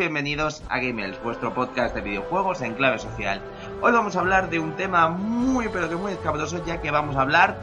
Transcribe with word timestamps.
Bienvenidos 0.00 0.62
a 0.70 0.78
Gamers, 0.78 1.22
vuestro 1.22 1.52
podcast 1.52 1.94
de 1.94 2.00
videojuegos 2.00 2.62
en 2.62 2.72
clave 2.72 2.98
social. 2.98 3.42
Hoy 3.82 3.92
vamos 3.92 4.16
a 4.16 4.20
hablar 4.20 4.48
de 4.48 4.58
un 4.58 4.74
tema 4.74 5.10
muy 5.10 5.68
pero 5.68 5.90
que 5.90 5.96
muy 5.96 6.12
escabroso 6.12 6.64
ya 6.64 6.80
que 6.80 6.90
vamos 6.90 7.16
a 7.16 7.20
hablar 7.20 7.58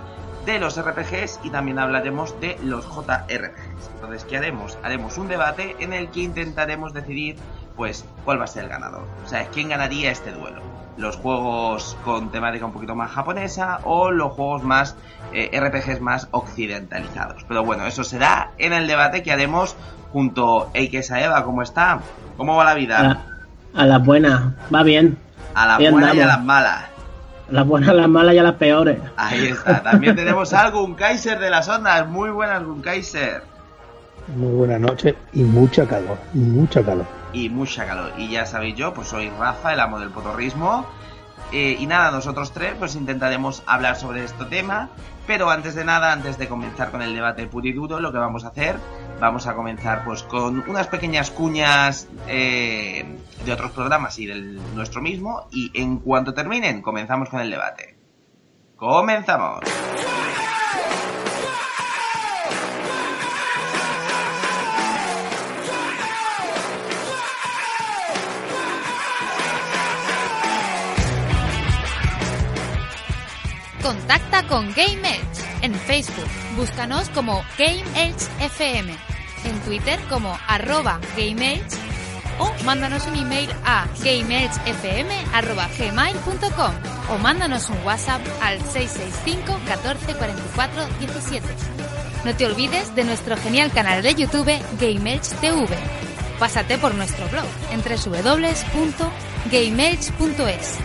de 0.46 0.60
los 0.60 0.80
RPGs 0.80 1.40
y 1.42 1.50
también 1.50 1.80
hablaremos 1.80 2.40
de 2.40 2.56
los 2.62 2.86
JRPGs. 2.86 3.90
Entonces, 3.96 4.24
¿qué 4.26 4.38
haremos? 4.38 4.78
Haremos 4.84 5.18
un 5.18 5.30
debate 5.30 5.76
en 5.80 5.94
el 5.94 6.12
que 6.12 6.20
intentaremos 6.20 6.94
decidir 6.94 7.38
pues 7.76 8.06
cuál 8.24 8.40
va 8.40 8.44
a 8.44 8.48
ser 8.48 8.66
el 8.66 8.70
ganador. 8.70 9.08
O 9.26 9.28
sea, 9.28 9.48
quién 9.48 9.70
ganaría 9.70 10.12
este 10.12 10.32
duelo. 10.32 10.62
Los 10.96 11.16
juegos 11.16 11.98
con 12.06 12.30
temática 12.32 12.68
un 12.68 12.72
poquito 12.72 12.94
más 12.94 13.10
japonesa 13.12 13.80
o 13.84 14.12
los 14.12 14.34
juegos 14.34 14.64
más 14.64 14.96
eh, 15.34 15.60
RPGs 15.60 16.02
más 16.02 16.28
occidentalizados. 16.30 17.44
Pero 17.48 17.64
bueno, 17.64 17.88
eso 17.88 18.04
será 18.04 18.52
en 18.60 18.74
el 18.74 18.86
debate 18.86 19.24
que 19.24 19.32
haremos 19.32 19.76
junto 20.14 20.72
a 20.74 21.20
Eva. 21.20 21.44
¿Cómo 21.44 21.62
está? 21.62 22.00
¿Cómo 22.38 22.56
va 22.56 22.64
la 22.66 22.74
vida? 22.76 23.24
A, 23.76 23.82
a 23.82 23.86
las 23.86 24.06
buenas, 24.06 24.42
va 24.74 24.84
bien. 24.84 25.18
A 25.54 25.66
las 25.66 25.78
Bien, 25.80 25.92
buenas 25.92 26.16
y 26.16 26.22
a 26.22 26.28
las 26.28 26.44
malas. 26.44 26.84
A 27.50 27.52
las 27.54 27.66
buenas, 27.68 27.90
a 27.90 27.94
las 27.94 28.08
malas 28.10 28.36
y 28.36 28.38
a 28.38 28.44
las 28.44 28.54
peores. 28.56 29.00
Ahí 29.16 29.48
está. 29.48 29.82
También 29.84 30.16
tenemos 30.16 30.54
a 30.54 30.70
Gun 30.70 30.94
Kaiser 30.96 31.40
de 31.40 31.50
las 31.50 31.68
ondas. 31.68 32.08
Muy 32.08 32.30
buenas, 32.30 32.64
Gun 32.64 32.82
Kaiser. 32.82 33.44
Muy 34.36 34.52
buenas 34.54 34.80
noches 34.82 35.16
y 35.34 35.44
mucha 35.44 35.86
calor, 35.88 36.18
mucha 36.34 36.84
calor. 36.84 37.06
y 37.32 37.50
mucha 37.50 37.86
calor. 37.86 38.12
Y 38.18 38.30
ya 38.30 38.46
sabéis 38.46 38.76
yo, 38.76 38.94
pues 38.94 39.08
soy 39.08 39.30
Rafa, 39.30 39.74
el 39.74 39.80
amo 39.80 40.00
del 40.00 40.10
potorrismo. 40.10 40.86
Eh, 41.54 41.78
y 41.80 41.88
nada, 41.88 42.12
nosotros 42.12 42.52
tres 42.52 42.74
pues 42.78 42.96
intentaremos 42.96 43.64
hablar 43.66 43.96
sobre 43.96 44.26
este 44.26 44.44
tema. 44.46 44.90
Pero 45.26 45.50
antes 45.50 45.76
de 45.76 45.86
nada, 45.86 46.12
antes 46.12 46.38
de 46.38 46.48
comenzar 46.50 46.92
con 46.92 47.02
el 47.02 47.14
debate 47.14 47.48
puro 47.48 47.68
y 47.68 47.74
duro, 47.74 48.00
lo 48.02 48.12
que 48.12 48.18
vamos 48.18 48.44
a 48.44 48.50
hacer, 48.50 48.76
vamos 49.20 49.48
a 49.48 49.56
comenzar 49.56 50.04
pues 50.04 50.24
con 50.24 50.64
unas 50.70 50.88
pequeñas 50.88 51.32
cuñas 51.32 52.08
eh, 52.28 53.06
de 53.46 53.54
otros 53.54 53.72
programas 53.72 54.18
y 54.20 54.26
del 54.26 54.76
nuestro 54.76 55.02
mismo. 55.02 55.48
Y 55.52 55.72
en 55.74 56.00
cuanto 56.00 56.34
terminen, 56.34 56.82
comenzamos 56.82 57.30
con 57.30 57.42
el 57.42 57.50
debate. 57.50 57.98
Comenzamos. 58.76 59.62
Contacta 73.88 74.44
con 74.48 74.68
Game 74.74 75.08
Edge 75.08 75.46
en 75.62 75.74
Facebook. 75.74 76.28
Búscanos 76.58 77.08
como 77.12 77.46
Game 77.58 77.86
Edge 77.96 78.28
FM. 78.42 78.94
En 79.46 79.60
Twitter 79.62 79.98
como 80.10 80.38
arroba 80.46 81.00
Game 81.16 81.54
Edge 81.54 81.78
o 82.38 82.52
mándanos 82.66 83.08
un 83.08 83.16
email 83.16 83.50
a 83.64 83.88
gameedgefm.gmail.com 84.04 86.74
o 87.16 87.18
mándanos 87.20 87.70
un 87.70 87.78
WhatsApp 87.86 88.20
al 88.42 88.60
665 88.60 89.58
14 89.66 90.16
44 90.16 90.86
17. 91.00 91.48
No 92.26 92.36
te 92.36 92.46
olvides 92.46 92.94
de 92.94 93.06
nuestro 93.06 93.38
genial 93.38 93.72
canal 93.72 94.04
de 94.04 94.16
YouTube 94.16 94.52
Game 94.82 95.14
Edge 95.14 95.30
TV. 95.40 95.78
Pásate 96.40 96.78
por 96.78 96.94
nuestro 96.94 97.26
blog 97.30 97.46
en 97.72 97.82
www.gameedge.es 97.82 100.76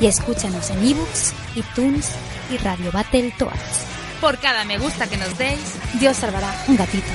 y 0.00 0.06
escúchanos 0.06 0.70
en 0.70 0.86
ebooks, 0.86 1.34
iTunes 1.54 2.14
y 2.50 2.58
Radio 2.58 2.90
Battletoads. 2.92 3.86
Por 4.20 4.38
cada 4.38 4.64
me 4.64 4.78
gusta 4.78 5.08
que 5.08 5.16
nos 5.16 5.36
deis, 5.38 5.74
Dios 6.00 6.16
salvará 6.16 6.52
un 6.68 6.76
gatito. 6.76 7.12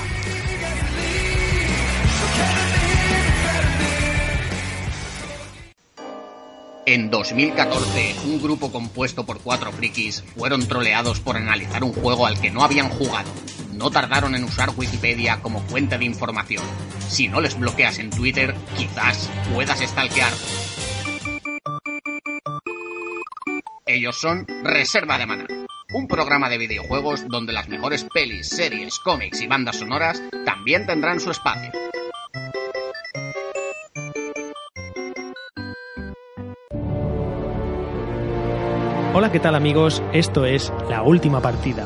En 6.86 7.10
2014, 7.10 8.16
un 8.26 8.42
grupo 8.42 8.72
compuesto 8.72 9.26
por 9.26 9.40
cuatro 9.40 9.72
frikis 9.72 10.24
fueron 10.36 10.68
troleados 10.68 11.20
por 11.20 11.38
analizar 11.38 11.84
un 11.84 11.94
juego 11.94 12.26
al 12.26 12.42
que 12.42 12.50
no 12.50 12.64
habían 12.64 12.90
jugado. 12.90 13.30
No 13.74 13.92
tardaron 13.92 14.36
en 14.36 14.44
usar 14.44 14.72
Wikipedia 14.76 15.42
como 15.42 15.62
fuente 15.62 15.98
de 15.98 16.06
información. 16.06 16.64
Si 17.08 17.28
no 17.28 17.40
les 17.40 17.58
bloqueas 17.58 18.00
en 18.00 18.10
Twitter, 18.10 18.56
quizás 18.78 19.30
puedas 19.54 19.80
stalkear. 19.80 20.34
Ellos 23.92 24.16
son 24.18 24.48
Reserva 24.64 25.18
de 25.18 25.26
Mana, 25.26 25.46
un 25.94 26.08
programa 26.08 26.48
de 26.48 26.58
videojuegos 26.58 27.28
donde 27.28 27.52
las 27.52 27.68
mejores 27.68 28.06
pelis, 28.06 28.48
series, 28.48 28.98
cómics 29.00 29.42
y 29.42 29.48
bandas 29.48 29.80
sonoras 29.80 30.24
también 30.46 30.86
tendrán 30.86 31.20
su 31.20 31.30
espacio. 31.30 31.70
Hola, 39.14 39.30
¿qué 39.30 39.42
tal 39.42 39.56
amigos? 39.56 40.02
Esto 40.14 40.46
es 40.46 40.72
La 40.90 41.04
Última 41.04 41.42
Partida, 41.42 41.86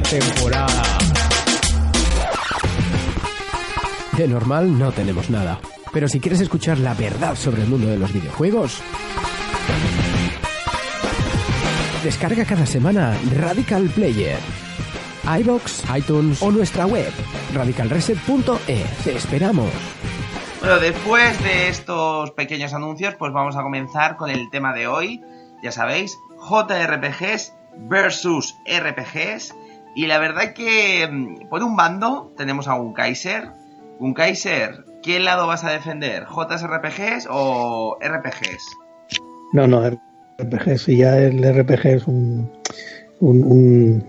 Temporada. 0.00 0.82
De 4.16 4.26
normal 4.26 4.78
no 4.78 4.90
tenemos 4.92 5.28
nada. 5.28 5.60
Pero 5.92 6.08
si 6.08 6.20
quieres 6.20 6.40
escuchar 6.40 6.78
la 6.78 6.94
verdad 6.94 7.34
sobre 7.34 7.62
el 7.62 7.68
mundo 7.68 7.88
de 7.88 7.98
los 7.98 8.12
videojuegos, 8.12 8.80
descarga 12.02 12.46
cada 12.46 12.64
semana 12.64 13.14
Radical 13.38 13.90
Player, 13.90 14.38
iBox, 15.40 15.84
iTunes 15.94 16.40
o 16.40 16.50
nuestra 16.50 16.86
web 16.86 17.12
radicalreset.e. 17.52 18.86
Te 19.04 19.16
esperamos. 19.16 19.70
Bueno, 20.60 20.78
después 20.78 21.42
de 21.42 21.68
estos 21.68 22.30
pequeños 22.30 22.72
anuncios, 22.72 23.14
pues 23.16 23.32
vamos 23.32 23.56
a 23.56 23.62
comenzar 23.62 24.16
con 24.16 24.30
el 24.30 24.48
tema 24.48 24.72
de 24.72 24.86
hoy. 24.86 25.20
Ya 25.62 25.72
sabéis, 25.72 26.16
JRPGs 26.48 27.52
versus 27.76 28.56
RPGs. 28.66 29.54
Y 29.94 30.06
la 30.06 30.18
verdad 30.18 30.54
que 30.54 31.06
mm, 31.10 31.48
por 31.48 31.62
un 31.62 31.76
bando 31.76 32.32
tenemos 32.36 32.68
a 32.68 32.74
un 32.74 32.92
Kaiser. 32.92 33.50
Un 33.98 34.14
Kaiser, 34.14 34.84
¿qué 35.02 35.20
lado 35.20 35.46
vas 35.46 35.64
a 35.64 35.70
defender? 35.70 36.24
¿JRPGs 36.24 37.28
o 37.30 37.98
RPGs? 38.00 38.78
No, 39.52 39.66
no, 39.66 39.82
RPG, 40.38 40.78
si 40.78 40.96
ya 40.96 41.18
el 41.18 41.42
RPG 41.42 41.86
es 41.86 42.06
un, 42.06 42.50
un, 43.20 43.44
un, 43.44 44.04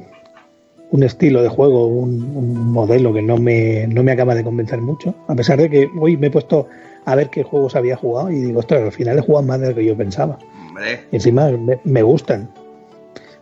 un 0.91 1.03
estilo 1.03 1.43
de 1.43 1.49
juego, 1.49 1.87
un, 1.87 2.71
modelo 2.71 3.13
que 3.13 3.21
no 3.21 3.37
me, 3.37 3.87
no 3.87 4.03
me 4.03 4.13
acaba 4.13 4.35
de 4.35 4.43
convencer 4.43 4.79
mucho, 4.81 5.13
a 5.27 5.35
pesar 5.35 5.59
de 5.59 5.69
que 5.69 5.89
hoy 5.99 6.17
me 6.17 6.27
he 6.27 6.31
puesto 6.31 6.67
a 7.05 7.15
ver 7.15 7.29
qué 7.29 7.43
juegos 7.43 7.75
había 7.75 7.97
jugado 7.97 8.31
y 8.31 8.39
digo, 8.39 8.59
ostras, 8.59 8.83
al 8.83 8.91
final 8.91 9.19
he 9.19 9.21
jugado 9.21 9.45
más 9.45 9.59
de 9.59 9.69
lo 9.69 9.75
que 9.75 9.85
yo 9.85 9.97
pensaba. 9.97 10.39
Hombre, 10.69 11.01
Y 11.11 11.17
encima 11.17 11.49
me, 11.51 11.79
me 11.83 12.01
gustan. 12.01 12.49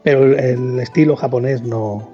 Pero 0.04 0.24
el 0.24 0.80
estilo 0.80 1.16
japonés 1.16 1.62
no, 1.62 2.10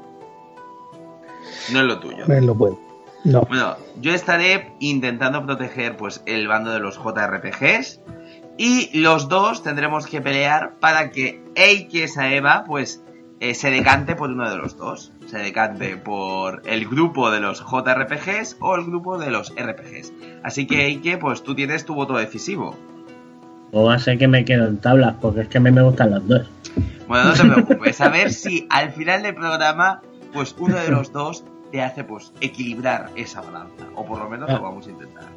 no 1.72 1.80
es 1.80 1.86
lo 1.86 2.00
tuyo. 2.00 2.26
no 2.28 2.34
es 2.34 2.44
lo 2.44 2.56
puedo. 2.56 2.80
No. 3.24 3.42
Bueno, 3.42 3.76
yo 4.00 4.14
estaré 4.14 4.72
intentando 4.80 5.46
proteger 5.46 5.98
pues 5.98 6.24
el 6.26 6.48
bando 6.48 6.72
de 6.72 6.80
los 6.80 6.98
JRPGs 6.98 8.00
y 8.58 9.00
los 9.00 9.28
dos 9.28 9.64
tendremos 9.64 10.08
que 10.08 10.22
pelear 10.22 10.76
para 10.80 11.12
que 11.12 11.44
Eike 11.56 12.08
Saeva 12.08 12.64
pues 12.66 13.04
eh, 13.40 13.54
se 13.54 13.70
decante 13.70 14.16
por 14.16 14.32
uno 14.32 14.50
de 14.50 14.58
los 14.58 14.78
dos. 14.78 15.12
Se 15.28 15.38
decante 15.38 15.98
por 15.98 16.64
el 16.66 16.88
grupo 16.88 17.30
de 17.30 17.40
los 17.40 17.60
JRPGs 17.60 18.58
o 18.60 18.76
el 18.76 18.86
grupo 18.86 19.18
de 19.18 19.30
los 19.30 19.54
RPGs. 19.56 20.14
Así 20.44 20.66
que 20.66 20.86
Eike, 20.86 21.18
pues 21.18 21.44
tú 21.44 21.54
tienes 21.54 21.86
tu 21.86 21.94
voto 21.94 22.18
decisivo. 22.18 22.76
O 23.72 23.84
va 23.84 23.96
a 23.96 24.00
ser 24.00 24.18
que 24.18 24.28
me 24.28 24.46
quedo 24.46 24.66
en 24.68 24.78
tablas, 24.78 25.16
porque 25.22 25.42
es 25.42 25.48
que 25.50 25.58
a 25.58 25.62
mí 25.62 25.72
me 25.72 25.82
gustan 25.82 26.12
las 26.12 26.26
dos. 26.28 26.50
Bueno, 27.08 27.26
no 27.26 27.34
te 27.34 27.44
preocupes, 27.44 28.02
a 28.02 28.10
ver 28.10 28.32
si 28.32 28.68
al 28.70 28.92
final 28.92 29.24
del 29.24 29.36
programa 29.36 30.02
pues 30.34 30.56
uno 30.58 30.78
de 30.78 30.90
los 30.90 31.12
dos 31.14 31.44
te 31.72 31.82
hace 31.82 32.04
pues 32.04 32.32
equilibrar 32.42 33.12
esa 33.16 33.42
balanza. 33.42 33.86
O 33.96 34.06
por 34.06 34.20
lo 34.20 34.30
menos 34.30 34.50
lo 34.50 34.62
vamos 34.62 34.88
a 34.88 34.92
intentar. 34.92 35.28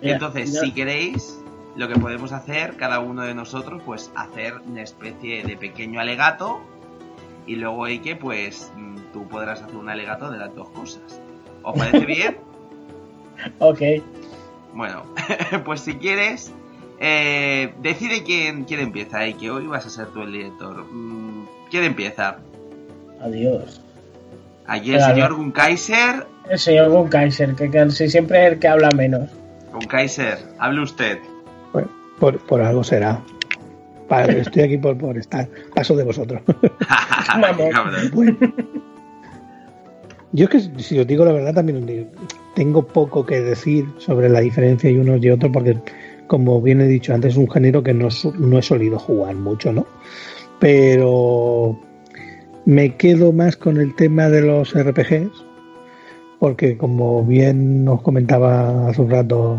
Entonces, 0.00 0.58
si 0.60 0.72
queréis, 0.72 1.38
lo 1.76 1.88
que 1.88 1.96
podemos 1.96 2.32
hacer, 2.32 2.76
cada 2.76 3.00
uno 3.00 3.22
de 3.22 3.34
nosotros, 3.34 3.82
pues 3.84 4.10
hacer 4.14 4.54
una 4.66 4.82
especie 4.82 5.44
de 5.44 5.56
pequeño 5.56 6.00
alegato. 6.00 6.60
Y 7.46 7.56
luego, 7.56 7.86
Eike, 7.86 8.16
pues 8.16 8.72
mm, 8.76 8.96
tú 9.12 9.26
podrás 9.28 9.62
hacer 9.62 9.76
un 9.76 9.88
alegato 9.88 10.30
de 10.30 10.38
las 10.38 10.54
dos 10.54 10.68
cosas. 10.70 11.20
¿Os 11.62 11.78
parece 11.78 12.06
bien? 12.06 12.38
Ok. 13.58 13.80
Bueno, 14.74 15.04
pues 15.64 15.80
si 15.80 15.94
quieres, 15.94 16.52
eh, 17.00 17.72
decide 17.80 18.22
quién, 18.22 18.64
quién 18.64 18.80
empieza, 18.80 19.24
Eike. 19.24 19.50
Hoy 19.50 19.66
vas 19.66 19.86
a 19.86 19.90
ser 19.90 20.08
tú 20.08 20.22
el 20.22 20.32
director. 20.32 20.84
Mm, 20.90 21.46
¿Quién 21.70 21.84
empieza? 21.84 22.38
Adiós. 23.20 23.80
Aquí 24.68 24.92
el 24.92 25.00
señor. 25.00 25.34
Gunkaiser. 25.34 26.26
El 26.48 26.58
señor 26.58 26.90
Gunkaiser, 26.90 27.54
que 27.54 27.70
casi 27.70 28.08
siempre 28.08 28.46
es 28.46 28.52
el 28.52 28.58
que 28.58 28.68
habla 28.68 28.90
menos. 28.90 29.28
Gunkaiser, 29.72 30.38
hable 30.58 30.82
usted. 30.82 31.18
Por, 31.72 31.88
por, 32.18 32.38
por 32.40 32.60
algo 32.60 32.84
será. 32.84 33.20
Estoy 34.28 34.62
aquí 34.62 34.78
por, 34.78 34.96
por 34.96 35.16
estar. 35.18 35.48
Paso 35.74 35.96
de 35.96 36.04
vosotros. 36.04 36.42
Bueno. 38.12 38.36
Yo 40.32 40.44
es 40.44 40.50
que, 40.50 40.82
si 40.82 40.98
os 40.98 41.06
digo 41.06 41.24
la 41.24 41.32
verdad, 41.32 41.54
también 41.54 42.10
tengo 42.54 42.86
poco 42.86 43.24
que 43.24 43.40
decir 43.40 43.86
sobre 43.98 44.28
la 44.28 44.40
diferencia 44.40 44.90
de 44.90 44.98
unos 44.98 45.22
y 45.22 45.30
otros, 45.30 45.52
porque, 45.52 45.78
como 46.26 46.60
bien 46.62 46.80
he 46.80 46.86
dicho 46.86 47.12
antes, 47.12 47.32
es 47.32 47.38
un 47.38 47.50
género 47.50 47.82
que 47.82 47.92
no, 47.92 48.08
no 48.38 48.58
he 48.58 48.62
solido 48.62 48.98
jugar 48.98 49.34
mucho, 49.34 49.72
¿no? 49.72 49.86
Pero 50.58 51.78
me 52.68 52.96
quedo 52.96 53.32
más 53.32 53.56
con 53.56 53.78
el 53.78 53.94
tema 53.94 54.28
de 54.28 54.42
los 54.42 54.78
RPGs, 54.78 55.32
porque, 56.38 56.76
como 56.76 57.24
bien 57.24 57.88
os 57.88 58.02
comentaba 58.02 58.88
hace 58.88 59.00
un 59.00 59.08
rato, 59.08 59.58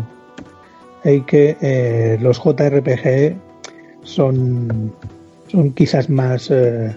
que 1.26 1.56
eh, 1.60 2.18
los 2.20 2.38
JRPG 2.38 3.34
son, 4.04 4.92
son 5.48 5.72
quizás 5.72 6.08
más. 6.08 6.52
eh, 6.52 6.94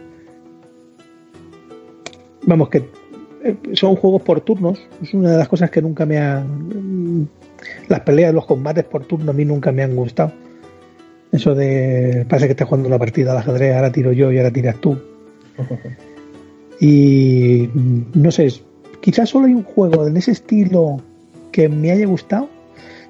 vamos, 2.43 2.69
que 2.69 2.87
eh, 3.43 3.55
son 3.73 3.95
juegos 3.95 4.21
por 4.21 4.41
turnos. 4.41 4.79
Es 5.01 5.15
una 5.15 5.31
de 5.31 5.37
las 5.39 5.47
cosas 5.47 5.71
que 5.71 5.81
nunca 5.81 6.05
me 6.05 6.19
han. 6.19 7.27
Las 7.87 8.01
peleas, 8.01 8.35
los 8.35 8.45
combates 8.45 8.83
por 8.83 9.03
turno 9.05 9.31
a 9.31 9.33
mí 9.33 9.45
nunca 9.45 9.71
me 9.71 9.81
han 9.81 9.95
gustado. 9.95 10.31
Eso 11.31 11.55
de. 11.55 12.23
Parece 12.29 12.45
que 12.45 12.51
estás 12.51 12.67
jugando 12.67 12.87
una 12.87 12.99
partida 12.99 13.31
al 13.31 13.39
ajedrez, 13.39 13.75
ahora 13.75 13.91
tiro 13.91 14.11
yo 14.11 14.31
y 14.31 14.37
ahora 14.37 14.51
tiras 14.51 14.75
tú. 14.75 15.12
Y 16.79 17.69
no 18.13 18.29
sé, 18.29 18.53
quizás 18.99 19.29
solo 19.29 19.45
hay 19.45 19.53
un 19.53 19.63
juego 19.63 20.05
en 20.05 20.17
ese 20.17 20.31
estilo 20.31 20.97
que 21.53 21.69
me 21.69 21.91
haya 21.91 22.05
gustado. 22.05 22.49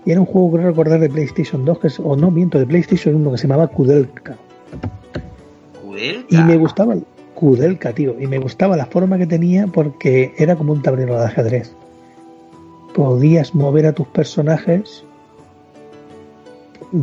Y 0.06 0.12
era 0.12 0.20
un 0.20 0.28
juego, 0.28 0.52
creo 0.52 0.68
recordar, 0.68 1.00
de 1.00 1.10
PlayStation 1.10 1.66
2, 1.66 1.80
que 1.80 1.88
es, 1.88 2.00
o 2.00 2.16
no 2.16 2.30
miento, 2.30 2.60
de 2.60 2.68
PlayStation 2.68 3.16
1, 3.16 3.32
que 3.32 3.38
se 3.38 3.48
llamaba 3.48 3.68
Kudelka. 3.68 4.38
Kudelka. 5.82 6.28
Y 6.30 6.44
me 6.44 6.58
gustaba 6.58 6.94
el 6.94 7.04
Kudelka, 7.34 7.94
tío. 7.94 8.16
Y 8.20 8.28
me 8.28 8.38
gustaba 8.38 8.78
la 8.78 8.86
forma 8.86 9.18
que 9.18 9.26
tenía 9.26 9.66
porque 9.66 10.34
era 10.38 10.56
como 10.56 10.74
un 10.74 10.82
tablero 10.82 11.18
de 11.18 11.26
ajedrez. 11.26 11.74
Podías 12.94 13.56
mover 13.56 13.88
a 13.88 13.94
tus 13.94 14.08
personajes. 14.08 15.04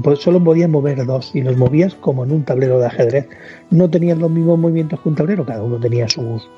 Pues 0.03 0.21
solo 0.21 0.43
podías 0.43 0.71
mover 0.71 1.05
dos 1.05 1.35
y 1.35 1.43
los 1.43 1.57
movías 1.57 1.95
como 1.95 2.25
en 2.25 2.31
un 2.31 2.45
tablero 2.45 2.79
de 2.79 2.87
ajedrez. 2.87 3.29
No 3.71 3.91
tenían 3.91 4.21
los 4.21 4.31
mismos 4.31 4.59
movimientos 4.59 5.01
que 5.01 5.09
un 5.09 5.17
tablero, 5.17 5.45
cada 5.45 5.63
uno 5.65 5.81
tenía 5.81 6.09
sus, 6.09 6.49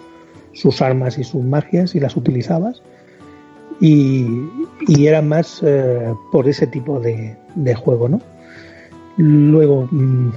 sus 0.52 0.82
armas 0.82 1.18
y 1.18 1.24
sus 1.24 1.42
magias 1.42 1.94
y 1.94 2.00
las 2.00 2.14
utilizabas. 2.16 2.82
Y, 3.80 4.26
y 4.86 5.06
era 5.06 5.22
más 5.22 5.62
eh, 5.64 6.12
por 6.30 6.46
ese 6.46 6.66
tipo 6.66 7.00
de, 7.00 7.34
de 7.54 7.74
juego, 7.74 8.08
¿no? 8.08 8.20
Luego, 9.16 9.88
mm, 9.90 10.30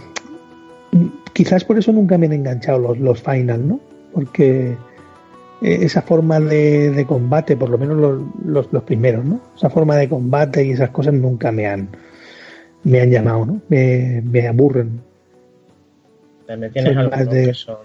quizás 1.33 1.65
por 1.65 1.77
eso 1.77 1.91
nunca 1.91 2.17
me 2.17 2.27
han 2.27 2.33
enganchado 2.33 2.79
los, 2.79 2.97
los 2.97 3.21
final, 3.21 3.67
¿no? 3.67 3.79
Porque 4.13 4.77
eh, 5.61 5.77
esa 5.81 6.01
forma 6.01 6.39
de, 6.39 6.91
de 6.91 7.05
combate, 7.05 7.57
por 7.57 7.69
lo 7.69 7.77
menos 7.77 7.97
los, 7.97 8.21
los, 8.45 8.71
los 8.71 8.83
primeros, 8.83 9.25
¿no? 9.25 9.41
Esa 9.55 9.69
forma 9.69 9.97
de 9.97 10.07
combate 10.07 10.65
y 10.65 10.71
esas 10.71 10.91
cosas 10.91 11.13
nunca 11.13 11.51
me 11.51 11.67
han 11.67 11.89
me 12.85 13.01
han 13.01 13.11
llamado, 13.11 13.45
¿no? 13.45 13.61
Me, 13.67 14.21
me 14.23 14.47
aburren. 14.47 15.01
Me 16.47 16.69
tienes 16.69 16.93
Son 16.93 16.97
algunos 16.97 17.33
de- 17.33 17.45
que 17.47 17.53
son... 17.53 17.77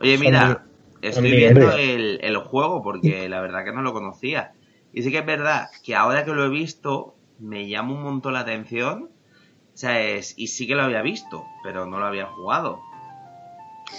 Oye, 0.00 0.16
Son 0.16 0.24
mira, 0.24 0.66
estoy 1.02 1.32
viendo 1.32 1.72
el, 1.72 2.20
el 2.22 2.36
juego 2.38 2.82
porque 2.82 3.28
la 3.28 3.40
verdad 3.40 3.64
que 3.64 3.72
no 3.72 3.82
lo 3.82 3.92
conocía. 3.92 4.52
Y 4.92 5.02
sí 5.02 5.10
que 5.10 5.18
es 5.18 5.26
verdad 5.26 5.68
que 5.84 5.94
ahora 5.96 6.24
que 6.24 6.32
lo 6.32 6.44
he 6.44 6.48
visto, 6.48 7.16
me 7.38 7.68
llama 7.68 7.92
un 7.92 8.02
montón 8.02 8.34
la 8.34 8.40
atención. 8.40 9.10
O 9.10 9.76
sea, 9.76 10.00
es, 10.00 10.34
y 10.36 10.48
sí 10.48 10.66
que 10.66 10.74
lo 10.74 10.82
había 10.82 11.02
visto, 11.02 11.44
pero 11.62 11.86
no 11.86 11.98
lo 11.98 12.06
había 12.06 12.26
jugado. 12.26 12.80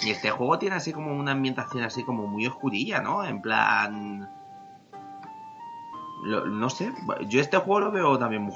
Y 0.04 0.12
este 0.12 0.30
juego 0.30 0.58
tiene 0.60 0.76
así 0.78 0.94
como 0.94 1.14
una 1.14 1.32
ambientación 1.34 1.84
así 1.84 2.04
como 2.04 2.28
muy 2.28 2.48
oscurilla, 2.48 3.02
¿no? 3.02 3.26
En 3.26 3.42
plan... 3.42 4.28
lo- 6.24 6.46
no 6.46 6.70
sé, 6.70 6.92
yo 7.28 7.42
este 7.42 7.58
juego 7.58 7.82
lo 7.82 7.92
veo 7.92 8.18
también 8.18 8.44
muy, 8.44 8.56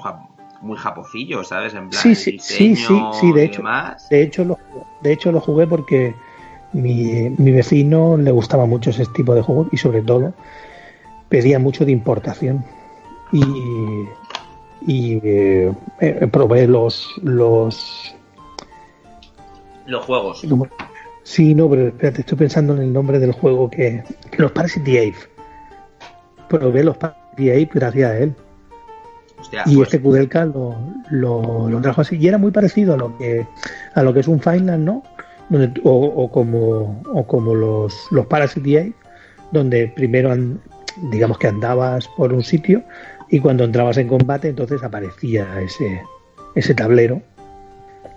muy 0.60 0.76
japocillo, 0.76 1.44
¿sabes? 1.44 1.74
En 1.74 1.88
plan, 1.88 2.02
Sí, 2.02 2.14
sí, 2.14 2.38
sí, 2.38 2.54
sí, 2.54 2.68
diseño 2.68 3.12
sí, 3.14 3.32
de 3.32 3.44
hecho. 3.44 3.58
demás. 3.58 4.08
De 4.08 4.22
hecho, 4.22 4.44
lo, 4.44 4.58
de 5.02 5.12
hecho 5.12 5.32
lo 5.32 5.40
jugué 5.40 5.66
porque 5.66 6.14
mi, 6.72 7.30
mi 7.38 7.50
vecino 7.50 8.16
le 8.16 8.30
gustaba 8.30 8.66
mucho 8.66 8.90
ese 8.90 9.06
tipo 9.06 9.34
de 9.34 9.42
juegos 9.42 9.68
y 9.72 9.76
sobre 9.76 10.02
todo 10.02 10.34
pedía 11.28 11.58
mucho 11.58 11.84
de 11.84 11.92
importación. 11.92 12.64
Y, 13.32 13.42
y 14.86 15.20
eh, 15.22 15.72
eh, 16.00 16.28
probé 16.30 16.66
los, 16.66 17.08
los 17.22 18.14
Los 19.86 20.04
juegos. 20.04 20.42
Sí, 21.24 21.54
no, 21.54 21.68
pero 21.68 21.88
espérate, 21.88 22.20
estoy 22.22 22.38
pensando 22.38 22.72
en 22.74 22.80
el 22.80 22.92
nombre 22.92 23.18
del 23.18 23.32
juego 23.32 23.68
que. 23.70 24.02
Los 24.38 24.52
Parasite 24.52 25.08
Eve. 25.08 25.16
Probé 26.48 26.82
los 26.82 26.96
Parasite 26.96 27.54
Eve 27.54 27.70
gracias 27.74 28.10
a 28.10 28.18
él. 28.18 28.34
Hostia, 29.48 29.62
Y 29.66 29.76
pues- 29.76 29.88
este 29.88 30.00
Kudelka 30.00 30.44
lo, 30.44 30.76
lo, 31.10 31.70
lo 31.70 31.80
trajo 31.80 32.02
así. 32.02 32.16
Y 32.16 32.28
era 32.28 32.36
muy 32.36 32.50
parecido 32.50 32.94
a 32.94 32.96
lo 32.98 33.16
que 33.16 33.46
a 33.94 34.02
lo 34.02 34.12
que 34.12 34.20
es 34.20 34.28
un 34.28 34.40
Final, 34.40 34.84
¿no? 34.84 35.02
Donde, 35.48 35.80
o, 35.82 35.90
o 35.92 36.30
como, 36.30 37.02
o 37.14 37.26
como 37.26 37.54
los, 37.54 38.08
los 38.10 38.26
Parasite 38.26 38.92
donde 39.50 39.88
primero 39.88 40.36
digamos 41.10 41.38
que 41.38 41.46
andabas 41.46 42.06
por 42.08 42.34
un 42.34 42.42
sitio 42.42 42.82
y 43.30 43.40
cuando 43.40 43.64
entrabas 43.64 43.96
en 43.96 44.08
combate 44.08 44.48
entonces 44.48 44.82
aparecía 44.82 45.46
ese, 45.62 46.02
ese 46.54 46.74
tablero 46.74 47.22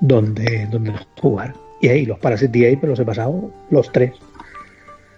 donde, 0.02 0.68
donde 0.70 0.94
jugar. 1.22 1.54
Y 1.80 1.88
ahí 1.88 2.06
los 2.06 2.20
Parasite 2.20 2.70
Eve 2.70 2.88
los 2.88 3.00
he 3.00 3.06
pasado 3.06 3.50
los 3.70 3.90
tres. 3.94 4.14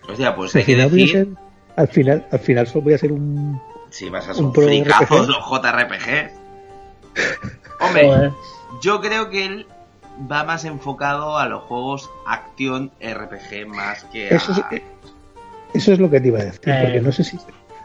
Hostia, 0.08 0.36
pues 0.36 0.54
al, 0.56 0.60
hay 0.60 0.66
final 0.66 0.92
decir... 0.92 1.10
ser, 1.10 1.28
al 1.76 1.88
final 1.88 2.26
al 2.30 2.40
final 2.40 2.68
solo 2.68 2.84
voy 2.84 2.94
a 2.94 2.98
ser 3.00 3.12
un 3.12 3.60
Si 3.94 4.10
vas 4.10 4.28
a 4.28 4.34
ser 4.34 4.42
un 4.42 4.48
un 4.48 4.54
pro 4.54 4.64
fricazos 4.66 5.28
los 5.28 5.38
JRPG. 5.38 6.32
Hombre, 7.80 8.08
Joder. 8.08 8.32
yo 8.82 9.02
creo 9.02 9.30
que 9.30 9.46
él 9.46 9.68
va 10.32 10.44
más 10.44 10.66
enfocado 10.66 11.38
a 11.38 11.46
los 11.48 11.64
juegos 11.64 12.10
acción 12.26 12.92
RPG 13.02 13.68
más 13.68 14.04
que 14.06 14.30
a... 14.32 14.36
Eso 14.38 14.52
es, 14.52 14.58
eh, 14.72 14.84
eso 15.76 15.94
es 15.94 16.00
lo 16.00 16.10
que 16.10 16.20
te 16.22 16.28
iba 16.30 16.40
a 16.40 16.46
decir, 16.46 16.60
Eh. 16.70 16.80
porque 16.84 17.02
no 17.02 17.12
sé 17.12 17.24
si 17.24 17.38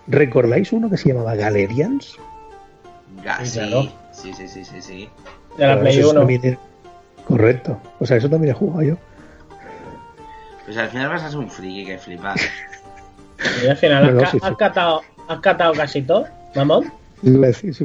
recordáis 0.06 0.72
uno 0.72 0.88
que 0.88 0.96
se 0.96 1.10
llamaba 1.10 1.34
Galerians. 1.34 2.16
Ga- 3.22 3.44
Sí, 4.12 4.32
sí, 4.34 4.48
sí, 4.48 4.64
sí, 4.64 4.82
sí. 4.82 5.08
De 5.58 5.66
la 5.66 5.78
Play 5.78 5.98
eso 5.98 6.10
1. 6.10 6.20
también 6.20 6.40
es- 6.44 6.58
Correcto. 7.26 7.78
O 8.00 8.06
sea, 8.06 8.16
eso 8.16 8.30
también 8.30 8.54
he 8.54 8.58
jugado 8.58 8.82
yo. 8.82 8.96
Pues 10.64 10.76
al 10.78 10.88
final 10.88 11.08
vas 11.10 11.22
a 11.22 11.28
ser 11.30 11.38
un 11.38 11.50
friki 11.50 11.84
que 11.84 11.98
flipas. 11.98 12.40
Y 13.62 13.68
al 13.68 13.76
final 13.76 14.18
has, 14.24 14.32
ca- 14.32 14.46
has 14.48 14.56
catado, 14.56 15.02
has 15.28 15.40
catado 15.40 15.72
casi 15.74 16.02
todo, 16.02 16.26
mamón. 16.54 16.84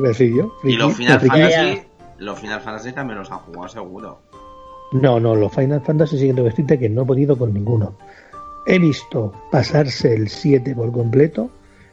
A 0.02 0.08
decir 0.08 0.36
yo. 0.36 0.54
Y 0.64 0.74
los 0.78 0.96
Final 0.96 1.20
Fantasy, 1.20 1.82
los 2.20 2.40
Final 2.40 2.62
Fantasy 2.62 2.92
también 2.94 3.20
los 3.20 3.32
han 3.32 3.40
jugado 3.40 3.68
seguro. 3.68 4.20
No, 4.92 5.20
no, 5.20 5.36
los 5.36 5.52
Final 5.54 5.82
Fantasy 5.82 6.20
sí 6.20 6.28
que 6.34 6.42
decirte 6.42 6.78
que 6.78 6.90
no 6.90 7.02
he 7.02 7.06
podido 7.06 7.38
con 7.38 7.54
ninguno. 7.54 7.96
He 8.68 8.78
visto 8.80 9.34
pasarse 9.52 10.14
el 10.14 10.30
7 10.30 10.76
por 10.76 10.92
completo 10.92 11.50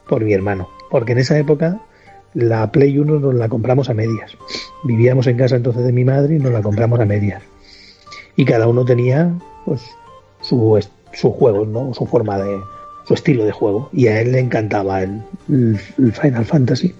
por 0.08 0.22
mi 0.22 0.32
hermano, 0.34 0.68
porque 0.90 1.12
en 1.12 1.18
esa 1.18 1.38
época 1.38 1.80
la 2.34 2.70
Play 2.70 2.98
1 2.98 3.18
nos 3.18 3.34
la 3.34 3.48
compramos 3.48 3.88
a 3.88 3.94
medias. 3.94 4.36
Vivíamos 4.84 5.26
en 5.26 5.36
casa 5.38 5.56
entonces 5.56 5.82
de 5.84 5.92
mi 5.92 6.04
madre 6.04 6.36
y 6.36 6.38
nos 6.38 6.52
la 6.52 6.62
compramos 6.62 7.00
a 7.00 7.04
medias. 7.06 7.42
Y 8.36 8.44
cada 8.44 8.68
uno 8.68 8.84
tenía 8.84 9.32
pues 9.64 9.82
su, 10.42 10.76
est- 10.76 10.92
su 11.12 11.32
juego, 11.32 11.64
¿no? 11.64 11.92
Su 11.94 12.06
forma 12.06 12.38
de 12.38 12.60
su 13.10 13.14
estilo 13.14 13.44
de 13.44 13.50
juego 13.50 13.90
y 13.92 14.06
a 14.06 14.20
él 14.20 14.30
le 14.30 14.38
encantaba 14.38 15.02
el, 15.02 15.20
Final 16.12 16.44
Fantasy 16.44 16.94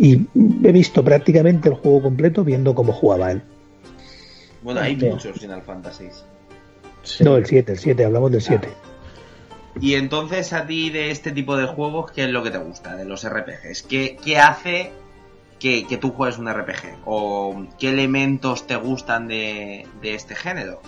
y 0.00 0.26
he 0.64 0.72
visto 0.72 1.04
prácticamente 1.04 1.68
el 1.68 1.76
juego 1.76 2.02
completo 2.02 2.42
viendo 2.42 2.74
cómo 2.74 2.92
jugaba 2.92 3.30
él. 3.30 3.42
Bueno, 4.64 4.80
hay 4.80 4.96
muchos 4.96 5.38
Final 5.38 5.62
Fantasies. 5.62 6.24
No, 7.20 7.36
el 7.36 7.46
7, 7.46 7.70
el 7.70 7.78
7, 7.78 8.04
hablamos 8.04 8.32
del 8.32 8.42
7. 8.42 8.68
Y 9.80 9.94
entonces 9.94 10.52
a 10.52 10.66
ti 10.66 10.90
de 10.90 11.12
este 11.12 11.30
tipo 11.30 11.56
de 11.56 11.66
juegos, 11.66 12.10
¿qué 12.10 12.24
es 12.24 12.30
lo 12.30 12.42
que 12.42 12.50
te 12.50 12.58
gusta 12.58 12.96
de 12.96 13.04
los 13.04 13.24
RPGs? 13.24 13.84
¿Qué, 13.84 14.16
qué 14.24 14.38
hace 14.38 14.90
que, 15.60 15.86
que 15.86 15.98
tú 15.98 16.10
juegues 16.10 16.36
un 16.36 16.52
RPG? 16.52 16.98
¿O 17.04 17.64
qué 17.78 17.90
elementos 17.90 18.66
te 18.66 18.74
gustan 18.74 19.28
de, 19.28 19.86
de 20.02 20.14
este 20.16 20.34
género? 20.34 20.82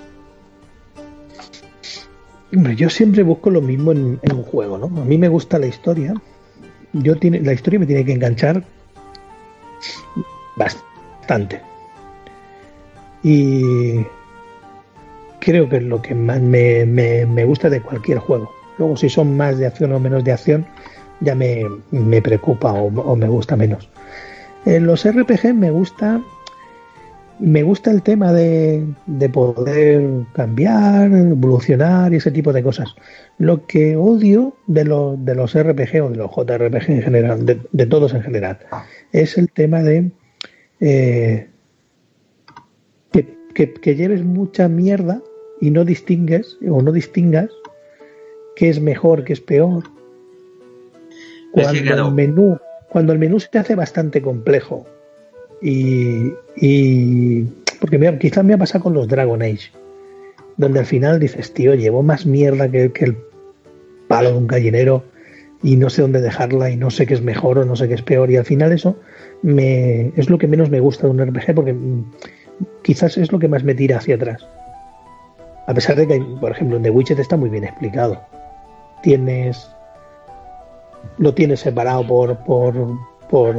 Hombre, 2.54 2.76
yo 2.76 2.88
siempre 2.90 3.22
busco 3.22 3.50
lo 3.50 3.60
mismo 3.60 3.92
en, 3.92 4.18
en 4.22 4.32
un 4.36 4.42
juego, 4.42 4.78
¿no? 4.78 4.86
A 4.86 5.04
mí 5.04 5.18
me 5.18 5.28
gusta 5.28 5.58
la 5.58 5.66
historia. 5.66 6.14
Yo 6.92 7.16
tiene, 7.16 7.40
la 7.40 7.52
historia 7.52 7.78
me 7.80 7.86
tiene 7.86 8.04
que 8.04 8.12
enganchar 8.12 8.62
bastante. 10.56 11.60
Y 13.22 14.04
creo 15.40 15.68
que 15.68 15.76
es 15.78 15.82
lo 15.82 16.00
que 16.00 16.14
más 16.14 16.40
me, 16.40 16.86
me- 16.86 17.26
me 17.26 17.44
gusta 17.44 17.68
de 17.68 17.80
cualquier 17.82 18.18
juego. 18.18 18.50
Luego, 18.78 18.96
si 18.96 19.08
son 19.08 19.36
más 19.36 19.58
de 19.58 19.66
acción 19.66 19.92
o 19.92 20.00
menos 20.00 20.22
de 20.24 20.32
acción, 20.32 20.66
ya 21.20 21.34
me, 21.34 21.64
me 21.90 22.22
preocupa 22.22 22.72
o, 22.72 22.86
o 22.86 23.16
me 23.16 23.26
gusta 23.28 23.56
menos. 23.56 23.88
En 24.64 24.86
los 24.86 25.04
RPG 25.04 25.54
me 25.54 25.70
gusta 25.70 26.20
me 27.38 27.62
gusta 27.62 27.90
el 27.90 28.02
tema 28.02 28.32
de, 28.32 28.86
de 29.06 29.28
poder 29.28 30.02
cambiar, 30.32 31.12
evolucionar 31.12 32.12
y 32.12 32.16
ese 32.16 32.30
tipo 32.30 32.52
de 32.52 32.62
cosas. 32.62 32.94
Lo 33.38 33.66
que 33.66 33.96
odio 33.96 34.56
de, 34.66 34.84
los 34.84 35.22
de 35.24 35.34
los 35.34 35.54
RPG 35.54 36.02
o 36.02 36.08
de 36.10 36.16
los 36.16 36.30
JRPG 36.30 36.90
en 36.90 37.02
general, 37.02 37.44
de, 37.44 37.60
de 37.72 37.86
todos 37.86 38.14
en 38.14 38.22
general, 38.22 38.58
es 39.12 39.36
el 39.36 39.50
tema 39.50 39.82
de 39.82 40.10
eh, 40.80 41.48
que, 43.12 43.34
que- 43.54 43.72
que 43.74 43.94
lleves 43.94 44.24
mucha 44.24 44.68
mierda 44.68 45.20
y 45.60 45.70
no 45.70 45.84
distingues 45.84 46.58
o 46.68 46.80
no 46.82 46.92
distingas 46.92 47.50
qué 48.56 48.68
es 48.70 48.80
mejor, 48.80 49.24
qué 49.24 49.32
es 49.34 49.40
peor. 49.40 49.84
Cuando 51.52 51.70
el 52.08 52.14
menú, 52.14 52.58
cuando 52.88 53.12
el 53.12 53.18
menú 53.18 53.40
se 53.40 53.48
te 53.48 53.58
hace 53.58 53.74
bastante 53.74 54.20
complejo 54.22 54.86
y, 55.62 56.32
y 56.56 57.44
porque 57.80 58.18
quizás 58.18 58.44
me 58.44 58.54
ha 58.54 58.58
pasado 58.58 58.84
con 58.84 58.94
los 58.94 59.08
Dragon 59.08 59.42
Age, 59.42 59.70
donde 60.56 60.80
al 60.80 60.86
final 60.86 61.20
dices, 61.20 61.52
tío, 61.52 61.74
llevo 61.74 62.02
más 62.02 62.26
mierda 62.26 62.70
que, 62.70 62.92
el 62.94 63.16
palo 64.08 64.32
de 64.32 64.38
un 64.38 64.46
gallinero 64.46 65.04
y 65.62 65.76
no 65.76 65.90
sé 65.90 66.02
dónde 66.02 66.20
dejarla 66.20 66.70
y 66.70 66.76
no 66.76 66.90
sé 66.90 67.06
qué 67.06 67.14
es 67.14 67.22
mejor 67.22 67.58
o 67.58 67.64
no 67.64 67.76
sé 67.76 67.88
qué 67.88 67.94
es 67.94 68.02
peor 68.02 68.30
y 68.30 68.36
al 68.36 68.44
final 68.44 68.72
eso 68.72 68.96
me 69.42 70.12
es 70.16 70.30
lo 70.30 70.38
que 70.38 70.46
menos 70.46 70.70
me 70.70 70.80
gusta 70.80 71.06
de 71.06 71.12
un 71.12 71.26
RPG 71.26 71.54
porque 71.54 71.72
mm, 71.72 72.04
quizás 72.82 73.16
es 73.18 73.32
lo 73.32 73.38
que 73.38 73.48
más 73.48 73.64
me 73.64 73.74
tira 73.74 73.98
hacia 73.98 74.16
atrás. 74.16 74.46
A 75.66 75.74
pesar 75.74 75.96
de 75.96 76.06
que, 76.06 76.20
por 76.40 76.52
ejemplo, 76.52 76.76
en 76.76 76.84
The 76.84 76.90
Witcher 76.90 77.18
está 77.18 77.36
muy 77.36 77.50
bien 77.50 77.64
explicado. 77.64 78.20
Tienes 79.02 79.68
lo 81.18 81.34
tienes 81.34 81.60
separado 81.60 82.06
por 82.06 82.36
por 82.44 82.74
por, 83.28 83.56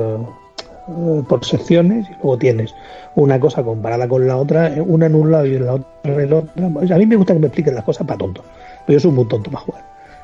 por 1.27 1.43
secciones 1.45 2.07
y 2.09 2.13
luego 2.13 2.37
tienes 2.37 2.73
una 3.15 3.39
cosa 3.39 3.63
comparada 3.63 4.07
con 4.07 4.27
la 4.27 4.37
otra, 4.37 4.67
eh, 4.75 4.81
una 4.81 5.05
en 5.07 5.15
un 5.15 5.31
lado 5.31 5.45
y 5.45 5.55
en 5.55 5.65
la 5.65 5.73
otra 5.75 5.87
en 6.03 6.19
el 6.19 6.33
otro. 6.33 6.51
O 6.75 6.87
sea, 6.87 6.95
a 6.95 6.99
mí 6.99 7.05
me 7.05 7.15
gusta 7.15 7.33
que 7.33 7.39
me 7.39 7.47
expliquen 7.47 7.75
las 7.75 7.83
cosas 7.83 8.05
para 8.07 8.17
tonto, 8.17 8.43
pero 8.85 8.97
yo 8.97 8.99
soy 9.01 9.11
muy 9.11 9.25
tonto 9.27 9.49
para 9.51 9.63
jugar 9.63 9.83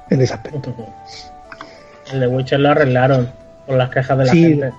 en 0.10 0.22
ese 0.22 0.34
aspecto. 0.34 0.74
El 2.12 2.20
de 2.22 2.27
Witcher 2.27 2.60
lo 2.60 2.70
arreglaron 2.70 3.29
por 3.65 3.77
las 3.77 3.89
quejas 3.89 4.17
de 4.17 4.25
la 4.25 4.32
Sí, 4.32 4.43
gente. 4.43 4.72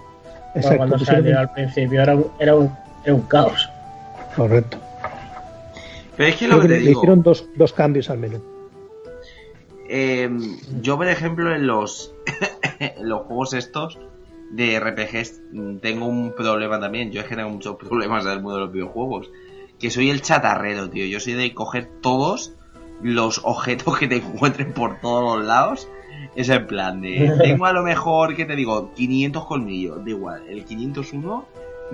Exacto, 0.54 0.76
cuando 0.78 0.98
salió 1.00 1.38
al 1.38 1.50
principio 1.52 2.00
era 2.02 2.14
un, 2.14 2.26
era 2.38 2.54
un, 2.54 2.70
era 3.04 3.14
un 3.14 3.22
caos. 3.22 3.68
correcto. 4.36 4.78
Pero 6.16 6.28
es 6.28 6.36
que 6.36 6.46
lo 6.46 6.60
que 6.60 6.68
te 6.68 6.74
le, 6.74 6.80
digo, 6.80 7.00
hicieron 7.00 7.22
dos, 7.24 7.44
dos 7.56 7.72
cambios 7.72 8.08
al 8.08 8.18
menú. 8.18 8.40
eh, 9.90 10.30
yo 10.80 10.96
por 10.96 11.08
ejemplo 11.08 11.54
en 11.54 11.66
los, 11.66 12.14
en 12.78 13.08
los 13.08 13.22
juegos 13.26 13.52
estos 13.54 13.98
de 14.50 14.78
RPGs 14.78 15.42
mm, 15.52 15.76
tengo 15.78 16.06
un 16.06 16.34
problema 16.34 16.78
también. 16.78 17.10
Yo 17.10 17.20
he 17.20 17.24
generado 17.24 17.52
muchos 17.52 17.76
problemas 17.80 18.24
en 18.24 18.32
el 18.32 18.42
mundo 18.42 18.54
de 18.56 18.64
los 18.64 18.72
videojuegos. 18.72 19.30
Que 19.78 19.90
soy 19.90 20.10
el 20.10 20.22
chatarrero, 20.22 20.88
tío. 20.88 21.06
Yo 21.06 21.20
soy 21.20 21.34
de 21.34 21.52
coger 21.52 21.90
todos 22.00 22.54
los 23.02 23.40
objetos 23.44 23.98
que 23.98 24.08
te 24.08 24.16
encuentren 24.24 24.72
por 24.72 25.00
todos 25.00 25.38
los 25.38 25.46
lados. 25.46 25.88
Es 26.36 26.48
en 26.48 26.66
plan 26.66 27.00
de... 27.00 27.36
Tengo 27.42 27.66
a 27.66 27.72
lo 27.72 27.82
mejor, 27.82 28.34
que 28.34 28.44
te 28.44 28.56
digo? 28.56 28.92
500 28.94 29.46
colmillos. 29.46 30.04
Da 30.04 30.10
igual. 30.10 30.48
El 30.48 30.64
501 30.64 31.46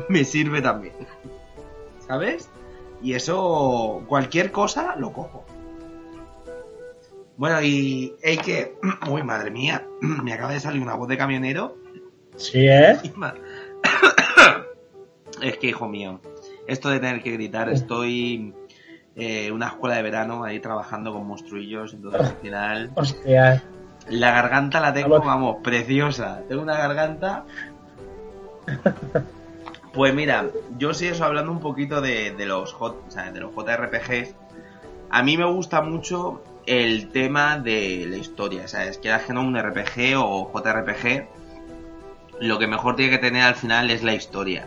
me 0.08 0.24
sirve 0.24 0.62
también. 0.62 0.94
¿Sabes? 2.06 2.50
Y 3.02 3.14
eso... 3.14 4.02
Cualquier 4.06 4.52
cosa 4.52 4.96
lo 4.96 5.12
cojo. 5.12 5.44
Bueno, 7.36 7.62
y... 7.62 8.14
Hay 8.24 8.36
que... 8.36 8.76
Uy, 9.10 9.22
madre 9.22 9.50
mía. 9.50 9.86
Me 10.00 10.32
acaba 10.32 10.52
de 10.52 10.60
salir 10.60 10.82
una 10.82 10.94
voz 10.94 11.08
de 11.08 11.16
camionero. 11.16 11.76
Sí, 12.40 12.66
¿eh? 12.66 12.96
Es 15.42 15.56
que, 15.58 15.68
hijo 15.68 15.88
mío, 15.88 16.20
esto 16.66 16.90
de 16.90 17.00
tener 17.00 17.22
que 17.22 17.30
gritar, 17.32 17.68
estoy 17.70 18.54
en 19.16 19.52
una 19.52 19.68
escuela 19.68 19.96
de 19.96 20.02
verano 20.02 20.44
ahí 20.44 20.60
trabajando 20.60 21.12
con 21.12 21.26
monstruillos, 21.26 21.94
entonces 21.94 22.20
al 22.20 22.36
final 22.36 22.90
Hostia. 22.94 23.62
la 24.08 24.30
garganta 24.32 24.80
la 24.80 24.92
tengo, 24.92 25.10
Vamos. 25.10 25.26
vamos, 25.26 25.56
preciosa. 25.62 26.42
Tengo 26.48 26.62
una 26.62 26.76
garganta. 26.76 27.44
Pues 29.92 30.14
mira, 30.14 30.46
yo 30.78 30.94
sí 30.94 31.08
eso 31.08 31.24
hablando 31.24 31.50
un 31.52 31.60
poquito 31.60 32.00
de, 32.00 32.32
de 32.32 32.46
los 32.46 32.72
J, 32.72 32.96
o 33.06 33.10
sea, 33.10 33.32
de 33.32 33.40
los 33.40 33.52
JRPGs. 33.54 34.34
A 35.10 35.22
mí 35.22 35.36
me 35.36 35.44
gusta 35.46 35.82
mucho 35.82 36.42
el 36.66 37.08
tema 37.08 37.58
de 37.58 38.06
la 38.08 38.16
historia, 38.16 38.68
¿sabes? 38.68 38.98
Quieras 38.98 39.22
que 39.24 39.32
no 39.32 39.40
un 39.40 39.58
RPG 39.58 40.16
o 40.16 40.50
JRPG, 40.54 41.26
lo 42.40 42.58
que 42.58 42.66
mejor 42.66 42.96
tiene 42.96 43.12
que 43.12 43.18
tener 43.18 43.42
al 43.42 43.54
final 43.54 43.90
es 43.90 44.02
la 44.02 44.14
historia. 44.14 44.66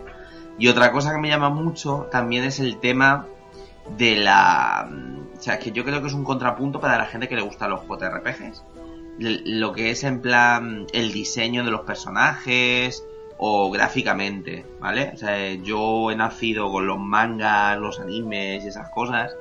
Y 0.58 0.68
otra 0.68 0.92
cosa 0.92 1.12
que 1.12 1.20
me 1.20 1.30
llama 1.30 1.50
mucho 1.50 2.08
también 2.12 2.44
es 2.44 2.60
el 2.60 2.78
tema 2.78 3.28
de 3.98 4.16
la... 4.18 4.90
O 5.38 5.42
sea, 5.42 5.60
que 5.60 5.72
yo 5.72 5.84
creo 5.84 6.02
que 6.02 6.08
es 6.08 6.14
un 6.14 6.24
contrapunto 6.24 6.80
para 6.80 6.98
la 6.98 7.06
gente 7.06 7.28
que 7.28 7.36
le 7.36 7.42
gustan 7.42 7.72
los 7.72 7.82
JRPGs. 7.88 8.64
Lo 9.20 9.74
que 9.74 9.92
es 9.92 10.04
en 10.04 10.22
plan 10.22 10.86
el 10.94 11.12
diseño 11.12 11.64
de 11.64 11.72
los 11.72 11.82
personajes 11.82 13.04
o 13.38 13.70
gráficamente, 13.72 14.66
¿vale? 14.80 15.12
O 15.14 15.18
sea, 15.18 15.54
yo 15.56 16.12
he 16.12 16.16
nacido 16.16 16.72
con 16.72 16.88
los 16.88 17.00
mangas, 17.00 17.78
los 17.78 18.00
animes 18.00 18.64
y 18.64 18.68
esas 18.68 18.90
cosas. 18.90 19.36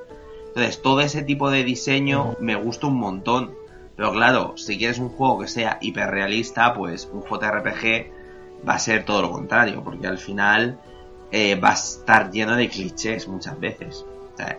Entonces, 0.49 0.83
todo 0.83 1.01
ese 1.01 1.23
tipo 1.23 1.51
de 1.51 1.65
diseño 1.65 2.37
me 2.41 2.57
gusta 2.57 2.87
un 2.87 2.99
montón. 2.99 3.55
Pero 3.97 4.13
claro, 4.13 4.55
si 4.57 4.79
quieres 4.79 4.99
un 4.99 5.11
juego 5.11 5.41
que 5.41 5.49
sea 5.49 5.79
hiperrealista, 5.81 6.75
pues 6.75 7.09
un 7.13 7.23
JRPG 7.23 8.22
va 8.69 8.75
a 8.75 8.79
ser 8.79 9.05
todo 9.05 9.23
lo 9.23 9.31
contrario, 9.31 9.83
porque 9.83 10.07
al 10.07 10.19
final 10.19 10.79
eh, 11.31 11.55
va 11.57 11.71
a 11.71 11.75
estar 11.75 12.31
lleno 12.31 12.57
de 12.57 12.69
clichés 12.69 13.27
muchas 13.29 13.59
veces. 13.59 14.05
O 14.35 14.37
sea, 14.37 14.59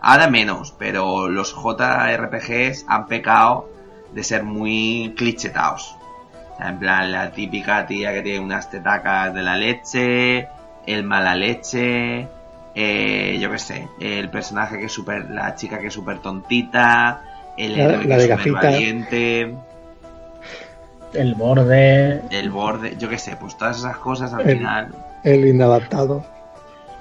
ahora 0.00 0.28
menos, 0.28 0.74
pero 0.78 1.28
los 1.28 1.52
JRPGs 1.54 2.84
han 2.88 3.06
pecado 3.06 3.68
de 4.12 4.22
ser 4.22 4.44
muy 4.44 5.14
clichetados. 5.16 5.96
O 6.54 6.56
sea, 6.56 6.68
en 6.68 6.78
plan, 6.78 7.10
la 7.10 7.32
típica 7.32 7.86
tía 7.86 8.12
que 8.12 8.22
tiene 8.22 8.38
unas 8.40 8.70
tetacas 8.70 9.34
de 9.34 9.42
la 9.42 9.56
leche, 9.56 10.48
el 10.86 11.02
mala 11.02 11.34
leche, 11.34 12.28
eh, 12.76 13.38
yo 13.40 13.50
qué 13.50 13.58
sé, 13.58 13.88
el 14.00 14.30
personaje 14.30 14.78
que 14.78 14.84
es 14.86 14.92
súper, 14.92 15.30
la 15.30 15.54
chica 15.56 15.78
que 15.78 15.88
es 15.88 15.94
súper 15.94 16.18
tontita, 16.20 17.22
el 17.56 17.76
La- 17.76 17.84
héroe 17.84 18.04
la 18.04 18.16
que 18.16 18.22
es 18.22 18.28
súper 18.30 18.52
valiente. 18.52 19.54
El 21.14 21.34
borde. 21.34 22.22
el 22.30 22.50
borde, 22.50 22.96
yo 22.98 23.08
qué 23.08 23.18
sé, 23.18 23.36
pues 23.36 23.56
todas 23.56 23.78
esas 23.78 23.96
cosas 23.98 24.32
al 24.34 24.48
El- 24.48 24.58
final, 24.58 24.94
El 25.24 25.46
inadaptado. 25.46 26.24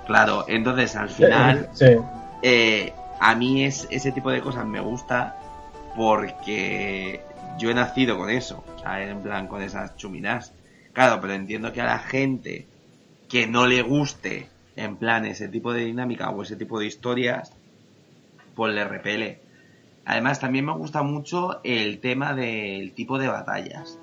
claro, 0.05 0.45
entonces 0.47 0.95
al 0.95 1.09
final 1.09 1.69
Sí. 1.73 1.95
eh, 2.41 2.93
a 3.19 3.35
mí 3.35 3.63
es, 3.65 3.87
ese 3.89 4.11
tipo 4.11 4.31
de 4.31 4.41
cosas 4.41 4.65
me 4.65 4.79
gusta 4.81 5.35
porque 5.95 7.21
yo 7.57 7.69
he 7.69 7.73
nacido 7.73 8.17
con 8.17 8.29
eso, 8.29 8.63
¿sabes? 8.81 9.09
En 9.09 9.21
plan, 9.21 9.47
con 9.47 9.61
esas 9.61 9.95
chuminas. 9.95 10.51
Claro, 10.93 11.19
pero 11.21 11.33
entiendo 11.33 11.71
que 11.71 11.81
a 11.81 11.85
la 11.85 11.99
gente 11.99 12.67
que 13.29 13.47
no 13.47 13.65
le 13.67 13.81
guste, 13.81 14.47
en 14.75 14.97
plan, 14.97 15.25
ese 15.25 15.47
tipo 15.47 15.71
de 15.73 15.85
dinámica 15.85 16.29
o 16.29 16.43
ese 16.43 16.55
tipo 16.55 16.79
de 16.79 16.87
historias, 16.87 17.51
pues 18.55 18.73
le 18.73 18.83
repele. 18.85 19.39
Además, 20.05 20.39
también 20.39 20.65
me 20.65 20.73
gusta 20.73 21.01
mucho 21.03 21.61
el 21.63 21.99
tema 21.99 22.33
del 22.33 22.93
tipo 22.93 23.17
de 23.17 23.27
batallas. 23.27 23.97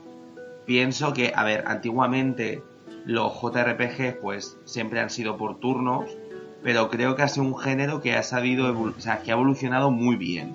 Pienso 0.70 1.12
que, 1.12 1.32
a 1.34 1.42
ver, 1.42 1.64
antiguamente 1.66 2.62
los 3.04 3.32
JRPG 3.42 4.20
pues 4.20 4.56
siempre 4.64 5.00
han 5.00 5.10
sido 5.10 5.36
por 5.36 5.58
turnos, 5.58 6.16
pero 6.62 6.88
creo 6.90 7.16
que 7.16 7.22
ha 7.22 7.28
sido 7.28 7.44
un 7.44 7.58
género 7.58 8.00
que 8.00 8.14
ha 8.14 8.22
sabido, 8.22 8.72
o 8.72 9.00
sea, 9.00 9.20
que 9.20 9.32
ha 9.32 9.34
evolucionado 9.34 9.90
muy 9.90 10.14
bien. 10.14 10.54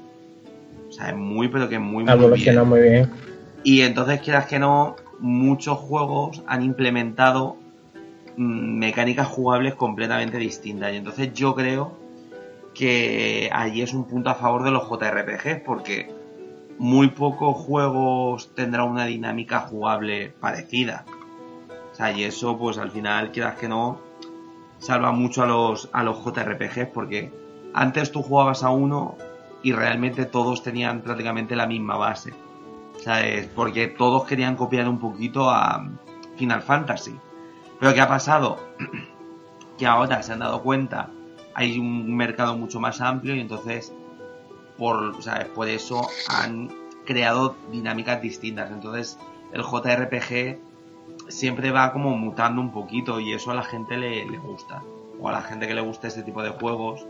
O 0.87 0.91
sea, 0.93 1.13
muy, 1.13 1.49
pero 1.49 1.67
que 1.67 1.79
muy, 1.79 2.05
Ha 2.07 2.15
muy 2.15 2.23
evolucionado 2.27 2.65
bien. 2.65 2.81
muy 2.81 2.89
bien. 2.89 3.11
Y 3.65 3.81
entonces, 3.81 4.21
quieras 4.21 4.45
que 4.45 4.57
no, 4.57 4.95
muchos 5.19 5.79
juegos 5.79 6.43
han 6.47 6.63
implementado 6.63 7.57
mm, 8.37 8.77
mecánicas 8.79 9.27
jugables 9.27 9.75
completamente 9.75 10.37
distintas. 10.37 10.93
Y 10.93 10.95
entonces 10.95 11.33
yo 11.33 11.55
creo 11.55 11.91
que 12.73 13.49
allí 13.51 13.81
es 13.81 13.93
un 13.93 14.05
punto 14.05 14.29
a 14.29 14.35
favor 14.35 14.63
de 14.63 14.71
los 14.71 14.87
JRPGs 14.87 15.59
porque 15.65 16.14
muy 16.77 17.09
pocos 17.09 17.55
juegos 17.57 18.53
tendrán 18.55 18.89
una 18.89 19.05
dinámica 19.05 19.61
jugable 19.61 20.33
parecida. 20.39 21.05
O 21.91 21.95
sea, 21.95 22.11
y 22.11 22.23
eso 22.23 22.57
pues 22.57 22.77
al 22.77 22.91
final, 22.91 23.31
quieras 23.31 23.55
que 23.55 23.69
no, 23.69 23.99
salva 24.79 25.11
mucho 25.11 25.43
a 25.43 25.45
los, 25.45 25.89
a 25.93 26.03
los 26.03 26.23
JRPGs 26.23 26.87
porque 26.93 27.31
antes 27.73 28.11
tú 28.11 28.21
jugabas 28.21 28.63
a 28.63 28.69
uno 28.69 29.15
y 29.63 29.71
realmente 29.71 30.25
todos 30.25 30.63
tenían 30.63 31.01
prácticamente 31.01 31.55
la 31.55 31.67
misma 31.67 31.97
base. 31.97 32.33
¿Sabes? 33.03 33.47
Porque 33.47 33.87
todos 33.87 34.25
querían 34.25 34.55
copiar 34.55 34.87
un 34.87 34.99
poquito 34.99 35.49
a 35.49 35.89
Final 36.37 36.61
Fantasy. 36.61 37.15
Pero 37.79 37.93
¿qué 37.93 38.01
ha 38.01 38.07
pasado? 38.07 38.57
que 39.77 39.85
ahora 39.85 40.23
se 40.23 40.33
han 40.33 40.39
dado 40.39 40.61
cuenta, 40.61 41.09
hay 41.53 41.77
un 41.77 42.15
mercado 42.15 42.57
mucho 42.57 42.79
más 42.79 43.01
amplio 43.01 43.35
y 43.35 43.41
entonces 43.41 43.93
por, 44.77 45.21
¿sabes? 45.23 45.47
por 45.49 45.67
eso 45.67 46.07
han 46.27 46.71
creado 47.05 47.55
dinámicas 47.71 48.21
distintas. 48.21 48.71
Entonces 48.71 49.17
el 49.53 49.63
JRPG 49.63 50.59
siempre 51.29 51.71
va 51.71 51.91
como 51.93 52.15
mutando 52.17 52.61
un 52.61 52.71
poquito 52.71 53.19
y 53.19 53.33
eso 53.33 53.51
a 53.51 53.55
la 53.55 53.63
gente 53.63 53.97
le, 53.97 54.25
le 54.25 54.37
gusta. 54.37 54.83
O 55.19 55.29
a 55.29 55.31
la 55.31 55.41
gente 55.41 55.67
que 55.67 55.73
le 55.73 55.81
gusta 55.81 56.07
este 56.07 56.23
tipo 56.23 56.43
de 56.43 56.49
juegos. 56.49 57.05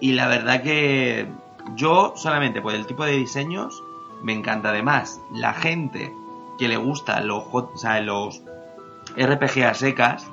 Y 0.00 0.12
la 0.12 0.28
verdad 0.28 0.62
que 0.62 1.28
yo 1.76 2.12
solamente 2.16 2.60
por 2.60 2.74
el 2.74 2.86
tipo 2.86 3.04
de 3.04 3.12
diseños 3.12 3.82
me 4.22 4.32
encanta. 4.32 4.70
Además, 4.70 5.20
la 5.32 5.54
gente 5.54 6.12
que 6.58 6.68
le 6.68 6.76
gusta 6.76 7.20
los, 7.20 7.44
o 7.52 7.76
sea, 7.76 8.00
los 8.00 8.42
RPG 9.16 9.64
a 9.64 9.74
secas 9.74 10.26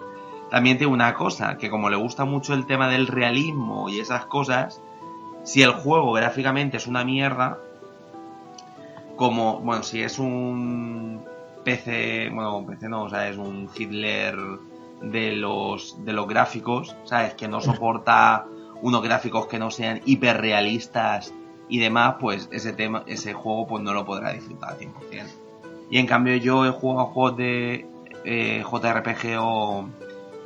también 0.50 0.78
tiene 0.78 0.94
una 0.94 1.14
cosa, 1.14 1.58
que 1.58 1.70
como 1.70 1.90
le 1.90 1.96
gusta 1.96 2.26
mucho 2.26 2.54
el 2.54 2.66
tema 2.66 2.90
del 2.90 3.08
realismo 3.08 3.90
y 3.90 4.00
esas 4.00 4.26
cosas, 4.26 4.82
si 5.50 5.64
el 5.64 5.72
juego 5.72 6.14
gráficamente 6.14 6.78
es 6.78 6.86
una 6.86 7.04
mierda, 7.04 7.58
como, 9.16 9.60
bueno, 9.62 9.82
si 9.82 10.04
es 10.04 10.20
un 10.20 11.26
PC, 11.64 12.30
bueno, 12.32 12.64
PC 12.68 12.88
no, 12.88 13.06
o 13.06 13.10
sea, 13.10 13.28
es 13.28 13.36
un 13.36 13.68
Hitler 13.76 14.38
de 15.02 15.32
los, 15.32 16.06
de 16.06 16.14
los 16.14 16.28
gráficos, 16.28 16.96
¿sabes? 17.04 17.34
Que 17.34 17.48
no 17.48 17.62
soporta 17.62 18.46
unos 18.84 19.02
gráficos 19.02 19.48
que 19.48 19.58
no 19.58 19.72
sean 19.72 20.02
hiperrealistas 20.06 21.34
y 21.68 21.80
demás, 21.80 22.18
pues 22.20 22.48
ese 22.52 22.72
tema, 22.72 23.04
ese 23.08 23.34
juego 23.34 23.66
pues 23.66 23.84
no 23.84 23.92
lo 23.92 24.06
podrá 24.06 24.32
disfrutar 24.34 24.74
al 24.74 24.78
100%. 24.78 24.94
Y 25.90 25.98
en 25.98 26.06
cambio 26.06 26.36
yo 26.36 26.68
he 26.68 26.70
jugado 26.70 27.08
juegos 27.08 27.38
de 27.38 27.88
eh, 28.24 28.64
JRPG 28.64 29.40
o 29.40 29.90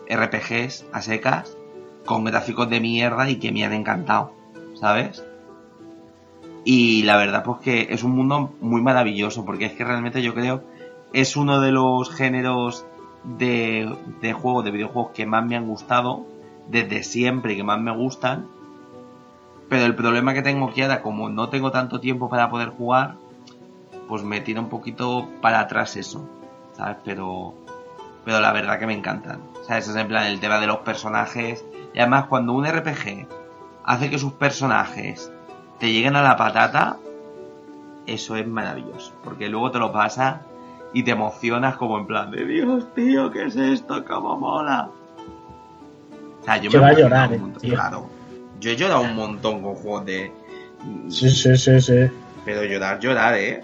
RPGs 0.10 0.86
a 0.94 1.02
secas 1.02 1.58
con 2.06 2.24
gráficos 2.24 2.70
de 2.70 2.80
mierda 2.80 3.30
y 3.30 3.36
que 3.36 3.52
me 3.52 3.66
han 3.66 3.74
encantado, 3.74 4.43
¿sabes? 4.76 5.24
Y 6.66 7.04
la 7.04 7.18
verdad 7.18 7.44
pues 7.44 7.60
que 7.60 7.88
es 7.90 8.04
un 8.04 8.12
mundo 8.12 8.54
muy 8.62 8.82
maravilloso 8.82 9.46
porque 9.46 9.66
es 9.66 9.74
que 9.74 9.84
realmente 9.84 10.22
yo 10.22 10.34
creo 10.34 10.64
es 11.14 11.36
uno 11.36 11.62
de 11.62 11.72
los 11.72 12.10
géneros 12.10 12.86
de, 13.24 13.96
de 14.20 14.34
juegos, 14.34 14.66
de 14.66 14.72
videojuegos 14.72 15.12
que 15.14 15.26
más 15.26 15.46
me 15.46 15.56
han 15.56 15.68
gustado 15.68 16.26
desde 16.68 17.04
siempre 17.04 17.54
y 17.54 17.58
que 17.58 17.64
más 17.64 17.80
me 17.80 17.96
gustan. 17.96 18.48
Pero 19.70 19.86
el 19.86 19.96
problema 19.96 20.34
que 20.34 20.42
tengo 20.42 20.74
que 20.74 20.84
ahora, 20.84 21.02
como 21.02 21.30
no 21.30 21.50
tengo 21.50 21.72
tanto 21.72 22.00
tiempo 22.00 22.30
para 22.30 22.50
poder 22.50 22.70
jugar, 22.70 23.16
pues 24.08 24.24
me 24.24 24.42
tira 24.42 24.60
un 24.60 24.70
poquito 24.70 25.30
para 25.42 25.62
atrás 25.62 25.96
eso, 25.96 26.28
¿sabes? 26.74 26.98
Pero, 27.06 27.54
pero 28.26 28.42
la 28.42 28.52
verdad 28.52 28.80
que 28.80 28.88
me 28.88 28.94
encantan, 28.94 29.40
¿sabes? 29.66 29.88
Es 29.88 29.96
en 29.96 30.08
plan 30.08 30.28
el 30.28 30.40
tema 30.40 30.60
de 30.60 30.68
los 30.68 30.80
personajes. 30.80 31.64
Y 31.94 32.00
además 32.00 32.26
cuando 32.28 32.54
un 32.54 32.66
RPG 32.66 33.28
hace 33.84 34.10
que 34.10 34.18
sus 34.18 34.34
personajes 34.34 35.32
te 35.80 35.92
lleguen 35.92 36.16
a 36.16 36.22
la 36.22 36.38
patata, 36.38 36.98
eso 38.06 38.36
es 38.36 38.48
maravilloso. 38.48 39.14
Porque 39.24 39.50
luego 39.50 39.72
te 39.72 39.80
lo 39.80 39.92
pasa 39.92 40.42
y 40.94 41.04
te 41.04 41.12
emocionas 41.12 41.76
como 41.76 41.98
en 41.98 42.06
plan 42.06 42.32
de 42.32 42.46
Dios, 42.46 42.94
tío, 42.94 43.32
¿qué 43.32 43.46
es 43.46 43.56
esto? 43.56 44.04
¿Cómo 44.06 44.38
mola? 44.38 44.90
O 46.42 46.46
sea, 46.46 46.58
yo 46.58 46.70
me 46.72 46.80
va 46.80 46.88
a 46.88 46.94
llorar, 46.94 47.30
un 47.30 47.36
eh, 47.36 47.38
montón, 47.40 47.62
tío. 47.62 47.74
claro. 47.74 48.10
Yo 48.60 48.72
he 48.72 48.76
llorado 48.76 49.02
un 49.02 49.16
montón 49.16 49.62
con 49.62 49.76
juegos 49.76 50.06
de... 50.06 50.32
Sí, 51.10 51.30
sí, 51.30 51.58
sí, 51.58 51.82
sí. 51.82 52.10
Pero 52.46 52.64
llorar, 52.64 53.00
llorar, 53.00 53.36
¿eh? 53.36 53.64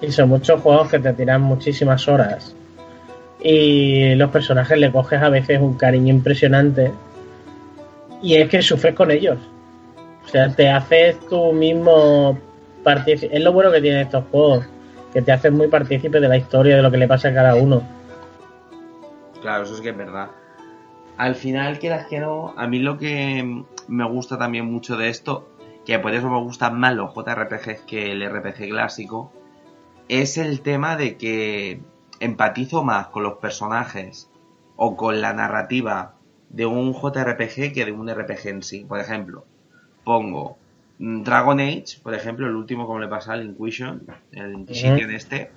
Y 0.00 0.10
son 0.10 0.28
muchos 0.28 0.60
juegos 0.60 0.90
que 0.90 0.98
te 0.98 1.12
tiran 1.12 1.42
muchísimas 1.42 2.06
horas. 2.08 2.54
Y 3.40 4.14
los 4.14 4.30
personajes 4.30 4.78
le 4.78 4.90
coges 4.90 5.22
a 5.22 5.28
veces 5.28 5.60
un 5.60 5.74
cariño 5.74 6.12
impresionante. 6.12 6.92
Y 8.24 8.36
es 8.36 8.48
que 8.48 8.62
sufres 8.62 8.94
con 8.94 9.10
ellos. 9.10 9.38
O 10.24 10.28
sea, 10.28 10.48
te 10.48 10.70
haces 10.70 11.20
tú 11.28 11.52
mismo 11.52 12.38
partícipe. 12.82 13.36
Es 13.36 13.44
lo 13.44 13.52
bueno 13.52 13.70
que 13.70 13.82
tienen 13.82 14.00
estos 14.00 14.24
juegos. 14.30 14.64
Que 15.12 15.20
te 15.20 15.30
haces 15.30 15.52
muy 15.52 15.68
partícipe 15.68 16.18
de 16.18 16.28
la 16.28 16.38
historia, 16.38 16.76
de 16.76 16.82
lo 16.82 16.90
que 16.90 16.96
le 16.96 17.06
pasa 17.06 17.28
a 17.28 17.34
cada 17.34 17.54
uno. 17.54 17.82
Claro, 19.42 19.64
eso 19.64 19.74
es 19.74 19.82
que 19.82 19.90
es 19.90 19.96
verdad. 19.96 20.30
Al 21.18 21.34
final, 21.34 21.78
quieras 21.78 22.06
que 22.06 22.18
no, 22.18 22.54
a 22.56 22.66
mí 22.66 22.78
lo 22.78 22.96
que 22.96 23.62
me 23.88 24.08
gusta 24.08 24.38
también 24.38 24.64
mucho 24.72 24.96
de 24.96 25.10
esto, 25.10 25.46
que 25.84 25.98
por 25.98 26.14
eso 26.14 26.30
me 26.30 26.40
gustan 26.40 26.80
más 26.80 26.94
los 26.94 27.14
JRPGs 27.14 27.82
que 27.82 28.10
el 28.10 28.26
RPG 28.26 28.70
clásico, 28.70 29.34
es 30.08 30.38
el 30.38 30.62
tema 30.62 30.96
de 30.96 31.18
que 31.18 31.82
empatizo 32.20 32.82
más 32.84 33.08
con 33.08 33.22
los 33.22 33.34
personajes 33.34 34.30
o 34.76 34.96
con 34.96 35.20
la 35.20 35.34
narrativa 35.34 36.14
de 36.54 36.66
un 36.66 36.94
JRPG 36.94 37.72
que 37.72 37.84
de 37.84 37.92
un 37.92 38.08
RPG 38.08 38.46
en 38.46 38.62
sí. 38.62 38.84
Por 38.84 39.00
ejemplo, 39.00 39.44
pongo 40.04 40.56
mm, 40.98 41.22
Dragon 41.22 41.58
Age, 41.60 41.98
por 42.02 42.14
ejemplo, 42.14 42.46
el 42.46 42.54
último 42.54 42.86
como 42.86 43.00
le 43.00 43.08
pasa 43.08 43.32
al 43.32 43.44
Inquisition, 43.44 44.06
el 44.32 44.52
Inquisition 44.52 45.10
este, 45.10 45.50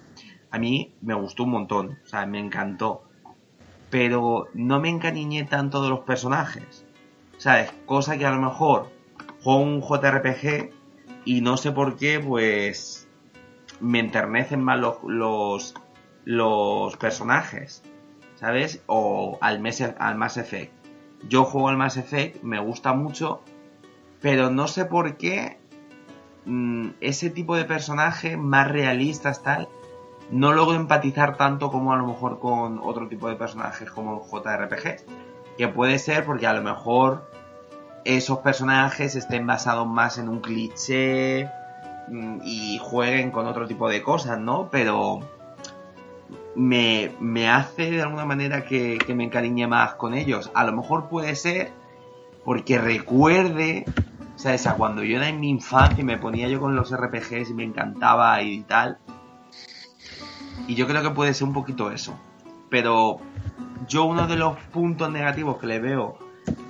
a 0.49 0.57
mí 0.57 0.93
me 1.01 1.13
gustó 1.13 1.43
un 1.43 1.51
montón, 1.51 1.99
o 2.03 2.07
sea, 2.07 2.25
me 2.25 2.39
encantó. 2.39 3.03
Pero 3.89 4.47
no 4.53 4.79
me 4.79 4.89
encariñé 4.89 5.43
tanto 5.43 5.81
de 5.83 5.89
los 5.89 5.99
personajes. 6.01 6.83
¿Sabes? 7.37 7.71
Cosa 7.85 8.17
que 8.17 8.25
a 8.25 8.31
lo 8.31 8.41
mejor 8.41 8.89
juego 9.43 9.59
un 9.59 9.81
JRPG 9.81 10.71
y 11.25 11.41
no 11.41 11.57
sé 11.57 11.71
por 11.71 11.95
qué, 11.95 12.19
pues 12.19 13.07
me 13.79 13.99
enternecen 13.99 14.63
más 14.63 14.79
los, 14.79 14.95
los, 15.03 15.75
los 16.25 16.97
personajes. 16.97 17.83
¿Sabes? 18.35 18.81
O 18.87 19.37
al, 19.41 19.59
Mass, 19.59 19.81
al 19.81 20.15
Mass 20.15 20.37
Effect. 20.37 20.76
Yo 21.27 21.43
juego 21.43 21.69
al 21.69 21.77
Mass 21.77 21.97
Effect, 21.97 22.43
me 22.43 22.59
gusta 22.59 22.93
mucho, 22.93 23.41
pero 24.21 24.49
no 24.49 24.67
sé 24.67 24.85
por 24.85 25.17
qué 25.17 25.57
mm, 26.45 26.89
ese 27.01 27.29
tipo 27.29 27.55
de 27.55 27.65
personajes 27.65 28.37
más 28.37 28.67
realistas 28.67 29.43
tal 29.43 29.67
no 30.31 30.51
logro 30.51 30.75
empatizar 30.75 31.37
tanto 31.37 31.71
como 31.71 31.93
a 31.93 31.97
lo 31.97 32.05
mejor 32.05 32.39
con 32.39 32.79
otro 32.79 33.07
tipo 33.07 33.29
de 33.29 33.35
personajes 33.35 33.89
como 33.89 34.25
JRPG. 34.25 35.05
Que 35.57 35.67
puede 35.67 35.99
ser 35.99 36.25
porque 36.25 36.47
a 36.47 36.53
lo 36.53 36.61
mejor 36.61 37.31
esos 38.03 38.39
personajes 38.39 39.15
estén 39.15 39.47
basados 39.47 39.87
más 39.87 40.17
en 40.17 40.29
un 40.29 40.39
cliché 40.39 41.49
mm, 42.09 42.39
y 42.43 42.77
jueguen 42.79 43.31
con 43.31 43.47
otro 43.47 43.67
tipo 43.67 43.89
de 43.89 44.03
cosas, 44.03 44.39
¿no? 44.39 44.69
Pero 44.69 45.19
me, 46.57 47.11
me 47.19 47.49
hace 47.49 47.91
de 47.91 48.01
alguna 48.01 48.25
manera 48.25 48.65
que, 48.65 48.97
me 49.15 49.25
encariñe 49.25 49.67
más 49.67 49.93
con 49.93 50.15
ellos. 50.15 50.51
A 50.55 50.65
lo 50.65 50.73
mejor 50.73 51.07
puede 51.07 51.35
ser 51.35 51.71
porque 52.43 52.79
recuerde, 52.79 53.85
¿sabes? 54.35 54.65
A 54.65 54.73
cuando 54.73 55.03
yo 55.03 55.17
era 55.17 55.29
en 55.29 55.39
mi 55.39 55.49
infancia 55.49 56.01
y 56.01 56.03
me 56.03 56.17
ponía 56.17 56.47
yo 56.47 56.59
con 56.59 56.75
los 56.75 56.95
RPGs 56.95 57.51
y 57.51 57.53
me 57.53 57.63
encantaba 57.63 58.41
y 58.41 58.61
tal. 58.61 58.97
Y 60.67 60.73
yo 60.73 60.87
creo 60.87 61.03
que 61.03 61.11
puede 61.11 61.35
ser 61.35 61.47
un 61.47 61.53
poquito 61.53 61.91
eso. 61.91 62.17
Pero 62.69 63.19
yo 63.87 64.05
uno 64.05 64.27
de 64.27 64.35
los 64.35 64.57
puntos 64.57 65.11
negativos 65.11 65.59
que 65.59 65.67
le 65.67 65.79
veo 65.79 66.17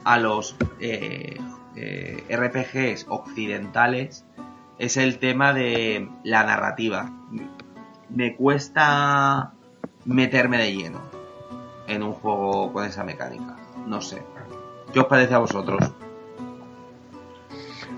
a 0.04 0.20
los 0.20 0.58
eh, 0.82 1.38
eh, 1.76 2.26
RPGs 2.30 3.06
occidentales 3.08 4.26
es 4.80 4.98
el 4.98 5.18
tema 5.18 5.54
de 5.54 6.10
la 6.24 6.44
narrativa. 6.44 7.10
Me 8.10 8.36
cuesta 8.36 9.54
meterme 10.08 10.58
de 10.58 10.74
lleno 10.76 11.02
en 11.88 12.02
un 12.02 12.14
juego 12.14 12.74
con 12.74 12.86
esa 12.86 13.04
mecánica. 13.04 13.56
No 13.86 14.02
sé. 14.02 14.22
¿Qué 14.94 15.00
os 15.00 15.06
parece 15.06 15.34
a 15.36 15.40
vosotros? 15.40 15.80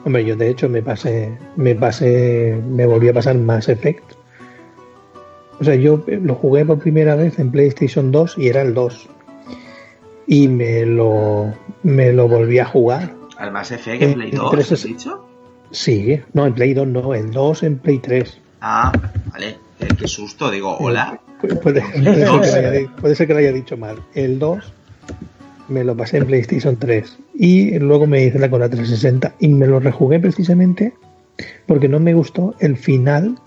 Hombre, 0.05 0.25
yo 0.25 0.35
de 0.35 0.49
hecho 0.49 0.69
me 0.69 0.81
pasé, 0.81 1.37
me 1.55 1.75
pasé, 1.75 2.59
me 2.67 2.85
volví 2.85 3.09
a 3.09 3.13
pasar 3.13 3.35
Mass 3.37 3.69
Effect. 3.69 4.03
O 5.59 5.63
sea, 5.63 5.75
yo 5.75 6.03
lo 6.07 6.35
jugué 6.35 6.65
por 6.65 6.79
primera 6.79 7.15
vez 7.15 7.37
en 7.37 7.51
PlayStation 7.51 8.11
2 8.11 8.37
y 8.37 8.47
era 8.47 8.61
el 8.61 8.73
2. 8.73 9.09
Y 10.27 10.47
me 10.47 10.85
lo, 10.85 11.53
me 11.83 12.13
lo 12.13 12.27
volví 12.27 12.59
a 12.59 12.65
jugar. 12.65 13.13
¿Al 13.37 13.51
Mass 13.51 13.71
Effect 13.71 14.01
en 14.01 14.09
Eh, 14.11 14.13
Play 14.13 14.29
en 14.31 14.37
2? 14.37 14.51
tres 14.51 14.71
¿has 14.71 14.83
dicho? 14.83 15.25
Sí, 15.71 16.21
no, 16.33 16.45
en 16.45 16.53
Play 16.53 16.73
2 16.73 16.87
no, 16.87 17.13
el 17.13 17.31
2 17.31 17.63
en 17.63 17.77
Play 17.79 17.99
3. 17.99 18.39
Ah, 18.61 18.91
vale. 19.31 19.57
Eh, 19.79 19.87
qué 19.97 20.07
susto, 20.07 20.51
digo, 20.51 20.77
hola. 20.77 21.19
Pu- 21.41 21.59
Puede, 21.61 21.81
puede 21.81 22.03
ser 22.05 22.15
que 22.15 22.25
lo 22.25 22.41
haya, 22.41 22.95
puede 22.99 23.15
ser 23.15 23.27
que 23.27 23.33
lo 23.33 23.39
haya 23.39 23.51
dicho 23.53 23.77
mal. 23.77 23.97
El 24.13 24.39
2 24.39 24.73
me 25.69 25.83
lo 25.83 25.95
pasé 25.95 26.17
en 26.17 26.25
PlayStation 26.25 26.75
3 26.77 27.17
y 27.35 27.77
luego 27.79 28.07
me 28.07 28.23
hice 28.25 28.39
la 28.39 28.49
con 28.49 28.59
la 28.59 28.67
360 28.69 29.35
y 29.39 29.47
me 29.49 29.67
lo 29.67 29.79
rejugué 29.79 30.19
precisamente 30.19 30.93
porque 31.67 31.87
no 31.87 31.99
me 31.99 32.13
gustó 32.13 32.55
el 32.59 32.75
final 32.75 33.37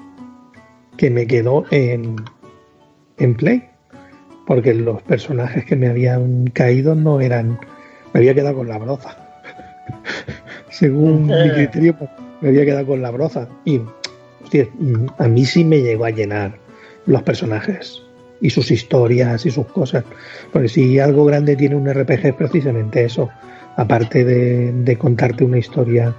que 0.97 1.11
me 1.11 1.27
quedó 1.27 1.65
en, 1.71 2.17
en 3.19 3.35
Play. 3.35 3.65
Porque 4.47 4.73
los 4.75 5.03
personajes 5.03 5.65
que 5.65 5.77
me 5.77 5.89
habían 5.89 6.47
caído 6.49 6.95
no 6.95 7.21
eran. 7.21 7.59
Me 8.13 8.21
había 8.21 8.35
quedado 8.35 8.57
con 8.57 8.69
la 8.69 8.77
broza. 8.79 9.17
Según 10.71 11.27
mi 11.27 11.51
criterio, 11.51 11.97
pues, 11.97 12.11
me 12.41 12.49
había 12.49 12.65
quedado 12.65 12.87
con 12.87 13.03
la 13.03 13.11
broza. 13.11 13.49
Y, 13.65 13.81
a 15.19 15.29
mí 15.29 15.45
sí 15.45 15.65
me 15.65 15.81
llegó 15.81 16.05
a 16.05 16.11
llenar 16.11 16.59
los 17.07 17.23
personajes 17.23 18.03
y 18.41 18.51
sus 18.51 18.71
historias 18.71 19.47
y 19.47 19.51
sus 19.51 19.67
cosas. 19.67 20.05
Porque 20.53 20.69
si 20.69 20.99
algo 20.99 21.25
grande 21.25 21.57
tiene 21.57 21.77
un 21.77 21.91
RPG 21.91 22.27
es 22.27 22.35
precisamente 22.35 23.05
eso. 23.05 23.31
Aparte 23.77 24.25
de, 24.25 24.97
contarte 24.99 25.45
una 25.45 25.59
historia 25.59 26.15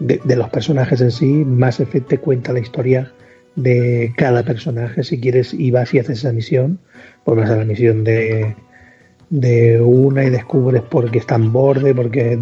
de, 0.00 0.20
los 0.36 0.48
personajes 0.48 1.00
en 1.00 1.12
sí, 1.12 1.26
Mass 1.26 1.78
Effect 1.78 2.08
te 2.08 2.18
cuenta 2.18 2.52
la 2.52 2.60
historia 2.60 3.12
de 3.54 4.12
cada 4.16 4.42
personaje. 4.42 5.04
Si 5.04 5.20
quieres 5.20 5.54
y 5.54 5.70
vas 5.70 5.94
y 5.94 6.00
haces 6.00 6.18
esa 6.18 6.32
misión, 6.32 6.80
pues 7.24 7.48
a 7.48 7.56
la 7.56 7.64
misión 7.64 8.02
de, 8.02 8.56
de 9.30 9.80
una 9.80 10.24
y 10.24 10.30
descubres 10.30 10.82
por 10.82 11.10
qué 11.10 11.18
está 11.18 11.36
en 11.36 11.52
borde, 11.52 11.94
porque 11.94 12.38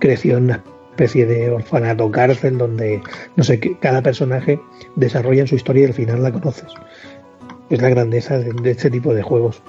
creció 0.00 0.38
en 0.38 0.56
especie 0.90 1.24
de 1.26 1.50
orfanato 1.50 2.10
cárcel 2.10 2.58
donde, 2.58 3.02
no 3.36 3.44
sé, 3.44 3.58
que 3.60 3.78
cada 3.78 4.02
personaje 4.02 4.60
desarrolla 4.96 5.46
su 5.46 5.54
historia 5.54 5.82
y 5.84 5.86
al 5.86 5.94
final 5.94 6.22
la 6.22 6.32
conoces. 6.32 6.72
Es 7.70 7.80
la 7.80 7.88
grandeza 7.88 8.38
de, 8.38 8.52
de 8.52 8.70
este 8.72 8.90
tipo 8.90 9.14
de 9.14 9.22
juegos. 9.22 9.62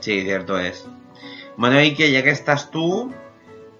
Sí, 0.00 0.22
cierto 0.22 0.58
es. 0.58 0.86
Bueno, 1.56 1.80
y 1.82 1.94
que 1.94 2.10
ya 2.10 2.22
que 2.22 2.30
estás 2.30 2.70
tú, 2.70 3.12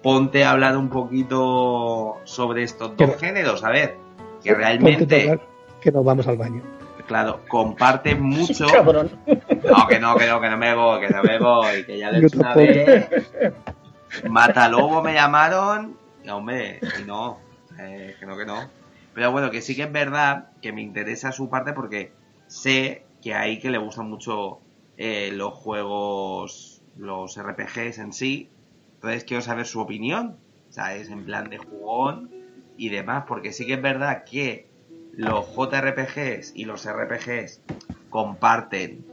ponte 0.01 0.43
a 0.43 0.51
hablar 0.51 0.77
un 0.77 0.89
poquito 0.89 2.17
sobre 2.23 2.63
estos 2.63 2.95
dos 2.95 3.11
Que- 3.15 3.25
géneros, 3.27 3.63
a 3.63 3.69
ver, 3.69 3.97
que 4.43 4.53
realmente, 4.53 5.05
tocar, 5.23 5.41
que 5.81 5.91
nos 5.91 6.05
vamos 6.05 6.27
al 6.27 6.37
baño. 6.37 6.61
claro, 7.07 7.41
comparten 7.49 8.21
mucho. 8.21 8.65
Cabrón. 8.71 9.11
No, 9.27 9.87
que 9.87 9.99
no, 9.99 10.15
que 10.15 10.27
no, 10.27 10.39
que 10.39 10.49
no 10.49 10.57
me 10.57 10.73
voy, 10.75 11.01
que 11.01 11.09
no 11.09 11.23
me 11.23 11.39
voy, 11.39 11.83
que 11.85 11.97
ya 11.97 12.11
lo 12.11 12.17
he 12.19 12.25
hecho 12.27 12.39
una 12.39 12.53
vez. 12.55 13.07
Matalobo 14.29 15.01
me 15.01 15.13
llamaron, 15.13 15.97
y 16.23 16.29
hombre, 16.29 16.79
y 16.99 17.03
no, 17.03 17.39
eh, 17.79 18.15
que 18.19 18.25
no, 18.25 18.37
que 18.37 18.45
no. 18.45 18.69
Pero 19.13 19.31
bueno, 19.31 19.51
que 19.51 19.61
sí 19.61 19.75
que 19.75 19.83
es 19.83 19.91
verdad 19.91 20.51
que 20.61 20.73
me 20.73 20.81
interesa 20.81 21.31
su 21.31 21.49
parte 21.49 21.73
porque 21.73 22.11
sé 22.47 23.05
que 23.21 23.33
ahí 23.33 23.59
que 23.59 23.69
le 23.69 23.77
gustan 23.77 24.09
mucho 24.09 24.59
eh, 24.97 25.31
los 25.33 25.53
juegos, 25.53 26.81
los 26.97 27.41
RPGs 27.41 27.99
en 27.99 28.13
sí. 28.13 28.49
Entonces 28.95 29.23
quiero 29.23 29.41
saber 29.41 29.65
su 29.65 29.79
opinión, 29.79 30.37
¿sabes? 30.69 31.09
En 31.09 31.25
plan 31.25 31.49
de 31.49 31.57
jugón 31.57 32.31
y 32.77 32.89
demás, 32.89 33.25
porque 33.27 33.53
sí 33.53 33.65
que 33.65 33.75
es 33.75 33.81
verdad 33.81 34.25
que 34.25 34.67
los 35.13 35.45
JRPGs 35.55 36.53
y 36.55 36.65
los 36.65 36.85
RPGs 36.85 37.61
comparten 38.09 39.05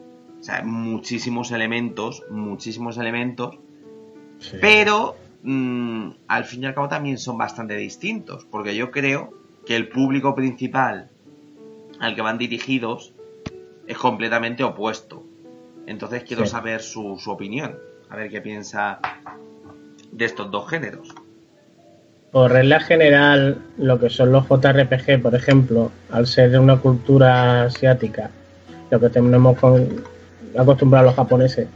o 0.42 0.44
sea, 0.44 0.64
muchísimos 0.64 1.52
elementos, 1.52 2.24
muchísimos 2.28 2.98
elementos, 2.98 3.60
pero 4.60 5.16
mm, 5.42 6.10
al 6.28 6.44
fin 6.44 6.62
y 6.62 6.66
al 6.66 6.74
cabo 6.74 6.88
también 6.88 7.18
son 7.18 7.38
bastante 7.38 7.76
distintos, 7.76 8.46
porque 8.50 8.74
yo 8.74 8.90
creo 8.90 9.32
que 9.66 9.76
el 9.76 9.88
público 9.88 10.34
principal 10.34 11.08
al 12.00 12.14
que 12.14 12.22
van 12.22 12.38
dirigidos 12.38 13.12
es 13.86 13.96
completamente 13.98 14.64
opuesto. 14.64 15.24
Entonces 15.86 16.24
quiero 16.24 16.44
Sí. 16.44 16.50
saber 16.52 16.80
su, 16.80 17.18
su 17.18 17.30
opinión, 17.30 17.76
a 18.08 18.16
ver 18.16 18.30
qué 18.30 18.40
piensa 18.40 19.00
de 20.10 20.24
estos 20.24 20.50
dos 20.50 20.68
géneros. 20.68 21.08
Por 22.30 22.50
regla 22.50 22.80
general, 22.80 23.58
lo 23.76 23.98
que 24.00 24.08
son 24.08 24.32
los 24.32 24.46
JRPG, 24.48 25.20
por 25.20 25.34
ejemplo, 25.34 25.92
al 26.10 26.26
ser 26.26 26.50
de 26.50 26.58
una 26.58 26.78
cultura 26.78 27.64
asiática, 27.64 28.30
lo 28.90 28.98
que 29.00 29.10
tenemos 29.10 29.58
con, 29.58 30.02
acostumbrados 30.56 31.06
los 31.08 31.14
japoneses, 31.16 31.68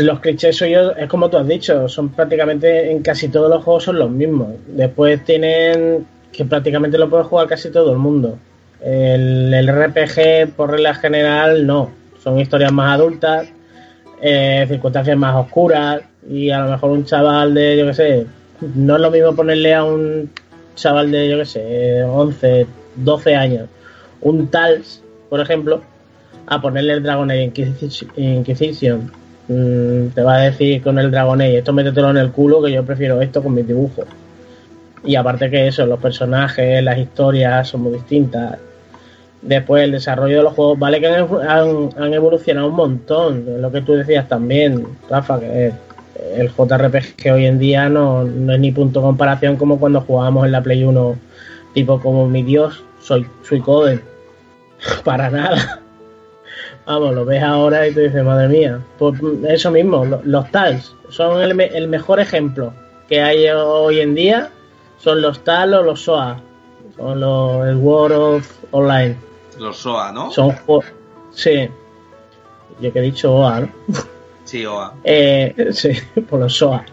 los 0.00 0.20
clichés 0.20 0.56
suyos, 0.56 0.94
es 0.98 1.08
como 1.08 1.30
tú 1.30 1.36
has 1.36 1.46
dicho, 1.46 1.88
son 1.88 2.08
prácticamente 2.08 2.90
en 2.90 3.02
casi 3.02 3.28
todos 3.28 3.48
los 3.48 3.62
juegos 3.62 3.84
son 3.84 3.98
los 3.98 4.10
mismos. 4.10 4.48
Después 4.66 5.24
tienen 5.24 6.06
que 6.32 6.44
prácticamente 6.44 6.98
lo 6.98 7.08
puede 7.08 7.24
jugar 7.24 7.46
casi 7.46 7.70
todo 7.70 7.92
el 7.92 7.98
mundo. 7.98 8.38
El, 8.82 9.68
RPG, 9.68 10.54
por 10.56 10.70
regla 10.70 10.94
general, 10.94 11.66
no. 11.66 11.90
Son 12.22 12.38
historias 12.38 12.72
más 12.72 12.94
adultas, 12.94 13.48
eh, 14.20 14.64
circunstancias 14.68 15.16
más 15.16 15.36
oscuras 15.36 16.02
y 16.28 16.50
a 16.50 16.60
lo 16.60 16.70
mejor 16.72 16.90
un 16.90 17.04
chaval 17.04 17.54
de, 17.54 17.78
yo 17.78 17.86
qué 17.86 17.94
sé, 17.94 18.26
no 18.74 18.96
es 18.96 19.02
lo 19.02 19.10
mismo 19.10 19.34
ponerle 19.34 19.74
a 19.74 19.84
un 19.84 20.30
chaval 20.74 21.10
de, 21.10 21.28
yo 21.28 21.38
qué 21.38 21.44
sé, 21.44 22.02
11, 22.02 22.66
12 22.96 23.34
años, 23.34 23.68
un 24.20 24.48
Tals, 24.48 25.02
por 25.28 25.40
ejemplo, 25.40 25.82
a 26.46 26.60
ponerle 26.60 26.94
el 26.94 27.02
Dragon 27.02 27.30
Age 27.30 27.52
Inquisition. 28.16 29.10
Mm, 29.52 30.10
te 30.14 30.22
va 30.22 30.34
a 30.36 30.40
decir 30.42 30.80
con 30.80 30.96
el 31.00 31.10
Dragon 31.10 31.40
Age, 31.40 31.58
esto 31.58 31.72
métetelo 31.72 32.10
en 32.10 32.18
el 32.18 32.30
culo, 32.30 32.62
que 32.62 32.70
yo 32.70 32.84
prefiero 32.84 33.20
esto 33.20 33.42
con 33.42 33.52
mis 33.52 33.66
dibujos. 33.66 34.06
Y 35.02 35.16
aparte 35.16 35.50
que 35.50 35.66
eso, 35.66 35.84
los 35.86 35.98
personajes, 35.98 36.82
las 36.84 36.98
historias 36.98 37.66
son 37.68 37.82
muy 37.82 37.92
distintas. 37.94 38.58
Después 39.42 39.82
el 39.82 39.90
desarrollo 39.92 40.36
de 40.36 40.42
los 40.44 40.52
juegos, 40.52 40.78
vale 40.78 41.00
que 41.00 41.08
han, 41.08 41.26
evo- 41.26 41.40
han- 41.42 41.90
han 42.00 42.14
evolucionado 42.14 42.68
un 42.68 42.76
montón, 42.76 43.60
lo 43.60 43.72
que 43.72 43.80
tú 43.80 43.94
decías 43.94 44.28
también, 44.28 44.86
Rafa, 45.08 45.40
que 45.40 45.72
el 46.36 46.48
JRPG 46.50 47.32
hoy 47.32 47.46
en 47.46 47.58
día 47.58 47.88
no, 47.88 48.22
no 48.22 48.52
es 48.52 48.60
ni 48.60 48.70
punto 48.70 49.00
de 49.00 49.06
comparación 49.06 49.56
como 49.56 49.80
cuando 49.80 50.02
jugábamos 50.02 50.44
en 50.46 50.52
la 50.52 50.62
Play 50.62 50.84
1, 50.84 51.16
tipo 51.74 51.98
como 52.00 52.28
mi 52.28 52.42
Dios, 52.44 52.84
soy 53.00 53.26
Suicoden. 53.42 54.00
Para 55.04 55.28
nada. 55.30 55.80
Vamos, 56.86 57.14
lo 57.14 57.24
ves 57.24 57.42
ahora 57.42 57.86
y 57.86 57.94
te 57.94 58.02
dices, 58.08 58.24
madre 58.24 58.48
mía. 58.48 58.80
Pues 58.98 59.20
eso 59.48 59.70
mismo, 59.70 60.04
lo- 60.04 60.20
los 60.24 60.50
TALs 60.50 60.94
son 61.08 61.40
el, 61.40 61.54
me- 61.54 61.66
el 61.66 61.88
mejor 61.88 62.18
ejemplo 62.20 62.72
que 63.08 63.20
hay 63.20 63.46
hoy 63.48 64.00
en 64.00 64.14
día. 64.14 64.50
Son 64.98 65.22
los 65.22 65.42
TAL 65.44 65.74
o 65.74 65.82
los 65.82 66.00
SOA. 66.02 66.40
Son 66.96 67.20
los, 67.20 67.66
el 67.68 67.76
World 67.76 68.16
of 68.16 68.50
Online. 68.72 69.16
Los 69.58 69.78
SOA, 69.78 70.12
¿no? 70.12 70.30
Son. 70.30 70.54
Sí. 71.32 71.68
Yo 72.80 72.92
que 72.92 72.98
he 72.98 73.02
dicho 73.02 73.34
OA, 73.34 73.60
¿no? 73.60 73.68
Sí, 74.44 74.64
OA. 74.66 74.94
Eh, 75.04 75.68
sí, 75.72 75.90
por 76.28 76.40
los 76.40 76.54
SOA. 76.56 76.84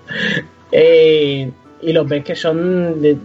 Eh, 0.71 1.51
y 1.81 1.93
los 1.93 2.07
ves 2.07 2.23
que 2.23 2.35
son 2.35 3.01
de- 3.01 3.17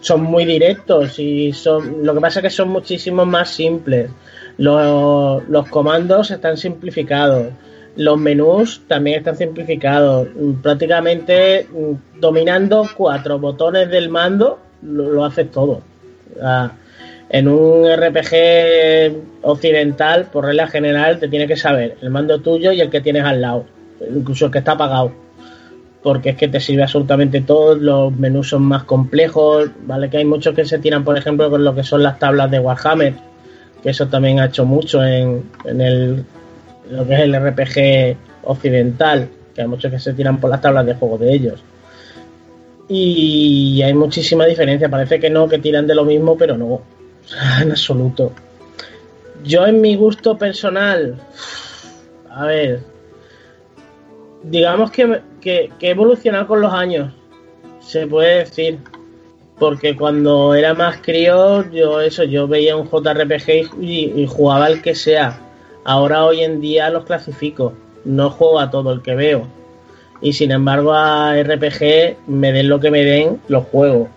son 0.00 0.22
muy 0.22 0.44
directos 0.44 1.18
y 1.18 1.52
son 1.52 2.04
lo 2.04 2.14
que 2.14 2.20
pasa 2.20 2.38
es 2.40 2.44
que 2.44 2.50
son 2.50 2.68
muchísimo 2.68 3.24
más 3.24 3.50
simples. 3.50 4.10
Los, 4.58 5.68
comandos 5.68 6.30
están 6.30 6.56
simplificados. 6.56 7.48
Los 7.96 8.18
menús 8.18 8.82
también 8.86 9.18
están 9.18 9.36
simplificados. 9.36 10.28
Prácticamente 10.62 11.66
mm, 11.70 12.20
dominando 12.20 12.88
cuatro 12.96 13.38
botones 13.38 13.90
del 13.90 14.08
mando 14.08 14.58
lo, 14.82 15.24
haces 15.24 15.50
todo. 15.50 15.82
En 17.28 17.48
un 17.48 17.84
RPG 17.84 19.16
occidental, 19.42 20.26
por 20.26 20.44
regla 20.44 20.68
general, 20.68 21.18
te 21.18 21.28
tiene 21.28 21.46
que 21.46 21.56
saber 21.56 21.96
el 22.00 22.10
mando 22.10 22.40
tuyo 22.40 22.72
y 22.72 22.80
el 22.80 22.90
que 22.90 23.00
tienes 23.00 23.24
al 23.24 23.40
lado, 23.40 23.64
incluso 24.14 24.46
el 24.46 24.52
que 24.52 24.58
está 24.58 24.72
apagado. 24.72 25.12
Porque 26.02 26.30
es 26.30 26.36
que 26.36 26.46
te 26.46 26.60
sirve 26.60 26.84
absolutamente 26.84 27.40
todo, 27.40 27.74
los 27.74 28.16
menús 28.16 28.50
son 28.50 28.62
más 28.62 28.84
complejos, 28.84 29.70
¿vale? 29.86 30.08
Que 30.08 30.18
hay 30.18 30.24
muchos 30.24 30.54
que 30.54 30.64
se 30.64 30.78
tiran, 30.78 31.02
por 31.02 31.18
ejemplo, 31.18 31.50
con 31.50 31.64
lo 31.64 31.74
que 31.74 31.82
son 31.82 32.02
las 32.02 32.18
tablas 32.20 32.48
de 32.50 32.60
Warhammer, 32.60 33.14
eso 33.90 34.08
también 34.08 34.40
ha 34.40 34.46
hecho 34.46 34.64
mucho 34.64 35.04
en, 35.04 35.50
en 35.64 35.80
el, 35.80 36.24
lo 36.90 37.06
que 37.06 37.14
es 37.14 37.20
el 37.20 37.34
RPG 37.34 38.16
occidental, 38.44 39.28
que 39.54 39.62
hay 39.62 39.68
muchos 39.68 39.90
que 39.90 39.98
se 39.98 40.12
tiran 40.12 40.40
por 40.40 40.50
las 40.50 40.60
tablas 40.60 40.86
de 40.86 40.94
juego 40.94 41.18
de 41.18 41.32
ellos. 41.32 41.62
Y 42.88 43.82
hay 43.82 43.94
muchísima 43.94 44.46
diferencia, 44.46 44.88
parece 44.88 45.18
que 45.18 45.30
no, 45.30 45.48
que 45.48 45.58
tiran 45.58 45.86
de 45.86 45.94
lo 45.94 46.04
mismo, 46.04 46.36
pero 46.36 46.56
no, 46.56 46.82
en 47.62 47.70
absoluto. 47.70 48.32
Yo 49.44 49.66
en 49.66 49.80
mi 49.80 49.96
gusto 49.96 50.38
personal, 50.38 51.16
a 52.30 52.46
ver, 52.46 52.80
digamos 54.42 54.90
que, 54.90 55.20
que, 55.40 55.70
que 55.78 55.88
he 55.88 55.90
evolucionado 55.90 56.46
con 56.46 56.60
los 56.60 56.72
años, 56.72 57.12
se 57.80 58.06
puede 58.06 58.38
decir 58.38 58.78
porque 59.58 59.96
cuando 59.96 60.54
era 60.54 60.74
más 60.74 60.98
crío, 60.98 61.68
yo 61.70 62.00
eso, 62.00 62.24
yo 62.24 62.46
veía 62.46 62.76
un 62.76 62.88
JRPG 62.88 63.80
y, 63.80 64.26
jugaba 64.26 64.68
el 64.68 64.82
que 64.82 64.94
sea. 64.94 65.40
Ahora 65.84 66.24
hoy 66.24 66.42
en 66.42 66.60
día 66.60 66.90
los 66.90 67.04
clasifico, 67.04 67.72
no 68.04 68.30
juego 68.30 68.60
a 68.60 68.70
todo 68.70 68.92
el 68.92 69.02
que 69.02 69.14
veo. 69.14 69.46
Y 70.20 70.34
sin 70.34 70.50
embargo 70.50 70.92
a 70.92 71.34
RPG, 71.42 72.16
me 72.26 72.52
den 72.52 72.68
lo 72.68 72.80
que 72.80 72.90
me 72.90 73.04
den, 73.04 73.40
los 73.48 73.64
juego. 73.64 74.08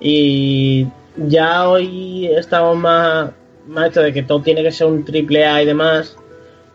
Y 0.00 0.86
ya 1.16 1.68
hoy 1.68 2.26
estamos 2.26 2.76
más, 2.76 3.30
más 3.66 3.88
esto 3.88 4.02
de 4.02 4.12
que 4.12 4.22
todo 4.22 4.42
tiene 4.42 4.62
que 4.62 4.72
ser 4.72 4.86
un 4.86 5.04
triple 5.04 5.46
A 5.46 5.62
y 5.62 5.66
demás. 5.66 6.16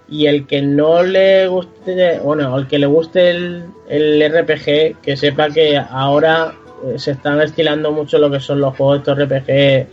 Y 0.09 0.25
el 0.25 0.47
que 0.47 0.61
no 0.61 1.03
le 1.03 1.47
guste, 1.47 2.19
bueno, 2.19 2.57
el 2.57 2.67
que 2.67 2.79
le 2.79 2.87
guste 2.87 3.29
el, 3.29 3.65
el 3.87 4.41
RPG, 4.41 4.99
que 5.01 5.15
sepa 5.15 5.49
que 5.49 5.77
ahora 5.77 6.55
se 6.97 7.11
están 7.11 7.41
estilando 7.41 7.91
mucho 7.91 8.17
lo 8.17 8.29
que 8.29 8.39
son 8.39 8.59
los 8.59 8.75
juegos 8.75 8.99
estos 8.99 9.17
RPG 9.17 9.87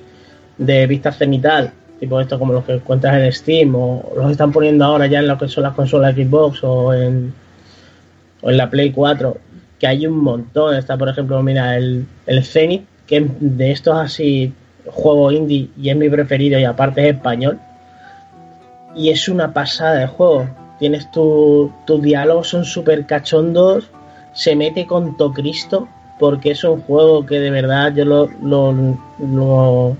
de 0.59 0.87
vista 0.87 1.13
cenital, 1.13 1.73
tipo 2.01 2.21
esto 2.21 2.39
como 2.39 2.53
los 2.53 2.65
que 2.65 2.75
encuentras 2.75 3.17
en 3.17 3.33
Steam 3.33 3.75
o 3.75 4.13
los 4.17 4.31
están 4.31 4.53
poniendo 4.53 4.85
ahora 4.85 5.07
ya 5.07 5.21
en 5.21 5.29
lo 5.29 5.39
que 5.39 5.49
son 5.49 5.65
las 5.65 5.75
consolas 5.75 6.15
Xbox 6.15 6.63
o 6.65 6.93
en, 6.93 7.33
o 8.43 8.51
en 8.51 8.57
la 8.57 8.69
Play 8.71 8.93
4, 8.93 9.37
que 9.79 9.87
hay 9.87 10.07
un 10.07 10.19
montón. 10.19 10.75
Está, 10.75 10.97
por 10.97 11.09
ejemplo, 11.09 11.43
mira, 11.43 11.77
el, 11.77 12.07
el 12.27 12.45
Zenith, 12.45 12.85
que 13.07 13.27
de 13.41 13.71
estos 13.71 13.97
así 13.97 14.53
juegos 14.87 15.35
indie 15.35 15.71
y 15.81 15.91
es 15.91 15.97
mi 15.97 16.09
preferido 16.09 16.59
y 16.59 16.65
aparte 16.65 17.09
es 17.09 17.15
español. 17.17 17.59
Y 18.97 19.11
es 19.11 19.29
una 19.29 19.53
pasada 19.53 19.95
de 19.95 20.07
juego. 20.07 20.49
Tienes 20.79 21.11
tu, 21.11 21.73
tus 21.87 22.03
diálogos, 22.03 22.49
son 22.49 22.65
súper 22.65 23.07
cachondos, 23.07 23.91
se 24.33 24.57
mete 24.57 24.87
con 24.87 25.17
to 25.17 25.33
Cristo 25.33 25.89
porque 26.19 26.53
es 26.53 26.65
un 26.65 26.83
juego 26.83 27.25
que 27.25 27.39
de 27.39 27.51
verdad 27.51 27.93
yo 27.95 28.05
lo, 28.05 28.29
lo, 28.43 28.75
lo 29.19 29.97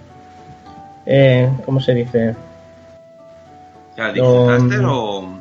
eh, 1.07 1.51
¿cómo 1.65 1.81
se 1.81 1.95
dice? 1.95 2.35
¿Ya 3.97 4.13
disfrutaste 4.13 4.77
lo, 4.77 4.95
o...? 4.95 5.39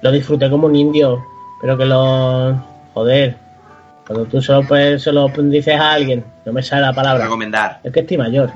Lo 0.00 0.12
disfruté 0.12 0.50
como 0.50 0.66
un 0.66 0.76
indio, 0.76 1.24
pero 1.60 1.76
que 1.76 1.84
lo... 1.84 2.56
Joder, 2.94 3.36
cuando 4.06 4.24
tú 4.26 4.40
solo 4.40 4.66
pues, 4.66 5.02
se 5.02 5.12
lo 5.12 5.28
dices 5.28 5.78
a 5.78 5.92
alguien, 5.92 6.24
no 6.44 6.52
me 6.52 6.62
sale 6.62 6.82
la 6.82 6.92
palabra. 6.92 7.24
Recomendar. 7.24 7.80
Es 7.82 7.92
que 7.92 8.00
estoy 8.00 8.16
mayor. 8.16 8.50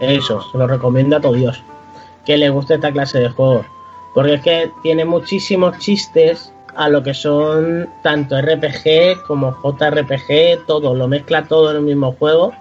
Eso, 0.00 0.40
se 0.50 0.56
lo 0.56 0.66
recomiendo 0.66 1.16
a 1.16 1.20
todo 1.20 1.32
Dios. 1.32 1.62
Que 2.24 2.36
le 2.36 2.48
guste 2.48 2.74
esta 2.74 2.92
clase 2.92 3.18
de 3.18 3.28
juegos. 3.28 3.66
Porque 4.14 4.34
es 4.34 4.40
que 4.42 4.70
tiene 4.82 5.04
muchísimos 5.04 5.78
chistes 5.78 6.52
a 6.78 6.88
lo 6.88 7.02
que 7.02 7.12
son 7.12 7.88
tanto 8.02 8.40
RPG 8.40 9.24
como 9.26 9.50
JRPG, 9.50 10.64
todo, 10.64 10.94
lo 10.94 11.08
mezcla 11.08 11.42
todo 11.42 11.72
en 11.72 11.78
el 11.78 11.82
mismo 11.82 12.12
juego 12.12 12.52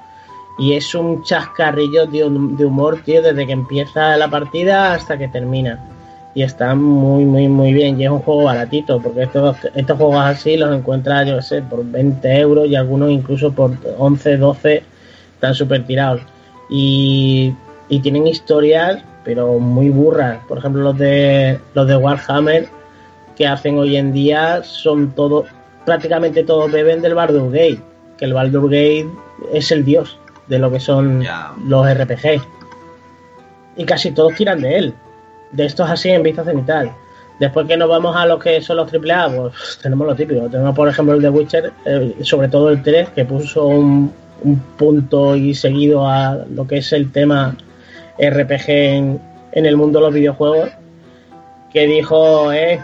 y 0.58 0.74
es 0.74 0.96
un 0.96 1.24
chascarrillo 1.24 2.08
de, 2.08 2.26
humor, 2.26 3.00
tío, 3.06 3.22
desde 3.22 3.46
que 3.46 3.54
empieza 3.54 4.18
la 4.18 4.28
partida 4.28 4.94
hasta 4.94 5.20
que 5.20 5.28
termina. 5.28 5.80
Y 6.34 6.42
está 6.42 6.74
muy, 6.74 7.26
muy, 7.26 7.48
muy 7.48 7.74
bien. 7.74 8.02
Y 8.02 8.06
es 8.06 8.10
un 8.10 8.20
juego 8.20 8.46
baratito, 8.46 9.00
porque 9.00 9.24
estos, 9.24 9.56
estos 9.76 9.98
juegos 9.98 10.18
así 10.18 10.58
los 10.58 10.76
encuentras, 10.76 11.28
yo 11.28 11.40
sé, 11.44 11.62
por 11.62 11.86
20 11.86 12.40
euros 12.40 12.68
y 12.68 12.76
algunos 12.76 13.12
incluso 13.12 13.52
por 13.52 13.72
11, 14.00 14.38
12, 14.38 14.84
están 15.36 15.54
súper 15.54 15.86
tirados. 15.86 16.22
Y, 16.72 17.54
y 17.88 18.00
tienen 18.00 18.26
historias, 18.26 19.04
pero 19.24 19.60
muy 19.60 19.90
burras. 19.90 20.40
Por 20.48 20.58
ejemplo, 20.58 20.82
los 20.82 20.98
de, 20.98 21.60
los 21.76 21.88
de 21.88 21.96
Warhammer 21.96 22.77
que 23.38 23.48
hacen 23.48 23.78
hoy 23.78 23.96
en 23.98 24.12
día 24.12 24.64
son 24.64 25.12
todos, 25.12 25.46
prácticamente 25.86 26.44
todos 26.44 26.72
beben 26.72 27.02
del 27.02 27.14
Baldur 27.14 27.52
Gate, 27.52 27.80
que 28.18 28.26
el 28.26 28.34
Baldur 28.34 28.64
Gate 28.64 29.08
es 29.54 29.72
el 29.72 29.86
dios 29.86 30.18
de 30.48 30.58
lo 30.58 30.72
que 30.72 30.80
son 30.80 31.24
los 31.66 31.94
RPG. 31.94 32.42
Y 33.76 33.86
casi 33.86 34.12
todos 34.12 34.34
tiran 34.34 34.62
de 34.62 34.78
él. 34.78 34.94
De 35.52 35.66
estos 35.66 35.90
así 35.90 36.10
en 36.10 36.24
vista 36.24 36.44
cenital. 36.44 36.92
Después 37.40 37.68
que 37.68 37.78
nos 37.78 37.88
vamos 37.88 38.16
a 38.16 38.26
los 38.26 38.42
que 38.42 38.60
son 38.62 38.78
los 38.78 38.92
AAA, 38.92 39.30
pues 39.30 39.80
tenemos 39.84 40.08
lo 40.08 40.16
típico. 40.16 40.50
Tenemos, 40.50 40.76
por 40.76 40.90
ejemplo, 40.90 41.14
el 41.14 41.22
de 41.22 41.30
Witcher, 41.30 41.72
eh, 41.86 42.16
sobre 42.22 42.48
todo 42.48 42.70
el 42.70 42.82
3, 42.82 43.10
que 43.10 43.26
puso 43.26 43.68
un, 43.68 44.12
un 44.42 44.60
punto 44.78 45.36
y 45.36 45.54
seguido 45.54 46.08
a 46.08 46.40
lo 46.50 46.66
que 46.66 46.78
es 46.78 46.92
el 46.92 47.12
tema 47.12 47.56
RPG 48.18 48.70
en, 48.70 49.22
en 49.52 49.66
el 49.68 49.78
mundo 49.78 50.00
de 50.00 50.06
los 50.06 50.14
videojuegos, 50.14 50.70
que 51.72 51.86
dijo, 51.86 52.52
eh, 52.52 52.80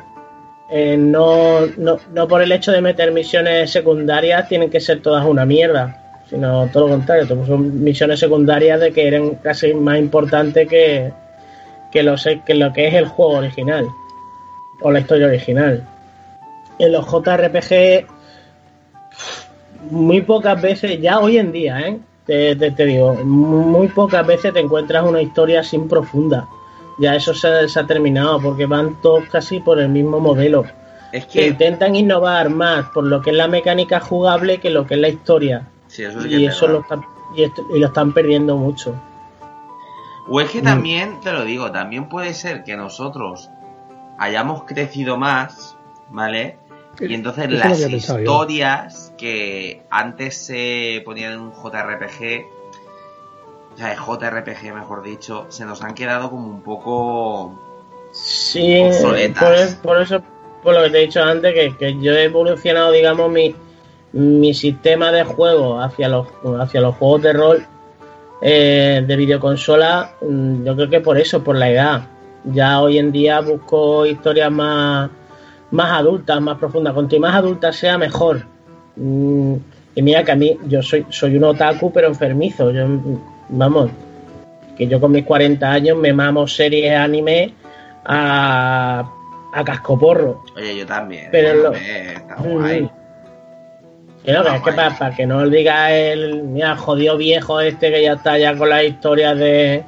eh, 0.74 0.98
no, 0.98 1.66
no, 1.78 1.98
no 2.14 2.28
por 2.28 2.42
el 2.42 2.52
hecho 2.52 2.72
de 2.72 2.82
meter 2.82 3.12
misiones 3.12 3.70
secundarias 3.72 4.48
tienen 4.50 4.70
que 4.72 4.80
ser 4.80 5.02
todas 5.02 5.24
una 5.26 5.46
mierda, 5.46 6.24
sino 6.30 6.68
todo 6.68 6.88
lo 6.88 6.94
contrario, 6.96 7.28
puso 7.36 7.58
misiones 7.58 8.20
secundarias 8.20 8.80
de 8.80 8.92
que 8.92 9.08
eran 9.08 9.36
casi 9.36 9.74
más 9.74 10.00
importantes 10.00 10.68
que, 10.68 11.12
que, 11.92 12.02
lo, 12.04 12.16
que 12.46 12.54
lo 12.56 12.74
que 12.74 12.88
es 12.88 12.94
el 12.96 13.06
juego 13.06 13.34
original 13.34 13.88
o 14.82 14.92
la 14.92 15.00
historia 15.00 15.28
original. 15.28 15.84
En 16.80 16.92
los 16.92 17.06
JRPG 17.06 18.08
muy 19.92 20.22
pocas 20.22 20.60
veces, 20.62 21.00
ya 21.02 21.20
hoy 21.20 21.38
en 21.38 21.52
día, 21.52 21.80
¿eh? 21.82 22.00
te- 22.26 22.56
te 22.56 22.86
digo, 22.86 23.14
muy 23.24 23.88
pocas 23.90 24.26
veces 24.26 24.54
te 24.54 24.60
encuentras 24.60 25.04
una 25.06 25.22
historia 25.22 25.62
sin 25.64 25.88
profunda. 25.88 26.48
Ya 27.00 27.16
eso 27.16 27.34
se, 27.34 27.68
se 27.68 27.80
ha 27.80 27.88
terminado 27.88 28.40
porque 28.42 28.66
van 28.66 29.02
todos 29.02 29.26
casi 29.30 29.60
por 29.60 29.80
el 29.80 29.90
mismo 29.90 30.20
modelo. 30.20 30.64
Es 31.12 31.26
Que 31.26 31.40
que... 31.42 31.48
intentan 31.48 31.96
innovar 31.96 32.50
más 32.50 32.86
por 32.90 33.04
lo 33.06 33.22
que 33.22 33.32
es 33.32 33.36
la 33.36 33.48
mecánica 33.48 34.00
jugable 34.00 34.60
que 34.60 34.70
lo 34.70 34.86
que 34.86 34.96
es 34.96 35.00
la 35.00 35.10
historia. 35.10 35.68
Sí, 35.88 36.04
eso 36.04 36.22
sí 36.22 36.30
Y 36.30 36.46
es 36.46 36.56
eso 36.56 36.68
lo 36.68 36.82
están, 36.82 37.04
y, 37.36 37.44
esto- 37.44 37.66
y 37.76 37.80
lo 37.80 37.88
están 37.88 38.14
perdiendo 38.14 38.58
mucho. 38.58 38.96
O 40.28 40.40
es 40.40 40.50
que 40.50 40.62
Mm. 40.62 40.66
también, 40.66 41.20
te 41.22 41.32
lo 41.34 41.44
digo, 41.46 41.72
también 41.72 42.10
puede 42.10 42.34
ser 42.34 42.64
que 42.64 42.76
nosotros 42.78 43.50
hayamos 44.18 44.64
crecido 44.64 45.18
más, 45.18 45.76
¿vale? 46.10 46.58
Y 47.00 47.14
entonces 47.14 47.46
Eso 47.46 47.54
lo 47.54 47.60
las 47.60 47.80
yo. 47.80 47.88
historias 47.90 49.14
que 49.18 49.84
antes 49.90 50.38
se 50.46 51.02
ponían 51.04 51.34
en 51.34 51.40
un 51.42 51.52
JRPG, 51.52 52.46
o 53.74 53.78
sea, 53.78 53.94
el 53.94 54.00
JRPG 54.00 54.74
mejor 54.74 55.04
dicho, 55.04 55.46
se 55.50 55.66
nos 55.66 55.82
han 55.84 55.94
quedado 55.94 56.30
como 56.30 56.48
un 56.48 56.62
poco... 56.62 57.60
Sí, 58.12 58.82
Obsoletas. 58.84 59.76
por, 59.76 59.94
por 59.94 60.02
eso, 60.02 60.22
por 60.62 60.76
lo 60.76 60.84
que 60.84 60.90
te 60.92 60.98
he 61.00 61.06
dicho 61.06 61.24
antes, 61.24 61.54
que, 61.54 61.76
que 61.78 62.00
yo 62.00 62.14
he 62.14 62.26
evolucionado, 62.26 62.92
digamos, 62.92 63.32
mi, 63.32 63.56
mi 64.14 64.54
sistema 64.54 65.12
de 65.12 65.24
juego 65.24 65.82
hacia 65.82 66.08
los, 66.08 66.28
hacia 66.60 66.82
los 66.82 66.96
juegos 66.96 67.24
de 67.24 67.34
rol 67.34 67.68
eh, 68.42 69.04
de 69.06 69.16
videoconsola, 69.16 70.16
mm, 70.22 70.64
yo 70.64 70.76
creo 70.76 70.90
que 70.90 71.02
por 71.02 71.18
eso, 71.18 71.44
por 71.44 71.58
la 71.58 71.70
edad. 71.70 72.08
Ya 72.46 72.82
hoy 72.82 72.98
en 72.98 73.12
día 73.12 73.40
busco 73.40 74.06
historias 74.06 74.52
más, 74.52 75.10
más 75.72 75.92
adultas, 75.92 76.42
más 76.42 76.58
profundas. 76.58 76.94
Cuanto 76.94 77.20
más 77.20 77.36
adulta 77.36 77.72
sea, 77.74 77.98
mejor. 77.98 78.46
Mm, 78.96 79.56
y 79.96 80.02
mira 80.02 80.24
que 80.24 80.32
a 80.32 80.36
mí, 80.36 80.58
yo 80.68 80.84
soy, 80.84 81.06
soy 81.10 81.38
un 81.38 81.46
otaku, 81.46 81.92
pero 81.92 82.08
enfermizo. 82.08 82.72
Yo, 82.72 82.86
vamos, 83.50 83.90
que 84.78 84.88
yo 84.88 85.00
con 85.00 85.12
mis 85.12 85.24
40 85.26 85.72
años 85.72 85.98
me 85.98 86.14
mamo 86.14 86.48
series 86.48 86.96
anime 86.96 87.54
a, 88.06 89.10
a 89.54 89.64
cascoporro. 89.64 90.44
Oye, 90.56 90.78
yo 90.78 90.86
también. 90.86 91.30
Pero 91.32 91.54
lo- 91.56 91.74
está 91.74 92.36
Mm. 92.38 92.52
guay. 92.54 92.90
Que 94.26 94.32
Ah, 94.32 94.56
es 94.56 94.62
que 94.62 94.72
para, 94.72 94.98
para 94.98 95.14
que 95.16 95.26
no 95.26 95.48
diga 95.50 95.92
el 95.92 96.44
mira, 96.44 96.78
jodido 96.78 97.18
viejo 97.18 97.60
este 97.60 97.92
que 97.92 98.04
ya 98.04 98.14
está 98.14 98.38
ya 98.38 98.56
con 98.56 98.70
las 98.70 98.84
historias 98.86 99.38
de, 99.38 99.84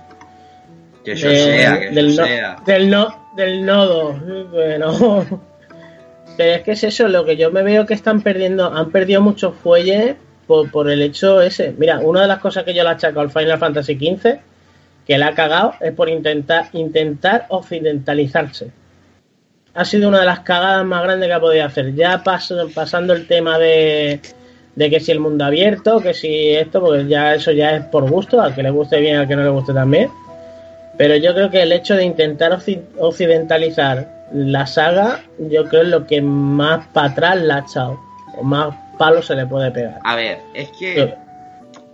Que 1.06 1.14
eso 1.14 1.30
de- 1.30 1.38
sea, 1.38 1.80
que 1.80 1.90
del, 1.92 2.08
eso 2.10 2.22
no- 2.22 2.28
sea. 2.28 2.58
del 2.66 2.90
no 2.90 3.26
del 3.38 3.66
nodo. 3.66 4.14
Bueno, 4.52 5.26
pero 6.38 6.52
es 6.56 6.62
que 6.64 6.72
es 6.72 6.84
eso, 6.84 7.08
lo 7.08 7.24
que 7.24 7.38
yo 7.38 7.50
me 7.52 7.64
veo 7.64 7.86
que 7.86 7.94
están 7.94 8.22
perdiendo, 8.22 8.74
han 8.74 8.92
perdido 8.92 9.22
muchos 9.22 9.56
fuelles 9.56 10.16
por, 10.48 10.70
por 10.72 10.90
el 10.90 11.02
hecho 11.02 11.42
ese. 11.42 11.74
Mira, 11.78 12.00
una 12.00 12.22
de 12.22 12.28
las 12.28 12.40
cosas 12.40 12.64
que 12.64 12.74
yo 12.74 12.84
le 12.84 12.90
achaco 12.90 13.20
al 13.20 13.32
Final 13.32 13.58
Fantasy 13.60 13.96
XV, 13.96 14.38
que 15.06 15.18
le 15.18 15.24
ha 15.26 15.34
cagado, 15.34 15.74
es 15.82 15.94
por 15.94 16.10
intentar, 16.10 16.68
intentar 16.74 17.46
occidentalizarse. 17.50 18.72
Ha 19.74 19.86
sido 19.86 20.08
una 20.10 20.20
de 20.20 20.26
las 20.26 20.40
cagadas 20.40 20.86
más 20.86 21.04
grandes 21.04 21.28
que 21.28 21.34
ha 21.34 21.40
podido 21.40 21.66
hacer. 21.66 21.94
Ya 21.96 22.24
pas- 22.24 22.74
pasando 22.74 23.14
el 23.14 23.28
tema 23.28 23.60
de, 23.60 24.22
de 24.76 24.90
que 24.90 25.00
si 25.00 25.12
el 25.12 25.20
mundo 25.20 25.44
abierto, 25.46 26.00
que 26.00 26.14
si 26.14 26.50
esto, 26.52 26.80
porque 26.82 27.06
ya 27.08 27.36
eso 27.36 27.52
ya 27.52 27.76
es 27.76 27.86
por 27.86 28.10
gusto, 28.10 28.42
al 28.42 28.56
que 28.56 28.64
le 28.64 28.70
guste 28.72 29.00
bien, 29.00 29.18
al 29.18 29.28
que 29.28 29.36
no 29.36 29.44
le 29.44 29.50
guste 29.50 29.74
también. 29.74 30.10
Pero 30.98 31.18
yo 31.18 31.34
creo 31.34 31.50
que 31.50 31.62
el 31.64 31.74
hecho 31.74 31.96
de 31.96 32.06
intentar 32.06 32.54
occi- 32.54 32.82
occidentalizar 32.98 34.08
la 34.34 34.66
saga, 34.66 35.20
yo 35.38 35.66
creo 35.66 35.82
es 35.84 35.90
lo 35.90 36.08
que 36.08 36.22
más 36.22 36.88
para 36.94 37.08
atrás 37.10 37.42
la 37.42 37.58
ha 37.58 37.60
echado. 37.60 38.00
O 38.38 38.44
más 38.44 38.74
palo 38.98 39.22
se 39.22 39.36
le 39.36 39.46
puede 39.46 39.72
pegar. 39.72 40.00
A 40.04 40.16
ver, 40.16 40.42
es 40.54 40.70
que 40.72 41.16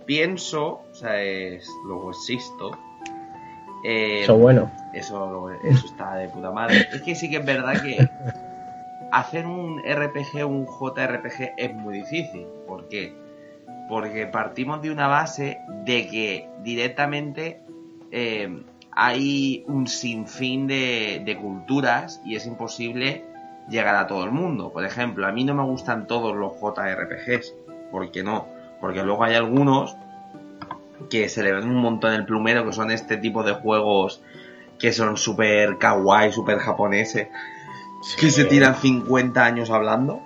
pienso, 0.06 0.82
o 0.90 0.94
sea, 0.94 1.20
es, 1.22 1.66
luego 1.86 2.10
existo. 2.10 2.70
eh, 3.84 4.22
Eso 4.22 4.36
bueno. 4.36 4.70
Eso, 4.92 5.50
eso 5.64 5.86
está 5.86 6.16
de 6.16 6.28
puta 6.28 6.50
madre. 6.50 6.86
Es 6.92 7.02
que 7.02 7.14
sí 7.14 7.30
que 7.30 7.36
es 7.38 7.44
verdad 7.46 7.80
que 7.82 8.08
hacer 9.10 9.46
un 9.46 9.80
RPG, 9.80 10.44
un 10.46 10.66
JRPG 10.66 11.54
es 11.56 11.74
muy 11.74 11.98
difícil. 12.00 12.46
¿Por 12.66 12.88
qué? 12.88 13.14
Porque 13.88 14.26
partimos 14.26 14.82
de 14.82 14.90
una 14.90 15.06
base 15.08 15.58
de 15.84 16.08
que 16.08 16.48
directamente 16.62 17.60
eh, 18.10 18.62
hay 18.90 19.64
un 19.66 19.86
sinfín 19.86 20.66
de, 20.66 21.22
de 21.24 21.36
culturas 21.38 22.20
y 22.24 22.36
es 22.36 22.46
imposible 22.46 23.24
llegar 23.72 23.96
a 23.96 24.06
todo 24.06 24.24
el 24.24 24.30
mundo. 24.30 24.70
Por 24.72 24.84
ejemplo, 24.84 25.26
a 25.26 25.32
mí 25.32 25.44
no 25.44 25.54
me 25.54 25.64
gustan 25.64 26.06
todos 26.06 26.36
los 26.36 26.52
JRPGs. 26.60 27.54
¿Por 27.90 28.12
qué 28.12 28.22
no? 28.22 28.46
Porque 28.80 29.02
luego 29.02 29.24
hay 29.24 29.34
algunos 29.34 29.96
que 31.10 31.28
se 31.28 31.42
le 31.42 31.52
ven 31.52 31.68
un 31.68 31.76
montón 31.76 32.12
el 32.12 32.24
plumero, 32.24 32.64
que 32.64 32.72
son 32.72 32.90
este 32.90 33.16
tipo 33.16 33.42
de 33.42 33.54
juegos 33.54 34.22
que 34.78 34.92
son 34.92 35.16
súper 35.16 35.78
kawaii, 35.78 36.32
súper 36.32 36.58
japoneses, 36.58 37.28
que 38.18 38.30
se 38.30 38.44
tiran 38.44 38.74
50 38.76 39.44
años 39.44 39.70
hablando. 39.70 40.20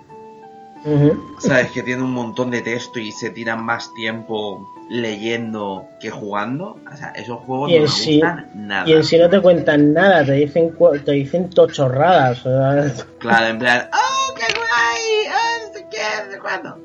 ¿Sabes? 1.39 1.71
Que 1.71 1.83
tienen 1.83 2.05
un 2.05 2.13
montón 2.13 2.49
de 2.49 2.61
texto 2.61 2.99
y 2.99 3.11
se 3.11 3.29
tiran 3.29 3.63
más 3.63 3.93
tiempo 3.93 4.67
leyendo 4.89 5.87
que 5.99 6.09
jugando. 6.09 6.79
O 6.91 6.95
sea, 6.95 7.09
esos 7.15 7.39
juegos 7.39 7.71
Y 7.71 7.75
no 7.75 7.81
me 7.81 7.87
sí- 7.87 8.13
gustan 8.21 8.49
nada. 8.55 8.89
Y 8.89 8.93
en 8.93 9.03
sí 9.03 9.17
no 9.17 9.29
te 9.29 9.41
cuentan 9.41 9.93
nada, 9.93 10.25
te 10.25 10.33
dicen 10.33 10.69
cu- 10.71 10.97
te 10.99 11.11
dicen 11.13 11.49
tochorradas. 11.49 12.45
o 12.45 12.49
sea, 12.49 12.93
Claro, 13.19 13.47
en 13.47 13.59
plan, 13.59 13.89
¡oh, 13.93 14.33
qué 14.35 14.45
guay! 14.53 15.35
¡Oh, 15.35 15.87
qué! 15.89 16.37
cuándo! 16.39 16.77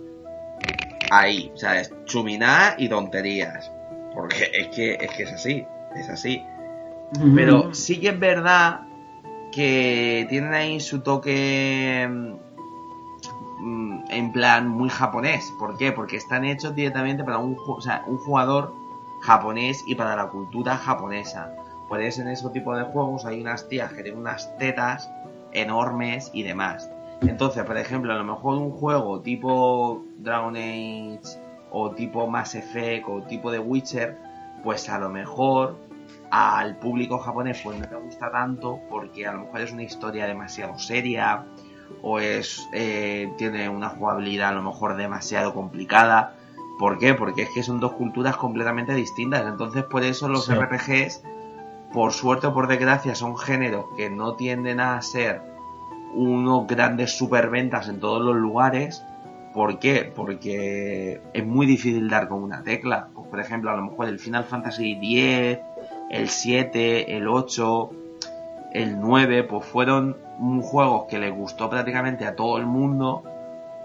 Ahí, 1.10 1.52
¿sabes? 1.56 1.92
Chuminá 2.06 2.74
y 2.78 2.88
tonterías. 2.88 3.70
Porque 4.14 4.50
es 4.52 4.68
que, 4.68 4.94
es 4.94 5.10
que 5.12 5.22
es 5.24 5.32
así, 5.32 5.66
es 5.96 6.08
así. 6.08 6.42
Pero 7.34 7.74
sí 7.74 8.00
que 8.00 8.08
es 8.10 8.18
verdad 8.18 8.80
que 9.52 10.26
tienen 10.30 10.54
ahí 10.54 10.80
su 10.80 11.00
toque 11.00 12.08
mm, 13.62 14.04
en 14.10 14.32
plan 14.32 14.68
muy 14.68 14.90
japonés. 14.90 15.52
¿Por 15.58 15.76
qué? 15.76 15.92
Porque 15.92 16.16
están 16.16 16.44
hechos 16.44 16.74
directamente 16.74 17.24
para 17.24 17.38
un, 17.38 17.54
jugador 17.54 18.74
japonés 19.22 19.82
y 19.86 19.94
para 19.94 20.16
la 20.16 20.28
cultura 20.28 20.76
japonesa. 20.76 21.54
Por 21.88 22.00
eso 22.00 22.22
en 22.22 22.28
ese 22.28 22.48
tipo 22.50 22.74
de 22.76 22.84
juegos 22.84 23.24
hay 23.24 23.40
unas 23.40 23.68
tías 23.68 23.92
que 23.92 24.02
tienen 24.02 24.20
unas 24.20 24.56
tetas 24.58 25.10
enormes 25.52 26.30
y 26.32 26.42
demás. 26.42 26.90
Entonces, 27.20 27.64
por 27.64 27.76
ejemplo, 27.76 28.12
a 28.12 28.16
lo 28.16 28.24
mejor 28.24 28.58
un 28.58 28.72
juego 28.72 29.20
tipo 29.20 30.04
Dragon 30.18 30.56
Age 30.56 31.20
o 31.70 31.92
tipo 31.92 32.26
Mass 32.26 32.54
Effect 32.54 33.06
o 33.08 33.22
tipo 33.22 33.52
de 33.52 33.58
Witcher, 33.58 34.18
pues 34.64 34.88
a 34.88 34.98
lo 34.98 35.08
mejor 35.08 35.76
al 36.30 36.78
público 36.78 37.18
japonés 37.18 37.60
pues 37.62 37.78
no 37.78 37.86
le 37.90 37.96
gusta 37.96 38.30
tanto 38.30 38.80
porque 38.88 39.26
a 39.26 39.32
lo 39.32 39.40
mejor 39.40 39.60
es 39.60 39.72
una 39.72 39.82
historia 39.82 40.26
demasiado 40.26 40.78
seria 40.78 41.44
o 42.02 42.18
es 42.18 42.68
eh, 42.72 43.32
tiene 43.38 43.68
una 43.68 43.88
jugabilidad 43.90 44.50
a 44.50 44.52
lo 44.52 44.62
mejor 44.62 44.96
demasiado 44.96 45.54
complicada. 45.54 46.36
¿Por 46.78 46.98
qué? 46.98 47.14
Porque 47.14 47.42
es 47.42 47.50
que 47.50 47.62
son 47.62 47.80
dos 47.80 47.92
culturas 47.92 48.36
completamente 48.36 48.94
distintas. 48.94 49.46
Entonces 49.46 49.84
por 49.84 50.02
eso 50.02 50.28
los 50.28 50.46
Sí. 50.46 50.54
RPGs, 50.54 51.22
por 51.92 52.12
suerte 52.12 52.48
o 52.48 52.54
por 52.54 52.66
desgracia, 52.66 53.14
son 53.14 53.36
géneros 53.36 53.86
que 53.96 54.10
no 54.10 54.34
tienden 54.34 54.80
a 54.80 55.00
ser 55.02 55.42
unos 56.14 56.66
grandes 56.66 57.16
superventas 57.16 57.88
en 57.88 58.00
todos 58.00 58.22
los 58.22 58.36
lugares. 58.36 59.04
¿Por 59.54 59.78
qué? 59.78 60.10
Porque 60.14 61.20
es 61.34 61.46
muy 61.46 61.66
difícil 61.66 62.08
dar 62.08 62.28
con 62.28 62.42
una 62.42 62.62
tecla. 62.62 63.08
Pues, 63.14 63.28
por 63.28 63.38
ejemplo, 63.38 63.70
a 63.70 63.76
lo 63.76 63.82
mejor 63.82 64.08
el 64.08 64.18
Final 64.18 64.44
Fantasy 64.44 64.92
X, 64.92 65.58
el 66.10 66.28
7, 66.28 67.16
el 67.16 67.28
8, 67.28 67.90
el 68.72 68.98
9, 68.98 69.44
pues 69.44 69.66
fueron 69.66 70.16
un 70.42 70.60
juegos 70.60 71.04
que 71.08 71.18
les 71.18 71.32
gustó 71.32 71.70
prácticamente 71.70 72.26
a 72.26 72.34
todo 72.34 72.58
el 72.58 72.66
mundo, 72.66 73.22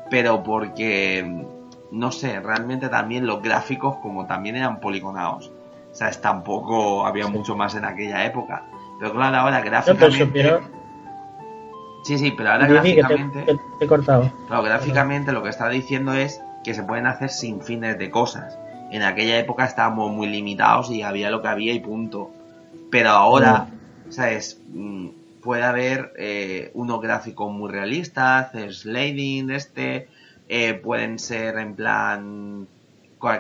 pero 0.10 0.42
porque, 0.42 1.46
no 1.92 2.12
sé, 2.12 2.40
realmente 2.40 2.90
también 2.90 3.28
los 3.28 3.44
gráficos 3.44 3.98
como 3.98 4.26
también 4.26 4.56
eran 4.56 4.80
poligonados. 4.80 5.52
O 5.92 5.96
sea, 5.96 6.10
tampoco 6.12 7.06
había 7.06 7.28
mucho 7.28 7.56
más 7.56 7.76
en 7.76 7.86
aquella 7.86 8.26
época. 8.26 8.64
Pero 9.00 9.14
claro, 9.14 9.38
ahora 9.38 9.60
no, 9.60 9.64
pero 9.64 9.72
gráficamente... 9.72 10.60
Sí, 12.04 12.18
sí, 12.18 12.34
pero 12.36 12.52
ahora 12.52 12.68
que 12.68 12.74
te, 12.74 12.96
gráficamente... 12.96 13.46
te 13.80 13.86
he 13.86 13.88
cortado. 13.88 14.32
Claro, 14.48 14.64
gráficamente 14.64 15.32
lo 15.32 15.44
que 15.44 15.50
está 15.50 15.70
diciendo 15.70 16.14
es 16.14 16.42
que 16.64 16.74
se 16.74 16.84
pueden 16.84 17.06
hacer 17.06 17.30
sin 17.30 17.62
fines 17.62 18.00
de 18.00 18.10
cosas. 18.10 18.58
En 18.90 19.04
aquella 19.04 19.38
época 19.38 19.66
estábamos 19.66 20.12
muy 20.12 20.28
limitados 20.28 20.90
y 20.90 21.04
había 21.04 21.30
lo 21.30 21.42
que 21.44 21.50
había 21.50 21.74
y 21.74 21.80
punto. 21.80 22.32
Pero 22.90 23.10
ahora, 23.10 23.68
¿sabes? 24.10 24.60
Puede 25.48 25.64
haber 25.64 26.12
eh, 26.18 26.72
unos 26.74 27.02
gráficos 27.02 27.50
muy 27.54 27.72
realistas, 27.72 28.52
sliding 28.52 29.50
este, 29.50 30.10
eh, 30.50 30.74
pueden 30.74 31.20
ser 31.20 31.58
en 31.58 31.74
plan 31.74 32.68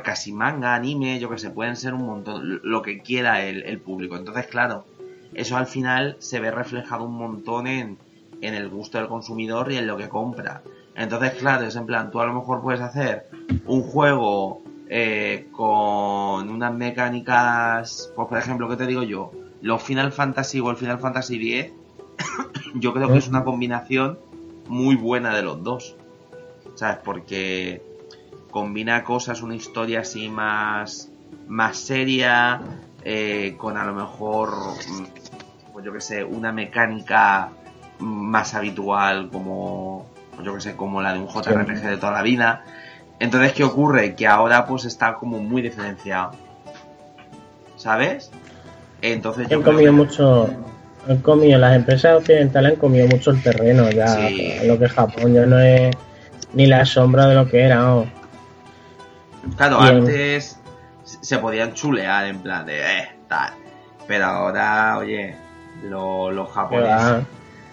casi 0.05 0.31
manga, 0.31 0.73
anime, 0.73 1.19
yo 1.19 1.29
que 1.29 1.37
sé, 1.37 1.49
pueden 1.49 1.75
ser 1.75 1.93
un 1.93 2.05
montón, 2.05 2.61
lo 2.63 2.81
que 2.81 3.01
quiera 3.01 3.43
el, 3.43 3.61
el 3.63 3.81
público. 3.81 4.15
Entonces, 4.15 4.47
claro, 4.47 4.85
eso 5.33 5.57
al 5.57 5.67
final 5.67 6.15
se 6.19 6.39
ve 6.39 6.49
reflejado 6.49 7.03
un 7.03 7.17
montón 7.17 7.67
en, 7.67 7.97
en 8.39 8.53
el 8.53 8.69
gusto 8.69 8.99
del 8.99 9.09
consumidor 9.09 9.69
y 9.73 9.75
en 9.75 9.85
lo 9.85 9.97
que 9.97 10.07
compra. 10.07 10.61
Entonces, 10.95 11.33
claro, 11.33 11.67
es 11.67 11.75
en 11.75 11.87
plan, 11.87 12.09
tú 12.09 12.21
a 12.21 12.25
lo 12.25 12.31
mejor 12.31 12.61
puedes 12.61 12.79
hacer 12.79 13.27
un 13.65 13.81
juego 13.81 14.61
eh, 14.87 15.49
con 15.51 16.49
unas 16.49 16.73
mecánicas, 16.73 18.13
pues 18.15 18.29
por 18.29 18.37
ejemplo, 18.37 18.69
¿qué 18.69 18.77
te 18.77 18.87
digo 18.87 19.03
yo? 19.03 19.33
Los 19.61 19.83
Final 19.83 20.13
Fantasy 20.13 20.61
o 20.61 20.71
el 20.71 20.77
Final 20.77 20.99
Fantasy 20.99 21.59
X, 21.59 21.73
yo 22.75 22.93
creo 22.93 23.11
que 23.11 23.17
es 23.17 23.27
una 23.27 23.43
combinación 23.43 24.19
muy 24.67 24.95
buena 24.95 25.35
de 25.35 25.41
los 25.43 25.63
dos. 25.63 25.95
¿Sabes? 26.75 26.97
Porque 27.03 27.81
combina 28.51 29.03
cosas, 29.03 29.41
una 29.41 29.55
historia 29.55 30.01
así 30.01 30.29
más, 30.29 31.09
más 31.47 31.77
seria, 31.77 32.61
eh, 33.03 33.55
con 33.57 33.77
a 33.77 33.85
lo 33.85 33.93
mejor, 33.93 34.51
mm, 34.51 35.05
pues 35.73 35.85
yo 35.85 35.93
que 35.93 36.01
sé, 36.01 36.23
una 36.23 36.51
mecánica 36.51 37.49
más 37.99 38.53
habitual 38.53 39.29
como, 39.31 40.05
pues 40.35 40.45
yo 40.45 40.53
que 40.53 40.61
sé, 40.61 40.75
como 40.75 41.01
la 41.01 41.13
de 41.13 41.19
un 41.19 41.27
JRPG 41.27 41.81
de 41.81 41.97
toda 41.97 42.11
la 42.11 42.21
vida. 42.21 42.63
Entonces, 43.19 43.53
¿qué 43.53 43.63
ocurre? 43.63 44.13
Que 44.15 44.27
ahora 44.27 44.65
pues 44.67 44.85
está 44.85 45.15
como 45.15 45.39
muy 45.39 45.63
diferenciado. 45.63 46.31
¿Sabes? 47.75 48.31
Entonces 49.01 49.47
yo 49.49 49.61
creo 49.61 49.73
comido 49.73 49.91
que- 49.91 49.97
mucho. 49.97 50.49
Han 51.09 51.17
comido, 51.17 51.57
las 51.59 51.75
empresas 51.75 52.17
occidentales 52.17 52.73
han 52.73 52.77
comido 52.79 53.07
mucho 53.07 53.31
el 53.31 53.41
terreno 53.41 53.89
ya. 53.89 54.07
Sí. 54.07 54.55
Lo 54.65 54.77
que 54.77 54.85
es 54.85 54.91
Japón 54.91 55.33
ya 55.33 55.45
no 55.45 55.59
es 55.59 55.95
ni 56.53 56.65
la 56.65 56.85
sombra 56.85 57.27
de 57.27 57.35
lo 57.35 57.47
que 57.47 57.61
era. 57.61 57.77
¿no? 57.77 58.05
Claro, 59.55 59.79
antes 59.79 60.59
se 61.03 61.37
podían 61.37 61.73
chulear 61.73 62.25
en 62.25 62.39
plan 62.39 62.65
de, 62.65 62.79
eh, 62.81 63.09
tal. 63.29 63.51
Pero 64.07 64.25
ahora, 64.25 64.97
oye, 64.97 65.35
lo- 65.83 66.31
los 66.31 66.49
japoneses, 66.51 67.23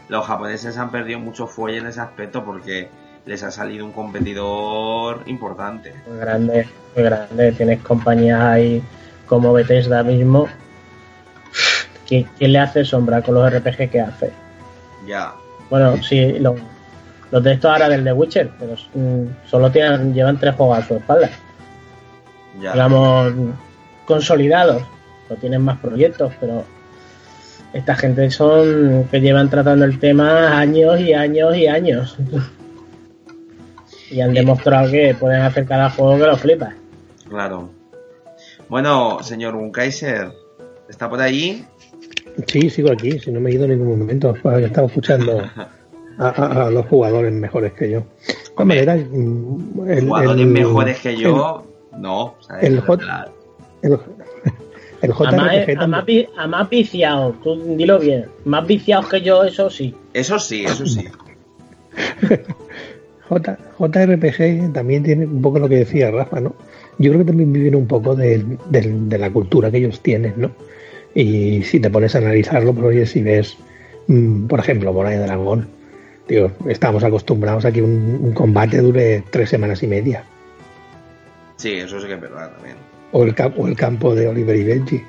los 0.09 0.27
japoneses 0.27 0.77
han 0.79 0.91
perdido 0.91 1.19
mucho 1.19 1.47
fuelle 1.47 1.79
en 1.79 1.87
ese 1.87 2.01
aspecto 2.01 2.45
porque 2.45 2.89
les 3.27 3.43
ha 3.43 3.51
salido 3.51 3.85
un 3.85 3.93
competidor 3.93 5.23
importante. 5.27 5.95
Muy 6.07 6.19
grande, 6.19 6.69
muy 6.95 7.05
grande. 7.05 7.53
Tienes 7.53 7.81
compañías 7.83 8.41
ahí 8.41 8.83
como 9.27 9.53
Bethesda 9.53 10.03
mismo. 10.03 10.47
¿Quién, 12.07 12.29
quién 12.39 12.53
le 12.53 12.59
hace 12.59 12.85
sombra 12.85 13.23
con 13.23 13.35
los 13.35 13.51
RPG 13.53 13.91
que 13.91 14.01
hace? 14.01 14.31
Ya, 15.07 15.35
Bueno, 15.71 16.03
sí, 16.03 16.39
los, 16.39 16.59
los 17.31 17.43
de 17.43 17.53
estos 17.53 17.71
ahora 17.71 17.89
del 17.89 18.05
The 18.05 18.13
Witcher, 18.13 18.51
pero 18.59 18.75
mm, 18.95 19.49
solo 19.49 19.71
tienen, 19.71 20.15
llevan 20.15 20.39
tres 20.39 20.55
juegos 20.55 20.79
a 20.79 20.87
su 20.87 20.95
espalda. 20.95 21.31
ya. 22.61 22.73
Digamos, 22.73 23.33
consolidados. 24.07 24.83
No 25.29 25.37
tienen 25.37 25.63
más 25.63 25.79
proyectos, 25.79 26.33
pero 26.39 26.65
esta 27.73 27.95
gente 27.97 28.31
son 28.31 29.09
que 29.11 29.21
llevan 29.21 29.49
tratando 29.51 29.85
el 29.85 29.99
tema 29.99 30.59
años 30.59 31.01
y 31.01 31.13
años 31.15 31.57
y 31.57 31.67
años. 31.67 32.17
y 34.11 34.21
han 34.21 34.33
demostrado 34.35 34.91
que 34.91 35.15
pueden 35.19 35.41
hacer 35.43 35.67
cada 35.67 35.91
juego 35.91 36.19
que 36.19 36.27
lo 36.27 36.37
flipas. 36.37 36.75
Claro. 37.29 37.71
Bueno, 38.69 39.23
señor 39.23 39.57
Unkaiser, 39.57 40.31
¿está 40.89 41.09
por 41.09 41.21
ahí? 41.21 41.67
Sí, 42.47 42.69
sigo 42.71 42.91
aquí, 42.91 43.19
si 43.19 43.31
no 43.31 43.41
me 43.41 43.51
he 43.51 43.55
ido 43.55 43.65
en 43.65 43.79
ningún 43.79 43.99
momento. 44.01 44.35
Pues, 44.43 44.59
he 44.59 44.65
estado 44.67 44.87
escuchando 44.89 45.43
a, 46.19 46.29
a- 46.29 46.67
a 46.67 46.71
los 46.71 46.87
jugadores 46.87 47.33
mejores 47.33 47.73
que 47.75 47.91
yo. 47.91 48.03
De 48.59 48.65
maneras, 48.65 49.01
mm, 49.11 49.89
el, 49.91 50.05
Jugadores 50.07 50.41
el- 50.43 50.47
mejores 50.49 51.01
que 51.01 51.17
yo, 51.17 51.65
no. 51.99 52.23
o 52.25 52.37
sea, 52.41 52.61
el 52.61 52.75
en 52.77 52.81
hot- 52.83 52.99
plan, 53.01 53.25
El, 53.83 53.99
el 55.03 55.13
A 55.13 55.15
más, 55.33 55.53
JRPG 55.67 55.79
a, 55.79 55.87
más, 55.87 56.05
vi- 56.07 56.29
a 56.37 56.47
más 56.47 56.71
viciado, 56.71 57.35
tú 57.43 57.77
dilo 57.77 57.99
bien. 57.99 58.27
Más 58.45 58.67
viciados 58.67 59.07
que 59.09 59.21
yo, 59.23 59.45
eso 59.45 59.69
sí. 59.71 59.95
Eso 60.13 60.39
sí, 60.39 60.65
eso 60.65 60.87
sí. 60.87 61.05
J, 63.29 63.59
JRPG 63.79 64.73
también 64.73 65.03
tiene 65.03 65.25
un 65.27 65.41
poco 65.41 65.59
lo 65.59 65.69
que 65.69 65.77
decía 65.77 66.11
Rafa, 66.11 66.41
¿no? 66.41 66.55
Yo 66.99 67.11
creo 67.11 67.25
que 67.25 67.29
también 67.31 67.53
viven 67.53 67.75
un 67.75 67.87
poco 67.87 68.15
del- 68.15 68.59
del- 68.71 69.09
de, 69.09 69.19
la 69.19 69.31
cultura 69.31 69.71
que 69.71 69.79
ellos 69.79 70.01
tienen, 70.01 70.35
¿no? 70.37 70.51
Y 71.15 71.63
si 71.63 71.79
te 71.81 71.91
pones 71.91 72.15
a 72.15 72.19
analizarlo, 72.19 72.73
pues 72.75 72.87
oye, 72.87 73.07
si 73.07 73.23
ves, 73.23 73.57
mm, 74.09 74.47
por 74.47 74.59
ejemplo, 74.61 74.93
Bola 74.93 75.11
de 75.11 75.19
Dragón, 75.19 75.69
digo, 76.29 76.51
estamos 76.69 77.05
acostumbrados 77.05 77.65
a 77.65 77.73
que 77.73 77.83
un, 77.83 78.19
un 78.23 78.33
combate 78.33 78.79
dure 78.79 79.23
tres 79.31 79.51
semanas 79.51 79.83
y 79.83 79.87
media. 79.87 80.25
Sí, 81.57 81.73
eso 81.75 82.01
sí 82.01 82.07
que 82.09 82.15
es 82.15 82.21
verdad 82.21 82.51
también. 82.55 82.77
O 83.13 83.23
el, 83.25 83.35
o 83.57 83.69
el 83.69 83.77
campo 83.77 84.15
de 84.15 84.27
Oliver 84.27 84.57
y 84.57 84.65
Benji. 84.65 85.03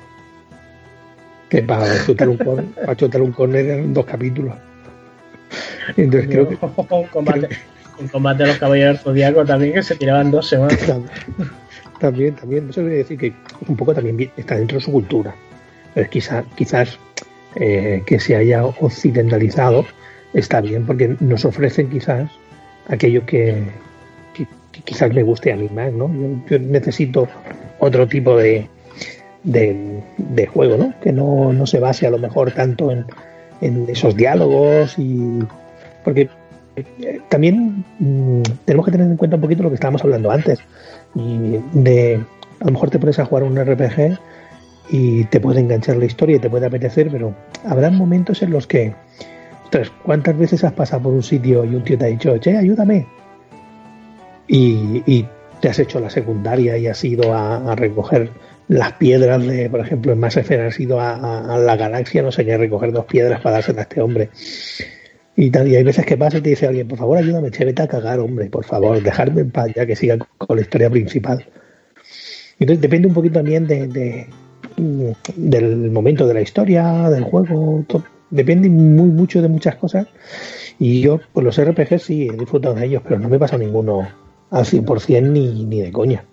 Que 1.50 1.62
para 1.62 1.86
chutar 2.06 2.28
un, 2.28 2.36
cor- 2.36 2.64
para 2.64 2.96
chutar 2.96 3.20
un 3.22 3.32
corner 3.32 3.66
eran 3.66 3.92
dos 3.92 4.04
capítulos. 4.06 4.54
Entonces 5.96 6.28
creo 6.30 6.48
que 6.48 6.56
un 6.90 7.06
combate, 7.08 7.48
un 7.98 8.08
combate 8.08 8.42
de 8.44 8.48
los 8.50 8.58
caballeros 8.58 8.94
del 8.96 9.02
zodiaco 9.04 9.44
también 9.44 9.72
que 9.74 9.82
se 9.82 9.96
tiraban 9.96 10.30
dos 10.30 10.46
semanas. 10.48 10.78
También, 11.98 12.34
también, 12.36 12.68
eso 12.70 12.82
quiere 12.82 12.96
decir 12.98 13.18
que 13.18 13.32
un 13.66 13.76
poco 13.76 13.92
también 13.94 14.30
está 14.36 14.56
dentro 14.56 14.78
de 14.78 14.84
su 14.84 14.92
cultura. 14.92 15.34
Entonces, 15.96 16.10
quizá, 16.10 16.44
quizás 16.56 16.98
eh, 17.54 18.02
que 18.04 18.20
se 18.20 18.36
haya 18.36 18.66
occidentalizado 18.66 19.86
está 20.34 20.60
bien 20.60 20.84
porque 20.84 21.16
nos 21.20 21.46
ofrecen 21.46 21.88
quizás 21.88 22.30
aquello 22.86 23.24
que, 23.24 23.64
quizás 24.84 25.10
me 25.14 25.22
guste 25.22 25.52
a 25.52 25.56
mí 25.56 25.70
más, 25.74 25.90
¿no? 25.94 26.10
Yo, 26.50 26.58
necesito 26.58 27.26
otro 27.78 28.06
tipo 28.06 28.36
de, 28.36 28.68
de, 29.42 30.02
de 30.18 30.46
juego, 30.46 30.76
¿no? 30.76 30.92
Que 31.00 31.12
no, 31.12 31.54
no 31.54 31.66
se 31.66 31.80
base 31.80 32.06
a 32.06 32.10
lo 32.10 32.18
mejor 32.18 32.52
tanto 32.52 32.90
en, 32.90 33.06
en 33.62 33.88
esos 33.88 34.14
diálogos 34.14 34.98
y 34.98 35.38
porque 36.04 36.28
eh, 36.76 37.20
también 37.30 37.86
mm, 37.98 38.42
tenemos 38.66 38.84
que 38.84 38.92
tener 38.92 39.06
en 39.06 39.16
cuenta 39.16 39.36
un 39.36 39.42
poquito 39.42 39.62
lo 39.62 39.70
que 39.70 39.76
estábamos 39.76 40.04
hablando 40.04 40.30
antes 40.30 40.58
y 41.14 41.58
de 41.72 42.20
a 42.60 42.66
lo 42.66 42.72
mejor 42.72 42.90
te 42.90 42.98
pones 42.98 43.18
a 43.18 43.24
jugar 43.24 43.44
un 43.44 43.56
RPG 43.56 44.18
y 44.90 45.24
te 45.24 45.40
puede 45.40 45.60
enganchar 45.60 45.96
la 45.96 46.04
historia 46.04 46.36
y 46.36 46.38
te 46.38 46.50
puede 46.50 46.66
apetecer, 46.66 47.08
pero 47.10 47.34
habrá 47.64 47.90
momentos 47.90 48.42
en 48.42 48.50
los 48.50 48.66
que, 48.66 48.94
¿cuántas 50.04 50.36
veces 50.38 50.64
has 50.64 50.72
pasado 50.72 51.04
por 51.04 51.12
un 51.12 51.22
sitio 51.22 51.64
y 51.64 51.74
un 51.74 51.84
tío 51.84 51.98
te 51.98 52.04
ha 52.04 52.08
dicho, 52.08 52.36
che, 52.38 52.56
ayúdame? 52.56 53.06
Y, 54.48 55.02
y 55.06 55.26
te 55.60 55.68
has 55.68 55.78
hecho 55.78 55.98
la 56.00 56.10
secundaria 56.10 56.78
y 56.78 56.86
has 56.86 57.02
ido 57.04 57.34
a, 57.34 57.72
a 57.72 57.74
recoger 57.74 58.30
las 58.68 58.92
piedras 58.94 59.46
de, 59.46 59.70
por 59.70 59.80
ejemplo, 59.80 60.12
en 60.12 60.18
Mass 60.18 60.36
Effect 60.36 60.62
has 60.62 60.80
ido 60.80 61.00
a, 61.00 61.58
la 61.58 61.76
galaxia, 61.76 62.22
no 62.22 62.32
sé 62.32 62.44
qué, 62.44 62.54
a 62.54 62.58
recoger 62.58 62.92
dos 62.92 63.04
piedras 63.04 63.40
para 63.40 63.56
dárselas 63.56 63.78
a 63.78 63.82
este 63.82 64.00
hombre. 64.00 64.30
Y, 65.36 65.50
tal, 65.50 65.66
hay 65.66 65.84
veces 65.84 66.04
que 66.04 66.16
pasa 66.16 66.38
y 66.38 66.40
te 66.40 66.50
dice 66.50 66.66
alguien, 66.66 66.88
por 66.88 66.98
favor, 66.98 67.18
ayúdame, 67.18 67.50
che, 67.50 67.64
vete 67.64 67.82
a 67.82 67.88
cagar, 67.88 68.18
hombre, 68.18 68.46
por 68.46 68.64
favor, 68.64 69.00
dejarme 69.02 69.42
en 69.42 69.50
paz 69.50 69.70
ya 69.74 69.86
que 69.86 69.94
siga 69.94 70.18
con 70.38 70.56
la 70.56 70.62
historia 70.62 70.90
principal. 70.90 71.44
Entonces 72.58 72.80
depende 72.80 73.06
un 73.06 73.14
poquito 73.14 73.34
también 73.34 73.66
de, 73.66 74.26
del 74.76 75.90
momento 75.90 76.26
de 76.26 76.34
la 76.34 76.40
historia, 76.40 77.08
del 77.10 77.24
juego, 77.24 77.84
to- 77.86 78.04
depende 78.30 78.68
muy 78.68 79.08
mucho 79.08 79.40
de 79.42 79.48
muchas 79.48 79.76
cosas. 79.76 80.06
Y 80.78 81.00
yo, 81.00 81.20
pues 81.32 81.44
los 81.44 81.60
RPG 81.62 81.98
sí, 81.98 82.28
he 82.28 82.36
disfrutado 82.36 82.74
de 82.74 82.86
ellos, 82.86 83.02
pero 83.02 83.18
no 83.18 83.28
me 83.28 83.36
he 83.36 83.38
pasado 83.38 83.58
ninguno 83.62 84.06
al 84.50 84.64
100% 84.64 85.22
ni, 85.30 85.64
ni 85.64 85.80
de 85.80 85.92
coña. 85.92 86.24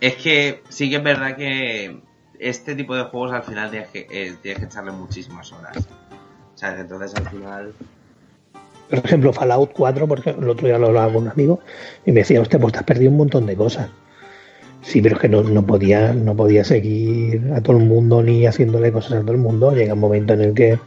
Es 0.00 0.14
que 0.16 0.62
sí 0.68 0.88
que 0.88 0.96
es 0.96 1.02
verdad 1.02 1.36
que 1.36 2.00
este 2.38 2.74
tipo 2.74 2.94
de 2.94 3.02
juegos 3.04 3.32
al 3.32 3.42
final 3.42 3.70
tienes 3.70 3.88
que, 3.88 4.06
eh, 4.10 4.34
tienes 4.40 4.60
que 4.60 4.64
echarle 4.66 4.92
muchísimas 4.92 5.52
horas. 5.52 5.76
O 6.54 6.58
sea, 6.58 6.74
que 6.74 6.82
entonces 6.82 7.14
al 7.16 7.28
final... 7.28 7.72
Por 8.88 8.98
ejemplo, 8.98 9.32
Fallout 9.32 9.72
4, 9.72 10.08
porque 10.08 10.30
el 10.30 10.48
otro 10.48 10.66
día 10.66 10.78
lo 10.78 10.88
hablaba 10.88 11.12
con 11.12 11.22
un 11.24 11.28
amigo 11.28 11.60
y 12.06 12.12
me 12.12 12.20
decía, 12.20 12.40
hostia, 12.40 12.58
pues 12.58 12.72
te 12.72 12.78
has 12.80 12.84
perdido 12.84 13.10
un 13.10 13.18
montón 13.18 13.46
de 13.46 13.54
cosas. 13.54 13.88
Sí, 14.82 15.02
pero 15.02 15.16
es 15.16 15.20
que 15.20 15.28
no, 15.28 15.42
no 15.42 15.64
podía, 15.66 16.12
no 16.12 16.34
podía 16.34 16.64
seguir 16.64 17.52
a 17.54 17.60
todo 17.60 17.76
el 17.76 17.84
mundo 17.84 18.22
ni 18.22 18.46
haciéndole 18.46 18.92
cosas 18.92 19.12
a 19.12 19.20
todo 19.20 19.32
el 19.32 19.38
mundo. 19.38 19.72
Llega 19.72 19.94
un 19.94 20.00
momento 20.00 20.32
en 20.34 20.40
el 20.40 20.54
que 20.54 20.78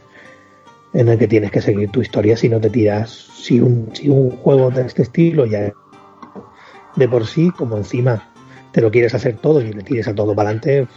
en 0.94 1.08
el 1.08 1.18
que 1.18 1.26
tienes 1.26 1.50
que 1.50 1.60
seguir 1.60 1.90
tu 1.90 2.00
historia 2.00 2.36
si 2.36 2.48
no 2.48 2.60
te 2.60 2.70
tiras. 2.70 3.10
Si 3.10 3.60
un, 3.60 3.90
si 3.92 4.08
un 4.08 4.30
juego 4.30 4.70
de 4.70 4.82
este 4.82 5.02
estilo 5.02 5.44
ya 5.44 5.72
de 6.96 7.08
por 7.08 7.26
sí, 7.26 7.50
como 7.50 7.76
encima 7.76 8.30
te 8.72 8.80
lo 8.80 8.90
quieres 8.90 9.14
hacer 9.14 9.36
todo 9.36 9.60
y 9.60 9.72
le 9.72 9.82
tires 9.82 10.08
a 10.08 10.14
todo 10.14 10.34
para 10.34 10.50
adelante, 10.50 10.88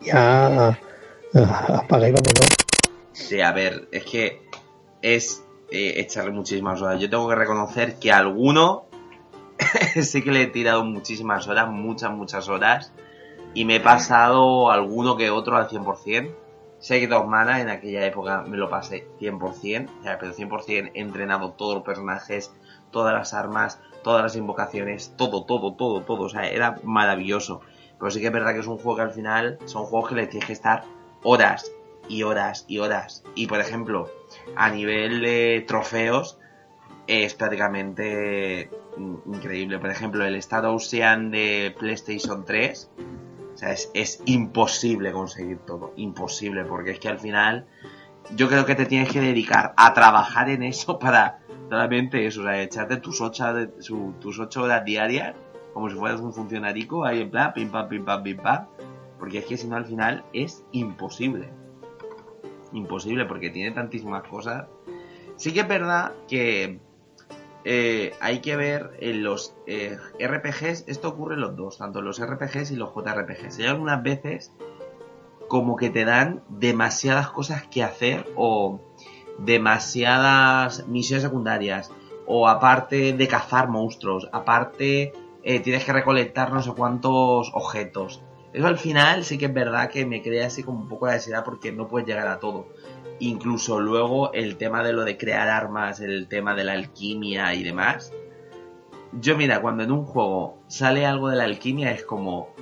ya 0.00 0.68
ah, 0.68 0.78
apaga 1.34 2.08
y 2.08 2.12
vámonos. 2.12 2.46
Sí, 3.12 3.40
a 3.40 3.52
ver, 3.52 3.88
es 3.92 4.04
que 4.04 4.42
es 5.02 5.44
eh, 5.70 5.94
echarle 5.96 6.32
muchísimas 6.32 6.80
horas. 6.82 7.00
Yo 7.00 7.08
tengo 7.08 7.28
que 7.28 7.34
reconocer 7.36 7.96
que 8.00 8.10
alguno 8.10 8.86
sí 10.02 10.22
que 10.22 10.30
le 10.30 10.42
he 10.42 10.46
tirado 10.46 10.84
muchísimas 10.84 11.46
horas, 11.48 11.68
muchas, 11.68 12.10
muchas 12.12 12.48
horas. 12.48 12.92
Y 13.54 13.64
me 13.64 13.76
he 13.76 13.80
pasado 13.80 14.70
alguno 14.70 15.16
que 15.16 15.30
otro 15.30 15.56
al 15.56 15.68
100%. 15.68 16.34
Sé 16.78 17.00
que 17.00 17.06
dos 17.06 17.26
manas 17.26 17.60
en 17.60 17.70
aquella 17.70 18.04
época 18.04 18.42
me 18.42 18.56
lo 18.56 18.68
pasé 18.68 19.08
100%, 19.18 19.88
ya, 20.02 20.18
pero 20.18 20.34
100% 20.34 20.90
he 20.92 21.00
entrenado 21.00 21.52
todos 21.52 21.76
los 21.76 21.84
personajes, 21.84 22.52
todas 22.90 23.14
las 23.14 23.32
armas, 23.32 23.80
todas 24.02 24.22
las 24.22 24.36
invocaciones, 24.36 25.14
todo, 25.16 25.44
todo, 25.44 25.74
todo, 25.74 26.02
todo. 26.02 26.24
O 26.24 26.28
sea, 26.28 26.48
era 26.48 26.78
maravilloso. 26.82 27.62
Pero 27.98 28.10
sí 28.10 28.20
que 28.20 28.26
es 28.26 28.32
verdad 28.32 28.52
que 28.52 28.60
es 28.60 28.66
un 28.66 28.76
juego 28.76 28.96
que 28.96 29.02
al 29.02 29.12
final 29.12 29.58
son 29.64 29.84
juegos 29.84 30.10
que 30.10 30.16
le 30.16 30.26
tienes 30.26 30.46
que 30.46 30.52
estar 30.52 30.84
horas 31.22 31.72
y 32.08 32.22
horas 32.22 32.64
y 32.68 32.78
horas. 32.78 33.24
Y 33.34 33.46
por 33.46 33.60
ejemplo, 33.60 34.10
a 34.56 34.68
nivel 34.70 35.22
de 35.22 35.64
trofeos, 35.66 36.38
es 37.06 37.34
prácticamente 37.34 38.70
increíble. 39.26 39.78
Por 39.78 39.90
ejemplo, 39.90 40.24
el 40.24 40.34
Star 40.36 40.64
Ocean 40.66 41.30
de 41.30 41.74
PlayStation 41.78 42.44
3. 42.44 42.90
O 43.54 43.56
sea, 43.56 43.72
es, 43.72 43.90
es 43.94 44.22
imposible 44.24 45.12
conseguir 45.12 45.58
todo. 45.58 45.92
Imposible, 45.96 46.64
porque 46.64 46.92
es 46.92 46.98
que 46.98 47.08
al 47.08 47.18
final 47.20 47.66
yo 48.36 48.48
creo 48.48 48.64
que 48.66 48.74
te 48.74 48.86
tienes 48.86 49.10
que 49.12 49.20
dedicar 49.20 49.74
a 49.76 49.92
trabajar 49.94 50.48
en 50.48 50.62
eso 50.62 50.98
para 51.00 51.40
solamente 51.68 52.26
eso, 52.26 52.40
o 52.40 52.44
sea, 52.44 52.60
echarte 52.62 52.96
tus 52.98 53.20
ocho, 53.20 53.44
su- 53.80 54.14
tus 54.20 54.38
ocho 54.38 54.62
horas 54.62 54.84
diarias 54.84 55.34
como 55.72 55.88
si 55.90 55.96
fueras 55.96 56.20
un 56.20 56.32
funcionarico 56.32 57.04
ahí 57.04 57.20
en 57.22 57.30
plan, 57.30 57.52
pim 57.52 57.68
pam, 57.70 57.88
pim 57.88 58.04
pam, 58.04 58.22
pim 58.22 58.36
pam. 58.36 58.66
Porque 59.18 59.38
es 59.38 59.44
que 59.46 59.56
si 59.56 59.66
no 59.66 59.76
al 59.76 59.86
final 59.86 60.24
es 60.32 60.62
imposible. 60.72 61.48
Imposible 62.72 63.24
porque 63.24 63.50
tiene 63.50 63.70
tantísimas 63.70 64.22
cosas. 64.24 64.66
Sí 65.36 65.52
que 65.52 65.60
es 65.60 65.68
verdad 65.68 66.12
que 66.28 66.78
eh, 67.64 68.14
hay 68.20 68.40
que 68.40 68.56
ver 68.56 68.96
en 69.00 69.22
los 69.22 69.56
eh, 69.66 69.96
RPGs, 70.20 70.84
esto 70.86 71.08
ocurre 71.08 71.34
en 71.34 71.40
los 71.40 71.56
dos, 71.56 71.78
tanto 71.78 72.02
los 72.02 72.20
RPGs 72.20 72.70
y 72.72 72.76
los 72.76 72.94
JRPGs. 72.94 73.58
Hay 73.58 73.66
algunas 73.66 74.02
veces 74.02 74.52
como 75.48 75.76
que 75.76 75.90
te 75.90 76.04
dan 76.04 76.42
demasiadas 76.48 77.30
cosas 77.30 77.66
que 77.66 77.82
hacer 77.82 78.26
o 78.36 78.80
demasiadas 79.38 80.86
misiones 80.88 81.22
secundarias 81.22 81.90
o 82.26 82.48
aparte 82.48 83.12
de 83.12 83.28
cazar 83.28 83.68
monstruos, 83.68 84.28
aparte 84.32 85.12
eh, 85.42 85.60
tienes 85.60 85.84
que 85.84 85.92
recolectar 85.92 86.52
no 86.52 86.62
sé 86.62 86.72
cuántos 86.72 87.50
objetos. 87.54 88.22
Eso 88.54 88.68
al 88.68 88.78
final 88.78 89.24
sí 89.24 89.36
que 89.36 89.46
es 89.46 89.52
verdad 89.52 89.90
que 89.90 90.06
me 90.06 90.22
crea 90.22 90.46
así 90.46 90.62
como 90.62 90.78
un 90.78 90.88
poco 90.88 91.06
de 91.06 91.14
ansiedad 91.14 91.44
porque 91.44 91.72
no 91.72 91.88
puedes 91.88 92.06
llegar 92.06 92.28
a 92.28 92.38
todo. 92.38 92.68
Incluso 93.18 93.80
luego 93.80 94.32
el 94.32 94.56
tema 94.56 94.84
de 94.84 94.92
lo 94.92 95.04
de 95.04 95.18
crear 95.18 95.48
armas, 95.48 95.98
el 95.98 96.28
tema 96.28 96.54
de 96.54 96.62
la 96.62 96.74
alquimia 96.74 97.52
y 97.54 97.64
demás. 97.64 98.12
Yo 99.20 99.36
mira, 99.36 99.60
cuando 99.60 99.82
en 99.82 99.90
un 99.90 100.04
juego 100.04 100.58
sale 100.68 101.04
algo 101.04 101.30
de 101.30 101.36
la 101.36 101.44
alquimia 101.44 101.90
es 101.90 102.04
como, 102.04 102.54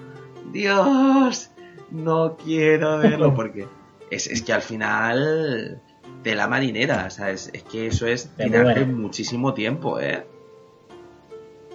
Dios, 0.50 1.50
no 1.90 2.38
quiero 2.42 2.98
verlo 2.98 3.34
porque 3.34 3.68
es, 4.10 4.28
es 4.28 4.42
que 4.42 4.54
al 4.54 4.62
final 4.62 5.82
de 6.22 6.34
la 6.34 6.48
marinera, 6.48 7.10
¿sabes? 7.10 7.50
Es 7.52 7.64
que 7.64 7.88
eso 7.88 8.06
es 8.06 8.28
Te 8.36 8.44
tirarte 8.44 8.86
muchísimo 8.86 9.52
tiempo, 9.52 10.00
¿eh? 10.00 10.24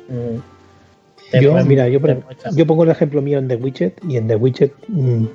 Mm. 0.09 0.56
Yo, 1.41 1.53
mira, 1.67 1.89
yo, 1.89 1.99
por- 1.99 2.09
yo 2.55 2.65
pongo 2.65 2.83
el 2.83 2.89
ejemplo 2.89 3.21
mío 3.21 3.37
en 3.39 3.47
The 3.47 3.55
Widget 3.57 3.99
y 4.07 4.17
en 4.17 4.27
The 4.27 4.35
Widget 4.37 4.71
mm, 4.87 5.25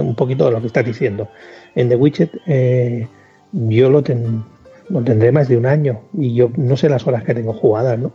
un 0.00 0.14
poquito 0.14 0.44
de 0.46 0.52
lo 0.52 0.60
que 0.60 0.68
estás 0.68 0.84
diciendo. 0.86 1.28
En 1.74 1.88
The 1.88 1.96
Widget 1.96 2.30
eh, 2.46 3.08
yo 3.52 3.90
lo, 3.90 4.02
ten- 4.02 4.44
lo 4.88 5.02
tendré 5.02 5.32
más 5.32 5.48
de 5.48 5.56
un 5.56 5.66
año 5.66 6.00
y 6.16 6.34
yo 6.34 6.50
no 6.56 6.76
sé 6.76 6.88
las 6.88 7.06
horas 7.06 7.24
que 7.24 7.34
tengo 7.34 7.52
jugadas, 7.54 7.98
¿no? 7.98 8.12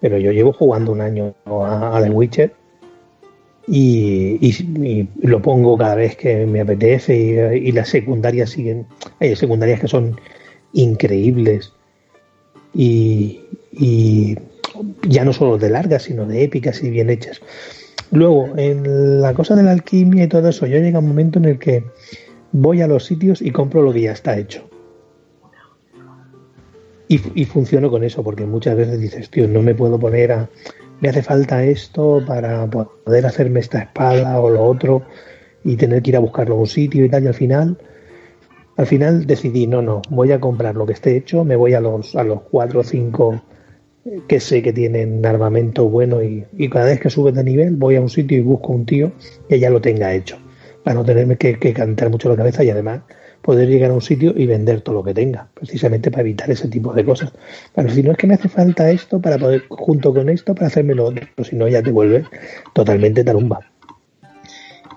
Pero 0.00 0.16
yo 0.18 0.32
llevo 0.32 0.52
jugando 0.52 0.92
un 0.92 1.00
año 1.00 1.34
a, 1.46 1.96
a 1.98 2.02
The 2.02 2.10
Widget 2.10 2.52
y, 3.66 4.38
y- 4.40 5.08
y 5.22 5.26
lo 5.26 5.42
pongo 5.42 5.76
cada 5.76 5.94
vez 5.96 6.16
que 6.16 6.46
me 6.46 6.60
apetece 6.60 7.16
y, 7.56 7.68
y 7.68 7.72
las 7.72 7.88
secundarias 7.88 8.50
siguen. 8.50 8.86
Hay 9.18 9.34
secundarias 9.36 9.80
que 9.80 9.88
son 9.88 10.18
increíbles 10.72 11.72
y, 12.74 13.40
y 13.72 14.36
ya 15.02 15.24
no 15.24 15.32
solo 15.32 15.58
de 15.58 15.70
largas, 15.70 16.04
sino 16.04 16.26
de 16.26 16.44
épicas 16.44 16.82
y 16.82 16.90
bien 16.90 17.10
hechas. 17.10 17.40
Luego, 18.12 18.48
en 18.56 19.20
la 19.20 19.34
cosa 19.34 19.54
de 19.54 19.62
la 19.62 19.70
alquimia 19.70 20.24
y 20.24 20.28
todo 20.28 20.48
eso, 20.48 20.66
yo 20.66 20.78
llega 20.78 20.98
un 20.98 21.08
momento 21.08 21.38
en 21.38 21.44
el 21.44 21.58
que 21.58 21.84
voy 22.52 22.82
a 22.82 22.88
los 22.88 23.04
sitios 23.04 23.40
y 23.40 23.50
compro 23.50 23.82
lo 23.82 23.92
que 23.92 24.02
ya 24.02 24.12
está 24.12 24.36
hecho. 24.36 24.68
Y, 27.08 27.20
y 27.34 27.44
funciono 27.44 27.90
con 27.90 28.04
eso, 28.04 28.22
porque 28.22 28.46
muchas 28.46 28.76
veces 28.76 29.00
dices, 29.00 29.30
tío, 29.30 29.48
no 29.48 29.62
me 29.62 29.74
puedo 29.74 29.98
poner 29.98 30.32
a. 30.32 30.48
Me 31.00 31.08
hace 31.08 31.22
falta 31.22 31.64
esto 31.64 32.22
para 32.26 32.66
poder 32.66 33.24
hacerme 33.24 33.60
esta 33.60 33.80
espada 33.80 34.38
o 34.38 34.50
lo 34.50 34.62
otro 34.62 35.02
y 35.64 35.76
tener 35.76 36.02
que 36.02 36.10
ir 36.10 36.16
a 36.16 36.20
buscarlo 36.20 36.56
a 36.56 36.58
un 36.58 36.66
sitio 36.66 37.04
y 37.04 37.08
tal. 37.08 37.24
Y 37.24 37.26
al 37.28 37.34
final, 37.34 37.78
al 38.76 38.86
final 38.86 39.26
decidí, 39.26 39.66
no, 39.66 39.82
no, 39.82 40.02
voy 40.10 40.32
a 40.32 40.40
comprar 40.40 40.74
lo 40.74 40.84
que 40.86 40.92
esté 40.92 41.16
hecho, 41.16 41.44
me 41.44 41.56
voy 41.56 41.74
a 41.74 41.80
los, 41.80 42.14
a 42.16 42.24
los 42.24 42.42
cuatro 42.42 42.80
o 42.80 42.84
cinco 42.84 43.42
que 44.28 44.40
sé 44.40 44.62
que 44.62 44.72
tienen 44.72 45.24
armamento 45.26 45.88
bueno 45.88 46.22
y, 46.22 46.44
y 46.56 46.68
cada 46.70 46.86
vez 46.86 47.00
que 47.00 47.10
subes 47.10 47.34
de 47.34 47.44
nivel 47.44 47.76
voy 47.76 47.96
a 47.96 48.00
un 48.00 48.08
sitio 48.08 48.38
y 48.38 48.40
busco 48.40 48.72
un 48.72 48.86
tío 48.86 49.12
que 49.48 49.60
ya 49.60 49.70
lo 49.70 49.80
tenga 49.80 50.14
hecho 50.14 50.38
para 50.82 50.94
no 50.94 51.04
tenerme 51.04 51.36
que, 51.36 51.58
que 51.58 51.72
cantar 51.72 52.10
mucho 52.10 52.28
la 52.28 52.36
cabeza 52.36 52.64
y 52.64 52.70
además 52.70 53.02
poder 53.42 53.68
llegar 53.68 53.90
a 53.90 53.94
un 53.94 54.02
sitio 54.02 54.32
y 54.36 54.46
vender 54.46 54.82
todo 54.82 54.96
lo 54.96 55.04
que 55.04 55.14
tenga, 55.14 55.48
precisamente 55.54 56.10
para 56.10 56.22
evitar 56.22 56.50
ese 56.50 56.68
tipo 56.68 56.92
de 56.92 57.04
cosas. 57.04 57.32
Pero 57.74 57.88
si 57.88 58.02
no 58.02 58.12
es 58.12 58.18
que 58.18 58.26
me 58.26 58.34
hace 58.34 58.48
falta 58.48 58.90
esto 58.90 59.20
para 59.20 59.38
poder, 59.38 59.64
junto 59.68 60.12
con 60.12 60.28
esto, 60.28 60.54
para 60.54 60.66
hacerme 60.66 60.94
lo 60.94 61.06
otro, 61.06 61.26
si 61.44 61.56
no 61.56 61.66
ya 61.68 61.82
te 61.82 61.90
vuelve 61.90 62.24
totalmente 62.74 63.24
tarumba. 63.24 63.60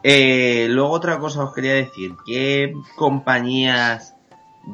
Eh, 0.04 0.68
luego 0.70 0.89
otra 0.89 1.18
cosa 1.20 1.45
os 1.45 1.54
quería 1.54 1.76
decir, 1.76 2.12
¿qué 2.26 2.74
compañías 2.97 4.16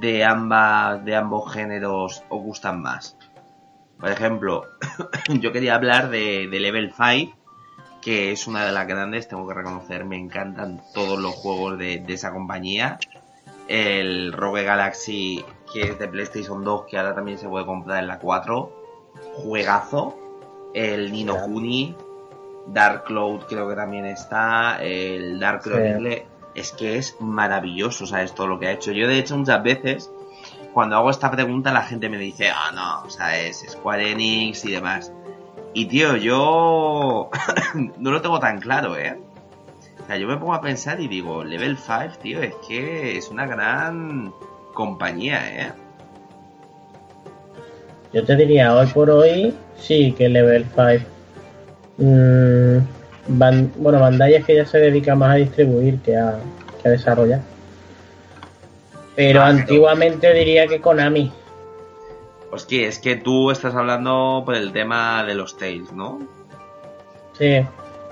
de 0.01 0.23
ambas, 0.23 1.05
de 1.05 1.15
ambos 1.15 1.53
géneros 1.53 2.23
os 2.29 2.41
gustan 2.41 2.81
más? 2.81 3.15
Por 3.99 4.09
ejemplo, 4.11 4.65
yo 5.39 5.51
quería 5.51 5.75
hablar 5.75 6.09
de, 6.09 6.47
de 6.47 6.59
Level 6.59 6.93
5, 6.95 7.35
que 8.01 8.31
es 8.31 8.47
una 8.47 8.65
de 8.65 8.71
las 8.71 8.87
grandes, 8.87 9.27
tengo 9.27 9.47
que 9.47 9.53
reconocer, 9.53 10.05
me 10.05 10.17
encantan 10.17 10.81
todos 10.93 11.19
los 11.19 11.35
juegos 11.35 11.77
de, 11.77 11.99
de 11.99 12.13
esa 12.13 12.31
compañía. 12.31 12.97
El 13.67 14.33
Rogue 14.33 14.63
Galaxy, 14.63 15.45
que 15.71 15.81
es 15.81 15.99
de 15.99 16.07
PlayStation 16.07 16.63
2, 16.63 16.85
que 16.89 16.97
ahora 16.97 17.13
también 17.13 17.37
se 17.37 17.47
puede 17.47 17.65
comprar 17.65 17.99
en 17.99 18.07
la 18.07 18.19
4. 18.19 18.71
Juegazo. 19.35 20.17
El 20.73 21.11
Nino 21.11 21.39
Kuni. 21.41 21.95
Dark 22.67 23.03
Cloud 23.05 23.41
creo 23.47 23.69
que 23.69 23.75
también 23.75 24.05
está. 24.05 24.81
El 24.81 25.39
Dark 25.39 25.61
Chronicle. 25.61 26.25
Es 26.55 26.71
que 26.71 26.97
es 26.97 27.15
maravilloso, 27.19 28.07
¿sabes? 28.07 28.33
Todo 28.33 28.47
lo 28.47 28.59
que 28.59 28.67
ha 28.67 28.71
hecho. 28.71 28.91
Yo, 28.91 29.07
de 29.07 29.19
hecho, 29.19 29.37
muchas 29.37 29.61
veces, 29.61 30.11
cuando 30.79 30.95
hago 30.95 31.09
esta 31.09 31.29
pregunta, 31.29 31.73
la 31.73 31.81
gente 31.81 32.07
me 32.07 32.17
dice, 32.17 32.49
ah, 32.51 32.71
no, 32.73 33.01
o 33.05 33.09
sea, 33.09 33.37
es 33.37 33.65
Square 33.67 34.11
Enix 34.11 34.63
y 34.63 34.71
demás. 34.71 35.11
Y 35.73 35.87
tío, 35.87 36.15
yo 36.15 37.29
no 37.97 38.11
lo 38.11 38.21
tengo 38.21 38.39
tan 38.39 38.61
claro, 38.61 38.97
¿eh? 38.97 39.19
O 40.01 40.07
sea, 40.07 40.15
yo 40.15 40.25
me 40.25 40.37
pongo 40.37 40.53
a 40.53 40.61
pensar 40.61 41.01
y 41.01 41.09
digo, 41.09 41.43
Level 41.43 41.77
5, 41.77 42.19
tío, 42.21 42.41
es 42.41 42.53
que 42.65 43.17
es 43.17 43.27
una 43.29 43.45
gran 43.45 44.31
compañía, 44.73 45.65
¿eh? 45.67 45.73
Yo 48.13 48.23
te 48.23 48.37
diría, 48.37 48.73
hoy 48.73 48.87
por 48.87 49.09
hoy, 49.09 49.53
sí 49.77 50.13
que 50.13 50.29
Level 50.29 50.65
5. 50.73 51.05
Mm, 51.97 52.77
Ban- 53.37 53.71
bueno, 53.75 53.99
Bandai 53.99 54.35
es 54.35 54.45
que 54.45 54.55
ya 54.55 54.65
se 54.65 54.77
dedica 54.77 55.13
más 55.13 55.31
a 55.31 55.35
distribuir 55.35 55.99
que 55.99 56.15
a 56.15 56.39
desarrollar. 56.85 57.41
Pero 59.19 59.41
Ah, 59.41 59.47
antiguamente 59.47 60.33
diría 60.33 60.65
que 60.65 60.79
Konami. 60.79 61.29
Pues 62.49 62.63
que 62.63 62.87
es 62.87 62.99
que 62.99 63.17
tú 63.17 63.51
estás 63.51 63.75
hablando 63.75 64.43
por 64.45 64.55
el 64.55 64.71
tema 64.71 65.25
de 65.25 65.35
los 65.35 65.57
Tales, 65.57 65.91
¿no? 65.91 66.21
Sí, 67.37 67.65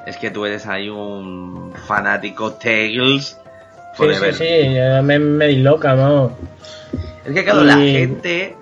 Es 0.05 0.17
que 0.17 0.31
tú 0.31 0.45
eres 0.45 0.67
ahí 0.67 0.89
un 0.89 1.71
fanático 1.87 2.51
Tales. 2.55 3.37
sí, 3.97 4.03
sí, 4.15 4.33
sí, 4.33 4.75
yo 4.75 5.01
me, 5.01 5.17
me 5.17 5.47
disloca, 5.47 5.95
¿no? 5.95 6.33
Es 7.23 7.33
que 7.33 7.43
claro, 7.45 7.63
la 7.63 7.77
gente 7.77 8.57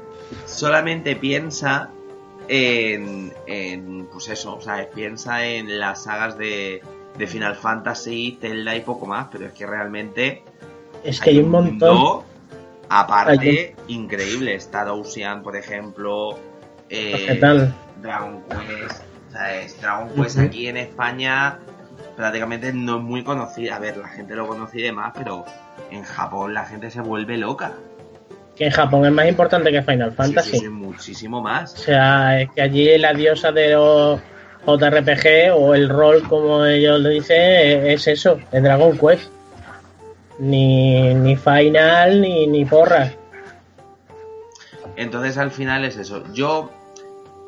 solamente 0.46 1.16
piensa 1.16 1.89
en, 2.48 3.34
en 3.48 4.06
pues 4.12 4.30
eso, 4.30 4.58
o 4.58 4.62
sea, 4.62 4.88
piensa 4.93 5.43
en 5.48 5.80
las 5.80 6.04
sagas 6.04 6.38
de, 6.38 6.84
de 7.18 7.26
Final 7.26 7.56
Fantasy, 7.56 8.38
Zelda 8.39 8.76
y 8.76 8.82
poco 8.82 9.08
más, 9.08 9.30
pero 9.32 9.48
es 9.48 9.54
que 9.54 9.66
realmente 9.66 10.43
Es 11.04 11.20
que 11.20 11.32
hay 11.32 11.39
un 11.39 11.50
montón. 11.50 12.35
Aparte 12.90 13.76
increíble. 13.88 14.56
Star 14.56 14.90
Ocean, 14.90 15.42
por 15.44 15.56
ejemplo, 15.56 16.38
eh, 16.90 17.26
¿Qué 17.28 17.36
tal? 17.36 17.74
Dragon 18.02 18.44
Quest, 18.50 19.02
¿sabes? 19.32 19.82
Dragon 19.82 20.10
Quest 20.16 20.40
aquí 20.40 20.68
en 20.68 20.78
España 20.78 21.60
prácticamente 22.16 22.72
no 22.74 22.98
es 22.98 23.04
muy 23.04 23.24
conocida. 23.24 23.76
A 23.76 23.80
ver, 23.80 23.98
la 23.98 24.08
gente 24.08 24.36
lo 24.36 24.48
conoce 24.48 24.80
y 24.80 24.84
demás, 24.84 25.14
pero 25.18 25.46
en 25.92 26.04
Japón 26.04 26.54
la 26.54 26.66
gente 26.66 26.90
se 26.92 27.02
vuelve 27.02 27.38
loca. 27.38 27.74
Que 28.56 28.66
en 28.66 28.72
Japón 28.72 29.06
es 29.06 29.12
más 29.12 29.28
importante 29.28 29.72
que 29.72 29.82
Final 29.82 30.14
Fantasy. 30.14 30.52
sí, 30.52 30.60
sí, 30.60 30.70
muchísimo 30.70 31.40
O 31.40 31.42
más. 31.42 31.72
sea, 31.74 32.40
es 32.40 32.50
que 32.52 32.62
allí 32.62 32.98
la 32.98 33.14
diosa 33.14 33.52
de 33.52 33.74
los 33.74 34.22
JRPG 34.66 35.54
o 35.54 35.76
el 35.76 35.90
rol, 35.90 36.24
como 36.28 36.66
ellos 36.66 37.00
lo 37.02 37.10
dicen, 37.10 37.86
es 37.86 38.08
eso, 38.08 38.40
es 38.52 38.64
Dragon 38.64 38.98
Quest. 38.98 39.30
Ni, 40.40 41.14
ni 41.14 41.36
Final 41.36 42.22
ni, 42.22 42.48
ni 42.48 42.66
porras. 42.66 43.16
Entonces 44.96 45.38
al 45.38 45.52
final 45.52 45.86
es 45.86 45.98
eso. 45.98 46.24
Yo, 46.34 46.70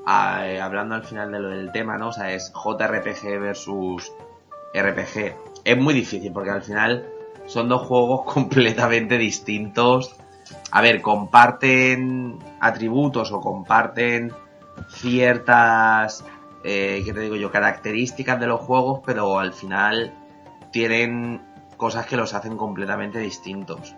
eh, 0.07 0.59
hablando 0.61 0.95
al 0.95 1.03
final 1.03 1.31
de 1.31 1.39
lo 1.39 1.49
del 1.49 1.71
tema, 1.71 1.97
¿no? 1.97 2.09
O 2.09 2.13
sea, 2.13 2.31
es 2.33 2.51
JRPG 2.53 3.39
versus 3.39 4.11
RPG. 4.73 5.35
Es 5.63 5.77
muy 5.77 5.93
difícil 5.93 6.31
porque 6.31 6.49
al 6.49 6.61
final 6.61 7.05
son 7.45 7.69
dos 7.69 7.87
juegos 7.87 8.21
completamente 8.33 9.17
distintos. 9.17 10.15
A 10.71 10.81
ver, 10.81 11.01
comparten 11.01 12.39
atributos 12.59 13.31
o 13.31 13.41
comparten 13.41 14.31
ciertas, 14.89 16.23
eh, 16.63 17.01
¿qué 17.03 17.13
te 17.13 17.19
digo 17.21 17.35
yo? 17.35 17.51
Características 17.51 18.39
de 18.39 18.47
los 18.47 18.61
juegos, 18.61 19.01
pero 19.05 19.39
al 19.39 19.53
final 19.53 20.13
tienen 20.71 21.41
cosas 21.77 22.05
que 22.07 22.17
los 22.17 22.33
hacen 22.33 22.57
completamente 22.57 23.19
distintos. 23.19 23.95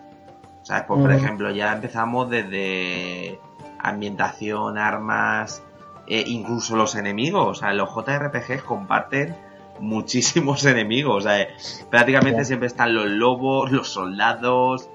¿Sabes? 0.62 0.84
Pues, 0.86 1.00
por 1.00 1.12
ejemplo, 1.12 1.50
ya 1.50 1.72
empezamos 1.72 2.28
desde 2.30 3.40
ambientación, 3.78 4.76
armas, 4.78 5.62
eh, 6.06 6.22
incluso 6.26 6.76
los 6.76 6.94
enemigos. 6.94 7.58
O 7.58 7.60
sea, 7.60 7.72
los 7.72 7.88
JRPGs 7.94 8.62
comparten 8.62 9.34
muchísimos 9.80 10.64
enemigos. 10.66 11.24
O 11.24 11.28
sea, 11.28 11.46
prácticamente 11.90 12.40
Ya. 12.40 12.44
siempre 12.44 12.66
están 12.68 12.94
los 12.94 13.06
lobos, 13.06 13.72
los 13.72 13.88
soldados, 13.88 14.90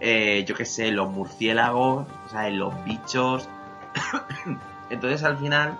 eh, 0.00 0.44
yo 0.48 0.54
qué 0.54 0.64
sé, 0.64 0.90
los 0.90 1.10
murciélagos, 1.10 2.06
o 2.26 2.28
sea, 2.30 2.48
los 2.48 2.72
bichos. 2.84 3.46
Entonces, 4.90 5.22
al 5.22 5.36
final, 5.36 5.78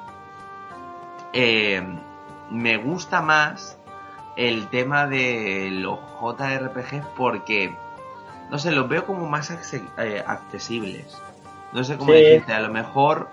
eh, 1.32 1.82
me 2.50 2.76
gusta 2.76 3.22
más 3.22 3.78
el 4.48 4.68
tema 4.68 5.06
de 5.06 5.68
los 5.70 5.98
JRPGs 6.20 7.04
porque, 7.14 7.76
no 8.50 8.58
sé, 8.58 8.72
los 8.72 8.88
veo 8.88 9.04
como 9.04 9.26
más 9.28 9.50
eh, 9.50 10.24
accesibles. 10.26 11.20
No 11.72 11.84
sé 11.84 11.98
cómo 11.98 12.12
Sí. 12.12 12.20
decirte, 12.20 12.52
a 12.54 12.60
lo 12.60 12.70
mejor 12.72 13.28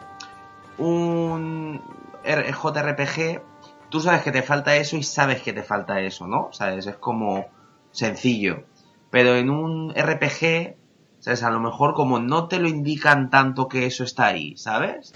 un 0.77 1.81
JRPG, 2.23 3.41
tú 3.89 3.99
sabes 4.01 4.21
que 4.21 4.31
te 4.31 4.41
falta 4.43 4.75
eso 4.75 4.97
y 4.97 5.03
sabes 5.03 5.41
que 5.41 5.53
te 5.53 5.63
falta 5.63 6.01
eso, 6.01 6.27
¿no? 6.27 6.49
¿Sabes? 6.51 6.85
Es 6.87 6.97
como 6.97 7.45
sencillo. 7.91 8.63
Pero 9.09 9.35
en 9.35 9.49
un 9.49 9.93
RPG, 9.95 10.75
¿sabes? 11.19 11.41
A 11.43 11.49
lo 11.51 11.61
mejor 11.61 11.93
como 11.93 12.19
no 12.19 12.47
te 12.49 12.59
lo 12.59 12.67
indican 12.67 13.29
tanto 13.29 13.67
que 13.69 13.85
eso 13.85 14.03
está 14.03 14.27
ahí, 14.27 14.57
¿sabes? 14.57 15.13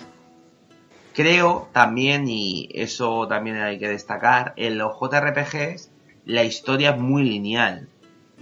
Creo 1.14 1.68
también, 1.74 2.28
y 2.28 2.70
eso 2.74 3.28
también 3.28 3.58
hay 3.58 3.78
que 3.80 3.90
destacar, 3.90 4.54
en 4.56 4.78
los 4.78 4.94
JRPGs 5.00 5.92
la 6.26 6.44
historia 6.44 6.92
es 6.92 7.00
muy 7.00 7.24
lineal. 7.24 7.90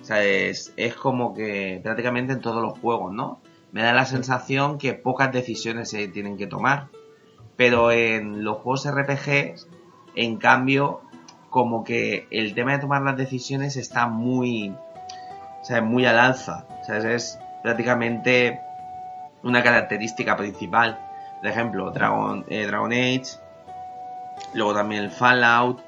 O 0.01 0.03
sea, 0.03 0.23
es, 0.23 0.73
es 0.77 0.95
como 0.95 1.33
que 1.33 1.79
prácticamente 1.83 2.33
en 2.33 2.41
todos 2.41 2.61
los 2.61 2.77
juegos, 2.79 3.13
¿no? 3.13 3.39
Me 3.71 3.83
da 3.83 3.93
la 3.93 4.05
sensación 4.05 4.77
que 4.77 4.93
pocas 4.93 5.31
decisiones 5.31 5.89
se 5.89 6.07
tienen 6.07 6.37
que 6.37 6.47
tomar. 6.47 6.87
Pero 7.55 7.91
en 7.91 8.43
los 8.43 8.57
juegos 8.57 8.87
RPGs, 8.89 9.67
en 10.15 10.37
cambio, 10.37 11.01
como 11.49 11.83
que 11.83 12.27
el 12.31 12.53
tema 12.53 12.73
de 12.73 12.79
tomar 12.79 13.01
las 13.01 13.17
decisiones 13.17 13.75
está 13.75 14.07
muy, 14.07 14.69
o 14.69 15.65
sea, 15.65 15.81
muy 15.81 16.05
al 16.05 16.19
alza. 16.19 16.67
O 16.81 16.85
sea, 16.85 16.97
es 17.13 17.37
prácticamente 17.63 18.59
una 19.43 19.61
característica 19.61 20.37
principal. 20.37 20.99
Por 21.39 21.47
ejemplo, 21.47 21.91
Dragon, 21.91 22.45
eh, 22.49 22.65
Dragon 22.65 22.91
Age, 22.91 23.39
luego 24.53 24.73
también 24.73 25.03
el 25.03 25.11
Fallout. 25.11 25.79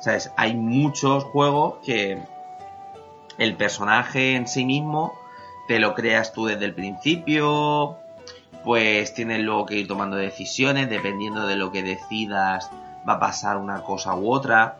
¿Sabes? 0.00 0.32
Hay 0.36 0.54
muchos 0.54 1.24
juegos 1.24 1.76
que 1.84 2.22
el 3.38 3.56
personaje 3.56 4.36
en 4.36 4.46
sí 4.46 4.64
mismo 4.64 5.12
te 5.66 5.78
lo 5.78 5.94
creas 5.94 6.32
tú 6.32 6.46
desde 6.46 6.66
el 6.66 6.74
principio. 6.74 7.96
Pues 8.64 9.14
tienes 9.14 9.40
luego 9.40 9.66
que 9.66 9.76
ir 9.76 9.88
tomando 9.88 10.16
decisiones. 10.16 10.88
Dependiendo 10.88 11.46
de 11.46 11.56
lo 11.56 11.72
que 11.72 11.82
decidas, 11.82 12.70
va 13.08 13.14
a 13.14 13.20
pasar 13.20 13.56
una 13.56 13.82
cosa 13.82 14.14
u 14.14 14.30
otra. 14.32 14.78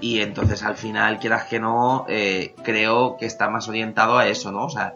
Y 0.00 0.20
entonces 0.20 0.62
al 0.62 0.76
final, 0.76 1.18
quieras 1.18 1.44
que 1.44 1.58
no, 1.58 2.04
eh, 2.08 2.54
creo 2.62 3.16
que 3.16 3.26
está 3.26 3.48
más 3.48 3.68
orientado 3.68 4.18
a 4.18 4.26
eso, 4.26 4.52
¿no? 4.52 4.64
O 4.64 4.70
sea, 4.70 4.94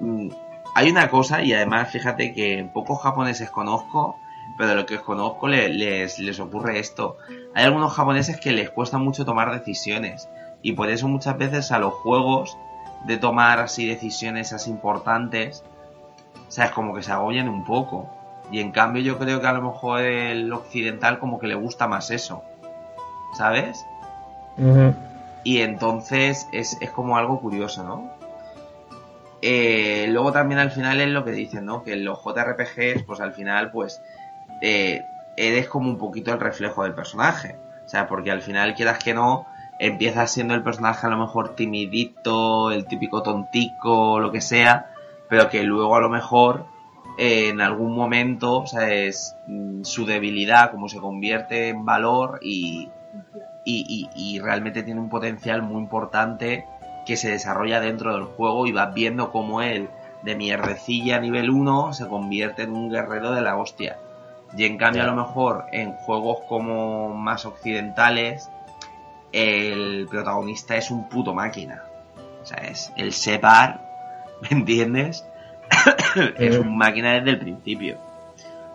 mm, 0.00 0.28
hay 0.74 0.90
una 0.90 1.08
cosa, 1.10 1.42
y 1.42 1.52
además 1.52 1.90
fíjate 1.90 2.32
que 2.32 2.68
pocos 2.72 3.00
japoneses 3.02 3.50
conozco, 3.50 4.16
pero 4.56 4.70
de 4.70 4.74
lo 4.76 4.86
que 4.86 4.96
os 4.96 5.02
conozco 5.02 5.48
le- 5.48 5.68
les, 5.68 6.18
les 6.18 6.38
ocurre 6.40 6.78
esto. 6.78 7.16
Hay 7.54 7.64
algunos 7.64 7.92
japoneses 7.92 8.38
que 8.40 8.52
les 8.52 8.70
cuesta 8.70 8.98
mucho 8.98 9.24
tomar 9.24 9.52
decisiones, 9.52 10.28
y 10.62 10.72
por 10.72 10.90
eso 10.90 11.08
muchas 11.08 11.38
veces 11.38 11.72
a 11.72 11.78
los 11.78 11.94
juegos 11.94 12.56
de 13.06 13.16
tomar 13.16 13.60
así 13.60 13.86
decisiones 13.86 14.52
así 14.52 14.70
importantes, 14.70 15.64
o 16.48 16.50
sea, 16.50 16.66
es 16.66 16.70
como 16.72 16.94
que 16.94 17.02
se 17.02 17.12
agobian 17.12 17.48
un 17.48 17.64
poco. 17.64 18.08
Y 18.52 18.60
en 18.60 18.72
cambio 18.72 19.00
yo 19.02 19.16
creo 19.18 19.40
que 19.40 19.46
a 19.46 19.52
lo 19.52 19.62
mejor 19.62 20.00
el 20.00 20.52
occidental 20.52 21.18
como 21.20 21.38
que 21.38 21.46
le 21.46 21.54
gusta 21.54 21.86
más 21.86 22.10
eso. 22.10 22.42
¿Sabes? 23.38 23.86
Y 25.44 25.58
entonces 25.62 26.48
es, 26.52 26.76
es 26.80 26.90
como 26.90 27.16
algo 27.16 27.40
curioso, 27.40 27.84
¿no? 27.84 28.10
Eh, 29.42 30.06
luego 30.10 30.32
también 30.32 30.60
al 30.60 30.70
final 30.70 31.00
es 31.00 31.08
lo 31.08 31.24
que 31.24 31.32
dicen, 31.32 31.64
¿no? 31.64 31.82
Que 31.82 31.96
los 31.96 32.18
JRPGs, 32.22 33.04
pues 33.06 33.20
al 33.20 33.32
final, 33.32 33.70
pues, 33.70 34.02
eh, 34.60 35.02
eres 35.36 35.68
como 35.68 35.88
un 35.88 35.98
poquito 35.98 36.32
el 36.32 36.40
reflejo 36.40 36.82
del 36.82 36.94
personaje. 36.94 37.56
O 37.84 37.88
sea, 37.88 38.06
porque 38.06 38.30
al 38.30 38.42
final, 38.42 38.74
quieras 38.74 38.98
que 39.02 39.14
no, 39.14 39.46
empiezas 39.78 40.30
siendo 40.30 40.54
el 40.54 40.62
personaje 40.62 41.06
a 41.06 41.10
lo 41.10 41.16
mejor 41.16 41.54
timidito, 41.56 42.70
el 42.70 42.84
típico 42.86 43.22
tontico, 43.22 44.20
lo 44.20 44.30
que 44.30 44.40
sea, 44.42 44.90
pero 45.28 45.48
que 45.48 45.62
luego 45.62 45.96
a 45.96 46.00
lo 46.00 46.10
mejor 46.10 46.66
eh, 47.18 47.48
en 47.48 47.60
algún 47.62 47.94
momento, 47.94 48.58
o 48.58 48.66
sea, 48.66 48.92
es 48.92 49.34
mm, 49.46 49.82
su 49.84 50.04
debilidad 50.04 50.70
como 50.70 50.88
se 50.88 50.98
convierte 50.98 51.68
en 51.68 51.84
valor 51.84 52.38
y, 52.42 52.90
y- 53.64 54.08
y 54.14 54.38
realmente 54.40 54.82
tiene 54.82 55.00
un 55.00 55.08
potencial 55.08 55.62
muy 55.62 55.80
importante 55.82 56.66
que 57.06 57.16
se 57.16 57.30
desarrolla 57.30 57.80
dentro 57.80 58.14
del 58.14 58.24
juego 58.24 58.66
y 58.66 58.72
vas 58.72 58.94
viendo 58.94 59.30
cómo 59.30 59.62
él 59.62 59.88
de 60.22 60.36
mierdecilla 60.36 61.16
a 61.16 61.20
nivel 61.20 61.50
1 61.50 61.94
se 61.94 62.08
convierte 62.08 62.62
en 62.62 62.72
un 62.72 62.90
guerrero 62.90 63.32
de 63.32 63.40
la 63.40 63.56
hostia. 63.56 63.98
Y 64.56 64.64
en 64.64 64.78
cambio 64.78 65.02
a 65.02 65.06
lo 65.06 65.14
mejor 65.14 65.66
en 65.72 65.92
juegos 65.92 66.38
como 66.48 67.14
más 67.14 67.46
occidentales 67.46 68.50
el 69.32 70.08
protagonista 70.10 70.76
es 70.76 70.90
un 70.90 71.08
puto 71.08 71.34
máquina. 71.34 71.84
O 72.42 72.46
sea, 72.46 72.58
es 72.58 72.92
el 72.96 73.12
Separ, 73.12 73.80
¿me 74.42 74.58
entiendes? 74.58 75.24
es 76.38 76.58
un 76.58 76.76
máquina 76.76 77.14
desde 77.14 77.30
el 77.30 77.38
principio. 77.38 77.98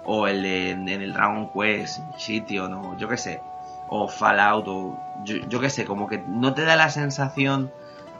O 0.05 0.27
el 0.27 0.43
de, 0.43 0.71
en 0.71 0.87
el 0.87 1.13
Dragon 1.13 1.49
Quest, 1.51 1.99
sitio, 2.17 2.69
no, 2.69 2.97
yo 2.97 3.09
qué 3.09 3.17
sé. 3.17 3.41
O 3.89 4.07
Fallout, 4.07 4.67
o 4.67 4.97
yo, 5.23 5.37
yo 5.49 5.59
qué 5.59 5.69
sé, 5.69 5.85
como 5.85 6.07
que 6.07 6.19
no 6.19 6.53
te 6.53 6.63
da 6.63 6.75
la 6.75 6.89
sensación 6.89 7.71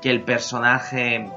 que 0.06 0.12
el 0.12 0.22
personaje 0.22 1.32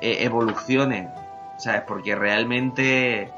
eh, 0.00 0.16
evolucione. 0.24 1.08
¿Sabes? 1.56 1.82
Porque 1.86 2.16
realmente 2.16 3.30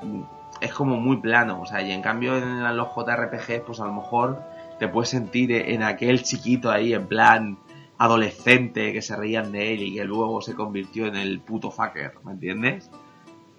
mm, 0.00 0.22
es 0.62 0.72
como 0.72 0.96
muy 0.96 1.18
plano. 1.18 1.60
O 1.60 1.66
sea, 1.66 1.82
y 1.82 1.92
en 1.92 2.00
cambio 2.00 2.38
en 2.38 2.74
los 2.74 2.88
JRPGs, 2.88 3.60
pues 3.66 3.80
a 3.80 3.84
lo 3.84 3.92
mejor 3.92 4.42
te 4.78 4.88
puedes 4.88 5.10
sentir 5.10 5.52
en 5.52 5.82
aquel 5.82 6.22
chiquito 6.22 6.70
ahí, 6.70 6.94
en 6.94 7.06
plan 7.06 7.58
adolescente, 7.98 8.94
que 8.94 9.02
se 9.02 9.14
reían 9.14 9.52
de 9.52 9.74
él 9.74 9.82
y 9.82 9.94
que 9.96 10.04
luego 10.04 10.40
se 10.40 10.54
convirtió 10.54 11.04
en 11.04 11.16
el 11.16 11.40
puto 11.40 11.70
fucker, 11.70 12.14
¿me 12.24 12.32
entiendes? 12.32 12.90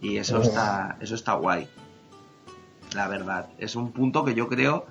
Y 0.01 0.17
eso 0.17 0.41
está, 0.41 0.97
eso 0.99 1.13
está 1.13 1.33
guay. 1.33 1.67
La 2.95 3.07
verdad. 3.07 3.49
Es 3.59 3.75
un 3.75 3.91
punto 3.91 4.25
que 4.25 4.33
yo 4.33 4.49
creo 4.49 4.87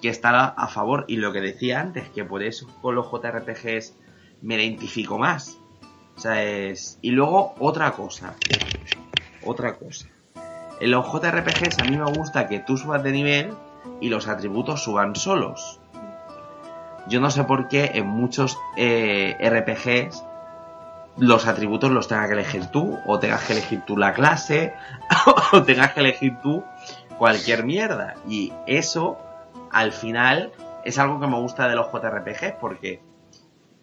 que 0.00 0.08
estará 0.08 0.46
a 0.46 0.68
favor. 0.68 1.04
Y 1.06 1.16
lo 1.16 1.34
que 1.34 1.42
decía 1.42 1.82
antes, 1.82 2.08
que 2.08 2.24
por 2.24 2.42
eso 2.42 2.66
con 2.80 2.94
los 2.94 3.10
JRPGs 3.10 4.05
me 4.42 4.54
identifico 4.54 5.18
más. 5.18 5.58
O 6.16 6.20
sea, 6.20 6.42
es... 6.42 6.98
Y 7.02 7.10
luego 7.10 7.54
otra 7.58 7.92
cosa. 7.92 8.34
Otra 9.44 9.76
cosa. 9.76 10.08
En 10.80 10.90
los 10.90 11.06
JRPGs 11.06 11.78
a 11.78 11.84
mí 11.84 11.96
me 11.96 12.10
gusta 12.10 12.48
que 12.48 12.60
tú 12.60 12.76
subas 12.76 13.02
de 13.02 13.12
nivel 13.12 13.54
y 14.00 14.08
los 14.08 14.28
atributos 14.28 14.82
suban 14.82 15.14
solos. 15.16 15.80
Yo 17.08 17.20
no 17.20 17.30
sé 17.30 17.44
por 17.44 17.68
qué 17.68 17.92
en 17.94 18.06
muchos 18.06 18.58
eh, 18.76 19.36
RPGs 19.40 20.22
los 21.18 21.46
atributos 21.46 21.90
los 21.90 22.08
tengas 22.08 22.26
que 22.26 22.34
elegir 22.34 22.66
tú, 22.66 22.98
o 23.06 23.18
tengas 23.18 23.44
que 23.44 23.54
elegir 23.54 23.82
tú 23.86 23.96
la 23.96 24.12
clase, 24.12 24.74
o 25.52 25.62
tengas 25.62 25.92
que 25.92 26.00
elegir 26.00 26.36
tú 26.42 26.62
cualquier 27.18 27.64
mierda. 27.64 28.16
Y 28.28 28.52
eso, 28.66 29.18
al 29.70 29.92
final, 29.92 30.52
es 30.84 30.98
algo 30.98 31.18
que 31.20 31.26
me 31.26 31.38
gusta 31.38 31.68
de 31.68 31.74
los 31.74 31.90
JRPGs, 31.90 32.56
porque 32.60 33.00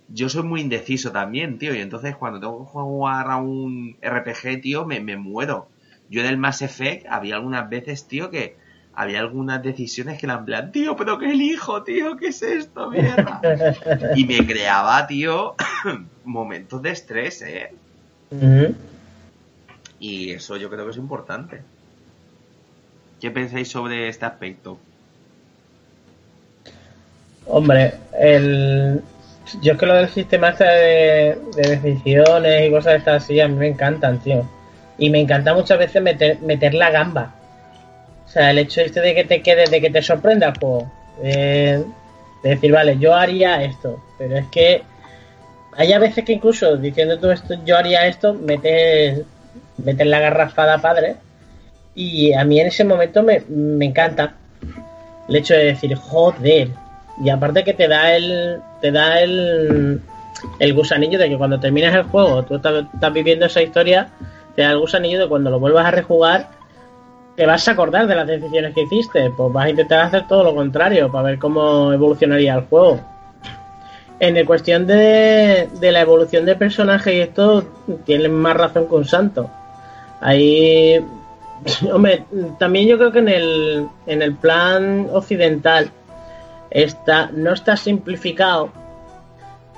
yo 0.09 0.29
soy 0.29 0.43
muy 0.43 0.61
indeciso 0.61 1.11
también, 1.11 1.57
tío, 1.57 1.73
y 1.73 1.79
entonces 1.79 2.15
cuando 2.15 2.39
tengo 2.39 2.59
que 2.59 2.71
jugar 2.71 3.29
a 3.29 3.37
un 3.37 3.97
RPG, 4.01 4.61
tío, 4.61 4.85
me, 4.85 4.99
me 4.99 5.17
muero. 5.17 5.69
Yo 6.09 6.21
en 6.21 6.27
el 6.27 6.37
Mass 6.37 6.61
Effect 6.61 7.05
había 7.09 7.35
algunas 7.35 7.69
veces, 7.69 8.07
tío, 8.07 8.29
que 8.29 8.55
había 8.93 9.19
algunas 9.19 9.63
decisiones 9.63 10.19
que 10.19 10.25
eran 10.25 10.45
plan, 10.45 10.71
tío, 10.71 10.95
pero 10.95 11.17
qué 11.17 11.31
elijo, 11.31 11.83
tío, 11.83 12.17
¿qué 12.17 12.27
es 12.27 12.41
esto, 12.43 12.91
mierda? 12.91 13.41
y 14.15 14.25
me 14.25 14.45
creaba, 14.45 15.07
tío, 15.07 15.55
momentos 16.23 16.81
de 16.81 16.91
estrés, 16.91 17.41
¿eh? 17.41 17.73
Y 19.99 20.31
eso 20.31 20.57
yo 20.57 20.69
creo 20.69 20.85
que 20.85 20.91
es 20.91 20.97
importante. 20.97 21.61
¿Qué 23.21 23.31
pensáis 23.31 23.69
sobre 23.69 24.09
este 24.09 24.25
aspecto? 24.25 24.77
Hombre, 27.45 27.93
el... 28.19 29.01
yo 29.61 29.73
es 29.73 29.79
que 29.79 29.85
lo 29.85 29.95
del 29.95 30.09
sistema 30.09 30.51
de, 30.51 31.37
de 31.55 31.77
decisiones 31.77 32.67
y 32.67 32.71
cosas 32.71 32.93
de 32.93 32.97
estas 32.99 33.23
así 33.23 33.39
a 33.39 33.47
mí 33.47 33.55
me 33.55 33.67
encantan, 33.67 34.19
tío. 34.19 34.47
Y 34.97 35.09
me 35.09 35.19
encanta 35.19 35.53
muchas 35.53 35.79
veces 35.79 36.01
meter, 36.01 36.39
meter 36.41 36.73
la 36.73 36.91
gamba. 36.91 37.33
O 38.25 38.29
sea, 38.29 38.51
el 38.51 38.59
hecho 38.59 38.81
este 38.81 39.01
de 39.01 39.13
que 39.13 39.25
te 39.25 39.41
quede, 39.41 39.65
de 39.65 39.81
que 39.81 39.89
te 39.89 40.01
sorprenda 40.01 40.47
el 40.47 40.57
juego. 40.57 40.91
De, 41.21 41.83
de 42.43 42.49
decir, 42.49 42.71
vale, 42.71 42.97
yo 42.97 43.13
haría 43.15 43.63
esto. 43.63 44.01
Pero 44.17 44.37
es 44.37 44.47
que 44.47 44.83
hay 45.75 45.93
a 45.93 45.99
veces 45.99 46.23
que 46.23 46.33
incluso 46.33 46.77
diciendo 46.77 47.19
todo 47.19 47.31
esto, 47.31 47.55
yo 47.65 47.77
haría 47.77 48.07
esto, 48.07 48.33
metes, 48.33 49.21
metes 49.77 50.07
la 50.07 50.19
garrafada 50.19 50.77
padre. 50.79 51.15
Y 51.95 52.33
a 52.33 52.43
mí 52.43 52.59
en 52.59 52.67
ese 52.67 52.83
momento 52.83 53.23
me, 53.23 53.41
me 53.49 53.85
encanta 53.85 54.35
el 55.27 55.35
hecho 55.35 55.53
de 55.53 55.65
decir, 55.65 55.95
joder. 55.95 56.69
Y 57.21 57.29
aparte 57.29 57.63
que 57.63 57.73
te 57.73 57.87
da 57.87 58.15
el. 58.15 58.59
te 58.81 58.91
da 58.91 59.21
el. 59.21 60.01
el 60.59 60.73
gusanillo 60.73 61.19
de 61.19 61.29
que 61.29 61.37
cuando 61.37 61.59
terminas 61.59 61.93
el 61.95 62.03
juego, 62.03 62.43
tú 62.43 62.55
estás, 62.55 63.13
viviendo 63.13 63.45
esa 63.45 63.61
historia, 63.61 64.09
te 64.55 64.63
da 64.63 64.71
el 64.71 64.79
gusanillo 64.79 65.19
de 65.19 65.27
cuando 65.27 65.49
lo 65.49 65.59
vuelvas 65.59 65.85
a 65.85 65.91
rejugar, 65.91 66.49
te 67.35 67.45
vas 67.45 67.67
a 67.67 67.71
acordar 67.71 68.07
de 68.07 68.15
las 68.15 68.27
decisiones 68.27 68.73
que 68.73 68.83
hiciste. 68.83 69.29
Pues 69.35 69.53
vas 69.53 69.65
a 69.65 69.69
intentar 69.69 70.05
hacer 70.05 70.27
todo 70.27 70.43
lo 70.43 70.55
contrario 70.55 71.11
para 71.11 71.29
ver 71.29 71.39
cómo 71.39 71.93
evolucionaría 71.93 72.55
el 72.55 72.61
juego. 72.61 72.99
En 74.19 74.37
el 74.37 74.45
cuestión 74.45 74.87
de, 74.87 75.67
de 75.79 75.91
la 75.91 76.01
evolución 76.01 76.45
de 76.45 76.55
personaje 76.55 77.15
y 77.15 77.19
esto, 77.21 77.65
tienen 78.05 78.33
más 78.33 78.55
razón 78.55 78.87
que 78.87 78.95
un 78.95 79.05
santo. 79.05 79.49
Ahí 80.21 81.03
Hombre, 81.91 82.25
también 82.59 82.87
yo 82.87 82.97
creo 82.97 83.11
que 83.11 83.19
en 83.19 83.29
el, 83.29 83.87
en 84.07 84.21
el 84.21 84.35
plan 84.35 85.07
occidental 85.11 85.89
está, 86.73 87.29
no 87.31 87.53
está 87.53 87.77
simplificado, 87.77 88.69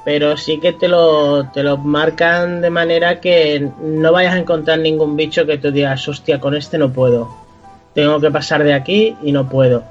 pero 0.06 0.38
sí 0.38 0.60
que 0.60 0.74
te 0.74 0.88
lo, 0.88 1.50
te 1.50 1.62
lo 1.62 1.78
marcan 1.78 2.62
de 2.62 2.70
manera 2.70 3.20
que 3.20 3.70
no 3.82 4.12
vayas 4.12 4.36
a 4.36 4.40
encontrar 4.40 4.80
ningún 4.80 5.16
bicho 5.16 5.46
que 5.46 5.58
tú 5.58 5.72
digas, 5.72 6.08
hostia, 6.08 6.40
con 6.40 6.56
este 6.56 6.78
no 6.78 6.92
puedo. 6.92 7.30
Tengo 7.94 8.20
que 8.20 8.32
pasar 8.32 8.64
de 8.64 8.74
aquí 8.74 9.16
y 9.22 9.32
no 9.32 9.48
puedo. 9.50 9.84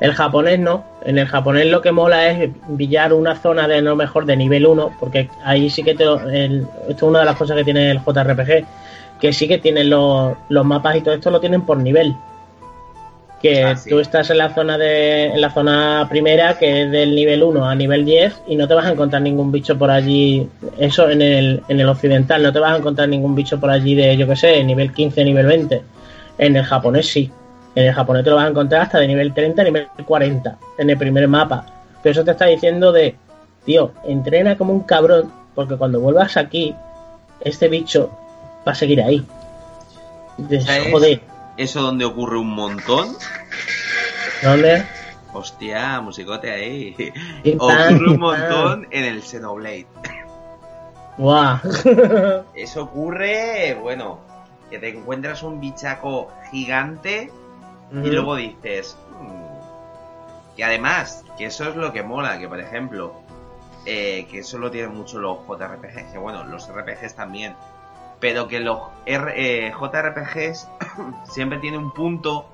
El 0.00 0.12
japonés 0.12 0.58
no. 0.58 0.84
En 1.04 1.18
el 1.18 1.26
japonés 1.26 1.66
lo 1.66 1.82
que 1.82 1.92
mola 1.92 2.28
es 2.30 2.50
pillar 2.76 3.12
una 3.12 3.36
zona 3.36 3.68
de 3.68 3.80
lo 3.80 3.96
mejor 3.96 4.26
de 4.26 4.36
nivel 4.36 4.66
1, 4.66 4.96
porque 4.98 5.30
ahí 5.44 5.70
sí 5.70 5.82
que 5.82 5.94
te 5.94 6.04
lo, 6.04 6.16
esto 6.28 6.66
es 6.88 7.02
una 7.02 7.20
de 7.20 7.24
las 7.26 7.36
cosas 7.36 7.56
que 7.56 7.64
tiene 7.64 7.90
el 7.90 8.00
JRPG, 8.00 8.64
que 9.20 9.32
sí 9.32 9.46
que 9.46 9.58
tienen 9.58 9.90
los, 9.90 10.34
los 10.48 10.64
mapas 10.64 10.96
y 10.96 11.00
todo 11.02 11.14
esto 11.14 11.30
lo 11.30 11.40
tienen 11.40 11.62
por 11.62 11.78
nivel. 11.78 12.14
Que 13.42 13.64
Ah, 13.64 13.74
sí. 13.76 13.88
tú 13.88 13.98
estás 14.00 14.28
en 14.30 14.36
la 14.38 14.52
zona 14.54 14.76
de 14.76 15.26
en 15.26 15.40
la 15.40 15.50
zona 15.50 16.06
primera 16.10 16.58
que 16.58 16.82
es 16.82 16.90
del 16.90 17.14
nivel 17.14 17.42
1 17.42 17.64
a 17.64 17.74
nivel 17.74 18.04
10 18.04 18.42
y 18.48 18.56
no 18.56 18.68
te 18.68 18.74
vas 18.74 18.84
a 18.84 18.90
encontrar 18.92 19.22
ningún 19.22 19.50
bicho 19.50 19.78
por 19.78 19.90
allí, 19.90 20.46
eso 20.78 21.08
en 21.08 21.22
el, 21.22 21.62
en 21.68 21.80
el 21.80 21.88
occidental, 21.88 22.42
no 22.42 22.52
te 22.52 22.58
vas 22.58 22.74
a 22.74 22.76
encontrar 22.76 23.08
ningún 23.08 23.34
bicho 23.34 23.58
por 23.58 23.70
allí 23.70 23.94
de 23.94 24.14
yo 24.16 24.26
que 24.26 24.36
sé, 24.36 24.62
nivel 24.62 24.92
15, 24.92 25.24
nivel 25.24 25.46
20. 25.46 25.82
En 26.38 26.56
el 26.56 26.64
japonés 26.64 27.06
sí. 27.08 27.30
En 27.74 27.86
el 27.86 27.94
japonés 27.94 28.24
te 28.24 28.30
lo 28.30 28.36
vas 28.36 28.44
a 28.46 28.50
encontrar 28.50 28.82
hasta 28.82 28.98
de 28.98 29.06
nivel 29.08 29.32
30 29.32 29.62
a 29.62 29.64
nivel 29.64 29.86
40 30.04 30.58
en 30.78 30.90
el 30.90 30.98
primer 30.98 31.26
mapa. 31.28 31.64
Pero 32.02 32.12
eso 32.12 32.24
te 32.24 32.32
está 32.32 32.46
diciendo 32.46 32.92
de, 32.92 33.14
tío, 33.64 33.92
entrena 34.06 34.56
como 34.56 34.72
un 34.74 34.80
cabrón 34.82 35.30
porque 35.54 35.76
cuando 35.76 36.00
vuelvas 36.00 36.36
aquí, 36.36 36.74
este 37.40 37.68
bicho 37.68 38.10
va 38.66 38.72
a 38.72 38.74
seguir 38.74 39.00
ahí. 39.02 39.24
Joder, 40.90 41.20
Eso 41.60 41.82
donde 41.82 42.06
ocurre 42.06 42.38
un 42.38 42.54
montón. 42.54 43.14
¿dónde? 44.42 44.82
Hostia, 45.34 46.00
musicote 46.00 46.50
ahí. 46.50 47.12
Y 47.44 47.54
Ocurre 47.54 47.92
y 47.92 47.94
un 47.96 48.18
montón 48.18 48.88
en 48.90 49.04
el 49.04 49.22
Xenoblade. 49.22 49.86
Guau. 51.18 51.58
Eso 52.54 52.84
ocurre, 52.84 53.74
bueno, 53.78 54.20
que 54.70 54.78
te 54.78 54.88
encuentras 54.88 55.42
un 55.42 55.60
bichaco 55.60 56.28
gigante 56.50 57.30
y 57.92 58.08
luego 58.08 58.36
dices. 58.36 58.96
"Hmm". 59.20 60.56
Que 60.56 60.64
además, 60.64 61.24
que 61.36 61.44
eso 61.44 61.68
es 61.68 61.76
lo 61.76 61.92
que 61.92 62.02
mola, 62.02 62.38
que 62.38 62.48
por 62.48 62.58
ejemplo, 62.58 63.20
eh, 63.84 64.26
que 64.30 64.38
eso 64.38 64.56
lo 64.56 64.70
tienen 64.70 64.94
mucho 64.94 65.18
los 65.18 65.38
JRPGs, 65.46 66.12
que 66.12 66.18
bueno, 66.18 66.42
los 66.44 66.68
RPGs 66.70 67.14
también, 67.16 67.54
pero 68.20 68.46
que 68.48 68.60
los 68.60 68.78
R- 69.06 69.32
eh, 69.36 69.72
JRPGs 69.72 70.68
siempre 71.32 71.58
tiene 71.58 71.78
un 71.78 71.92
punto 71.92 72.46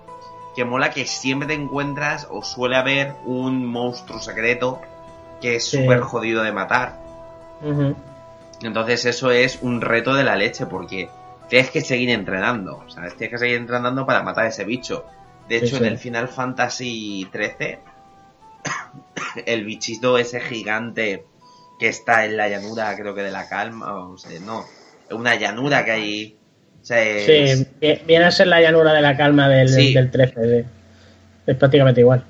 que 0.54 0.64
mola 0.64 0.90
que 0.90 1.04
siempre 1.06 1.48
te 1.48 1.54
encuentras 1.54 2.26
o 2.30 2.42
suele 2.42 2.76
haber 2.76 3.14
un 3.26 3.66
monstruo 3.66 4.20
secreto 4.20 4.80
que 5.40 5.56
es 5.56 5.68
Sí. 5.68 5.78
súper 5.82 6.00
jodido 6.00 6.42
de 6.42 6.52
matar. 6.52 6.98
Entonces 8.62 9.04
eso 9.04 9.30
es 9.30 9.58
un 9.60 9.80
reto 9.82 10.14
de 10.14 10.24
la 10.24 10.36
leche 10.36 10.64
porque 10.66 11.10
tienes 11.48 11.70
que 11.70 11.82
seguir 11.82 12.08
entrenando, 12.10 12.84
¿sabes? 12.88 13.16
Tienes 13.16 13.32
que 13.32 13.38
seguir 13.38 13.56
entrenando 13.56 14.06
para 14.06 14.22
matar 14.22 14.44
a 14.44 14.48
ese 14.48 14.64
bicho. 14.64 15.04
De 15.48 15.60
Sí, 15.60 15.66
hecho, 15.66 15.76
sí. 15.76 15.82
en 15.82 15.88
el 15.92 15.98
Final 15.98 16.28
Fantasy 16.28 17.28
XIII, 17.32 17.78
el 19.46 19.64
bichito 19.64 20.18
ese 20.18 20.40
gigante 20.40 21.26
que 21.78 21.88
está 21.88 22.24
en 22.24 22.36
la 22.36 22.48
llanura, 22.48 22.96
creo 22.96 23.14
que 23.14 23.22
de 23.22 23.30
la 23.30 23.48
calma, 23.48 23.94
o 24.08 24.16
sea, 24.16 24.40
no, 24.40 24.64
una 25.10 25.34
llanura 25.36 25.84
que 25.84 25.90
hay... 25.90 26.36
o 26.82 26.84
sea, 26.84 27.02
es- 27.02 27.58
Sí, 27.58 27.66
vi- 27.80 28.00
viene 28.06 28.24
a 28.26 28.30
ser 28.30 28.46
la 28.48 28.60
llanura 28.60 28.92
de 28.92 29.02
la 29.02 29.16
calma 29.16 29.48
del, 29.48 29.68
Sí. 29.68 29.92
del 29.94 30.10
13. 30.10 30.40
de- 30.40 30.64
es 31.46 31.56
prácticamente 31.56 32.00
igual. 32.00 32.24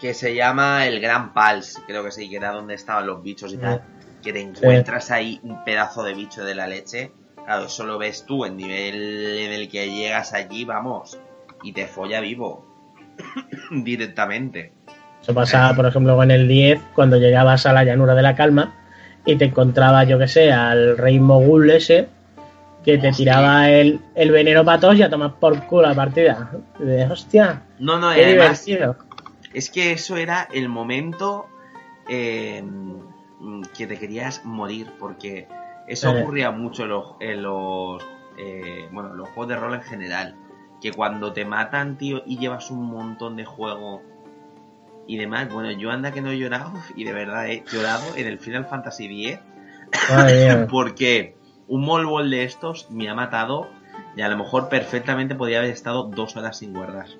que 0.00 0.14
se 0.14 0.34
llama 0.34 0.86
el 0.86 0.98
Gran 1.00 1.34
Pals, 1.34 1.78
creo 1.86 2.02
que 2.02 2.10
sí, 2.10 2.30
que 2.30 2.36
era 2.36 2.52
donde 2.52 2.72
estaban 2.74 3.06
los 3.06 3.22
bichos 3.22 3.52
y 3.52 3.58
tal, 3.58 3.82
que 4.22 4.32
te 4.32 4.40
encuentras 4.40 5.10
ahí 5.10 5.38
un 5.42 5.62
pedazo 5.62 6.02
de 6.02 6.14
bicho 6.14 6.42
de 6.42 6.54
la 6.54 6.66
leche, 6.66 7.12
claro, 7.44 7.66
eso 7.66 7.84
lo 7.84 7.98
ves 7.98 8.24
tú 8.26 8.46
en 8.46 8.56
nivel 8.56 9.38
en 9.40 9.52
el 9.52 9.68
que 9.68 9.90
llegas 9.90 10.32
allí, 10.32 10.64
vamos, 10.64 11.18
y 11.62 11.72
te 11.74 11.86
folla 11.86 12.20
vivo, 12.20 12.64
directamente. 13.70 14.72
Eso 15.22 15.34
pasaba, 15.34 15.74
por 15.76 15.86
ejemplo, 15.86 16.16
con 16.16 16.30
el 16.30 16.48
10, 16.48 16.80
cuando 16.94 17.18
llegabas 17.18 17.66
a 17.66 17.72
la 17.74 17.84
llanura 17.84 18.14
de 18.14 18.22
la 18.22 18.34
calma 18.34 18.74
y 19.24 19.36
te 19.36 19.46
encontrabas, 19.46 20.08
yo 20.08 20.18
que 20.18 20.28
sé, 20.28 20.50
al 20.52 20.96
rey 20.98 21.18
mogul 21.20 21.70
ese 21.70 22.08
que 22.84 22.96
te 22.98 23.08
Hostia. 23.08 23.24
tiraba 23.24 23.70
el, 23.70 24.00
el 24.14 24.30
veneno 24.30 24.64
para 24.64 24.80
todos 24.80 24.96
y 24.96 25.02
a 25.02 25.10
tomar 25.10 25.34
por 25.34 25.66
culo 25.66 25.82
la 25.82 25.94
partida. 25.94 26.50
De, 26.78 27.04
hostia, 27.04 27.62
No, 27.78 27.98
no, 27.98 28.12
qué 28.14 28.24
además, 28.24 28.64
divertido. 28.64 28.96
es 29.52 29.70
que 29.70 29.92
eso 29.92 30.16
era 30.16 30.48
el 30.52 30.68
momento 30.70 31.46
eh, 32.08 32.64
que 33.76 33.86
te 33.86 33.98
querías 33.98 34.44
morir, 34.44 34.90
porque 34.98 35.46
eso 35.88 36.16
Eh. 36.16 36.22
ocurría 36.22 36.50
mucho 36.50 36.84
en 36.84 36.88
los, 36.88 37.04
en 37.20 37.42
los 37.42 38.02
eh, 38.38 38.88
bueno, 38.92 39.10
en 39.10 39.18
los 39.18 39.28
juegos 39.28 39.48
de 39.48 39.56
rol 39.56 39.74
en 39.74 39.82
general. 39.82 40.34
Que 40.80 40.92
cuando 40.92 41.34
te 41.34 41.44
matan, 41.44 41.98
tío, 41.98 42.22
y 42.24 42.38
llevas 42.38 42.70
un 42.70 42.84
montón 42.86 43.36
de 43.36 43.44
juego 43.44 44.00
y 45.10 45.16
demás, 45.16 45.52
bueno, 45.52 45.72
yo 45.72 45.90
anda 45.90 46.12
que 46.12 46.20
no 46.20 46.30
he 46.30 46.38
llorado, 46.38 46.72
y 46.94 47.02
de 47.02 47.12
verdad 47.12 47.48
he 47.48 47.64
llorado 47.72 48.14
en 48.14 48.28
el 48.28 48.38
Final 48.38 48.66
Fantasy 48.66 49.26
X, 49.26 49.40
porque 50.70 51.34
un 51.66 51.80
Molbol 51.80 52.30
de 52.30 52.44
estos 52.44 52.88
me 52.92 53.08
ha 53.08 53.14
matado 53.14 53.68
y 54.16 54.20
a 54.20 54.28
lo 54.28 54.36
mejor 54.36 54.68
perfectamente 54.68 55.34
podía 55.34 55.58
haber 55.58 55.70
estado 55.70 56.04
dos 56.04 56.36
horas 56.36 56.58
sin 56.58 56.72
guardas. 56.72 57.16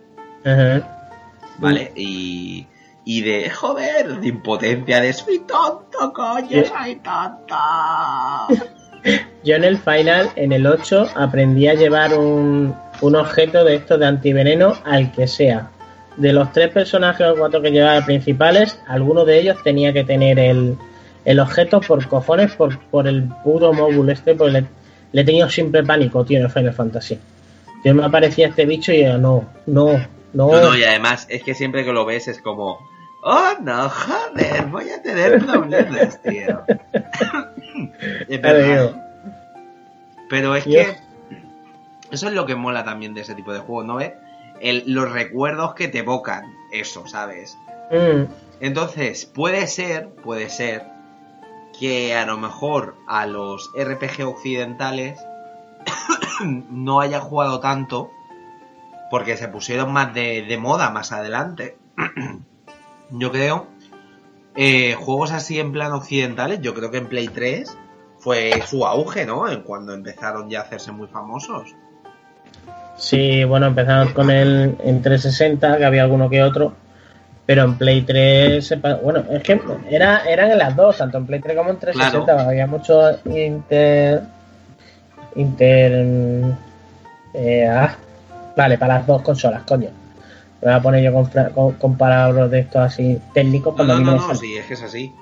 ¿vale? 1.59 1.91
Y, 1.97 2.69
y 3.05 3.23
de, 3.23 3.51
joder, 3.51 4.21
de 4.21 4.29
impotencia, 4.29 5.01
de 5.01 5.13
soy 5.13 5.41
tonto, 5.41 6.13
coño, 6.13 6.65
soy 6.65 6.95
tonto. 6.95 7.57
Yo 9.43 9.57
en 9.57 9.65
el 9.65 9.79
final, 9.79 10.31
en 10.37 10.53
el 10.53 10.65
8, 10.65 11.09
aprendí 11.17 11.67
a 11.67 11.75
llevar 11.75 12.17
un, 12.17 12.73
un 13.01 13.17
objeto 13.17 13.65
de 13.65 13.75
estos 13.75 13.99
de 13.99 14.07
antiveneno 14.07 14.75
al 14.85 15.11
que 15.11 15.27
sea. 15.27 15.73
De 16.21 16.33
los 16.33 16.53
tres 16.53 16.71
personajes 16.71 17.27
o 17.27 17.37
cuatro 17.37 17.63
que 17.63 17.71
llevaba 17.71 18.05
principales, 18.05 18.79
alguno 18.87 19.25
de 19.25 19.41
ellos 19.41 19.57
tenía 19.65 19.93
que 19.93 20.05
tener 20.05 20.39
el, 20.39 20.77
el 21.25 21.41
objeto 21.41 21.81
por 21.81 22.07
cojones, 22.09 22.53
por, 22.53 22.79
por 22.79 23.09
el 23.09 23.25
puro 23.43 23.73
móvil 23.73 24.11
este, 24.11 24.35
porque 24.35 24.53
le, 24.53 24.67
le 25.13 25.23
he 25.23 25.25
tenido 25.25 25.49
siempre 25.49 25.83
pánico, 25.83 26.25
tío, 26.25 26.41
en 26.41 26.51
Final 26.51 26.75
Fantasy. 26.75 27.19
Yo 27.85 27.95
me 27.95 28.05
aparecía 28.05 28.49
este 28.49 28.67
bicho 28.67 28.93
y 28.93 29.03
yo, 29.03 29.17
no, 29.17 29.49
no, 29.67 29.93
no. 30.35 30.53
No, 30.53 30.61
no, 30.61 30.77
y 30.77 30.85
además 30.85 31.27
es 31.31 31.43
que 31.43 31.55
siempre 31.55 31.85
que 31.85 31.93
lo 31.93 32.05
ves 32.05 32.29
es 32.29 32.43
como, 32.43 32.79
oh 33.23 33.53
no, 33.63 33.89
joder, 33.89 34.67
voy 34.67 34.91
a 34.91 35.03
tener 35.03 35.45
problemas, 35.45 36.21
tío. 36.23 36.61
es 38.29 38.43
verdad. 38.43 39.07
Pero 40.29 40.55
es 40.55 40.65
Dios. 40.65 40.87
que 40.87 40.97
eso 42.11 42.29
es 42.29 42.35
lo 42.35 42.47
que 42.47 42.55
mola 42.55 42.85
también 42.85 43.15
de 43.15 43.23
ese 43.23 43.35
tipo 43.35 43.53
de 43.53 43.61
juegos, 43.61 43.87
¿no 43.87 43.97
ves? 43.97 44.13
El, 44.61 44.85
los 44.87 45.11
recuerdos 45.11 45.75
que 45.75 45.89
te 45.89 45.99
evocan, 45.99 46.55
eso, 46.73 47.07
¿sabes? 47.07 47.57
Mm, 47.91 48.25
Entonces, 48.61 49.27
puede 49.27 49.67
ser, 49.67 50.11
puede 50.11 50.51
ser 50.51 50.87
que 51.79 52.15
a 52.15 52.27
lo 52.27 52.37
mejor 52.39 52.97
a 53.07 53.27
los 53.27 53.71
RPG 53.77 54.27
occidentales 54.27 55.19
no 56.71 57.01
haya 57.01 57.21
jugado 57.21 57.61
tanto 57.61 58.11
porque 59.11 59.37
se 59.37 59.49
pusieron 59.49 59.93
más 59.93 60.15
de, 60.15 60.43
de 60.43 60.57
moda 60.59 60.91
más 60.91 61.13
adelante. 61.13 61.77
yo 63.11 63.33
creo. 63.33 63.67
eh, 64.57 64.95
juegos 64.95 65.33
así 65.33 65.59
en 65.59 65.73
plan 65.73 65.93
occidentales, 65.93 66.61
yo 66.61 66.75
creo 66.75 66.91
que 66.91 66.99
en 66.99 67.09
Play 67.09 67.29
3 67.29 67.77
fue 68.19 68.63
su 68.67 68.85
auge, 68.87 69.25
¿no? 69.25 69.49
En 69.49 69.63
cuando 69.63 69.95
empezaron 69.95 70.51
ya 70.51 70.61
a 70.61 70.63
hacerse 70.65 70.93
muy 70.93 71.09
famosos. 71.09 71.75
Sí, 73.01 73.45
bueno, 73.45 73.67
empezamos 73.67 74.13
con 74.13 74.31
el 74.31 74.77
en 74.85 75.01
360, 75.01 75.79
que 75.79 75.85
había 75.87 76.03
alguno 76.03 76.29
que 76.29 76.43
otro, 76.43 76.75
pero 77.47 77.65
en 77.65 77.79
Play 77.79 78.03
3, 78.03 78.65
se 78.65 78.77
pa- 78.77 78.97
bueno, 78.97 79.25
es 79.31 79.43
que 79.43 79.59
era, 79.89 80.19
eran 80.29 80.51
en 80.51 80.59
las 80.59 80.77
dos, 80.77 80.99
tanto 80.99 81.17
en 81.17 81.27
Play 81.27 81.41
3 81.41 81.57
como 81.57 81.71
en 81.71 81.79
360, 81.79 82.49
había 82.49 82.67
mucho 82.67 83.19
inter... 83.25 84.21
inter... 85.35 85.93
eh, 87.33 87.67
ah, 87.67 87.97
vale, 88.55 88.77
para 88.77 88.99
las 88.99 89.07
dos 89.07 89.23
consolas, 89.23 89.63
coño. 89.63 89.89
Me 90.61 90.69
voy 90.69 90.75
a 90.75 90.83
poner 90.83 91.03
yo 91.03 91.13
con, 91.15 91.25
con, 91.55 91.73
con 91.77 91.97
palabras 91.97 92.51
de 92.51 92.59
estos 92.61 92.83
así 92.83 93.19
técnicos 93.33 93.75
No, 93.79 93.85
no, 93.85 93.99
no, 93.99 94.29
no, 94.29 94.35
sí, 94.35 94.59
es 94.59 94.67
que 94.67 94.75
es 94.75 94.83
así. 94.83 95.15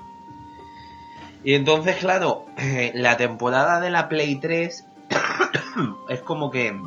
Y 1.45 1.53
entonces, 1.53 1.95
claro, 1.95 2.45
la 2.93 3.15
temporada 3.15 3.79
de 3.79 3.89
la 3.89 4.09
Play 4.09 4.35
3 4.35 4.85
es 6.09 6.19
como 6.19 6.51
que 6.51 6.77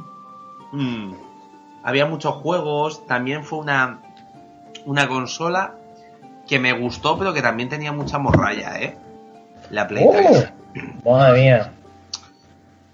mm, 0.73 1.13
había 1.85 2.07
muchos 2.07 2.35
juegos, 2.37 3.07
también 3.07 3.45
fue 3.45 3.61
una, 3.61 4.01
una 4.87 5.09
consola 5.09 5.75
que 6.49 6.59
me 6.59 6.73
gustó, 6.73 7.19
pero 7.19 7.33
que 7.33 7.43
también 7.43 7.69
tenía 7.69 7.93
mucha 7.93 8.19
morralla, 8.19 8.81
¿eh? 8.81 8.97
La 9.71 9.87
Play 9.87 10.07
3. 10.13 10.53
¡Oh! 11.05 11.17
Madre 11.19 11.41
mía. 11.41 11.73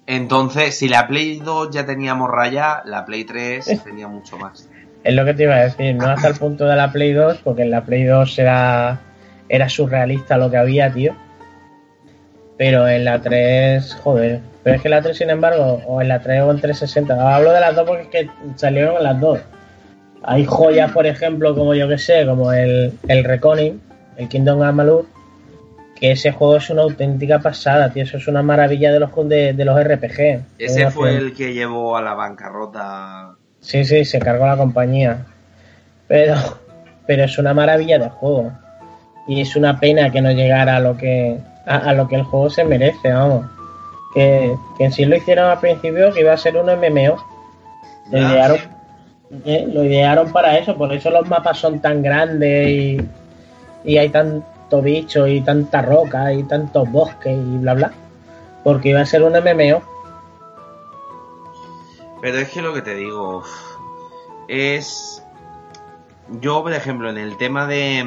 Entonces, 0.07 0.79
si 0.79 0.89
la 0.89 1.07
Play 1.07 1.39
2 1.39 1.71
ya 1.71 1.85
tenía 1.85 2.15
morralla, 2.15 2.83
la 2.85 3.05
Play 3.05 3.25
3 3.25 3.69
Eh. 3.69 3.81
tenía 3.85 4.09
mucho 4.09 4.39
más. 4.39 4.69
Es 5.05 5.15
lo 5.15 5.25
que 5.25 5.35
te 5.35 5.45
iba 5.45 5.55
a 5.55 5.65
decir, 5.65 5.95
no 5.95 6.07
hasta 6.07 6.29
el 6.29 6.35
punto 6.35 6.65
de 6.65 6.77
la 6.77 6.91
Play 6.93 7.13
2, 7.13 7.39
porque 7.45 7.63
en 7.63 7.71
la 7.71 7.83
Play 7.85 8.05
2 8.05 8.39
era, 8.39 9.01
era 9.49 9.69
surrealista 9.69 10.37
lo 10.37 10.51
que 10.51 10.57
había, 10.57 10.93
tío. 10.93 11.15
Pero 12.57 12.89
en 12.89 13.05
la 13.05 13.21
3, 13.21 13.95
joder. 14.03 14.41
Pero 14.69 14.77
es 14.77 14.83
que 14.83 14.89
la 14.91 15.01
3, 15.01 15.17
sin 15.17 15.31
embargo, 15.31 15.81
o 15.87 16.03
en 16.03 16.09
la 16.09 16.21
3 16.21 16.43
o 16.43 16.51
en 16.51 16.61
360, 16.61 17.35
hablo 17.35 17.53
de 17.53 17.61
las 17.61 17.75
dos 17.75 17.87
porque 17.87 18.03
es 18.03 18.09
que 18.09 18.31
salieron 18.57 18.99
en 18.99 19.03
las 19.03 19.19
dos. 19.19 19.41
Hay 20.23 20.45
joyas, 20.45 20.93
por 20.93 21.07
ejemplo, 21.07 21.55
como 21.55 21.75
yo 21.75 21.89
que 21.89 21.97
sé, 21.97 22.27
como 22.27 22.53
el, 22.53 22.93
el 23.09 23.25
Reconing, 23.25 23.81
el 24.19 24.29
Kingdom 24.29 24.61
Amalur, 24.61 25.07
que 25.99 26.13
ese 26.13 26.33
juego 26.33 26.57
es 26.57 26.69
una 26.69 26.83
auténtica 26.83 27.39
pasada, 27.39 27.91
tío. 27.91 28.03
Eso 28.03 28.19
es 28.19 28.29
una 28.29 28.43
maravilla 28.43 28.93
de 28.93 29.01
los, 29.01 29.11
de, 29.27 29.55
de 29.55 29.65
los 29.65 29.83
RPG. 29.83 30.43
Ese 30.59 30.91
fue 30.91 31.17
el 31.17 31.33
que 31.33 31.55
llevó 31.55 31.97
a 31.97 32.03
la 32.03 32.13
bancarrota. 32.13 33.37
Sí, 33.61 33.87
sí, 33.87 34.05
se 34.05 34.19
cargó 34.19 34.47
la 34.47 34.59
compañía. 34.59 35.25
Pero, 36.09 36.35
pero 37.07 37.25
es 37.25 37.39
una 37.39 37.55
maravilla 37.55 37.99
de 37.99 38.11
juego. 38.11 38.53
Y 39.27 39.41
es 39.41 39.57
una 39.57 39.81
pena 39.81 40.11
que 40.11 40.21
no 40.21 40.31
llegara 40.31 40.77
a 40.77 40.81
lo 40.81 40.95
que, 40.95 41.39
a, 41.65 41.77
a 41.77 41.95
lo 41.95 42.07
que 42.07 42.17
el 42.17 42.25
juego 42.25 42.51
se 42.51 42.65
merece, 42.65 43.11
vamos. 43.11 43.47
Que, 44.15 44.57
que 44.77 44.85
en 44.85 44.93
sí 44.93 45.05
lo 45.05 45.17
hicieron 45.17 45.51
al 45.51 45.61
principio 45.61 46.13
que 46.13 46.21
iba 46.21 46.33
a 46.33 46.37
ser 46.39 46.57
un 46.57 46.67
MMO. 46.67 47.17
Lo 48.11 48.19
Ya. 48.19 48.31
idearon, 48.33 48.59
eh, 49.45 49.67
lo 49.73 49.85
idearon 49.85 50.33
para 50.33 50.57
eso, 50.59 50.77
por 50.77 50.93
eso 50.93 51.11
los 51.11 51.29
mapas 51.29 51.59
son 51.59 51.81
tan 51.81 52.03
grandes 52.03 52.69
y, 52.69 53.09
y 53.85 53.99
hay 53.99 54.09
tanto 54.09 54.81
bicho 54.83 55.27
y 55.27 55.41
tanta 55.43 55.83
roca 55.83 56.33
y 56.33 56.43
tantos 56.45 56.91
bosques 56.91 57.37
y 57.37 57.57
bla 57.59 57.75
bla. 57.75 57.93
Porque 58.65 58.91
iba 58.91 59.01
a 59.01 59.07
ser 59.07 59.23
un 59.23 59.33
MMO. 59.33 59.83
Pero 62.21 62.39
es 62.39 62.49
que 62.51 62.63
lo 62.63 62.75
que 62.75 62.83
te 62.83 62.95
digo 62.95 63.43
es 64.49 65.23
yo, 66.41 66.63
por 66.63 66.73
ejemplo, 66.73 67.09
en 67.11 67.17
el 67.19 67.37
tema 67.37 67.67
de, 67.67 68.05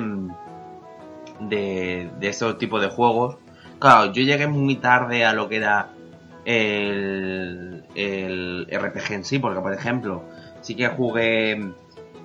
de, 1.39 2.09
de 2.19 2.27
estos 2.27 2.57
tipos 2.57 2.81
de 2.81 2.89
juegos, 2.89 3.37
claro, 3.81 4.13
yo 4.13 4.23
llegué 4.23 4.47
muy 4.47 4.75
tarde 4.77 5.25
a 5.25 5.33
lo 5.33 5.49
que 5.49 5.57
era 5.57 5.89
el, 6.45 7.83
el 7.95 8.67
RPG 8.71 9.11
en 9.13 9.25
sí, 9.25 9.39
porque, 9.39 9.59
por 9.59 9.73
ejemplo, 9.73 10.23
sí 10.61 10.75
que 10.75 10.87
jugué 10.87 11.71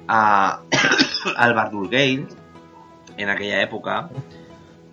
a, 0.09 0.61
al 1.37 1.55
Bardur 1.55 1.87
Gate 1.91 2.27
en 3.17 3.29
aquella 3.29 3.63
época. 3.63 4.09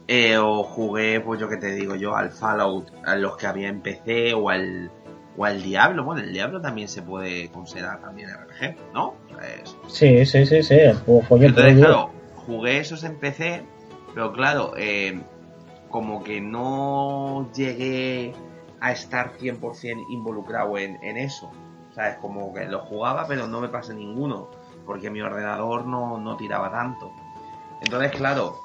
eh, 0.07 0.37
o 0.37 0.63
jugué, 0.63 1.19
pues 1.21 1.39
yo 1.39 1.47
que 1.49 1.57
te 1.57 1.71
digo 1.73 1.95
yo, 1.95 2.15
al 2.15 2.29
Fallout, 2.31 2.87
a 3.05 3.15
los 3.15 3.37
que 3.37 3.47
había 3.47 3.69
en 3.69 3.79
PC, 3.81 4.33
o 4.33 4.49
al, 4.49 4.91
o 5.37 5.45
al 5.45 5.61
Diablo. 5.63 6.03
Bueno, 6.03 6.21
el 6.21 6.33
Diablo 6.33 6.59
también 6.61 6.87
se 6.89 7.01
puede 7.01 7.49
considerar 7.49 8.01
también 8.01 8.29
RPG, 8.29 8.75
¿no? 8.93 9.05
O 9.07 9.39
sea, 9.39 9.47
es- 9.63 9.77
Sí, 9.87 10.25
sí, 10.25 10.45
sí, 10.45 10.61
sí. 10.63 10.73
El 10.75 10.97
juego 10.97 11.23
joya 11.29 11.47
entonces, 11.47 11.77
claro, 11.77 12.11
jugué 12.35 12.79
esos 12.79 13.03
en 13.05 13.17
PC, 13.17 13.63
pero 14.13 14.33
claro, 14.33 14.73
eh, 14.77 15.21
como 15.93 16.23
que 16.23 16.41
no 16.41 17.51
llegué 17.53 18.33
a 18.81 18.91
estar 18.91 19.37
100% 19.37 20.07
involucrado 20.09 20.79
en, 20.79 20.97
en 21.03 21.17
eso. 21.17 21.51
¿Sabes? 21.93 22.15
Como 22.15 22.51
que 22.51 22.65
lo 22.65 22.79
jugaba, 22.79 23.27
pero 23.27 23.45
no 23.45 23.61
me 23.61 23.69
pasé 23.69 23.93
ninguno, 23.93 24.49
porque 24.87 25.11
mi 25.11 25.21
ordenador 25.21 25.85
no, 25.85 26.17
no 26.17 26.35
tiraba 26.35 26.71
tanto. 26.71 27.11
Entonces, 27.79 28.11
claro, 28.13 28.63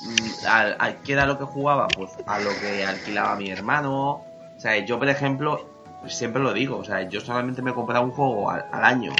mm, 0.00 0.46
al, 0.48 1.02
¿qué 1.02 1.12
era 1.12 1.26
lo 1.26 1.36
que 1.38 1.44
jugaba? 1.44 1.94
Pues 1.94 2.16
a 2.26 2.38
lo 2.38 2.58
que 2.58 2.82
alquilaba 2.86 3.36
mi 3.36 3.50
hermano. 3.50 4.22
O 4.56 4.58
sea, 4.58 4.78
yo, 4.78 4.98
por 4.98 5.10
ejemplo, 5.10 5.68
siempre 6.08 6.42
lo 6.42 6.52
digo, 6.52 6.78
o 6.78 6.84
sea, 6.84 7.08
yo 7.08 7.20
solamente 7.20 7.62
me 7.62 7.72
compraba 7.72 8.04
un 8.04 8.12
juego 8.12 8.50
al, 8.50 8.64
al 8.70 8.84
año. 8.84 9.12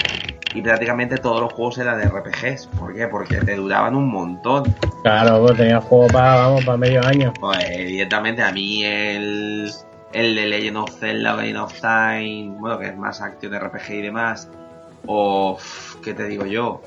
Y 0.54 0.62
prácticamente 0.62 1.18
todos 1.18 1.40
los 1.40 1.52
juegos 1.52 1.78
eran 1.78 1.98
de 1.98 2.06
RPGs. 2.06 2.68
¿Por 2.78 2.94
qué? 2.94 3.08
Porque 3.08 3.38
te 3.38 3.56
duraban 3.56 3.96
un 3.96 4.08
montón. 4.08 4.72
Claro, 5.02 5.42
pues 5.42 5.56
tenía 5.56 5.80
juego 5.80 6.06
para, 6.06 6.36
vamos, 6.36 6.64
para 6.64 6.78
medio 6.78 7.04
año. 7.04 7.32
Pues 7.40 7.58
evidentemente 7.70 8.42
a 8.42 8.52
mí 8.52 8.84
el, 8.84 9.68
el 10.12 10.34
de 10.36 10.46
Legend 10.46 10.76
of 10.76 10.98
Zelda, 10.98 11.34
Ocarina 11.34 11.64
of 11.64 11.80
Time, 11.80 12.54
bueno, 12.60 12.78
que 12.78 12.86
es 12.86 12.96
más 12.96 13.20
acción 13.20 13.52
de 13.52 13.58
RPG 13.58 13.90
y 13.90 14.02
demás, 14.02 14.48
o 15.06 15.58
qué 16.02 16.14
te 16.14 16.24
digo 16.24 16.46
yo, 16.46 16.82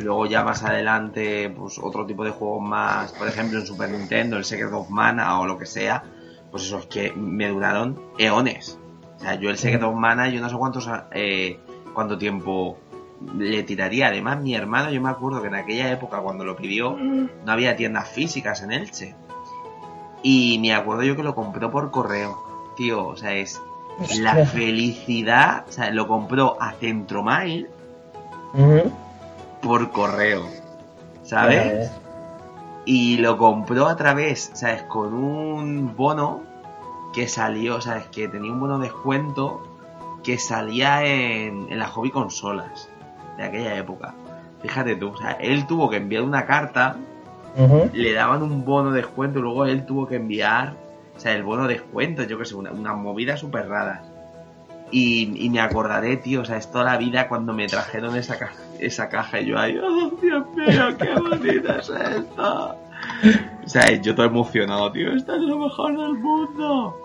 luego 0.00 0.26
ya 0.26 0.44
más 0.44 0.62
adelante, 0.62 1.50
pues 1.50 1.78
otro 1.82 2.06
tipo 2.06 2.24
de 2.24 2.30
juegos 2.30 2.62
más, 2.62 3.12
por 3.12 3.26
ejemplo 3.26 3.58
en 3.58 3.66
Super 3.66 3.90
Nintendo, 3.90 4.36
el 4.36 4.44
Secret 4.44 4.72
of 4.72 4.90
Mana 4.90 5.40
o 5.40 5.46
lo 5.46 5.58
que 5.58 5.66
sea, 5.66 6.04
pues 6.50 6.62
eso 6.64 6.78
es 6.78 6.86
que 6.86 7.12
me 7.12 7.48
duraron 7.48 8.00
eones. 8.16 8.77
O 9.18 9.20
sea, 9.20 9.34
yo 9.34 9.50
el 9.50 9.58
Secret 9.58 9.82
of 9.82 9.94
Mana, 9.94 10.28
yo 10.28 10.40
no 10.40 10.48
sé 10.48 10.56
cuántos, 10.56 10.88
eh, 11.12 11.58
cuánto 11.92 12.16
tiempo 12.18 12.78
le 13.36 13.62
tiraría. 13.64 14.08
Además, 14.08 14.40
mi 14.40 14.54
hermano, 14.54 14.90
yo 14.90 15.00
me 15.00 15.10
acuerdo 15.10 15.42
que 15.42 15.48
en 15.48 15.56
aquella 15.56 15.90
época 15.90 16.18
cuando 16.18 16.44
lo 16.44 16.56
pidió, 16.56 16.96
no 16.96 17.52
había 17.52 17.76
tiendas 17.76 18.08
físicas 18.08 18.62
en 18.62 18.72
Elche. 18.72 19.14
Y 20.22 20.58
me 20.60 20.74
acuerdo 20.74 21.02
yo 21.02 21.16
que 21.16 21.22
lo 21.22 21.34
compró 21.34 21.70
por 21.70 21.90
correo. 21.90 22.38
Tío, 22.76 23.06
o 23.08 23.16
sea, 23.16 23.32
es 23.34 23.60
la 24.20 24.46
felicidad. 24.46 25.64
O 25.68 25.72
sea, 25.72 25.90
lo 25.90 26.06
compró 26.06 26.56
a 26.60 26.72
Centromail 26.72 27.68
Ujú. 28.54 28.92
por 29.60 29.90
correo. 29.90 30.46
¿Sabes? 31.24 31.90
Y 32.84 33.18
lo 33.18 33.36
compró 33.36 33.86
a 33.86 33.96
través, 33.96 34.50
¿sabes? 34.54 34.84
Con 34.84 35.12
un 35.12 35.94
bono 35.94 36.42
que 37.12 37.28
salió, 37.28 37.80
¿sabes? 37.80 38.06
Que 38.08 38.28
tenía 38.28 38.52
un 38.52 38.60
bono 38.60 38.78
de 38.78 38.84
descuento 38.86 39.62
que 40.22 40.38
salía 40.38 41.04
en, 41.04 41.66
en 41.70 41.78
las 41.78 41.90
hobby 41.90 42.10
consolas 42.10 42.88
de 43.36 43.44
aquella 43.44 43.76
época. 43.76 44.14
Fíjate 44.62 44.96
tú, 44.96 45.10
o 45.10 45.16
sea, 45.16 45.32
él 45.32 45.66
tuvo 45.66 45.88
que 45.88 45.96
enviar 45.96 46.22
una 46.22 46.44
carta 46.46 46.96
le 47.92 48.12
daban 48.12 48.42
un 48.42 48.64
bono 48.64 48.90
de 48.92 48.98
descuento 49.02 49.38
y 49.38 49.42
luego 49.42 49.64
él 49.64 49.86
tuvo 49.86 50.06
que 50.06 50.16
enviar, 50.16 50.74
o 51.16 51.20
sea, 51.20 51.32
el 51.34 51.42
bono 51.42 51.66
de 51.66 51.74
descuento, 51.74 52.22
yo 52.24 52.38
que 52.38 52.44
sé, 52.44 52.54
una, 52.54 52.70
una 52.72 52.94
movida 52.94 53.36
súper 53.36 53.68
rara. 53.68 54.02
Y, 54.90 55.44
y 55.44 55.50
me 55.50 55.60
acordaré, 55.60 56.16
tío, 56.16 56.42
o 56.42 56.44
sea, 56.44 56.56
es 56.56 56.70
toda 56.70 56.84
la 56.84 56.96
vida 56.96 57.28
cuando 57.28 57.52
me 57.52 57.66
trajeron 57.66 58.16
esa, 58.16 58.38
ca- 58.38 58.52
esa 58.78 59.08
caja 59.08 59.40
y 59.40 59.46
yo 59.46 59.58
ahí, 59.58 59.76
oh, 59.78 60.10
Dios 60.22 60.44
mío, 60.54 60.96
qué 60.98 61.14
bonita 61.14 61.76
es 61.78 61.90
esta. 61.90 62.74
O 63.68 63.70
sea, 63.70 64.00
yo 64.00 64.14
todo 64.14 64.24
emocionado, 64.24 64.90
tío, 64.92 65.12
esta 65.12 65.36
es 65.36 65.42
lo 65.42 65.58
mejor 65.58 65.94
del 65.94 66.14
mundo. 66.14 66.96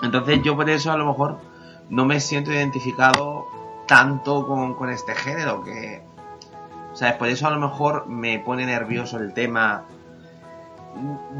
Entonces 0.00 0.40
yo 0.44 0.54
por 0.54 0.70
eso 0.70 0.92
a 0.92 0.96
lo 0.96 1.06
mejor 1.06 1.38
no 1.90 2.04
me 2.04 2.20
siento 2.20 2.52
identificado 2.52 3.48
tanto 3.88 4.46
con, 4.46 4.74
con 4.74 4.90
este 4.90 5.12
género, 5.12 5.64
que, 5.64 6.04
o 6.92 6.94
sea, 6.94 7.18
por 7.18 7.26
eso 7.26 7.48
a 7.48 7.50
lo 7.50 7.58
mejor 7.58 8.06
me 8.06 8.38
pone 8.38 8.64
nervioso 8.64 9.18
el 9.18 9.34
tema 9.34 9.86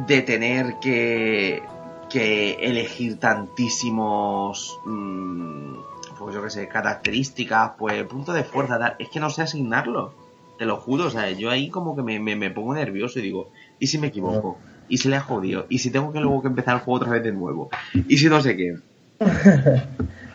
de 0.08 0.22
tener 0.22 0.80
que, 0.80 1.62
que 2.10 2.54
elegir 2.54 3.20
tantísimos, 3.20 4.76
mm, 4.86 5.74
pues 6.18 6.34
yo 6.34 6.42
que 6.42 6.50
sé, 6.50 6.66
características, 6.66 7.74
pues 7.78 8.02
punto 8.06 8.32
de 8.32 8.42
fuerza, 8.42 8.76
tal. 8.76 8.96
es 8.98 9.08
que 9.08 9.20
no 9.20 9.30
sé 9.30 9.42
asignarlo, 9.42 10.12
te 10.58 10.66
lo 10.66 10.78
juro, 10.78 11.06
o 11.06 11.10
sea, 11.10 11.30
yo 11.30 11.50
ahí 11.50 11.68
como 11.68 11.94
que 11.94 12.02
me, 12.02 12.18
me 12.18 12.50
pongo 12.50 12.74
nervioso 12.74 13.20
y 13.20 13.22
digo, 13.22 13.50
¿y 13.84 13.86
si 13.86 13.98
me 13.98 14.06
equivoco? 14.08 14.58
¿Y 14.88 14.96
si 14.98 15.08
le 15.08 15.16
ha 15.16 15.20
jodido? 15.20 15.66
¿Y 15.68 15.78
si 15.78 15.90
tengo 15.90 16.10
que 16.12 16.20
luego 16.20 16.40
que 16.42 16.48
empezar 16.48 16.74
el 16.76 16.80
juego 16.80 16.96
otra 17.00 17.12
vez 17.12 17.22
de 17.22 17.32
nuevo? 17.32 17.68
¿Y 18.08 18.16
si 18.16 18.28
no 18.28 18.40
sé 18.40 18.56
qué? 18.56 18.76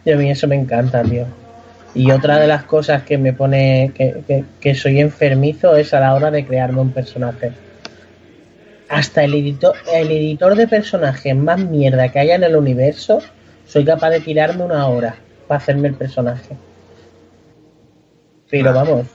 Y 0.06 0.12
a 0.12 0.16
mí 0.18 0.30
eso 0.32 0.48
me 0.48 0.56
encanta, 0.56 1.04
tío. 1.04 1.26
Y 1.94 2.12
otra 2.12 2.38
de 2.40 2.48
las 2.48 2.64
cosas 2.64 3.04
que 3.04 3.18
me 3.18 3.34
pone 3.34 3.92
que, 3.96 4.24
que- 4.28 4.46
que 4.62 4.76
soy 4.76 5.00
enfermizo 5.00 5.76
es 5.76 5.94
a 5.94 6.00
la 6.00 6.14
hora 6.14 6.32
de 6.32 6.46
crearme 6.46 6.80
un 6.82 6.92
personaje. 6.92 7.52
Hasta 8.88 9.24
el 9.24 9.34
editor, 9.34 9.74
el 9.94 10.10
editor 10.12 10.56
de 10.56 10.68
personajes 10.68 11.36
más 11.36 11.60
mierda 11.60 12.10
que 12.10 12.20
haya 12.20 12.36
en 12.36 12.44
el 12.44 12.56
universo, 12.56 13.20
soy 13.68 13.84
capaz 13.84 14.12
de 14.12 14.22
tirarme 14.22 14.64
una 14.64 14.88
hora 14.88 15.16
para 15.48 15.58
hacerme 15.58 15.90
el 15.90 15.96
personaje. 15.96 16.56
Pero 18.50 18.74
vamos, 18.74 19.08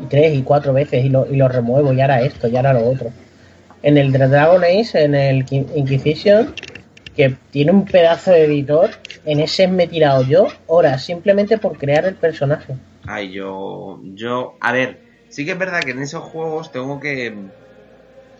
y 0.00 0.06
tres 0.06 0.34
y 0.36 0.42
cuatro 0.42 0.72
veces 0.72 1.04
y 1.04 1.08
lo, 1.08 1.26
y 1.30 1.36
lo 1.36 1.48
remuevo 1.48 1.92
y 1.92 2.00
ahora 2.00 2.22
esto 2.22 2.48
y 2.48 2.56
ahora 2.56 2.72
lo 2.72 2.88
otro. 2.88 3.10
En 3.82 3.98
el 3.98 4.12
Dragon 4.12 4.62
Age, 4.64 5.04
en 5.04 5.14
el 5.14 5.46
Qui- 5.46 5.66
Inquisition, 5.74 6.54
que 7.16 7.36
tiene 7.50 7.72
un 7.72 7.84
pedazo 7.86 8.32
de 8.32 8.44
editor, 8.44 8.90
en 9.24 9.40
ese 9.40 9.68
me 9.68 9.84
he 9.84 9.88
tirado 9.88 10.24
yo 10.24 10.48
horas 10.66 11.04
simplemente 11.04 11.58
por 11.58 11.78
crear 11.78 12.06
el 12.06 12.16
personaje. 12.16 12.74
Ay, 13.06 13.32
yo, 13.32 14.00
yo, 14.04 14.56
a 14.60 14.72
ver, 14.72 15.02
sí 15.28 15.44
que 15.44 15.52
es 15.52 15.58
verdad 15.58 15.84
que 15.84 15.92
en 15.92 16.00
esos 16.02 16.22
juegos 16.22 16.70
tengo 16.70 17.00
que, 17.00 17.50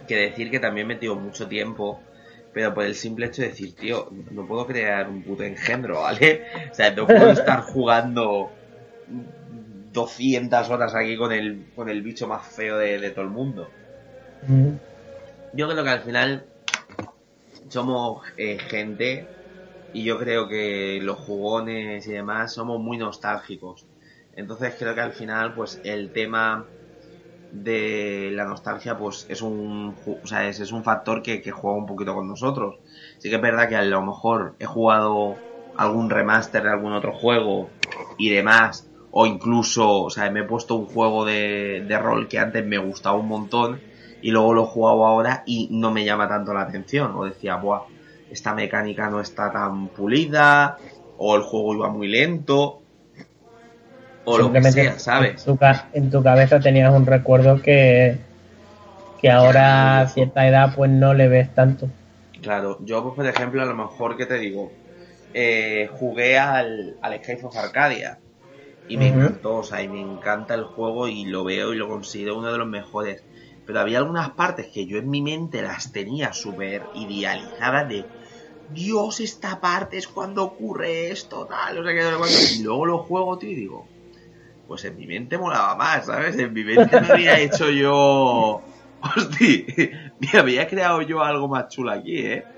que 0.06 0.16
decir 0.16 0.50
que 0.50 0.60
también 0.60 0.86
me 0.86 0.94
metido 0.94 1.16
mucho 1.16 1.48
tiempo, 1.48 2.06
pero 2.52 2.74
por 2.74 2.84
el 2.84 2.94
simple 2.94 3.26
hecho 3.26 3.42
de 3.42 3.48
decir, 3.48 3.76
tío, 3.76 4.08
no 4.30 4.46
puedo 4.46 4.66
crear 4.66 5.08
un 5.10 5.22
puto 5.24 5.44
engendro, 5.44 6.00
¿vale? 6.02 6.44
O 6.70 6.74
sea, 6.74 6.92
no 6.94 7.12
puedo 7.12 7.32
estar 7.32 7.60
jugando 7.62 8.58
200 10.00 10.70
horas 10.70 10.94
aquí 10.94 11.16
con 11.16 11.32
el, 11.32 11.70
con 11.74 11.88
el 11.88 12.02
bicho 12.02 12.26
más 12.28 12.46
feo 12.54 12.78
de, 12.78 12.98
de 12.98 13.10
todo 13.10 13.24
el 13.24 13.30
mundo. 13.30 13.74
Mm. 14.42 14.78
Yo 15.52 15.68
creo 15.68 15.84
que 15.84 15.90
al 15.90 16.02
final 16.02 16.48
somos 17.68 18.22
eh, 18.36 18.58
gente 18.58 19.32
y 19.92 20.04
yo 20.04 20.18
creo 20.18 20.48
que 20.48 21.00
los 21.02 21.18
jugones 21.18 22.06
y 22.06 22.12
demás 22.12 22.54
somos 22.54 22.80
muy 22.80 22.98
nostálgicos. 22.98 23.86
Entonces 24.32 24.76
creo 24.78 24.94
que 24.94 25.00
al 25.00 25.12
final 25.12 25.54
pues 25.54 25.80
el 25.84 26.12
tema 26.12 26.72
de 27.50 28.30
la 28.32 28.44
nostalgia 28.44 28.98
pues 28.98 29.26
es 29.28 29.42
un 29.42 29.96
o 30.06 30.26
sea, 30.26 30.48
es, 30.48 30.60
es 30.60 30.72
un 30.72 30.84
factor 30.84 31.22
que, 31.22 31.42
que 31.42 31.52
juega 31.52 31.78
un 31.78 31.86
poquito 31.86 32.14
con 32.14 32.28
nosotros. 32.28 32.76
Sí 33.18 33.30
que 33.30 33.36
es 33.36 33.42
verdad 33.42 33.68
que 33.68 33.76
a 33.76 33.82
lo 33.84 34.02
mejor 34.02 34.56
he 34.58 34.66
jugado 34.66 35.44
algún 35.76 36.10
remaster 36.10 36.62
de 36.64 36.70
algún 36.70 36.92
otro 36.94 37.12
juego 37.14 37.76
y 38.18 38.30
demás 38.30 38.87
o 39.10 39.26
incluso, 39.26 40.04
o 40.04 40.10
sea, 40.10 40.30
me 40.30 40.40
he 40.40 40.44
puesto 40.44 40.74
un 40.76 40.86
juego 40.86 41.24
de, 41.24 41.84
de 41.86 41.98
rol 41.98 42.28
que 42.28 42.38
antes 42.38 42.64
me 42.66 42.78
gustaba 42.78 43.18
un 43.18 43.28
montón 43.28 43.84
y 44.20 44.30
luego 44.30 44.54
lo 44.54 44.64
he 44.64 44.66
jugado 44.66 45.06
ahora 45.06 45.42
y 45.46 45.68
no 45.72 45.90
me 45.92 46.04
llama 46.04 46.28
tanto 46.28 46.52
la 46.54 46.62
atención. 46.62 47.12
O 47.16 47.24
decía, 47.24 47.56
buah, 47.56 47.82
esta 48.28 48.54
mecánica 48.54 49.08
no 49.10 49.20
está 49.20 49.50
tan 49.52 49.90
pulida, 49.90 50.78
o 51.16 51.36
el 51.36 51.42
juego 51.42 51.74
iba 51.74 51.90
muy 51.90 52.08
lento, 52.08 52.84
o 54.24 54.38
lo 54.38 54.52
que 54.52 54.62
sea, 54.62 54.98
¿sabes? 54.98 55.32
En 55.42 55.54
tu, 55.54 55.58
ca- 55.58 55.88
en 55.92 56.10
tu 56.10 56.22
cabeza 56.22 56.60
tenías 56.60 56.94
un 56.94 57.06
recuerdo 57.06 57.60
que, 57.60 58.18
que 59.18 59.30
ahora 59.30 60.00
a 60.00 60.08
cierta 60.08 60.48
edad 60.48 60.74
pues 60.76 60.90
no 60.90 61.14
le 61.14 61.28
ves 61.28 61.54
tanto. 61.54 61.90
Claro, 62.42 62.78
yo 62.84 63.02
pues 63.02 63.14
por 63.16 63.26
ejemplo 63.26 63.62
a 63.62 63.66
lo 63.66 63.74
mejor 63.74 64.16
que 64.16 64.26
te 64.26 64.38
digo, 64.38 64.78
eh, 65.32 65.88
jugué 65.92 66.38
al, 66.38 66.98
al 67.02 67.12
Escape 67.14 67.44
of 67.44 67.56
Arcadia 67.56 68.20
y 68.88 68.98
me 68.98 69.06
Ujú. 69.06 69.24
encantó, 69.24 69.56
o 69.58 69.64
sea, 69.64 69.82
y 69.84 69.88
me 69.90 70.00
encanta 70.00 70.54
el 70.56 70.64
juego 70.64 71.08
y 71.08 71.26
lo 71.26 71.44
veo 71.44 71.74
y 71.74 71.78
lo 71.78 71.88
considero 71.88 72.38
uno 72.38 72.52
de 72.52 72.58
los 72.58 72.68
mejores. 72.68 73.24
Pero 73.64 73.80
había 73.80 73.98
algunas 73.98 74.32
partes 74.34 74.68
que 74.74 74.86
yo 74.88 74.98
en 74.98 75.10
mi 75.10 75.22
mente 75.22 75.62
las 75.62 75.92
tenía 75.92 76.32
súper 76.34 76.90
idealizadas 76.92 77.88
de 77.88 78.10
Dios, 78.66 79.20
esta 79.20 79.60
parte 79.60 79.98
es 79.98 80.08
cuando 80.08 80.44
ocurre 80.44 81.10
esto, 81.10 81.46
tal, 81.48 81.82
no 81.82 81.88
sé 81.88 82.18
cuánto. 82.18 82.44
Y 82.46 82.62
luego 82.62 82.86
lo 82.86 82.98
juego, 83.04 83.38
tío, 83.38 83.50
y 83.50 83.56
digo, 83.56 83.92
pues 84.66 84.84
en 84.84 84.96
mi 84.96 85.06
mente 85.06 85.38
molaba 85.38 85.76
más, 85.76 86.06
¿sabes? 86.06 86.36
En 86.38 86.52
mi 86.52 86.64
mente 86.64 86.98
me 86.98 87.08
había 87.08 87.38
hecho 87.40 87.70
yo... 87.70 88.64
Hostia, 89.00 89.64
me 90.18 90.38
había 90.38 90.66
creado 90.68 91.02
yo 91.02 91.22
algo 91.22 91.48
más 91.48 91.68
chulo 91.68 91.92
aquí, 91.92 92.18
¿eh? 92.18 92.48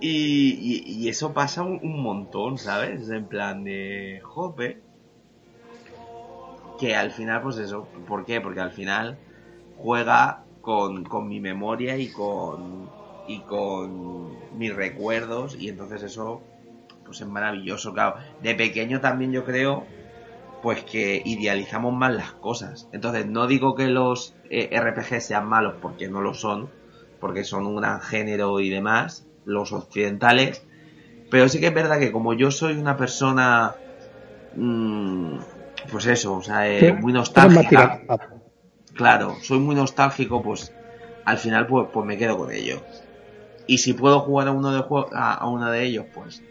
Y, 0.00 0.54
y- 0.58 1.04
y 1.06 1.08
eso 1.08 1.32
pasa 1.34 1.62
un, 1.62 1.78
un 1.82 2.02
montón, 2.02 2.58
¿sabes? 2.58 3.08
En 3.10 3.28
plan 3.28 3.64
de... 3.64 4.20
Jope. 4.24 4.84
Que 6.78 6.94
al 6.96 7.10
final, 7.10 7.42
pues 7.42 7.58
eso. 7.58 7.88
¿Por 8.06 8.24
qué? 8.24 8.40
Porque 8.40 8.60
al 8.60 8.70
final 8.72 9.18
juega 9.76 10.44
con, 10.60 11.04
con 11.04 11.28
mi 11.28 11.40
memoria 11.40 11.96
y 11.96 12.10
con, 12.10 12.88
y 13.26 13.40
con 13.40 14.58
mis 14.58 14.74
recuerdos. 14.74 15.56
Y 15.58 15.68
entonces 15.68 16.02
eso, 16.02 16.42
pues 17.04 17.20
es 17.20 17.26
maravilloso, 17.26 17.92
claro. 17.92 18.16
De 18.42 18.54
pequeño 18.54 19.00
también 19.00 19.32
yo 19.32 19.44
creo, 19.44 19.86
pues 20.62 20.82
que 20.84 21.22
idealizamos 21.24 21.94
más 21.94 22.14
las 22.14 22.32
cosas. 22.34 22.88
Entonces 22.92 23.26
no 23.26 23.46
digo 23.46 23.74
que 23.74 23.88
los 23.88 24.34
eh, 24.50 24.68
RPG 24.72 25.20
sean 25.20 25.48
malos 25.48 25.74
porque 25.80 26.08
no 26.08 26.20
lo 26.20 26.34
son, 26.34 26.70
porque 27.20 27.44
son 27.44 27.66
un 27.66 27.76
gran 27.76 28.00
género 28.00 28.60
y 28.60 28.70
demás, 28.70 29.26
los 29.44 29.72
occidentales. 29.72 30.62
Pero 31.30 31.48
sí 31.48 31.60
que 31.60 31.68
es 31.68 31.74
verdad 31.74 31.98
que 31.98 32.12
como 32.12 32.34
yo 32.34 32.50
soy 32.50 32.74
una 32.74 32.96
persona, 32.96 33.76
mm, 34.54 35.38
pues 35.90 36.06
eso, 36.06 36.36
o 36.36 36.42
sea, 36.42 36.68
eh, 36.68 36.92
muy 36.92 37.12
nostálgica. 37.12 38.00
Claro, 38.94 39.36
soy 39.42 39.58
muy 39.60 39.74
nostálgico, 39.74 40.42
pues 40.42 40.72
al 41.24 41.38
final 41.38 41.66
pues, 41.66 41.88
pues 41.92 42.06
me 42.06 42.16
quedo 42.16 42.36
con 42.36 42.52
ello. 42.52 42.82
Y 43.66 43.78
si 43.78 43.92
puedo 43.92 44.20
jugar 44.20 44.48
a 44.48 44.52
uno 44.52 44.72
de 44.72 44.84
a, 45.12 45.34
a 45.34 45.48
uno 45.48 45.70
de 45.70 45.84
ellos, 45.84 46.06
pues 46.12 46.42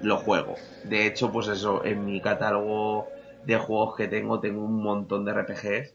lo 0.00 0.18
juego. 0.18 0.54
De 0.84 1.06
hecho, 1.06 1.32
pues 1.32 1.48
eso, 1.48 1.84
en 1.84 2.04
mi 2.04 2.20
catálogo 2.20 3.08
de 3.44 3.56
juegos 3.56 3.96
que 3.96 4.08
tengo, 4.08 4.40
tengo 4.40 4.64
un 4.64 4.82
montón 4.82 5.24
de 5.24 5.32
RPGs 5.32 5.94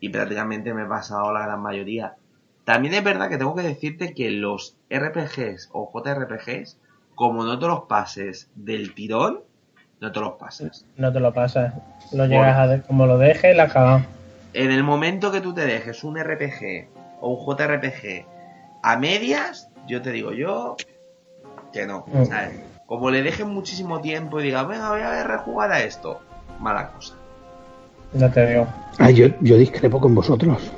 y 0.00 0.08
prácticamente 0.10 0.74
me 0.74 0.82
he 0.82 0.86
pasado 0.86 1.32
la 1.32 1.42
gran 1.42 1.60
mayoría. 1.60 2.16
También 2.64 2.94
es 2.94 3.04
verdad 3.04 3.28
que 3.28 3.38
tengo 3.38 3.54
que 3.54 3.62
decirte 3.62 4.14
que 4.14 4.30
los 4.30 4.76
RPGs 4.90 5.70
o 5.72 5.90
JRPGs, 5.92 6.78
como 7.14 7.44
no 7.44 7.58
te 7.58 7.66
los 7.66 7.82
pases 7.84 8.50
del 8.54 8.94
tirón, 8.94 9.40
no 10.00 10.12
te 10.12 10.20
los 10.20 10.32
pases. 10.34 10.84
No 10.96 11.12
te 11.12 11.20
lo 11.20 11.32
pasas. 11.32 11.74
Lo 12.12 12.26
llegas 12.26 12.56
a... 12.56 12.66
de- 12.68 12.82
Como 12.82 13.06
lo 13.06 13.18
dejes, 13.18 13.56
la 13.56 13.68
cagado. 13.68 14.02
en 14.54 14.70
el 14.70 14.82
momento 14.84 15.30
que 15.32 15.40
tú 15.40 15.52
te 15.54 15.64
dejes 15.66 16.04
un 16.04 16.18
RPG 16.18 16.88
o 17.20 17.30
un 17.34 17.56
JRPG 17.56 18.24
a 18.82 18.96
medias, 18.96 19.70
yo 19.86 20.00
te 20.02 20.12
digo 20.12 20.32
yo 20.32 20.76
que 21.72 21.86
no. 21.86 22.04
Mm. 22.06 22.24
¿sabes? 22.26 22.60
Como 22.86 23.10
le 23.10 23.22
dejes 23.22 23.44
muchísimo 23.46 24.00
tiempo 24.00 24.40
y 24.40 24.44
digas, 24.44 24.66
venga, 24.66 24.88
voy 24.90 25.00
a 25.02 25.22
rejugar 25.24 25.70
a 25.72 25.80
esto, 25.82 26.20
mala 26.58 26.90
cosa. 26.92 27.14
Ya 28.14 28.30
te 28.32 28.46
digo. 28.46 28.66
Ah, 28.98 29.10
yo, 29.10 29.26
yo 29.40 29.56
discrepo 29.58 30.00
con 30.00 30.14
vosotros. 30.14 30.70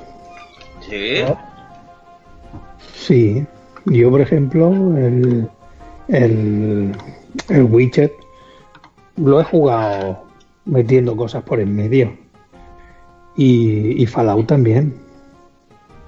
Sí. 0.81 1.23
Sí, 2.95 3.47
yo 3.87 4.11
por 4.11 4.21
ejemplo, 4.21 4.69
el, 4.97 5.49
el, 6.09 6.93
el 7.49 7.63
Witcher 7.65 8.13
lo 9.21 9.41
he 9.41 9.45
jugado 9.45 10.25
metiendo 10.65 11.17
cosas 11.17 11.43
por 11.43 11.61
en 11.61 11.75
medio. 11.75 12.17
Y, 13.37 14.03
y 14.03 14.07
Fallout 14.07 14.47
también. 14.47 14.95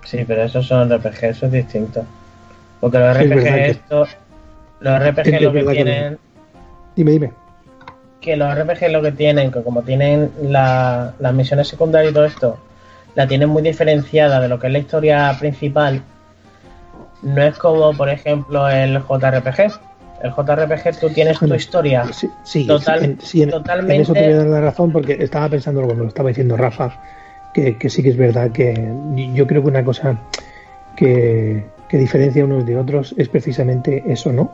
Sí, 0.04 0.24
pero 0.26 0.42
esos 0.42 0.66
son 0.66 0.90
RPG, 0.90 1.24
eso 1.24 1.46
es 1.46 1.52
distinto. 1.52 2.04
Porque 2.80 2.98
los 2.98 3.16
es 3.16 3.26
RPG 3.30 3.42
que- 3.44 3.66
esto, 3.70 4.06
los 4.80 5.00
Es 5.02 5.08
RPG 5.10 5.22
que 5.24 5.40
lo 5.40 5.50
es 5.58 5.64
que 5.66 5.72
tienen, 5.72 6.18
Dime, 6.96 7.10
dime. 7.12 7.32
que 8.20 8.36
los 8.36 8.54
RPG 8.54 8.88
lo 8.90 9.00
que 9.02 9.12
tienen, 9.12 9.50
que 9.52 9.62
como 9.62 9.82
tienen 9.82 10.30
la- 10.42 11.14
las 11.18 11.32
misiones 11.34 11.68
secundarias 11.68 12.10
y 12.10 12.14
todo 12.14 12.24
esto, 12.24 12.58
la 13.14 13.26
tienen 13.26 13.48
muy 13.48 13.62
diferenciada 13.62 14.40
de 14.40 14.48
lo 14.48 14.58
que 14.58 14.66
es 14.66 14.72
la 14.72 14.78
historia 14.80 15.36
principal. 15.38 16.02
No 17.22 17.42
es 17.42 17.56
como, 17.58 17.96
por 17.96 18.08
ejemplo, 18.08 18.68
el 18.68 18.98
JRPG. 19.00 19.72
El 20.22 20.30
JRPG 20.32 21.00
tú 21.00 21.10
tienes 21.10 21.38
tu 21.38 21.52
historia. 21.54 22.04
Sí, 22.12 22.30
sí, 22.44 22.66
Total- 22.66 23.02
en, 23.04 23.20
sí, 23.20 23.42
en- 23.42 23.48
en 23.48 23.54
totalmente- 23.54 24.00
eso 24.02 24.12
te 24.12 24.22
voy 24.22 24.32
a 24.32 24.36
dar 24.36 24.46
la 24.46 24.60
razón 24.60 24.92
porque 24.92 25.16
estaba 25.20 25.48
pensando 25.48 25.82
cuando 25.82 26.04
lo 26.04 26.08
estaba 26.08 26.28
diciendo 26.28 26.56
Rafa, 26.56 27.00
que, 27.52 27.76
que 27.76 27.90
sí 27.90 28.02
que 28.02 28.10
es 28.10 28.16
verdad 28.16 28.50
que 28.52 28.72
yo 29.34 29.46
creo 29.46 29.62
que 29.62 29.68
una 29.68 29.84
cosa 29.84 30.18
que, 30.96 31.64
que 31.88 31.98
diferencia 31.98 32.44
unos 32.44 32.64
de 32.64 32.76
otros 32.78 33.14
es 33.18 33.28
precisamente 33.28 34.04
eso, 34.06 34.32
¿no? 34.32 34.52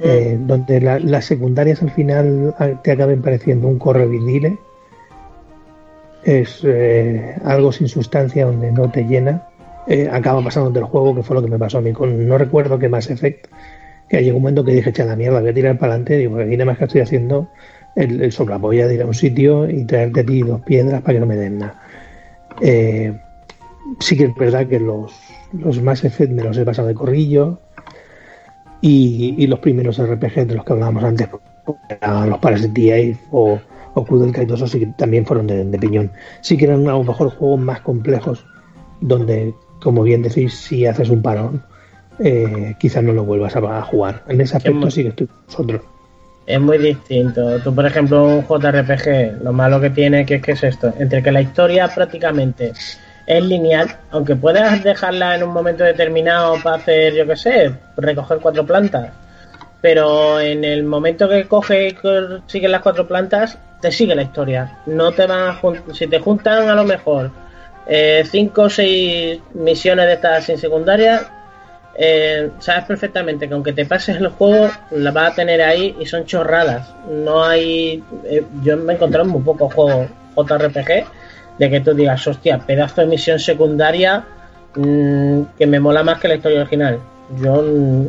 Eh, 0.00 0.36
donde 0.40 0.80
la- 0.80 0.98
las 0.98 1.24
secundarias 1.24 1.80
al 1.80 1.90
final 1.90 2.54
te 2.82 2.90
acaben 2.90 3.22
pareciendo 3.22 3.68
un 3.68 3.78
correvidile, 3.78 4.58
es 6.24 6.60
eh, 6.64 7.36
algo 7.44 7.70
sin 7.70 7.88
sustancia 7.88 8.46
donde 8.46 8.72
no 8.72 8.90
te 8.90 9.04
llena. 9.04 9.42
Eh, 9.86 10.08
acaba 10.10 10.42
pasando 10.42 10.70
del 10.70 10.84
juego, 10.84 11.14
que 11.14 11.22
fue 11.22 11.36
lo 11.36 11.42
que 11.42 11.48
me 11.50 11.58
pasó 11.58 11.78
a 11.78 11.80
mí 11.82 11.92
con, 11.92 12.26
no 12.26 12.38
recuerdo 12.38 12.78
qué 12.78 12.88
más 12.88 13.10
Effect, 13.10 13.46
que 14.18 14.24
llegó 14.24 14.36
un 14.36 14.42
momento 14.42 14.64
que 14.64 14.72
dije, 14.72 14.90
echa 14.90 15.04
la 15.04 15.16
mierda, 15.16 15.40
voy 15.40 15.50
a 15.50 15.54
tirar 15.54 15.78
para 15.78 15.92
adelante, 15.92 16.16
digo, 16.18 16.38
aquí 16.38 16.56
nada 16.56 16.66
más 16.66 16.78
que 16.78 16.84
estoy 16.84 17.00
haciendo 17.00 17.48
el, 17.96 18.20
el 18.20 18.32
soplapolla 18.32 18.86
de 18.86 18.94
ir 18.94 19.02
a 19.02 19.06
un 19.06 19.14
sitio 19.14 19.68
y 19.68 19.84
traerte 19.84 20.20
a 20.20 20.24
ti 20.24 20.42
dos 20.42 20.60
piedras 20.62 21.02
para 21.02 21.14
que 21.14 21.20
no 21.20 21.26
me 21.26 21.36
den 21.36 21.58
nada. 21.58 21.80
Eh, 22.60 23.12
sí 24.00 24.16
que 24.16 24.24
es 24.24 24.34
verdad 24.34 24.66
que 24.66 24.80
los, 24.80 25.12
los 25.52 25.80
más 25.82 26.04
Effect 26.04 26.32
me 26.32 26.42
los 26.42 26.56
he 26.56 26.64
pasado 26.64 26.88
de 26.88 26.94
corrillo 26.94 27.58
y, 28.80 29.34
y 29.38 29.46
los 29.46 29.58
primeros 29.60 29.98
RPG 29.98 30.46
de 30.46 30.54
los 30.54 30.64
que 30.64 30.72
hablábamos 30.72 31.04
antes, 31.04 31.28
pues, 31.28 31.42
los 32.28 32.38
Parasite 32.38 32.88
Eve 32.88 33.16
o, 33.30 33.58
o 33.94 34.04
Kudelka 34.04 34.42
y 34.42 34.66
sí 34.66 34.80
que 34.80 34.86
también 34.98 35.24
fueron 35.24 35.46
de, 35.46 35.64
de 35.64 35.78
piñón. 35.78 36.10
Sí 36.40 36.56
que 36.56 36.66
eran 36.66 36.86
a 36.88 36.92
lo 36.92 37.04
mejor 37.04 37.30
juegos 37.30 37.60
más 37.60 37.80
complejos 37.80 38.44
donde, 39.00 39.54
como 39.82 40.02
bien 40.02 40.22
decís, 40.22 40.54
si 40.54 40.86
haces 40.86 41.08
un 41.10 41.22
parón, 41.22 41.62
eh, 42.18 42.74
quizás 42.78 43.02
no 43.02 43.12
lo 43.12 43.24
vuelvas 43.24 43.56
a, 43.56 43.82
jugar. 43.82 44.22
En 44.28 44.40
ese 44.40 44.56
aspecto 44.56 44.78
muy- 44.78 44.90
sí 44.90 45.02
que 45.02 45.08
estoy 45.10 45.26
con 45.26 45.36
vosotros. 45.46 45.82
Es 46.46 46.60
muy 46.60 46.78
distinto. 46.78 47.58
Tú, 47.60 47.74
por 47.74 47.86
ejemplo, 47.86 48.24
un 48.24 48.46
JRPG, 48.46 49.42
lo 49.42 49.52
malo 49.52 49.80
que 49.80 49.90
tiene 49.90 50.26
que 50.26 50.36
es 50.36 50.42
que 50.42 50.52
es 50.52 50.62
esto, 50.62 50.92
entre 50.98 51.22
que 51.22 51.32
la 51.32 51.40
historia 51.40 51.88
prácticamente 51.88 52.72
es 53.26 53.42
lineal, 53.42 53.88
aunque 54.10 54.36
puedas 54.36 54.84
dejarla 54.84 55.36
en 55.36 55.42
un 55.42 55.52
momento 55.52 55.84
determinado 55.84 56.56
para 56.62 56.76
hacer, 56.76 57.14
yo 57.14 57.26
qué 57.26 57.36
sé, 57.36 57.72
recoger 57.96 58.38
cuatro 58.38 58.66
plantas, 58.66 59.10
pero 59.80 60.38
en 60.40 60.64
el 60.64 60.84
momento 60.84 61.28
que 61.28 61.44
coge 61.44 61.88
y 61.88 61.96
siguen 62.46 62.72
las 62.72 62.82
cuatro 62.82 63.06
plantas, 63.06 63.58
te 63.80 63.90
sigue 63.90 64.14
la 64.14 64.22
historia. 64.22 64.78
No 64.86 65.12
te 65.12 65.26
van 65.26 65.48
a 65.48 65.60
si 65.92 66.06
te 66.06 66.18
juntan 66.18 66.68
a 66.68 66.74
lo 66.74 66.84
mejor 66.84 67.30
eh, 67.86 68.24
cinco 68.30 68.62
o 68.62 68.70
seis 68.70 69.40
misiones 69.52 70.06
de 70.06 70.12
estas 70.14 70.44
sin 70.44 70.58
secundarias, 70.58 71.26
eh, 71.96 72.50
sabes 72.58 72.84
perfectamente 72.84 73.46
que 73.48 73.54
aunque 73.54 73.72
te 73.72 73.86
pases 73.86 74.16
el 74.16 74.28
juego, 74.28 74.70
la 74.90 75.10
vas 75.10 75.32
a 75.32 75.34
tener 75.36 75.62
ahí 75.62 75.96
y 76.00 76.06
son 76.06 76.24
chorradas. 76.24 76.94
No 77.08 77.44
hay. 77.44 78.02
eh, 78.24 78.44
yo 78.62 78.76
me 78.76 78.92
he 78.92 78.96
encontrado 78.96 79.24
en 79.24 79.32
muy 79.32 79.42
pocos 79.42 79.72
juegos 79.72 80.08
JRPG 80.36 81.04
de 81.58 81.70
que 81.70 81.80
tú 81.80 81.94
digas, 81.94 82.26
hostia, 82.26 82.58
pedazo 82.58 83.00
de 83.02 83.06
misión 83.06 83.38
secundaria 83.38 84.24
mm, 84.74 85.42
que 85.56 85.66
me 85.66 85.78
mola 85.78 86.02
más 86.02 86.20
que 86.20 86.28
la 86.28 86.34
historia 86.36 86.60
original. 86.60 86.98
Yo. 87.40 87.62
mm, 87.62 88.06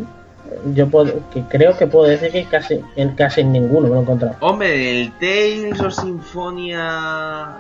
yo 0.74 0.88
puedo, 0.88 1.22
que 1.32 1.42
creo 1.44 1.78
que 1.78 1.88
puedo 1.88 2.06
decir 2.06 2.32
que 2.32 2.46
casi 2.46 2.80
en 2.96 3.16
casi 3.16 3.44
ninguno 3.44 3.88
me 3.88 3.90
lo 3.90 4.00
he 4.00 4.02
encontrado. 4.04 4.36
Hombre, 4.42 5.02
el 5.02 5.12
Tales 5.14 5.80
o 5.82 5.92
Sinfonia. 5.92 7.58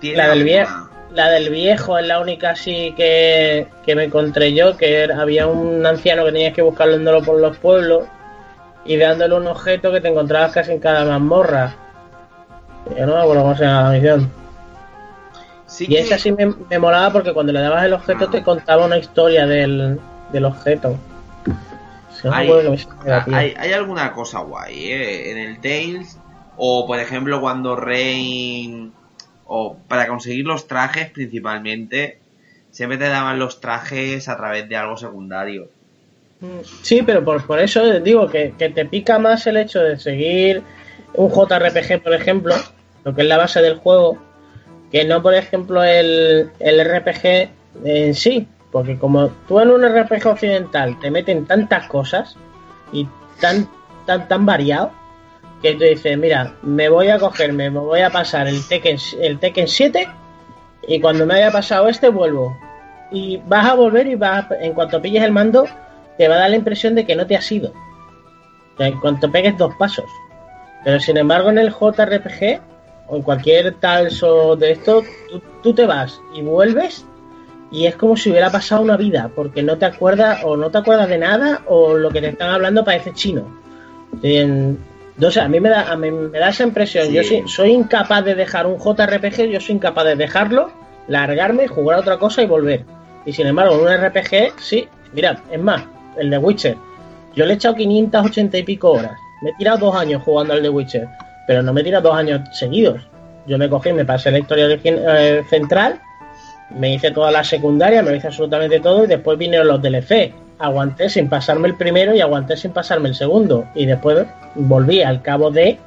tiene 0.00 0.16
La 0.16 0.28
del 0.30 0.44
viejo, 0.44 0.88
la 1.14 1.28
del 1.30 1.50
viejo 1.50 1.98
es 1.98 2.06
la 2.06 2.20
única 2.20 2.50
así 2.50 2.92
que, 2.96 3.66
que 3.84 3.94
me 3.94 4.04
encontré 4.04 4.52
yo, 4.54 4.76
que 4.76 5.02
era- 5.02 5.20
había 5.20 5.46
un 5.46 5.84
anciano 5.84 6.24
que 6.24 6.32
tenías 6.32 6.54
que 6.54 6.62
buscarlo 6.62 6.94
andando 6.94 7.22
por 7.22 7.38
los 7.40 7.56
pueblos 7.58 8.04
y 8.84 8.96
dándole 8.96 9.34
un 9.34 9.46
objeto 9.46 9.92
que 9.92 10.00
te 10.00 10.08
encontrabas 10.08 10.52
casi 10.52 10.72
en 10.72 10.78
cada 10.80 11.04
mazmorra. 11.04 11.74
Yo 12.98 13.06
no 13.06 13.14
me 13.14 13.20
acuerdo 13.20 13.42
cómo 13.42 13.56
se 13.56 13.64
llama 13.64 13.82
la 13.84 13.90
misión. 13.90 14.30
Sí 15.66 15.84
Y 15.84 15.88
que- 15.88 16.00
esa 16.00 16.18
sí 16.18 16.32
me, 16.32 16.46
me 16.68 16.78
molaba 16.78 17.10
porque 17.12 17.32
cuando 17.32 17.52
le 17.52 17.60
dabas 17.60 17.84
el 17.84 17.92
objeto 17.92 18.28
te 18.28 18.42
contaba 18.42 18.84
una 18.86 18.98
historia 18.98 19.46
del, 19.46 19.98
del 20.32 20.44
objeto. 20.44 20.96
No 22.24 22.32
hay, 23.34 23.54
hay 23.58 23.72
alguna 23.72 24.12
cosa 24.12 24.40
guay, 24.40 24.92
¿eh? 24.92 25.30
En 25.32 25.38
el 25.38 25.60
Tales, 25.60 26.18
o 26.56 26.86
por 26.86 26.98
ejemplo 26.98 27.40
cuando 27.40 27.74
Rain, 27.74 28.92
o 29.54 29.76
para 29.86 30.06
conseguir 30.06 30.46
los 30.46 30.66
trajes 30.66 31.10
principalmente, 31.10 32.18
siempre 32.70 32.96
te 32.96 33.04
daban 33.04 33.38
los 33.38 33.60
trajes 33.60 34.26
a 34.30 34.36
través 34.38 34.66
de 34.66 34.76
algo 34.76 34.96
secundario. 34.96 35.68
Sí, 36.80 37.02
pero 37.04 37.22
por, 37.22 37.46
por 37.46 37.60
eso 37.60 38.00
digo 38.00 38.28
que, 38.28 38.54
que 38.58 38.70
te 38.70 38.86
pica 38.86 39.18
más 39.18 39.46
el 39.46 39.58
hecho 39.58 39.80
de 39.80 39.98
seguir 39.98 40.62
un 41.12 41.28
JRPG, 41.30 42.02
por 42.02 42.14
ejemplo, 42.14 42.54
lo 43.04 43.14
que 43.14 43.20
es 43.20 43.28
la 43.28 43.36
base 43.36 43.60
del 43.60 43.76
juego, 43.76 44.16
que 44.90 45.04
no, 45.04 45.22
por 45.22 45.34
ejemplo, 45.34 45.84
el, 45.84 46.50
el 46.58 46.84
RPG 46.84 47.50
en 47.84 48.14
sí. 48.14 48.48
Porque 48.70 48.96
como 48.96 49.28
tú 49.48 49.60
en 49.60 49.68
un 49.68 49.86
RPG 49.86 50.28
occidental 50.28 50.98
te 50.98 51.10
meten 51.10 51.44
tantas 51.44 51.88
cosas 51.88 52.36
y 52.90 53.06
tan, 53.38 53.68
tan, 54.06 54.26
tan 54.28 54.46
variado, 54.46 54.92
que 55.62 55.74
tú 55.74 55.84
dices, 55.84 56.18
mira, 56.18 56.54
me 56.62 56.88
voy 56.88 57.08
a 57.08 57.18
cogerme, 57.18 57.70
me 57.70 57.78
voy 57.78 58.00
a 58.00 58.10
pasar 58.10 58.48
el 58.48 58.66
Tekken, 58.66 58.98
el 59.20 59.38
Tekken 59.38 59.68
7 59.68 60.08
y 60.88 61.00
cuando 61.00 61.24
me 61.24 61.34
haya 61.34 61.50
pasado 61.50 61.88
este 61.88 62.08
vuelvo. 62.08 62.56
Y 63.10 63.38
vas 63.46 63.66
a 63.66 63.74
volver 63.74 64.06
y 64.06 64.14
vas, 64.16 64.46
en 64.60 64.72
cuanto 64.72 65.00
pilles 65.00 65.22
el 65.22 65.32
mando, 65.32 65.66
te 66.18 66.28
va 66.28 66.34
a 66.34 66.38
dar 66.38 66.50
la 66.50 66.56
impresión 66.56 66.94
de 66.94 67.06
que 67.06 67.14
no 67.14 67.26
te 67.26 67.36
has 67.36 67.50
ido. 67.52 67.72
En 68.78 68.98
cuanto 69.00 69.30
pegues 69.30 69.56
dos 69.56 69.74
pasos. 69.78 70.06
Pero 70.84 70.98
sin 70.98 71.16
embargo 71.16 71.50
en 71.50 71.58
el 71.58 71.70
JRPG 71.70 72.60
o 73.08 73.16
en 73.16 73.22
cualquier 73.22 73.74
tal 73.74 74.08
de 74.58 74.72
esto, 74.72 75.04
tú, 75.30 75.42
tú 75.62 75.74
te 75.74 75.86
vas 75.86 76.20
y 76.34 76.42
vuelves 76.42 77.06
y 77.70 77.86
es 77.86 77.96
como 77.96 78.16
si 78.16 78.30
hubiera 78.30 78.50
pasado 78.50 78.82
una 78.82 78.98
vida, 78.98 79.30
porque 79.34 79.62
no 79.62 79.78
te 79.78 79.86
acuerdas 79.86 80.40
o 80.44 80.56
no 80.56 80.70
te 80.70 80.78
acuerdas 80.78 81.08
de 81.08 81.18
nada 81.18 81.62
o 81.66 81.94
lo 81.96 82.10
que 82.10 82.20
te 82.20 82.28
están 82.28 82.50
hablando 82.50 82.84
parece 82.84 83.14
chino. 83.14 83.46
No 85.16 85.30
sé, 85.30 85.40
a 85.40 85.48
mí 85.48 85.60
me 85.60 85.68
da, 85.68 85.92
a 85.92 85.96
mí 85.96 86.10
me 86.10 86.38
da 86.38 86.48
esa 86.48 86.62
impresión. 86.64 87.06
Sí. 87.06 87.12
Yo 87.12 87.22
soy, 87.22 87.42
soy 87.46 87.70
incapaz 87.70 88.24
de 88.24 88.34
dejar 88.34 88.66
un 88.66 88.78
JRPG, 88.78 89.50
yo 89.50 89.60
soy 89.60 89.76
incapaz 89.76 90.04
de 90.04 90.16
dejarlo, 90.16 90.70
largarme, 91.08 91.68
jugar 91.68 91.98
a 91.98 92.00
otra 92.00 92.18
cosa 92.18 92.42
y 92.42 92.46
volver. 92.46 92.84
Y 93.24 93.32
sin 93.32 93.46
embargo, 93.46 93.74
en 93.74 93.80
un 93.80 94.06
RPG, 94.06 94.58
sí. 94.58 94.88
Mira, 95.12 95.42
es 95.50 95.60
más, 95.60 95.84
el 96.16 96.30
de 96.30 96.38
Witcher. 96.38 96.76
Yo 97.34 97.46
le 97.46 97.52
he 97.52 97.56
echado 97.56 97.74
580 97.74 98.58
y 98.58 98.62
pico 98.62 98.92
horas. 98.92 99.18
Me 99.42 99.50
he 99.50 99.54
tirado 99.54 99.78
dos 99.78 99.96
años 99.96 100.22
jugando 100.22 100.54
al 100.54 100.62
de 100.62 100.68
Witcher, 100.68 101.08
pero 101.46 101.62
no 101.62 101.72
me 101.72 101.80
he 101.80 101.84
tirado 101.84 102.08
dos 102.08 102.18
años 102.18 102.40
seguidos. 102.52 103.00
Yo 103.46 103.58
me 103.58 103.68
cogí, 103.68 103.92
me 103.92 104.04
pasé 104.04 104.30
la 104.30 104.38
historia 104.38 104.68
eh, 104.70 105.42
central, 105.50 106.00
me 106.70 106.94
hice 106.94 107.10
toda 107.10 107.30
la 107.30 107.42
secundaria, 107.42 108.02
me 108.02 108.16
hice 108.16 108.28
absolutamente 108.28 108.80
todo 108.80 109.04
y 109.04 109.06
después 109.08 109.36
vinieron 109.38 109.68
los 109.68 109.82
DLC. 109.82 110.32
Aguanté 110.62 111.10
sin 111.10 111.28
pasarme 111.28 111.68
el 111.68 111.74
primero 111.74 112.14
y 112.14 112.20
aguanté 112.20 112.56
sin 112.56 112.70
pasarme 112.72 113.08
el 113.08 113.14
segundo. 113.14 113.66
Y 113.74 113.84
después 113.84 114.26
volví 114.54 115.02
al 115.02 115.20
cabo 115.20 115.50
de 115.50 115.78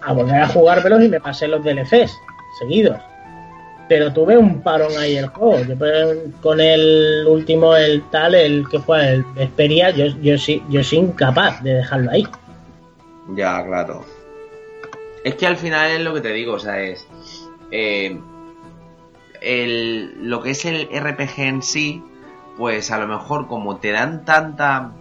a 0.00 0.12
volver 0.12 0.36
a 0.42 0.48
jugármelos 0.48 1.02
y 1.02 1.08
me 1.08 1.20
pasé 1.20 1.48
los 1.48 1.62
DLCs 1.64 2.12
seguidos. 2.60 2.98
Pero 3.88 4.12
tuve 4.12 4.38
un 4.38 4.62
parón 4.62 4.96
ahí 4.98 5.16
el 5.16 5.26
juego. 5.26 5.64
Yo 5.64 5.76
pues, 5.76 6.18
con 6.40 6.60
el 6.60 7.26
último, 7.28 7.74
el 7.76 8.02
tal, 8.10 8.34
el 8.36 8.64
que 8.70 8.78
fue 8.78 9.14
el 9.14 9.24
Vesperia, 9.34 9.90
yo, 9.90 10.06
yo 10.22 10.38
sí, 10.38 10.62
yo 10.70 10.82
soy 10.84 10.98
incapaz 10.98 11.62
de 11.62 11.74
dejarlo 11.74 12.10
ahí. 12.12 12.26
Ya, 13.34 13.64
claro. 13.66 14.04
Es 15.24 15.34
que 15.34 15.46
al 15.46 15.56
final 15.56 15.90
es 15.90 16.00
lo 16.00 16.14
que 16.14 16.20
te 16.20 16.32
digo, 16.32 16.54
o 16.54 16.58
sea, 16.58 16.80
es. 16.80 17.06
eh, 17.72 18.18
el, 19.40 20.28
lo 20.28 20.40
que 20.42 20.50
es 20.50 20.64
el 20.64 20.88
RPG 20.88 21.40
en 21.40 21.62
sí, 21.62 22.02
pues 22.56 22.90
a 22.90 22.98
lo 22.98 23.06
mejor 23.06 23.46
como 23.48 23.76
te 23.76 23.92
dan 23.92 24.24
tanta 24.24 24.92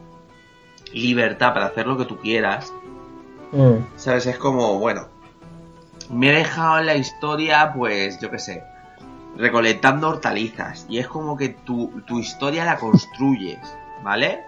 libertad 0.94 1.54
para 1.54 1.68
hacer 1.68 1.88
lo 1.88 1.98
que 1.98 2.06
tú 2.06 2.18
quieras, 2.18 2.72
Mm. 3.54 3.84
¿sabes? 3.98 4.26
Es 4.28 4.38
como, 4.38 4.80
bueno, 4.80 5.08
me 6.10 6.30
he 6.30 6.36
dejado 6.38 6.80
en 6.80 6.86
la 6.86 6.96
historia, 6.96 7.74
pues, 7.76 8.18
yo 8.22 8.32
qué 8.32 8.40
sé, 8.40 8.64
recolectando 9.36 10.08
hortalizas. 10.08 10.86
Y 10.88 11.00
es 11.00 11.08
como 11.10 11.36
que 11.36 11.50
tu, 11.50 12.02
tu 12.08 12.20
historia 12.20 12.64
la 12.64 12.78
construyes, 12.78 13.60
¿vale? 14.04 14.40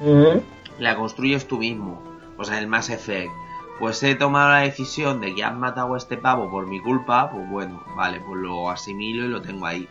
Mm. 0.00 0.38
la 0.78 0.96
construyes 0.96 1.46
tú 1.46 1.58
mismo. 1.58 2.02
Pues 2.36 2.48
en 2.48 2.56
el 2.56 2.66
Mass 2.66 2.90
Effect. 2.90 3.30
Pues 3.78 4.02
he 4.02 4.14
tomado 4.16 4.50
la 4.50 4.58
decisión 4.58 5.20
de 5.20 5.34
que 5.34 5.44
han 5.44 5.58
matado 5.58 5.94
a 5.94 5.96
este 5.98 6.16
pavo 6.18 6.50
por 6.50 6.66
mi 6.66 6.80
culpa. 6.80 7.30
Pues 7.30 7.48
bueno, 7.48 7.82
vale, 7.96 8.20
pues 8.20 8.38
lo 8.40 8.68
asimilo 8.70 9.24
y 9.24 9.28
lo 9.28 9.40
tengo 9.40 9.64
ahí. 9.64 9.88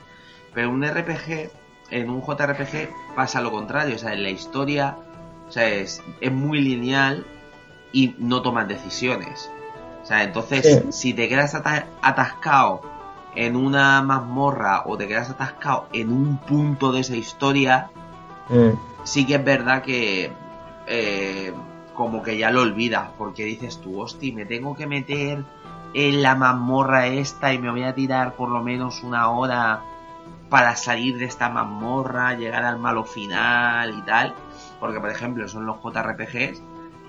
Pero 0.53 0.69
un 0.69 0.83
RPG, 0.83 1.49
en 1.91 2.09
un 2.09 2.21
JRPG, 2.21 2.89
pasa 3.15 3.41
lo 3.41 3.51
contrario. 3.51 3.95
O 3.95 3.99
sea, 3.99 4.13
en 4.13 4.23
la 4.23 4.29
historia, 4.29 4.97
o 5.47 5.51
sea, 5.51 5.67
es, 5.67 6.01
es 6.21 6.31
muy 6.31 6.59
lineal 6.61 7.25
y 7.91 8.15
no 8.17 8.41
tomas 8.41 8.67
decisiones. 8.67 9.49
O 10.01 10.05
sea, 10.05 10.23
entonces, 10.23 10.65
Sí. 10.65 10.91
si 10.91 11.13
te 11.13 11.29
quedas 11.29 11.53
ata- 11.53 11.85
atascado 12.01 12.81
en 13.35 13.55
una 13.55 14.01
mazmorra 14.01 14.83
o 14.85 14.97
te 14.97 15.07
quedas 15.07 15.29
atascado 15.29 15.87
en 15.93 16.11
un 16.11 16.37
punto 16.37 16.91
de 16.91 17.01
esa 17.01 17.15
historia, 17.15 17.89
Mm. 18.49 18.71
sí 19.03 19.25
que 19.25 19.35
es 19.35 19.43
verdad 19.45 19.81
que 19.83 20.31
eh, 20.87 21.53
como 21.95 22.23
que 22.23 22.37
ya 22.37 22.49
lo 22.51 22.61
olvidas, 22.63 23.09
porque 23.17 23.45
dices 23.45 23.79
tú, 23.79 24.01
hostia, 24.01 24.33
me 24.33 24.45
tengo 24.45 24.75
que 24.75 24.87
meter 24.87 25.43
en 25.93 26.21
la 26.21 26.35
mazmorra 26.35 27.07
esta 27.07 27.53
y 27.53 27.59
me 27.59 27.69
voy 27.69 27.83
a 27.83 27.93
tirar 27.93 28.33
por 28.35 28.49
lo 28.49 28.61
menos 28.63 29.03
una 29.03 29.29
hora 29.29 29.81
para 30.51 30.75
salir 30.75 31.17
de 31.17 31.23
esta 31.23 31.47
mazmorra, 31.47 32.35
llegar 32.35 32.65
al 32.65 32.77
malo 32.77 33.05
final 33.05 33.97
y 33.97 34.01
tal. 34.01 34.35
Porque, 34.81 34.99
por 34.99 35.09
ejemplo, 35.09 35.47
son 35.47 35.65
los 35.65 35.77
JRPGs, 35.81 36.61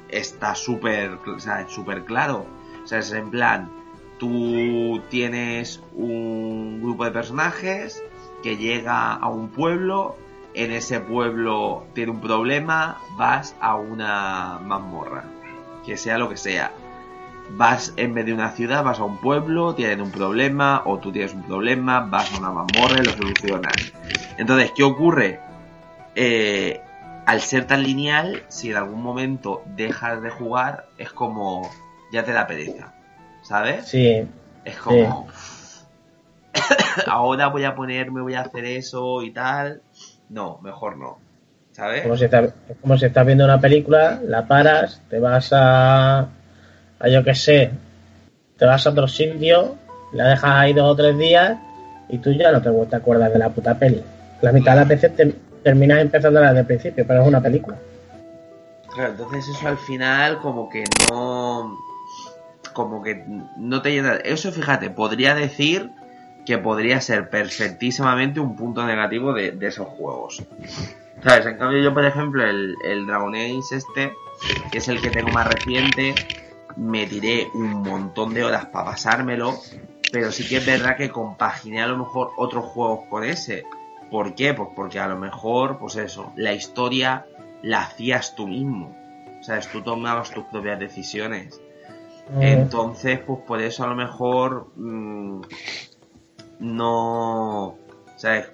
está 0.09 0.55
súper, 0.55 1.19
claro. 2.07 2.47
O 2.85 2.87
sea, 2.87 3.01
es 3.01 3.11
en 3.11 3.31
plan, 3.31 3.69
tú 4.19 5.03
tienes 5.11 5.83
un 5.93 6.81
grupo 6.81 7.05
de 7.05 7.11
personajes 7.11 8.01
que 8.45 8.57
llega 8.57 9.13
a 9.13 9.29
un 9.29 9.49
pueblo, 9.49 10.17
en 10.55 10.71
ese 10.71 11.01
pueblo 11.01 11.85
tiene 11.95 12.13
un 12.13 12.21
problema, 12.21 12.99
vas 13.17 13.57
a 13.61 13.75
una 13.75 14.61
mazmorra, 14.65 15.25
que 15.85 15.97
sea 15.97 16.17
lo 16.17 16.29
que 16.29 16.37
sea. 16.37 16.71
Vas 17.55 17.93
en 17.97 18.15
vez 18.15 18.27
de 18.27 18.33
una 18.33 18.51
ciudad, 18.53 18.83
vas 18.83 18.99
a 18.99 19.05
un 19.05 19.19
pueblo, 19.19 19.75
tienen 19.75 20.01
un 20.01 20.11
problema, 20.11 20.83
o 20.87 20.99
tú 20.99 21.13
tienes 21.13 21.35
un 21.35 21.43
problema, 21.43 22.01
vas 22.01 22.33
a 22.35 22.39
una 22.39 22.51
mazmorra 22.51 22.99
y 23.01 23.05
lo 23.05 23.13
solucionas. 23.13 23.75
Entonces, 24.39 24.73
¿qué 24.75 24.83
ocurre? 24.83 25.41
Eh, 26.15 26.81
al 27.27 27.41
ser 27.41 27.67
tan 27.67 27.83
lineal, 27.83 28.43
si 28.49 28.71
en 28.71 28.77
algún 28.77 29.03
momento 29.03 29.63
dejas 29.77 30.23
de 30.23 30.31
jugar, 30.31 30.87
es 30.99 31.13
como 31.13 31.71
ya 32.13 32.25
te 32.25 32.33
da 32.33 32.47
pereza, 32.47 32.93
¿sabes? 33.43 33.87
Sí, 33.87 34.27
Es 34.65 34.77
como. 34.77 35.29
Ahora 37.07 37.49
voy 37.49 37.65
a 37.65 37.75
ponerme, 37.75 38.21
voy 38.21 38.35
a 38.35 38.43
hacer 38.43 38.65
eso 38.67 39.23
y 39.23 39.33
tal. 39.33 39.83
No, 40.29 40.59
mejor 40.63 40.99
no. 40.99 41.19
¿Sabes? 41.73 42.03
como 42.03 42.19
si, 42.19 42.25
estás, 42.25 42.53
es 42.69 42.77
como 42.83 42.99
si 42.99 43.07
estás 43.07 43.25
viendo 43.25 43.45
una 43.45 43.59
película, 43.59 44.21
la 44.23 44.47
paras, 44.47 45.01
te 45.09 45.19
vas 45.19 45.51
a, 45.55 46.29
a 47.03 47.09
yo 47.09 47.23
que 47.25 47.35
sé, 47.35 47.71
te 48.57 48.65
vas 48.65 48.87
a 48.87 48.91
otro 48.91 49.09
sitio, 49.09 49.77
la 50.13 50.29
dejas 50.29 50.51
ahí 50.53 50.73
dos 50.73 50.91
o 50.93 50.97
tres 50.97 51.19
días 51.19 51.59
y 52.09 52.19
tú 52.19 52.33
ya 52.33 52.53
no 52.53 52.63
te, 52.63 52.71
te 52.71 52.97
acuerdas 52.97 53.33
de 53.33 53.39
la 53.39 53.49
puta 53.51 53.79
peli. 53.79 54.03
La 54.41 54.53
mitad 54.53 54.73
de 54.73 54.79
las 54.79 54.89
veces 54.89 55.15
te- 55.17 55.35
terminas 55.63 56.01
empezando 56.01 56.41
desde 56.41 56.61
el 56.61 56.67
principio, 56.67 57.05
pero 57.07 57.23
es 57.23 57.29
una 57.29 57.41
película. 57.41 57.77
Claro, 58.95 59.11
entonces 59.13 59.49
eso 59.49 59.69
al 59.69 59.79
final 59.79 60.39
como 60.39 60.69
que 60.69 60.85
no... 61.11 61.79
Como 62.73 63.03
que 63.03 63.25
no 63.57 63.83
te 63.83 63.91
llena... 63.91 64.15
Eso 64.17 64.51
fíjate, 64.53 64.91
podría 64.91 65.35
decir 65.35 65.91
que 66.47 66.59
podría 66.59 67.01
ser 67.01 67.31
perfectísimamente 67.31 68.41
un 68.41 68.57
punto 68.57 68.85
negativo 68.85 69.33
de, 69.33 69.53
de 69.53 69.67
esos 69.69 69.87
juegos. 69.87 70.43
¿Sabes? 71.23 71.47
En 71.47 71.57
cambio 71.57 71.81
yo, 71.81 71.95
por 71.95 72.05
ejemplo, 72.05 72.45
el, 72.45 72.75
el 72.85 73.07
Dragon 73.07 73.35
Age 73.35 73.61
este, 73.73 74.13
que 74.73 74.79
es 74.79 74.89
el 74.89 75.01
que 75.01 75.11
tengo 75.11 75.31
más 75.31 75.47
reciente, 75.47 76.15
me 76.77 77.07
tiré 77.07 77.49
un 77.55 77.83
montón 77.83 78.35
de 78.35 78.45
horas 78.45 78.67
para 78.67 78.87
pasármelo, 78.91 79.55
pero 80.11 80.31
sí 80.31 80.47
que 80.47 80.59
es 80.59 80.67
verdad 80.67 80.97
que 80.97 81.11
compaginé 81.11 81.83
a 81.83 81.87
lo 81.87 81.99
mejor 81.99 82.33
otros 82.37 82.67
juegos 82.67 83.07
con 83.09 83.25
ese. 83.25 83.65
¿Por 84.11 84.35
qué? 84.35 84.53
Pues 84.53 84.69
porque 84.77 85.01
a 85.01 85.09
lo 85.09 85.17
mejor, 85.17 85.79
pues 85.79 85.97
eso, 85.97 86.33
la 86.37 86.53
historia 86.53 87.27
la 87.63 87.83
hacías 87.83 88.35
tú 88.35 88.47
mismo. 88.47 88.95
O 89.41 89.43
sea, 89.43 89.61
tú 89.61 89.83
tomabas 89.83 90.31
tus 90.31 90.45
propias 90.45 90.79
decisiones. 90.79 91.61
Mm, 92.31 92.43
Entonces, 92.43 93.21
pues 93.21 93.41
por 93.41 93.61
eso 93.61 93.85
a 93.85 93.89
lo 93.89 93.95
mejor 93.95 94.69
mm, 94.77 95.41
no, 96.61 97.77
sea, 98.17 98.47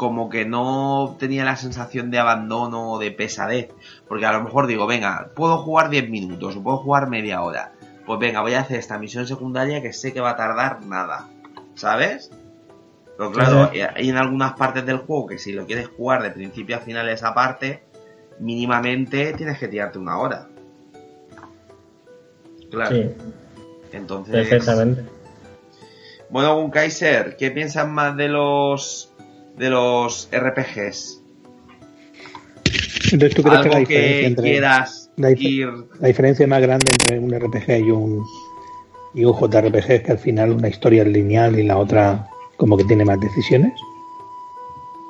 como 0.00 0.30
que 0.30 0.46
no 0.46 1.14
tenía 1.18 1.44
la 1.44 1.56
sensación 1.56 2.10
de 2.10 2.18
abandono 2.18 2.92
o 2.92 2.98
de 2.98 3.10
pesadez, 3.10 3.68
porque 4.08 4.24
a 4.24 4.32
lo 4.32 4.42
mejor 4.42 4.66
digo, 4.66 4.86
venga, 4.86 5.28
puedo 5.36 5.58
jugar 5.58 5.90
10 5.90 6.08
minutos 6.08 6.56
o 6.56 6.62
puedo 6.62 6.78
jugar 6.78 7.10
media 7.10 7.42
hora, 7.42 7.72
pues 8.06 8.18
venga, 8.18 8.40
voy 8.40 8.54
a 8.54 8.60
hacer 8.60 8.78
esta 8.78 8.98
misión 8.98 9.26
secundaria 9.26 9.82
que 9.82 9.92
sé 9.92 10.14
que 10.14 10.22
va 10.22 10.30
a 10.30 10.36
tardar 10.36 10.86
nada, 10.86 11.28
¿sabes? 11.74 12.30
Pero 13.18 13.30
claro, 13.30 13.64
Ajá. 13.64 13.92
hay 13.94 14.08
en 14.08 14.16
algunas 14.16 14.54
partes 14.54 14.86
del 14.86 15.00
juego 15.00 15.26
que 15.26 15.36
si 15.36 15.52
lo 15.52 15.66
quieres 15.66 15.88
jugar 15.88 16.22
de 16.22 16.30
principio 16.30 16.76
a 16.76 16.80
final 16.80 17.06
esa 17.10 17.34
parte, 17.34 17.82
mínimamente 18.38 19.34
tienes 19.34 19.58
que 19.58 19.68
tirarte 19.68 19.98
una 19.98 20.18
hora. 20.18 20.48
Claro. 22.70 22.96
sí, 22.96 23.10
Entonces, 23.92 24.48
perfectamente. 24.48 25.04
bueno, 26.30 26.56
un 26.56 26.70
Kaiser, 26.70 27.36
¿qué 27.36 27.50
piensas 27.50 27.86
más 27.86 28.16
de 28.16 28.28
los 28.28 29.09
de 29.60 29.70
los 29.70 30.28
RPGs? 30.32 31.22
Entonces, 33.12 33.34
¿tú 33.34 33.42
crees 33.42 33.60
que 33.62 33.68
la 33.68 33.78
diferencia 33.78 33.86
que 33.86 34.26
entre 34.26 34.50
quieras 34.50 35.10
la 35.16 35.30
dif- 35.30 35.40
ir 35.40 35.68
la 36.00 36.08
diferencia 36.08 36.46
más 36.46 36.60
grande 36.62 36.86
entre 36.92 37.18
un 37.18 37.30
RPG 37.34 37.86
y 37.86 37.90
un 37.90 38.24
y 39.14 39.24
un 39.24 39.34
JRPG 39.36 39.90
es 39.90 40.02
que 40.04 40.12
al 40.12 40.18
final 40.18 40.52
una 40.52 40.68
historia 40.68 41.02
es 41.02 41.08
lineal 41.08 41.58
y 41.58 41.64
la 41.64 41.76
otra 41.78 42.28
como 42.56 42.76
que 42.76 42.84
tiene 42.84 43.04
más 43.04 43.18
decisiones? 43.20 43.72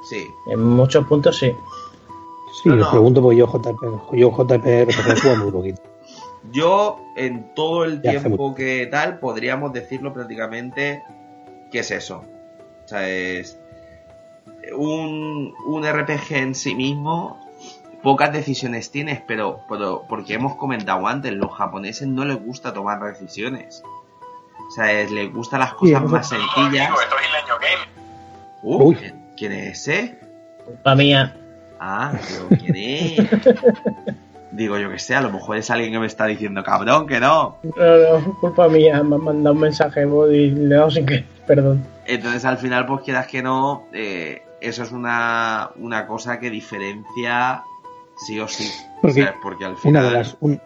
Sí. 0.09 0.27
En 0.51 0.61
muchos 0.63 1.07
puntos 1.07 1.39
sí. 1.39 1.53
Sí, 2.63 2.69
No, 2.71 2.75
os 2.75 2.81
no. 2.81 2.91
pregunto 2.91 3.23
porque 3.23 3.37
yo 3.39 3.47
JRPG, 3.47 4.17
yo 4.17 4.31
JRPG 4.31 5.21
juego 5.21 5.37
muy 5.45 5.53
poquito. 5.53 5.83
Yo, 6.53 6.99
en 7.17 7.55
todo 7.55 7.85
el 7.85 8.01
Ya 8.01 8.13
tiempo 8.13 8.55
que 8.55 8.87
tal, 8.91 9.19
podríamos 9.21 9.73
decirlo 9.75 10.13
prácticamente 10.15 11.03
que 11.71 11.81
es 11.81 11.91
eso. 11.91 12.25
O 12.85 12.89
sea, 12.89 13.07
es 13.09 13.60
un, 14.77 15.55
un 15.67 15.85
RPG 15.87 16.33
en 16.33 16.55
sí 16.55 16.75
mismo. 16.75 17.39
Pocas 18.03 18.33
decisiones 18.33 18.91
tienes, 18.91 19.21
pero, 19.27 19.61
pero 19.69 20.05
porque 20.09 20.35
hemos 20.35 20.57
comentado 20.57 21.07
antes, 21.07 21.33
los 21.35 21.53
japoneses 21.53 22.09
no 22.09 22.25
les 22.25 22.43
gusta 22.43 22.73
tomar 22.73 23.03
decisiones. 23.03 23.83
O 24.69 24.71
sea, 24.71 24.91
es- 24.93 25.11
les 25.11 25.31
gustan 25.33 25.61
las 25.61 25.75
cosas 25.75 26.03
más 26.05 26.29
sencillas. 26.29 26.91
Uh, 28.63 28.85
Uy. 28.89 28.97
¿Quién 29.37 29.53
es 29.53 29.89
ese? 29.89 30.19
Culpa 30.65 30.95
mía. 30.95 31.37
Ah, 31.79 32.13
digo, 32.29 32.49
¿quién 32.61 32.77
es? 32.77 33.19
Digo, 34.53 34.77
yo 34.79 34.91
que 34.91 34.99
sé, 34.99 35.15
a 35.15 35.21
lo 35.21 35.31
mejor 35.31 35.57
es 35.59 35.71
alguien 35.71 35.93
que 35.93 36.01
me 36.01 36.07
está 36.09 36.27
diciendo, 36.27 36.65
cabrón, 36.65 37.07
que 37.07 37.21
no. 37.21 37.59
No, 37.63 38.19
no, 38.19 38.39
culpa 38.41 38.69
mía. 38.69 39.01
Me 39.05 39.15
han 39.15 39.23
mandado 39.23 39.55
un 39.55 39.61
mensaje 39.61 40.03
y 40.03 40.51
le 40.51 40.75
he 40.75 40.79
dado 40.79 40.91
sin 40.91 41.07
que. 41.07 41.25
Perdón. 41.47 41.87
Entonces, 42.05 42.45
al 42.45 42.59
final, 42.59 42.85
pues 42.85 43.03
quieras 43.03 43.29
que 43.29 43.43
no, 43.45 43.85
eh, 43.93 44.43
eso 44.61 44.83
es 44.83 44.93
una, 44.93 45.71
una 45.77 46.07
cosa 46.07 46.39
que 46.39 46.51
diferencia 46.51 47.63
sí 48.27 48.39
o 48.41 48.47
sí. 48.49 48.71
Porque 49.03 49.23
¿sabes? 49.23 49.39
Porque 49.43 49.65
al 49.65 49.77
final. 49.77 50.03
Una 50.03 50.11
de 50.11 50.17
las, 50.17 50.37
un- 50.41 50.61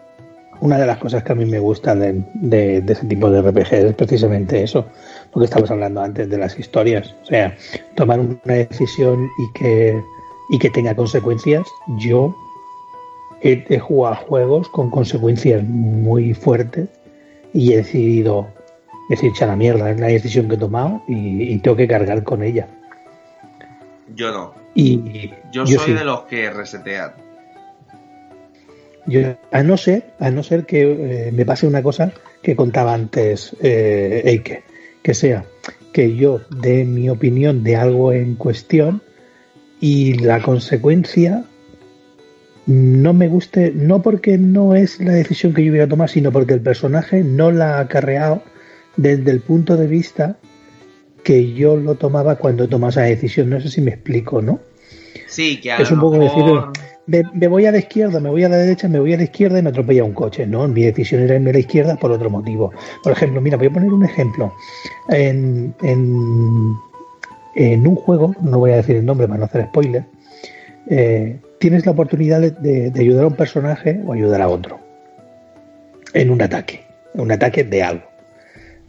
una 0.60 0.78
de 0.78 0.86
las 0.86 0.98
cosas 0.98 1.22
que 1.24 1.32
a 1.32 1.34
mí 1.34 1.44
me 1.44 1.58
gustan 1.58 2.00
de, 2.00 2.24
de- 2.34 2.80
de 2.80 2.92
ese 2.92 3.06
tipo 3.06 3.28
de 3.30 3.42
RPG 3.42 3.72
es 3.74 3.94
precisamente 3.94 4.62
eso, 4.62 4.86
lo 5.34 5.40
que 5.40 5.44
estabas 5.46 5.70
hablando 5.70 6.00
antes 6.00 6.28
de 6.30 6.38
las 6.38 6.58
historias. 6.58 7.14
O 7.22 7.26
sea, 7.26 7.56
tomar 7.96 8.20
una 8.20 8.38
decisión 8.44 9.28
y 9.38 9.52
que, 9.58 10.00
y 10.50 10.58
que 10.58 10.70
tenga 10.70 10.94
consecuencias. 10.94 11.64
Yo 11.98 12.34
he, 13.42 13.64
he 13.68 13.78
jugado 13.78 14.14
a 14.14 14.18
juegos 14.18 14.68
con 14.68 14.90
consecuencias 14.90 15.62
muy 15.64 16.34
fuertes 16.34 16.88
y 17.52 17.72
he 17.72 17.78
decidido 17.78 18.46
decir, 19.10 19.32
cha 19.34 19.46
la 19.46 19.56
mierda, 19.56 19.90
es 19.90 20.00
la 20.00 20.06
decisión 20.06 20.48
que 20.48 20.54
he 20.54 20.58
tomado 20.58 21.02
y, 21.08 21.52
y 21.52 21.58
tengo 21.58 21.76
que 21.76 21.86
cargar 21.88 22.22
con 22.22 22.42
ella. 22.42 22.68
Yo 24.14 24.30
no. 24.32 24.54
Y 24.74 25.30
Yo, 25.52 25.66
soy 25.66 25.78
sí. 25.78 25.92
de 25.92 26.04
los 26.04 26.22
que 26.22 26.50
resetean. 26.50 27.12
Yo, 29.06 29.36
a 29.52 29.62
no 29.62 29.76
ser, 29.76 30.14
a 30.18 30.30
no 30.30 30.42
ser 30.42 30.64
que 30.64 31.28
eh, 31.28 31.32
me 31.32 31.44
pase 31.44 31.66
una 31.66 31.82
cosa 31.82 32.12
que 32.42 32.56
contaba 32.56 32.94
antes 32.94 33.54
eh, 33.60 34.22
Eike, 34.24 34.64
que 35.02 35.14
sea 35.14 35.44
que 35.94 36.16
yo 36.16 36.40
dé 36.50 36.84
mi 36.84 37.08
opinión 37.08 37.62
de 37.62 37.76
algo 37.76 38.12
en 38.12 38.34
cuestión 38.34 39.00
y 39.80 40.14
la 40.14 40.42
consecuencia 40.42 41.44
no 42.66 43.12
me 43.12 43.28
guste, 43.28 43.72
no 43.74 44.02
porque 44.02 44.36
no 44.36 44.74
es 44.74 44.98
la 44.98 45.12
decisión 45.12 45.54
que 45.54 45.64
yo 45.64 45.70
hubiera 45.70 45.86
tomado, 45.86 46.08
sino 46.08 46.32
porque 46.32 46.54
el 46.54 46.60
personaje 46.60 47.22
no 47.22 47.52
la 47.52 47.76
ha 47.76 47.80
acarreado 47.80 48.42
desde 48.96 49.30
el 49.30 49.40
punto 49.40 49.76
de 49.76 49.86
vista 49.86 50.36
que 51.24 51.52
yo 51.54 51.76
lo 51.76 51.96
tomaba 51.96 52.36
cuando 52.36 52.68
tomaba 52.68 52.90
esa 52.90 53.02
decisión. 53.02 53.50
No 53.50 53.60
sé 53.60 53.68
si 53.68 53.80
me 53.80 53.90
explico, 53.90 54.40
¿no? 54.40 54.60
Sí, 55.26 55.60
que 55.60 55.72
a 55.72 55.78
Es 55.78 55.90
un 55.90 55.98
poco 55.98 56.18
mejor... 56.18 56.70
decir, 56.70 56.84
me, 57.06 57.22
me 57.34 57.48
voy 57.48 57.66
a 57.66 57.72
la 57.72 57.78
izquierda, 57.78 58.20
me 58.20 58.30
voy 58.30 58.44
a 58.44 58.48
la 58.48 58.56
derecha, 58.58 58.86
me 58.88 59.00
voy 59.00 59.12
a 59.14 59.16
la 59.16 59.24
izquierda 59.24 59.58
y 59.58 59.62
me 59.62 59.70
atropella 59.70 60.04
un 60.04 60.12
coche. 60.12 60.46
No, 60.46 60.68
mi 60.68 60.84
decisión 60.84 61.22
era 61.22 61.34
irme 61.34 61.50
a 61.50 61.54
la 61.54 61.58
izquierda 61.58 61.96
por 61.96 62.12
otro 62.12 62.30
motivo. 62.30 62.72
Por 63.02 63.12
ejemplo, 63.12 63.40
mira, 63.40 63.56
voy 63.56 63.66
a 63.66 63.72
poner 63.72 63.92
un 63.92 64.04
ejemplo. 64.04 64.52
En, 65.08 65.74
en, 65.82 66.72
en 67.56 67.86
un 67.86 67.96
juego, 67.96 68.34
no 68.40 68.58
voy 68.58 68.70
a 68.72 68.76
decir 68.76 68.96
el 68.96 69.04
nombre 69.04 69.26
para 69.26 69.38
no 69.38 69.44
hacer 69.46 69.66
spoiler, 69.66 70.04
eh, 70.88 71.38
tienes 71.58 71.86
la 71.86 71.92
oportunidad 71.92 72.40
de, 72.40 72.50
de- 72.50 72.90
de 72.90 73.00
ayudar 73.00 73.24
a 73.24 73.28
un 73.28 73.34
personaje 73.36 74.00
o 74.06 74.12
ayudar 74.12 74.42
a 74.42 74.48
otro 74.48 74.78
en 76.12 76.30
un 76.30 76.42
ataque, 76.42 76.84
un 77.14 77.32
ataque 77.32 77.64
de 77.64 77.82
algo, 77.82 78.04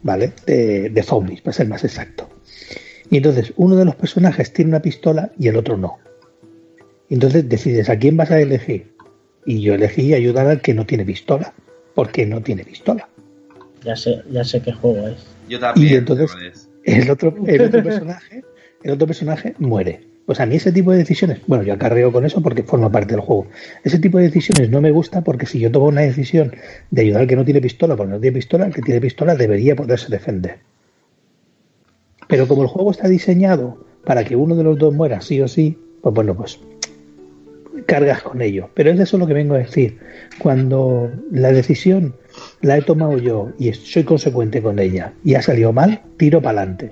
¿vale? 0.06 0.32
De, 0.46 0.88
de 0.88 1.02
zombies, 1.02 1.42
para 1.42 1.52
ser 1.52 1.68
más 1.68 1.84
exacto. 1.84 2.30
Y 3.10 3.18
entonces 3.18 3.52
uno 3.56 3.76
de 3.76 3.84
los 3.84 3.96
personajes 3.96 4.52
tiene 4.52 4.70
una 4.70 4.80
pistola 4.80 5.32
y 5.38 5.48
el 5.48 5.56
otro 5.56 5.76
no. 5.76 5.98
Y 7.08 7.14
entonces 7.14 7.48
decides 7.48 7.88
a 7.88 7.98
quién 7.98 8.16
vas 8.16 8.30
a 8.30 8.40
elegir. 8.40 8.92
Y 9.44 9.60
yo 9.60 9.74
elegí 9.74 10.14
ayudar 10.14 10.46
al 10.46 10.60
que 10.60 10.74
no 10.74 10.86
tiene 10.86 11.04
pistola, 11.04 11.52
porque 11.94 12.26
no 12.26 12.42
tiene 12.42 12.64
pistola. 12.64 13.08
Ya 13.84 13.94
sé, 13.94 14.22
ya 14.30 14.42
sé 14.42 14.60
qué 14.60 14.72
juego 14.72 15.06
es. 15.08 15.18
Yo 15.48 15.60
también. 15.60 15.92
Y 15.92 15.96
entonces-. 15.96 16.68
El 16.84 17.10
otro, 17.10 17.34
el 17.46 17.62
otro 17.62 17.82
personaje, 17.82 18.44
el 18.84 18.92
otro 18.92 19.06
personaje 19.08 19.54
muere. 19.58 20.06
Pues 20.26 20.40
a 20.40 20.46
mí 20.46 20.56
ese 20.56 20.72
tipo 20.72 20.90
de 20.90 20.98
decisiones, 20.98 21.38
bueno, 21.46 21.62
yo 21.62 21.72
acarreo 21.72 22.10
con 22.10 22.26
eso 22.26 22.42
porque 22.42 22.64
forma 22.64 22.90
parte 22.90 23.14
del 23.14 23.20
juego. 23.20 23.46
Ese 23.84 24.00
tipo 24.00 24.18
de 24.18 24.24
decisiones 24.24 24.70
no 24.70 24.80
me 24.80 24.90
gusta 24.90 25.22
porque 25.22 25.46
si 25.46 25.60
yo 25.60 25.70
tomo 25.70 25.86
una 25.86 26.00
decisión 26.00 26.52
de 26.90 27.02
ayudar 27.02 27.22
al 27.22 27.26
que 27.28 27.36
no 27.36 27.44
tiene 27.44 27.60
pistola 27.60 27.96
porque 27.96 28.12
no 28.12 28.20
tiene 28.20 28.34
pistola, 28.34 28.66
el 28.66 28.74
que 28.74 28.82
tiene 28.82 29.00
pistola 29.00 29.36
debería 29.36 29.76
poderse 29.76 30.08
defender. 30.10 30.58
Pero 32.28 32.48
como 32.48 32.62
el 32.62 32.68
juego 32.68 32.90
está 32.90 33.08
diseñado 33.08 33.86
para 34.04 34.24
que 34.24 34.34
uno 34.34 34.56
de 34.56 34.64
los 34.64 34.78
dos 34.78 34.92
muera 34.92 35.20
sí 35.20 35.40
o 35.40 35.46
sí, 35.46 35.78
pues 36.02 36.12
bueno, 36.12 36.34
pues 36.34 36.58
cargas 37.86 38.22
con 38.22 38.42
ello. 38.42 38.68
Pero 38.74 38.90
es 38.90 38.98
eso 38.98 39.18
lo 39.18 39.26
que 39.26 39.34
vengo 39.34 39.54
a 39.54 39.58
decir. 39.58 39.98
Cuando 40.38 41.10
la 41.30 41.52
decisión 41.52 42.14
la 42.62 42.78
he 42.78 42.82
tomado 42.82 43.16
yo 43.18 43.52
y 43.58 43.72
soy 43.72 44.04
consecuente 44.04 44.60
con 44.60 44.78
ella 44.78 45.12
y 45.24 45.34
ha 45.34 45.42
salido 45.42 45.72
mal, 45.72 46.02
tiro 46.16 46.42
para 46.42 46.62
adelante. 46.62 46.90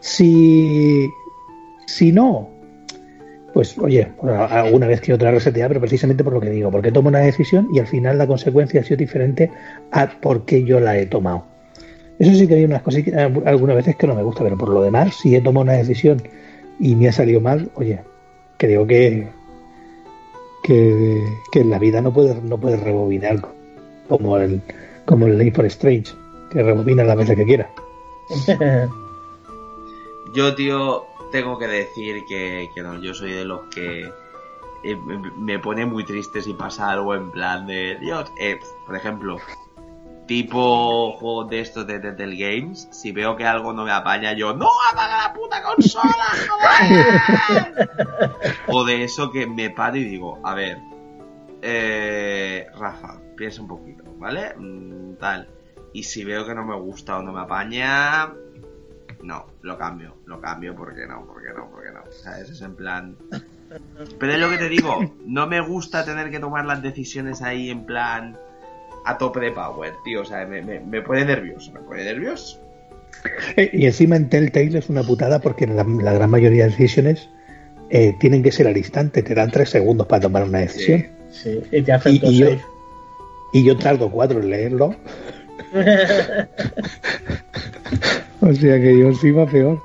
Si, 0.00 1.08
si 1.88 2.12
no, 2.12 2.50
pues 3.54 3.78
oye, 3.78 4.12
alguna 4.22 4.86
vez 4.86 5.00
que 5.00 5.14
otra 5.14 5.30
resetea, 5.30 5.68
pero 5.68 5.80
precisamente 5.80 6.22
por 6.22 6.34
lo 6.34 6.40
que 6.40 6.50
digo, 6.50 6.70
porque 6.70 6.92
tomo 6.92 7.08
una 7.08 7.20
decisión 7.20 7.66
y 7.72 7.78
al 7.78 7.86
final 7.86 8.18
la 8.18 8.26
consecuencia 8.26 8.82
ha 8.82 8.84
sido 8.84 8.98
diferente 8.98 9.50
a 9.90 10.06
por 10.20 10.44
qué 10.44 10.64
yo 10.64 10.80
la 10.80 10.98
he 10.98 11.06
tomado. 11.06 11.46
Eso 12.18 12.34
sí 12.34 12.46
que 12.46 12.56
hay 12.56 12.64
unas 12.64 12.82
cosas 12.82 13.04
algunas 13.46 13.76
veces 13.76 13.96
que 13.96 14.06
no 14.06 14.14
me 14.14 14.22
gusta, 14.22 14.44
pero 14.44 14.58
por 14.58 14.68
lo 14.68 14.82
demás, 14.82 15.14
si 15.14 15.34
he 15.34 15.40
tomado 15.40 15.62
una 15.62 15.72
decisión 15.72 16.22
y 16.78 16.94
me 16.94 17.08
ha 17.08 17.12
salido 17.12 17.40
mal, 17.40 17.70
oye, 17.76 18.00
creo 18.58 18.86
que 18.86 19.26
que, 20.62 21.24
que 21.50 21.60
en 21.60 21.70
la 21.70 21.78
vida 21.78 22.02
no 22.02 22.12
puedes 22.12 22.42
no 22.42 22.58
rebobinar 22.58 23.40
como 24.08 24.36
el 24.36 24.60
como 25.06 25.26
el 25.26 25.52
for 25.54 25.64
Strange, 25.64 26.12
que 26.50 26.62
rebobina 26.62 27.02
las 27.02 27.16
veces 27.16 27.34
que 27.34 27.46
quiera. 27.46 27.70
Yo, 30.34 30.54
tío, 30.54 31.07
tengo 31.30 31.58
que 31.58 31.66
decir 31.66 32.24
que, 32.26 32.70
yo 33.02 33.14
soy 33.14 33.32
de 33.32 33.44
los 33.44 33.62
que 33.74 34.12
eh, 34.84 34.96
me, 34.96 35.18
me 35.32 35.58
pone 35.58 35.86
muy 35.86 36.04
triste 36.04 36.42
si 36.42 36.54
pasa 36.54 36.90
algo 36.90 37.14
en 37.14 37.30
plan 37.30 37.66
de 37.66 37.96
Dios. 38.00 38.30
Eh, 38.38 38.58
por 38.86 38.96
ejemplo, 38.96 39.38
tipo 40.28 41.12
juegos 41.12 41.48
de 41.48 41.60
estos 41.60 41.86
de 41.86 41.98
Telltale 41.98 42.36
Games, 42.36 42.88
si 42.92 43.10
veo 43.10 43.34
que 43.34 43.46
algo 43.46 43.72
no 43.72 43.84
me 43.84 43.90
apaña, 43.90 44.34
yo 44.34 44.54
¡No 44.54 44.68
apaga 44.92 45.28
la 45.28 45.32
puta 45.32 45.62
consola! 45.62 46.26
joder!". 46.48 47.90
o 48.68 48.84
de 48.84 49.04
eso 49.04 49.32
que 49.32 49.46
me 49.46 49.70
paro 49.70 49.96
y 49.96 50.04
digo, 50.04 50.38
a 50.44 50.54
ver, 50.54 50.78
eh, 51.62 52.66
Rafa, 52.78 53.20
piensa 53.36 53.62
un 53.62 53.68
poquito, 53.68 54.04
¿vale? 54.18 54.54
Mm, 54.56 55.16
tal. 55.16 55.48
Y 55.92 56.02
si 56.02 56.24
veo 56.24 56.46
que 56.46 56.54
no 56.54 56.64
me 56.64 56.76
gusta 56.76 57.18
o 57.18 57.22
no 57.22 57.32
me 57.32 57.40
apaña, 57.40 58.30
no, 59.28 59.44
lo 59.60 59.76
cambio, 59.76 60.16
lo 60.24 60.40
cambio 60.40 60.74
porque 60.74 61.06
no, 61.06 61.26
porque 61.26 61.50
no, 61.54 61.70
porque 61.70 61.90
no. 61.90 62.00
Eso 62.08 62.50
es 62.50 62.62
en 62.62 62.74
plan. 62.74 63.14
Pero 64.18 64.32
es 64.32 64.38
lo 64.38 64.48
que 64.48 64.56
te 64.56 64.70
digo, 64.70 65.14
no 65.26 65.46
me 65.46 65.60
gusta 65.60 66.02
tener 66.06 66.30
que 66.30 66.40
tomar 66.40 66.64
las 66.64 66.82
decisiones 66.82 67.42
ahí 67.42 67.68
en 67.68 67.84
plan 67.84 68.38
a 69.04 69.18
tope 69.18 69.40
de 69.40 69.52
power, 69.52 69.92
tío. 70.02 70.22
O 70.22 70.24
sea, 70.24 70.46
me, 70.46 70.62
me, 70.62 70.80
me 70.80 71.02
pone 71.02 71.26
nervioso, 71.26 71.70
me 71.72 71.80
pone 71.80 72.04
nervioso. 72.04 72.58
Y 73.56 73.84
encima 73.84 74.16
en 74.16 74.30
Telltale 74.30 74.78
es 74.78 74.88
una 74.88 75.02
putada 75.02 75.40
porque 75.40 75.66
la, 75.66 75.84
la 75.84 76.14
gran 76.14 76.30
mayoría 76.30 76.64
de 76.64 76.70
decisiones 76.70 77.28
eh, 77.90 78.14
tienen 78.20 78.42
que 78.42 78.50
ser 78.50 78.66
al 78.66 78.78
instante, 78.78 79.22
te 79.22 79.34
dan 79.34 79.50
tres 79.50 79.68
segundos 79.68 80.06
para 80.06 80.22
tomar 80.22 80.44
una 80.44 80.60
decisión. 80.60 81.06
Sí, 81.30 81.60
y 81.70 81.82
te 81.82 81.92
hacen 81.92 82.14
Y, 82.14 82.20
y 82.22 82.38
yo, 82.38 82.48
y 83.52 83.62
yo 83.62 83.76
tardo 83.76 84.10
cuatro 84.10 84.40
en 84.40 84.48
leerlo. 84.48 84.96
O 88.40 88.54
sea 88.54 88.80
que 88.80 88.98
yo 88.98 89.08
encima 89.08 89.46
peor. 89.46 89.82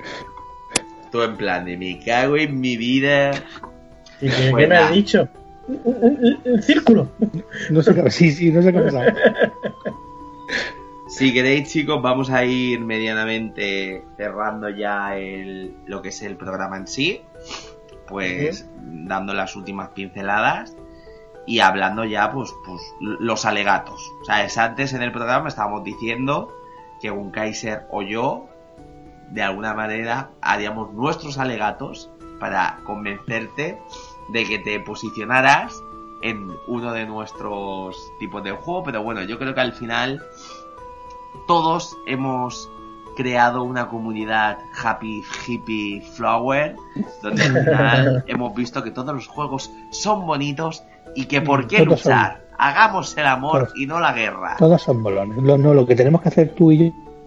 Todo 1.11 1.25
en 1.25 1.37
plan 1.37 1.65
de 1.65 1.77
me 1.77 1.99
cago 1.99 2.37
en 2.37 2.59
mi 2.59 2.77
vida. 2.77 3.31
¿Y 4.21 4.29
qué, 4.29 4.49
Pues 4.51 4.63
qué 4.63 4.67
me 4.67 4.75
has 4.75 4.93
dicho? 4.93 5.27
Un 5.67 6.61
círculo. 6.61 7.09
No 7.69 7.81
sé 7.81 7.95
qué, 7.95 8.11
sí, 8.11 8.31
sí, 8.31 8.51
no 8.51 8.61
sé 8.61 8.71
qué 8.71 8.77
ha 8.77 8.83
pasado. 8.83 9.11
Si 11.07 11.33
queréis, 11.33 11.69
chicos, 11.69 12.01
vamos 12.01 12.29
a 12.29 12.43
ir 12.43 12.79
medianamente 12.79 14.03
cerrando 14.17 14.69
ya 14.69 15.17
el, 15.17 15.73
lo 15.85 16.01
que 16.01 16.09
es 16.09 16.21
el 16.23 16.37
programa 16.37 16.77
en 16.77 16.87
sí. 16.87 17.21
Pues 18.07 18.67
dando 18.81 19.33
las 19.33 19.55
últimas 19.55 19.89
pinceladas 19.89 20.75
y 21.45 21.59
hablando 21.59 22.05
ya, 22.05 22.31
pues, 22.31 22.53
pues 22.65 22.81
los 22.99 23.45
alegatos. 23.45 24.11
O 24.21 24.25
sea, 24.25 24.43
es 24.43 24.57
antes 24.57 24.93
en 24.93 25.01
el 25.01 25.11
programa 25.11 25.49
estábamos 25.49 25.83
diciendo 25.83 26.53
que 27.01 27.11
un 27.11 27.31
Kaiser 27.31 27.85
o 27.91 28.01
yo, 28.01 28.47
de 29.29 29.43
alguna 29.43 29.73
manera, 29.73 30.31
haríamos 30.41 30.93
nuestros 30.93 31.37
alegatos 31.37 32.09
para 32.39 32.79
convencerte 32.85 33.81
de 34.29 34.45
que 34.45 34.59
te 34.59 34.79
posicionaras 34.79 35.81
en 36.21 36.51
uno 36.67 36.93
de 36.93 37.05
nuestros 37.05 37.97
tipos 38.19 38.43
de 38.43 38.51
juego, 38.51 38.83
pero 38.83 39.03
bueno, 39.03 39.21
yo 39.23 39.37
creo 39.37 39.53
que 39.53 39.61
al 39.61 39.73
final 39.73 40.23
todos 41.47 41.97
hemos 42.07 42.71
creado 43.15 43.63
una 43.63 43.89
comunidad 43.89 44.57
happy 44.81 45.23
hippie 45.45 46.01
flower 46.01 46.75
donde 47.21 47.43
al 47.43 47.63
final 47.63 48.23
hemos 48.27 48.55
visto 48.55 48.83
que 48.83 48.91
todos 48.91 49.13
los 49.13 49.27
juegos 49.27 49.71
son 49.91 50.25
bonitos 50.25 50.83
y 51.15 51.25
que 51.25 51.41
por 51.41 51.67
qué 51.67 51.83
Todos 51.85 52.01
son- 52.01 52.11
luchar 52.13 52.41
hagamos 52.57 53.15
el 53.17 53.25
amor 53.25 53.65
Todos- 53.65 53.73
y 53.77 53.85
no 53.85 53.99
la 53.99 54.13
guerra 54.13 54.55
Todos 54.57 54.81
son 54.81 55.01
bolones. 55.03 55.37
Lo, 55.43 55.57
no, 55.57 55.73
lo 55.73 55.85
que 55.85 55.95
tenemos 55.95 56.21
que 56.21 56.29
hacer 56.29 56.53
tú 56.55 56.71
y 56.71 56.77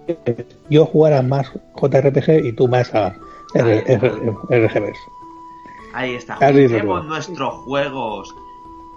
yo 0.08 0.14
es 0.24 0.46
yo 0.70 0.86
jugar 0.86 1.12
a 1.14 1.22
más 1.22 1.50
JRPG 1.74 2.44
y 2.46 2.52
tú 2.52 2.68
más 2.68 2.94
a 2.94 3.14
R- 3.54 3.82
R- 3.86 4.66
RGBs. 4.66 4.98
ahí 5.94 6.14
está 6.14 6.34
Potter. 6.34 7.04
nuestros 7.04 7.54
juegos 7.64 8.34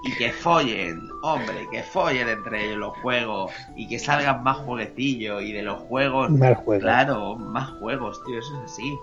y 0.04 0.12
que 0.16 0.32
follen 0.32 1.10
hombre 1.24 1.68
que 1.72 1.84
follen 1.84 2.30
entre 2.30 2.66
ellos 2.66 2.78
los 2.78 2.98
juegos 3.00 3.52
y 3.76 3.88
que 3.88 4.00
salgan 4.00 4.44
más 4.44 4.58
jueguecillos 4.58 5.42
y 5.44 5.52
de 5.52 5.62
los 5.64 5.80
juegos 5.84 6.30
Más 6.32 6.58
juegos. 6.60 6.84
claro 6.84 7.36
más 7.36 7.70
juegos 7.80 8.22
tío 8.26 8.40
eso 8.40 8.56
es 8.64 8.72
así 8.72 8.98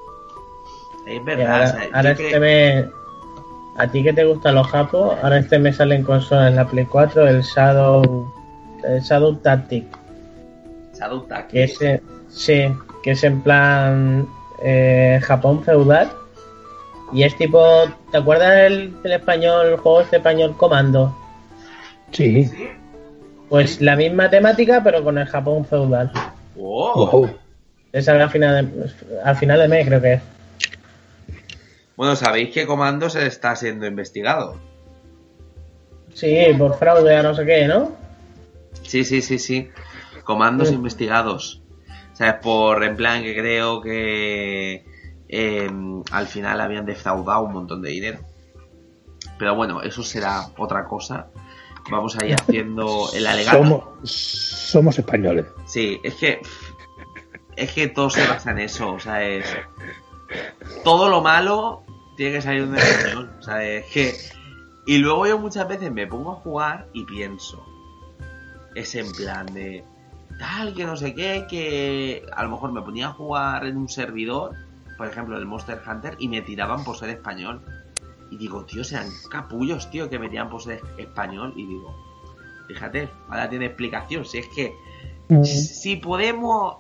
es 1.07 1.25
verdad 1.25 1.53
ahora, 1.53 1.65
o 1.65 1.69
sea, 1.69 1.89
ahora 1.93 2.15
creo- 2.15 2.29
este 2.29 2.41
me. 2.41 3.06
A 3.79 3.87
ti 3.89 4.03
que 4.03 4.13
te 4.13 4.25
gustan 4.25 4.55
los 4.55 4.67
japos, 4.69 5.17
ahora 5.23 5.39
este 5.39 5.59
me 5.59 5.73
sale 5.73 5.97
en 5.97 6.03
consola 6.03 6.49
en 6.49 6.57
la 6.57 6.67
Play 6.67 6.87
4 6.87 7.29
el 7.29 7.43
Shadow. 7.43 8.33
El 8.85 9.01
Shadow 9.01 9.37
Tactic. 9.37 9.85
Shadow 10.99 11.21
Tactics. 11.23 11.79
Que 11.79 11.95
es, 11.95 12.01
sí, 12.29 12.65
que 13.03 13.11
es 13.11 13.25
en 13.25 13.43
plan 13.43 14.27
eh, 14.63 15.21
Japón 15.23 15.63
feudal. 15.63 16.11
Y 17.13 17.23
es 17.25 17.37
tipo. 17.37 17.85
¿Te 18.11 18.19
acuerdas 18.19 18.55
del, 18.55 19.03
del 19.03 19.13
español, 19.13 19.67
el 19.67 19.77
juego 19.77 20.01
este 20.01 20.17
español 20.17 20.57
Comando? 20.57 21.15
Sí. 22.13 22.47
¿Sí? 22.47 22.69
Pues 23.49 23.81
la 23.81 23.95
misma 23.95 24.29
temática, 24.31 24.81
pero 24.83 25.05
con 25.05 25.19
el 25.19 25.27
Japón 25.27 25.65
feudal. 25.65 26.11
Wow. 26.57 27.11
Wow. 27.11 27.31
Es 27.93 28.09
al 28.09 28.29
final 28.31 28.73
de, 28.73 28.91
al 29.25 29.37
final 29.37 29.59
de 29.61 29.69
mes, 29.69 29.87
creo 29.87 30.01
que 30.01 30.13
es. 30.15 30.23
Bueno, 31.97 32.15
sabéis 32.17 32.53
que 32.53 32.67
Comando 32.67 33.09
se 33.09 33.27
está 33.27 33.57
siendo 33.57 33.87
investigado. 33.87 34.57
Sí, 36.15 36.37
por 36.59 36.79
fraude 36.79 37.17
a 37.17 37.23
no 37.23 37.35
sé 37.35 37.45
qué, 37.45 37.67
¿no? 37.67 37.93
Sí, 38.83 39.05
sí, 39.05 39.23
sí, 39.23 39.39
sí. 39.39 39.71
Comandos 40.25 40.69
Sí. 40.69 40.75
investigados. 40.75 41.63
O 42.13 42.17
sea, 42.17 42.31
es 42.31 42.35
por, 42.43 42.83
en 42.85 42.97
plan, 42.97 43.23
que 43.23 43.35
creo 43.35 43.81
que 43.81 44.85
eh, 45.29 45.71
al 46.11 46.27
final 46.27 46.61
habían 46.61 46.87
defraudado 46.87 47.43
un 47.43 47.53
montón 47.53 47.83
de 47.83 47.91
dinero. 47.91 48.21
Pero 49.39 49.55
bueno, 49.55 49.83
eso 49.83 50.03
será 50.03 50.47
otra 50.57 50.87
cosa. 50.87 51.29
Vamos 51.91 52.17
a 52.17 52.25
ir 52.27 52.35
haciendo 52.41 53.09
el 53.15 53.27
alegato. 53.27 53.59
Somos, 53.59 54.11
somos 54.11 54.99
españoles. 54.99 55.47
Sí, 55.67 56.01
es 56.03 56.15
que. 56.15 56.41
Es 57.57 57.73
que 57.73 57.89
todo 57.89 58.11
se 58.11 58.27
basa 58.27 58.51
en 58.51 58.59
eso. 58.61 58.93
O 58.93 59.01
sea, 59.01 59.23
es. 59.23 59.47
Todo 60.85 61.09
lo 61.09 61.21
malo 61.23 61.83
tiene 62.17 62.33
que 62.33 62.43
salir 62.43 62.63
un 62.63 62.77
español. 62.77 63.31
O 63.39 63.43
sea, 63.43 63.63
es 63.65 63.87
que. 63.87 64.15
Y 64.87 64.99
luego 64.99 65.27
yo 65.27 65.39
muchas 65.39 65.67
veces 65.69 65.93
me 65.93 66.07
pongo 66.07 66.33
a 66.33 66.37
jugar 66.37 66.89
y 66.93 67.05
pienso. 67.05 67.65
Es 68.75 68.95
en 68.95 69.11
plan 69.13 69.47
de. 69.47 69.85
Tal, 70.39 70.75
que 70.75 70.85
no 70.85 70.97
sé 70.97 71.15
qué, 71.15 71.47
que 71.49 72.27
a 72.35 72.43
lo 72.43 72.51
mejor 72.51 72.73
me 72.73 72.83
ponía 72.83 73.09
a 73.09 73.13
jugar 73.13 73.65
en 73.65 73.79
un 73.79 73.89
servidor, 73.89 74.53
por 74.99 75.07
ejemplo, 75.07 75.39
el 75.39 75.47
Monster 75.47 75.81
Hunter, 75.87 76.17
y 76.19 76.29
me 76.29 76.43
tiraban 76.43 76.85
por 76.85 76.97
ser 76.97 77.09
español. 77.09 77.63
Y 78.31 78.37
digo, 78.37 78.65
tío, 78.65 78.85
sean 78.85 79.09
capullos, 79.31 79.91
tío, 79.91 80.11
que 80.11 80.19
me 80.19 80.29
tiran 80.29 80.51
por 80.51 80.63
ser 80.63 80.83
español. 80.99 81.55
Y 81.57 81.65
digo, 81.67 81.95
fíjate, 82.69 83.09
ahora 83.29 83.49
tiene 83.49 83.67
explicación. 83.67 84.25
Si 84.27 84.39
es 84.39 84.49
que 84.49 84.75
si 85.45 85.97
podemos 85.97 86.79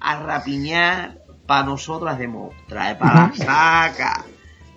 arrapiñar 0.00 1.22
para 1.46 1.64
nosotros 1.64 2.10
hacemos 2.10 2.54
trae 2.66 2.94
para 2.96 3.28
la 3.28 3.34
saca 3.34 4.24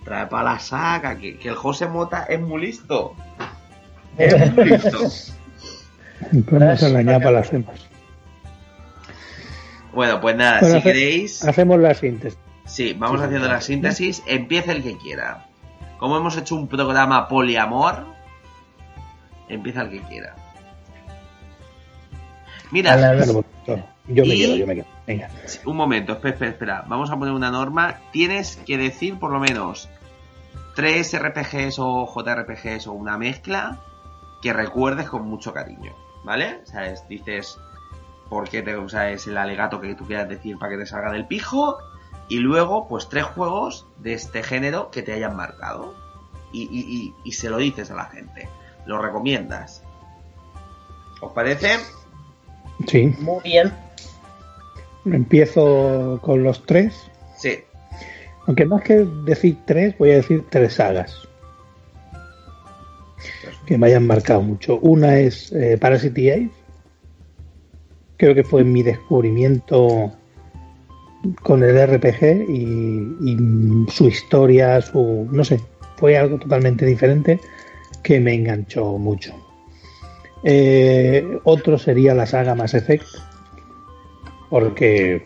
trae 0.08 0.26
para 0.28 0.54
la 0.54 0.60
saca 0.60 1.18
que, 1.18 1.38
que 1.38 1.50
el 1.50 1.56
José 1.56 1.88
Mota 1.88 2.24
es 2.30 2.40
muy 2.40 2.62
listo 2.62 3.14
es 4.18 4.54
muy 4.56 4.66
listo 4.66 5.00
Podemos 6.50 6.82
engañar 6.82 7.20
para 7.20 7.32
las 7.40 7.48
hacemos. 7.48 7.88
bueno 9.94 10.20
pues 10.22 10.36
nada 10.38 10.60
Bueno, 10.62 10.74
si 10.74 10.78
hace- 10.80 10.84
queréis 10.94 11.44
Hacemos 11.44 11.80
la 11.80 11.94
síntesis. 11.94 12.40
sí 12.66 12.94
vamos 12.98 13.20
sí, 13.20 13.26
haciendo 13.26 13.48
la 13.50 13.62
síntesis 13.62 14.24
empieza 14.28 14.72
el 14.72 14.82
que 14.84 14.98
quiera 14.98 15.46
como 16.00 16.16
hemos 16.18 16.38
hecho 16.38 16.56
un 16.56 16.68
programa 16.68 17.28
poliamor 17.28 18.06
empieza 19.50 19.82
el 19.82 19.90
que 19.90 20.02
quiera 20.04 20.36
mira 22.72 22.94
A 22.94 22.98
la 22.98 23.14
pues, 23.14 23.32
yo 24.10 24.24
me 24.26 24.36
Y- 24.36 24.40
quedo, 24.42 24.56
yo 24.56 24.68
me 24.68 24.76
quedo. 24.76 24.86
Venga. 25.06 25.30
Un 25.66 25.76
momento, 25.76 26.14
espera, 26.14 26.34
espera, 26.34 26.52
espera. 26.52 26.84
Vamos 26.88 27.12
a 27.12 27.18
poner 27.18 27.34
una 27.34 27.52
norma. 27.52 27.96
Tienes 28.12 28.56
que 28.66 28.78
decir 28.78 29.20
por 29.20 29.32
lo 29.32 29.40
menos 29.40 29.90
tres 30.78 31.12
RPGs 31.20 31.80
o 31.80 32.06
JRPGs 32.06 32.86
o 32.86 32.94
una 32.94 33.18
mezcla 33.18 33.80
que 34.44 34.54
recuerdes 34.54 35.10
con 35.10 35.24
mucho 35.28 35.52
cariño, 35.52 35.94
¿vale? 36.24 36.62
O 36.64 36.68
sea, 36.68 36.86
es- 36.86 37.06
dices 37.10 37.58
por 38.30 38.48
qué 38.48 38.62
te, 38.62 38.76
o 38.76 38.88
sea, 38.88 39.10
es 39.10 39.26
el 39.26 39.38
alegato 39.38 39.82
que 39.82 39.96
tú 39.96 40.06
quieras 40.06 40.30
decir 40.30 40.58
para 40.60 40.74
que 40.74 40.78
te 40.78 40.86
salga 40.86 41.12
del 41.12 41.26
pijo 41.26 41.78
y 42.30 42.38
luego, 42.38 42.88
pues 42.88 43.10
tres 43.10 43.24
juegos 43.24 43.88
de 43.98 44.14
este 44.14 44.44
género 44.44 44.92
que 44.92 45.02
te 45.02 45.14
hayan 45.14 45.36
marcado 45.36 45.96
y, 46.52 46.64
y- 46.64 46.96
y- 46.96 47.16
y 47.24 47.32
se 47.32 47.50
lo 47.50 47.58
dices 47.58 47.90
a 47.90 47.96
la 47.96 48.06
gente, 48.06 48.48
lo 48.86 49.02
recomiendas. 49.02 49.82
¿Os 51.22 51.32
parece? 51.34 51.80
Sí. 52.88 53.16
Muy 53.20 53.42
bien. 53.44 53.74
Empiezo 55.06 56.20
con 56.22 56.44
los 56.44 56.64
tres. 56.66 57.10
Sí. 57.38 57.64
Aunque 58.48 58.66
más 58.66 58.82
que 58.82 59.06
decir 59.26 59.58
tres, 59.66 59.98
voy 59.98 60.12
a 60.12 60.16
decir 60.16 60.44
tres 60.50 60.74
sagas. 60.74 61.28
Que 63.66 63.78
me 63.78 63.88
hayan 63.88 64.08
marcado 64.08 64.42
mucho. 64.42 64.80
Una 64.80 65.20
es 65.20 65.52
eh, 65.52 65.78
Parasite 65.80 66.34
Eve. 66.34 66.50
Creo 68.16 68.34
que 68.34 68.46
fue 68.46 68.64
mi 68.64 68.84
descubrimiento 68.84 70.14
con 71.44 71.62
el 71.62 71.76
RPG 71.88 72.50
y, 72.50 73.38
su 73.92 74.08
historia, 74.08 74.82
su. 74.82 75.28
no 75.30 75.44
sé, 75.44 75.60
fue 75.98 76.18
algo 76.18 76.40
totalmente 76.40 76.86
diferente 76.86 77.40
que 78.02 78.20
me 78.22 78.34
enganchó 78.34 78.98
mucho. 78.98 79.34
Eh, 80.44 81.40
otro 81.44 81.78
sería 81.78 82.14
la 82.14 82.26
saga 82.26 82.56
Mass 82.56 82.76
Effect, 82.76 83.06
porque 84.50 85.26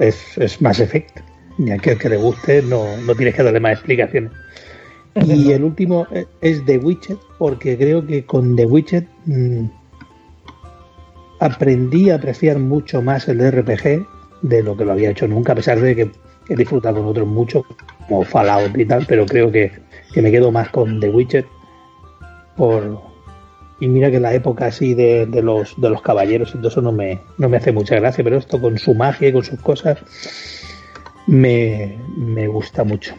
es, 0.00 0.38
es 0.38 0.62
Mass 0.62 0.80
Effect. 0.80 1.33
Y 1.58 1.70
a 1.70 1.74
aquel 1.74 1.98
que 1.98 2.08
le 2.08 2.16
guste 2.16 2.62
no, 2.62 2.96
no 2.98 3.14
tienes 3.14 3.34
que 3.34 3.42
darle 3.42 3.60
más 3.60 3.74
explicaciones. 3.74 4.32
Y 5.14 5.52
el 5.52 5.62
último 5.62 6.06
eh, 6.10 6.26
es 6.40 6.64
The 6.64 6.78
Witcher, 6.78 7.16
porque 7.38 7.78
creo 7.78 8.04
que 8.04 8.24
con 8.24 8.56
The 8.56 8.66
Witcher 8.66 9.06
mm, 9.26 9.66
aprendí 11.38 12.10
a 12.10 12.16
apreciar 12.16 12.58
mucho 12.58 13.00
más 13.00 13.28
el 13.28 13.40
RPG 13.40 14.06
de 14.42 14.62
lo 14.62 14.76
que 14.76 14.84
lo 14.84 14.92
había 14.92 15.10
hecho 15.10 15.28
nunca, 15.28 15.52
a 15.52 15.56
pesar 15.56 15.80
de 15.80 15.94
que 15.94 16.10
he 16.48 16.56
disfrutado 16.56 16.96
con 16.96 17.06
otros 17.06 17.28
mucho, 17.28 17.64
como 18.08 18.24
Fallout 18.24 18.76
y 18.76 18.84
tal, 18.86 19.06
pero 19.06 19.24
creo 19.24 19.52
que, 19.52 19.70
que 20.12 20.20
me 20.20 20.32
quedo 20.32 20.50
más 20.50 20.68
con 20.70 20.98
The 20.98 21.08
Witcher. 21.08 21.46
Por, 22.56 23.00
y 23.78 23.88
mira 23.88 24.10
que 24.10 24.20
la 24.20 24.34
época 24.34 24.66
así 24.66 24.94
de, 24.94 25.26
de 25.26 25.42
los, 25.42 25.80
de 25.80 25.90
los 25.90 26.02
caballeros 26.02 26.50
y 26.54 26.58
todo 26.58 26.68
eso 26.68 26.82
no 26.82 26.92
me, 26.92 27.20
no 27.38 27.48
me 27.48 27.56
hace 27.56 27.72
mucha 27.72 27.94
gracia, 27.96 28.24
pero 28.24 28.36
esto 28.36 28.60
con 28.60 28.78
su 28.78 28.94
magia 28.94 29.28
y 29.28 29.32
con 29.32 29.44
sus 29.44 29.60
cosas 29.60 29.98
me, 31.26 31.96
me 32.16 32.46
gusta 32.48 32.84
mucho. 32.84 33.14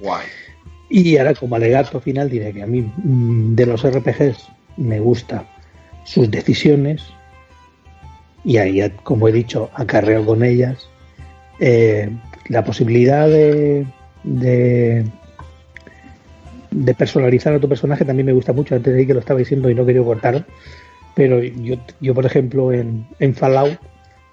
Guay. 0.00 0.26
Y 0.88 1.16
ahora 1.16 1.34
como 1.34 1.56
alegato 1.56 2.00
final 2.00 2.30
diré 2.30 2.52
que 2.52 2.62
a 2.62 2.66
mí 2.66 2.82
mm, 2.82 3.54
de 3.54 3.66
los 3.66 3.82
RPGs 3.84 4.48
me 4.76 5.00
gusta 5.00 5.44
sus 6.04 6.30
decisiones 6.30 7.02
y 8.44 8.58
ahí, 8.58 8.80
como 9.02 9.26
he 9.26 9.32
dicho, 9.32 9.70
acarreo 9.74 10.24
con 10.24 10.44
ellas 10.44 10.88
eh, 11.58 12.10
la 12.48 12.64
posibilidad 12.64 13.26
de, 13.28 13.86
de 14.22 15.04
de 16.76 16.94
personalizar 16.94 17.54
a 17.54 17.60
tu 17.60 17.68
personaje 17.68 18.04
también 18.04 18.26
me 18.26 18.32
gusta 18.32 18.52
mucho. 18.52 18.74
Antes 18.74 18.92
de 18.92 19.00
ahí 19.00 19.06
que 19.06 19.14
lo 19.14 19.20
estaba 19.20 19.38
diciendo 19.38 19.70
y 19.70 19.74
no 19.74 19.86
quería 19.86 20.02
cortar, 20.02 20.46
pero 21.14 21.42
yo, 21.42 21.76
yo 22.00 22.14
por 22.14 22.26
ejemplo, 22.26 22.72
en, 22.72 23.06
en 23.18 23.34
Fallout, 23.34 23.78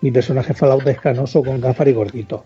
mi 0.01 0.11
personaje 0.11 0.53
Fallout 0.53 0.85
es 0.87 0.99
canoso 0.99 1.41
con 1.41 1.61
gafas 1.61 1.87
y 1.87 1.93
gordito. 1.93 2.43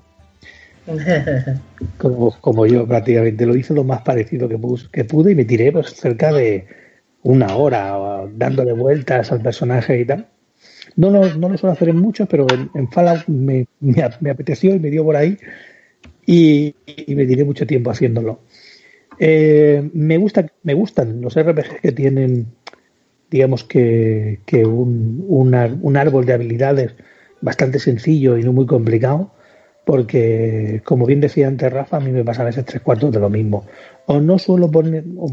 Como, 1.97 2.31
como 2.39 2.65
yo 2.65 2.87
prácticamente 2.87 3.45
lo 3.45 3.55
hice 3.55 3.73
lo 3.73 3.83
más 3.83 4.01
parecido 4.01 4.47
que, 4.47 4.57
que 4.91 5.03
pude 5.03 5.31
y 5.31 5.35
me 5.35 5.45
tiré 5.45 5.71
pues 5.71 5.93
cerca 5.93 6.31
de 6.31 6.65
una 7.23 7.55
hora 7.55 8.25
dándole 8.33 8.73
vueltas 8.73 9.31
al 9.31 9.41
personaje 9.41 9.99
y 9.99 10.05
tal. 10.05 10.27
No 10.95 11.09
lo, 11.09 11.33
no 11.35 11.49
lo 11.49 11.57
suelo 11.57 11.73
hacer 11.73 11.89
en 11.89 11.97
muchos, 11.97 12.27
pero 12.27 12.47
en, 12.73 12.89
Fallout 12.89 13.27
me, 13.27 13.67
me, 13.81 14.01
apeteció 14.01 14.73
y 14.73 14.79
me 14.79 14.89
dio 14.89 15.03
por 15.03 15.15
ahí 15.15 15.37
y, 16.25 16.73
me 17.07 17.25
tiré 17.25 17.43
mucho 17.43 17.67
tiempo 17.67 17.91
haciéndolo. 17.91 18.39
Eh, 19.19 19.89
me 19.93 20.17
gusta, 20.17 20.45
me 20.63 20.73
gustan 20.73 21.21
los 21.21 21.35
RPG 21.35 21.81
que 21.81 21.91
tienen, 21.91 22.47
digamos 23.29 23.63
que, 23.63 24.39
que 24.45 24.65
un, 24.65 25.25
un 25.27 25.79
un 25.81 25.97
árbol 25.97 26.25
de 26.25 26.33
habilidades 26.33 26.93
bastante 27.41 27.79
sencillo 27.79 28.37
y 28.37 28.43
no 28.43 28.53
muy 28.53 28.65
complicado, 28.65 29.31
porque 29.87 30.81
como 30.83 31.05
bien 31.05 31.21
decía 31.21 31.47
antes 31.47 31.71
Rafa, 31.71 31.95
a 31.97 31.99
mí 32.01 32.11
me 32.11 32.25
pasa 32.25 32.41
a 32.41 32.45
veces 32.45 32.65
tres 32.65 32.81
cuartos 32.81 33.09
de 33.13 33.21
lo 33.21 33.29
mismo. 33.29 33.65
O 34.05 34.19
no 34.19 34.37
suelo 34.37 34.69
poner, 34.69 35.05
o 35.17 35.31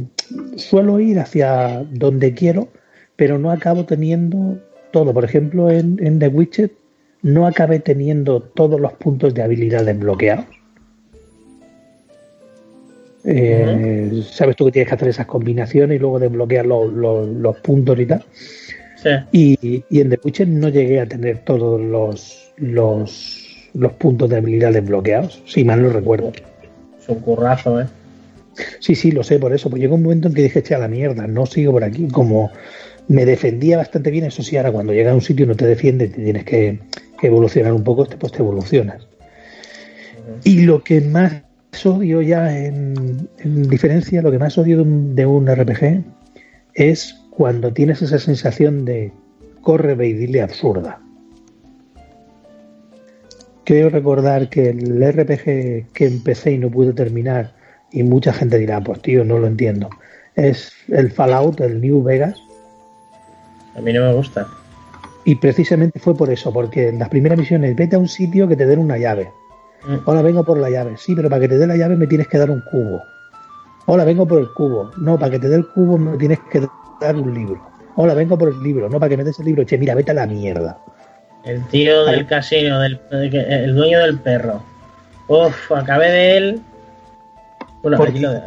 suelo 0.56 1.00
ir 1.00 1.18
hacia 1.18 1.84
donde 1.90 2.34
quiero, 2.34 2.68
pero 3.16 3.36
no 3.36 3.50
acabo 3.50 3.84
teniendo 3.84 4.58
todo. 4.92 5.12
Por 5.12 5.24
ejemplo, 5.24 5.70
en, 5.72 5.98
en 6.00 6.20
The 6.20 6.28
Witcher 6.28 6.70
no 7.22 7.48
acabé 7.48 7.80
teniendo 7.80 8.40
todos 8.40 8.80
los 8.80 8.92
puntos 8.92 9.34
de 9.34 9.42
habilidad 9.42 9.84
desbloqueados. 9.84 10.44
Eh, 13.24 14.22
Sabes 14.30 14.54
tú 14.54 14.66
que 14.66 14.72
tienes 14.72 14.88
que 14.88 14.94
hacer 14.94 15.08
esas 15.08 15.26
combinaciones 15.26 15.96
y 15.96 15.98
luego 15.98 16.20
desbloquear 16.20 16.66
los, 16.66 16.92
los- 16.92 17.26
los 17.28 17.56
puntos 17.58 17.98
y 17.98 18.06
tal. 18.06 18.24
Sí. 19.02 19.10
Y, 19.32 19.84
y 19.90 20.00
en 20.00 20.10
The 20.10 20.20
Witcher 20.22 20.46
no 20.46 20.68
llegué 20.68 21.00
a 21.00 21.06
tener 21.06 21.38
todos 21.38 21.80
los, 21.80 22.52
los, 22.58 23.43
los 23.74 23.92
puntos 23.92 24.30
de 24.30 24.36
habilidad 24.36 24.72
desbloqueados, 24.72 25.42
si 25.46 25.64
mal 25.64 25.82
no 25.82 25.90
recuerdo. 25.90 26.32
Es 27.00 27.08
un 27.08 27.20
currazo, 27.20 27.80
¿eh? 27.80 27.86
Sí, 28.78 28.94
sí, 28.94 29.10
lo 29.10 29.22
sé 29.24 29.38
por 29.38 29.52
eso. 29.52 29.68
Pues 29.68 29.82
llegó 29.82 29.96
un 29.96 30.02
momento 30.02 30.28
en 30.28 30.34
que 30.34 30.42
dije, 30.42 30.60
echa 30.60 30.78
la 30.78 30.88
mierda, 30.88 31.26
no 31.26 31.44
sigo 31.46 31.72
por 31.72 31.84
aquí. 31.84 32.08
Como 32.08 32.50
me 33.08 33.24
defendía 33.24 33.76
bastante 33.76 34.10
bien, 34.10 34.24
eso 34.24 34.42
sí, 34.42 34.56
ahora 34.56 34.72
cuando 34.72 34.92
llega 34.92 35.10
a 35.10 35.14
un 35.14 35.20
sitio 35.20 35.44
y 35.44 35.48
no 35.48 35.56
te 35.56 35.66
defiende, 35.66 36.08
te 36.08 36.22
tienes 36.22 36.44
que, 36.44 36.78
que 37.20 37.26
evolucionar 37.26 37.72
un 37.72 37.84
poco, 37.84 38.06
pues 38.06 38.32
te 38.32 38.38
evolucionas. 38.38 39.06
Y 40.44 40.62
lo 40.62 40.82
que 40.82 41.00
más 41.00 41.42
odio 41.84 42.22
ya, 42.22 42.56
en, 42.56 43.28
en 43.38 43.68
diferencia, 43.68 44.22
lo 44.22 44.30
que 44.30 44.38
más 44.38 44.56
odio 44.56 44.76
de 44.76 44.82
un, 44.82 45.14
de 45.14 45.26
un 45.26 45.46
RPG 45.46 46.04
es 46.74 47.14
cuando 47.30 47.72
tienes 47.72 48.00
esa 48.02 48.18
sensación 48.18 48.84
de 48.84 49.12
corre, 49.60 49.94
ve 49.94 50.08
y 50.08 50.12
dile 50.12 50.40
absurda. 50.42 51.00
Creo 53.64 53.88
recordar 53.88 54.48
que 54.50 54.70
el 54.70 55.02
RPG 55.02 55.92
que 55.92 56.06
empecé 56.06 56.52
y 56.52 56.58
no 56.58 56.70
pude 56.70 56.92
terminar, 56.92 57.52
y 57.90 58.02
mucha 58.02 58.32
gente 58.32 58.58
dirá, 58.58 58.80
pues 58.80 59.00
tío, 59.00 59.24
no 59.24 59.38
lo 59.38 59.46
entiendo, 59.46 59.88
es 60.34 60.72
el 60.88 61.10
Fallout, 61.10 61.60
el 61.60 61.80
New 61.80 62.02
Vegas, 62.02 62.38
A 63.76 63.80
mí 63.80 63.92
no 63.92 64.02
me 64.02 64.12
gusta. 64.14 64.46
y 65.24 65.36
precisamente 65.36 65.98
fue 65.98 66.14
por 66.16 66.30
eso, 66.30 66.52
porque 66.52 66.88
en 66.88 66.98
las 66.98 67.08
primeras 67.08 67.38
misiones, 67.38 67.74
vete 67.74 67.96
a 67.96 67.98
un 67.98 68.08
sitio 68.08 68.46
que 68.46 68.56
te 68.56 68.66
den 68.66 68.78
una 68.78 68.98
llave. 68.98 69.30
Mm. 69.86 69.96
Hola, 70.06 70.22
vengo 70.22 70.44
por 70.44 70.58
la 70.58 70.70
llave. 70.70 70.96
Sí, 70.96 71.14
pero 71.14 71.28
para 71.28 71.40
que 71.40 71.48
te 71.48 71.58
dé 71.58 71.66
la 71.66 71.76
llave 71.76 71.96
me 71.96 72.06
tienes 72.06 72.28
que 72.28 72.38
dar 72.38 72.50
un 72.50 72.62
cubo. 72.70 73.02
Hola, 73.86 74.04
vengo 74.04 74.26
por 74.26 74.40
el 74.40 74.48
cubo. 74.54 74.90
No, 74.96 75.18
para 75.18 75.32
que 75.32 75.38
te 75.38 75.48
dé 75.48 75.56
el 75.56 75.66
cubo 75.68 75.98
me 75.98 76.16
tienes 76.16 76.38
que 76.50 76.66
dar 77.00 77.16
un 77.16 77.34
libro. 77.34 77.60
Hola, 77.96 78.14
vengo 78.14 78.36
por 78.38 78.48
el 78.48 78.62
libro. 78.62 78.88
No, 78.88 78.98
para 78.98 79.10
que 79.10 79.16
me 79.18 79.24
des 79.24 79.38
el 79.38 79.44
libro. 79.46 79.62
Che, 79.64 79.76
mira, 79.76 79.94
vete 79.94 80.10
a 80.12 80.14
la 80.14 80.26
mierda. 80.26 80.78
El 81.44 81.62
tío 81.68 82.04
del 82.06 82.26
casino, 82.26 82.80
del, 82.80 82.98
el 83.10 83.74
dueño 83.74 84.00
del 84.00 84.18
perro. 84.18 84.62
Uf, 85.28 85.72
acabé 85.72 86.10
de 86.10 86.36
él. 86.36 86.60
Bueno, 87.82 87.98
Porque 87.98 88.12
aquí 88.12 88.20
lo 88.20 88.32
de... 88.32 88.40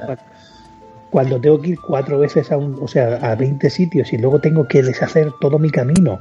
Cuando 1.10 1.40
tengo 1.40 1.61
que 1.61 1.69
ir 1.69 1.80
cuatro 1.80 2.19
veces 2.19 2.52
a 2.52 2.57
un, 2.57 2.78
o 2.82 2.88
sea, 2.88 3.15
a 3.15 3.36
20 3.36 3.69
sitios 3.69 4.11
y 4.11 4.18
luego 4.18 4.41
tengo 4.41 4.68
que 4.68 4.84
deshacer 4.84 5.32
todo 5.40 5.57
mi 5.57 5.69
camino 5.69 6.19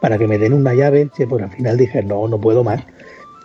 para 0.00 0.18
que 0.18 0.26
me 0.26 0.38
den 0.38 0.52
una 0.52 0.74
llave, 0.74 1.08
pues 1.28 1.42
al 1.42 1.50
final 1.50 1.76
dije, 1.76 2.02
no, 2.02 2.28
no 2.28 2.38
puedo 2.38 2.62
más. 2.62 2.82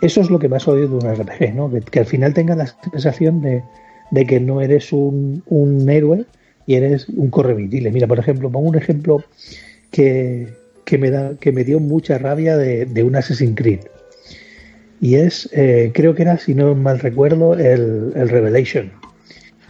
Eso 0.02 0.20
es 0.20 0.28
lo 0.28 0.38
que 0.38 0.48
más 0.48 0.68
odio 0.68 0.88
de 0.88 0.94
un 0.94 1.14
RPG, 1.14 1.54
¿no? 1.54 1.70
Que, 1.70 1.80
que 1.80 2.00
al 2.00 2.06
final 2.06 2.34
tengas 2.34 2.58
la 2.58 2.66
sensación 2.66 3.40
de, 3.40 3.62
de 4.10 4.26
que 4.26 4.38
no 4.40 4.60
eres 4.60 4.92
un, 4.92 5.42
un 5.46 5.88
héroe 5.88 6.24
y 6.66 6.74
eres 6.74 7.08
un 7.08 7.30
correvitile. 7.30 7.90
Mira, 7.90 8.06
por 8.06 8.18
ejemplo, 8.18 8.50
pongo 8.50 8.68
un 8.68 8.76
ejemplo 8.76 9.24
que, 9.90 10.52
que 10.84 10.98
me, 10.98 11.10
da, 11.10 11.34
que 11.36 11.52
me 11.52 11.64
dio 11.64 11.80
mucha 11.80 12.18
rabia 12.18 12.56
de, 12.56 12.86
de 12.86 13.02
un 13.02 13.16
Assassin's 13.16 13.56
Creed. 13.56 13.80
Y 15.00 15.16
es, 15.16 15.48
eh, 15.52 15.90
creo 15.92 16.14
que 16.14 16.22
era, 16.22 16.38
si 16.38 16.54
no 16.54 16.74
mal 16.74 17.00
recuerdo, 17.00 17.54
el, 17.54 18.12
el 18.14 18.28
Revelation, 18.28 18.92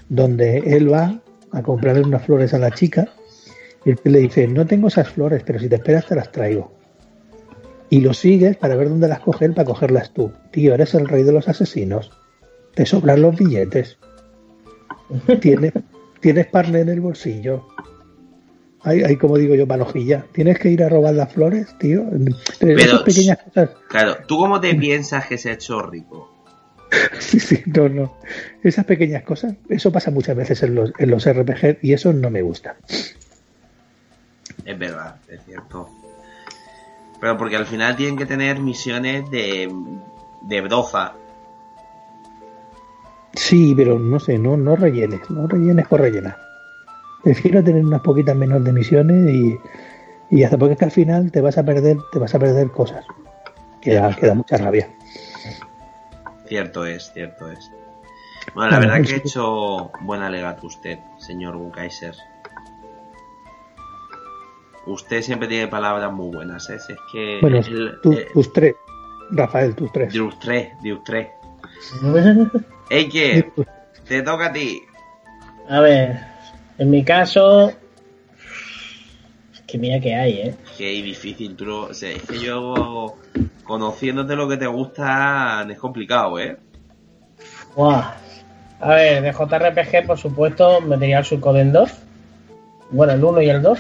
donde 0.09 0.59
él 0.59 0.93
va 0.93 1.21
a 1.53 1.63
comprarle 1.63 2.03
unas 2.03 2.25
flores 2.25 2.53
a 2.55 2.59
la 2.59 2.71
chica 2.71 3.09
y 3.85 3.95
le 4.09 4.19
dice, 4.21 4.47
no 4.47 4.67
tengo 4.67 4.89
esas 4.89 5.09
flores, 5.09 5.43
pero 5.45 5.59
si 5.59 5.69
te 5.69 5.77
esperas 5.77 6.07
te 6.07 6.15
las 6.15 6.31
traigo. 6.31 6.73
Y 7.91 8.01
lo 8.01 8.15
sigues 8.15 8.57
para 8.57 8.77
ver 8.77 8.89
dónde 8.89 9.09
las 9.09 9.21
coge 9.21 9.45
él 9.45 9.55
para 9.55 9.67
cogerlas 9.67 10.13
tú. 10.15 10.33
Tío, 10.51 10.75
eres 10.75 10.95
el 10.95 11.09
rey 11.09 11.25
de 11.25 11.33
los 11.33 11.49
asesinos. 11.49 12.11
Te 12.75 12.87
sobran 12.87 13.21
los 13.21 13.37
billetes. 13.37 13.99
Tienes, 15.41 15.73
tienes 16.21 16.47
parne 16.47 16.81
en 16.81 16.89
el 16.89 17.01
bolsillo. 17.01 17.67
Hay, 18.85 19.03
hay, 19.03 19.17
como 19.17 19.39
digo 19.39 19.55
yo, 19.55 19.67
panojilla. 19.67 20.25
Tienes 20.33 20.59
que 20.59 20.71
ir 20.71 20.83
a 20.83 20.89
robar 20.89 21.15
las 21.15 21.33
flores, 21.33 21.77
tío. 21.79 22.05
Pero, 22.59 22.79
esas 22.81 23.03
pequeñas 23.03 23.39
cosas. 23.39 23.71
Claro, 23.89 24.17
¿tú 24.27 24.39
cómo 24.39 24.61
te 24.61 24.75
piensas 24.75 25.27
que 25.27 25.39
se 25.39 25.51
ha 25.51 25.53
hecho 25.55 25.83
rico? 25.83 26.29
Sí, 27.19 27.41
sí, 27.41 27.63
no, 27.67 27.89
no. 27.89 28.19
Esas 28.63 28.85
pequeñas 28.85 29.23
cosas, 29.23 29.55
eso 29.71 29.91
pasa 29.91 30.11
muchas 30.11 30.37
veces 30.37 30.63
en 30.63 30.75
los, 30.75 30.93
en 30.99 31.11
los 31.11 31.27
RPG 31.27 31.79
y 31.81 31.95
eso 31.95 32.13
no 32.13 32.29
me 32.29 32.43
gusta. 32.43 32.77
Es 34.65 34.79
verdad, 34.79 35.17
es 35.27 35.41
cierto. 35.47 35.89
Pero 37.19 37.39
porque 37.39 37.57
al 37.57 37.65
final 37.65 37.97
tienen 37.97 38.19
que 38.19 38.27
tener 38.27 38.61
misiones 38.61 39.31
de, 39.31 39.73
de 40.43 40.61
broza. 40.61 41.15
Sí, 43.35 43.73
pero 43.75 43.99
no 43.99 44.21
sé, 44.21 44.39
no, 44.39 44.57
no 44.59 44.77
rellenes, 44.77 45.31
no 45.31 45.47
rellenes 45.47 45.87
por 45.87 46.01
rellenar. 46.01 46.52
Prefiero 47.23 47.63
tener 47.63 47.85
unas 47.85 48.01
poquitas 48.01 48.35
menos 48.37 48.65
de 48.65 48.73
misiones 48.73 49.31
y, 49.33 49.59
y 50.31 50.43
hasta 50.43 50.59
porque 50.59 50.73
es 50.75 50.79
que 50.79 50.85
al 50.87 50.91
final 50.91 51.31
te 51.31 51.41
vas 51.41 51.57
a 51.59 51.65
perder, 51.65 51.97
te 52.13 52.19
vas 52.19 52.35
a 52.35 52.39
perder 52.39 52.71
cosas. 52.71 53.05
Queda, 53.81 54.15
queda 54.17 54.35
mucha 54.35 54.57
rabia. 54.57 54.89
Cierto 56.47 56.85
es, 56.87 57.13
cierto 57.13 57.51
es. 57.51 57.71
Bueno, 58.55 58.73
la 58.73 58.79
verdad 58.81 59.03
que 59.03 59.15
ha 59.15 59.17
hecho 59.17 59.91
buen 60.01 60.21
alegato 60.23 60.67
usted, 60.67 60.99
señor 61.19 61.57
Bukaiser. 61.57 62.15
Usted 64.87 65.23
siempre 65.23 65.47
tiene 65.49 65.69
palabras 65.69 66.13
muy 66.13 66.35
buenas, 66.35 66.69
¿eh? 66.71 66.75
Es 66.77 66.87
que... 67.13 67.39
Bueno, 67.41 67.59
el- 67.59 68.01
tú- 68.03 68.13
eh, 68.13 68.27
tus 68.35 68.53
tres, 68.53 68.75
Rafael, 69.31 69.75
tus 69.77 69.93
tres. 69.93 70.13
de 70.13 70.21
usted, 70.21 70.73
de 70.83 70.93
usted. 70.93 71.29
Ey, 72.91 73.09
que 73.09 73.53
te 74.09 74.23
toca 74.23 74.47
a 74.47 74.53
ti. 74.53 74.83
A 75.69 75.81
ver, 75.81 76.19
en 76.83 76.91
mi 76.91 77.03
caso... 77.05 77.73
Es 79.55 79.61
que 79.67 79.79
mira 79.79 80.01
que 80.01 80.15
hay, 80.15 80.33
¿eh? 80.33 80.55
Qué 80.77 80.89
difícil, 81.03 81.57
tú 81.57 81.65
lo- 81.65 81.85
o 81.87 81.95
sea, 81.95 82.11
es 82.11 82.23
que 82.23 82.39
yo, 82.41 83.17
conociéndote 83.65 84.35
lo 84.37 84.49
que 84.49 84.57
te 84.57 84.67
gusta, 84.67 85.67
es 85.71 85.79
complicado, 85.79 86.39
¿eh? 86.39 86.57
Buah. 87.77 88.15
A 88.81 88.89
ver, 88.95 89.23
de 89.23 89.33
JRPG, 89.33 90.07
por 90.07 90.19
supuesto, 90.19 90.81
metería 90.81 91.21
el 91.21 91.25
Suikoden 91.25 91.73
2. 91.73 91.91
Bueno, 92.91 93.13
el 93.13 93.25
1 93.25 93.41
y 93.43 93.49
el 93.49 93.63
2. 93.63 93.79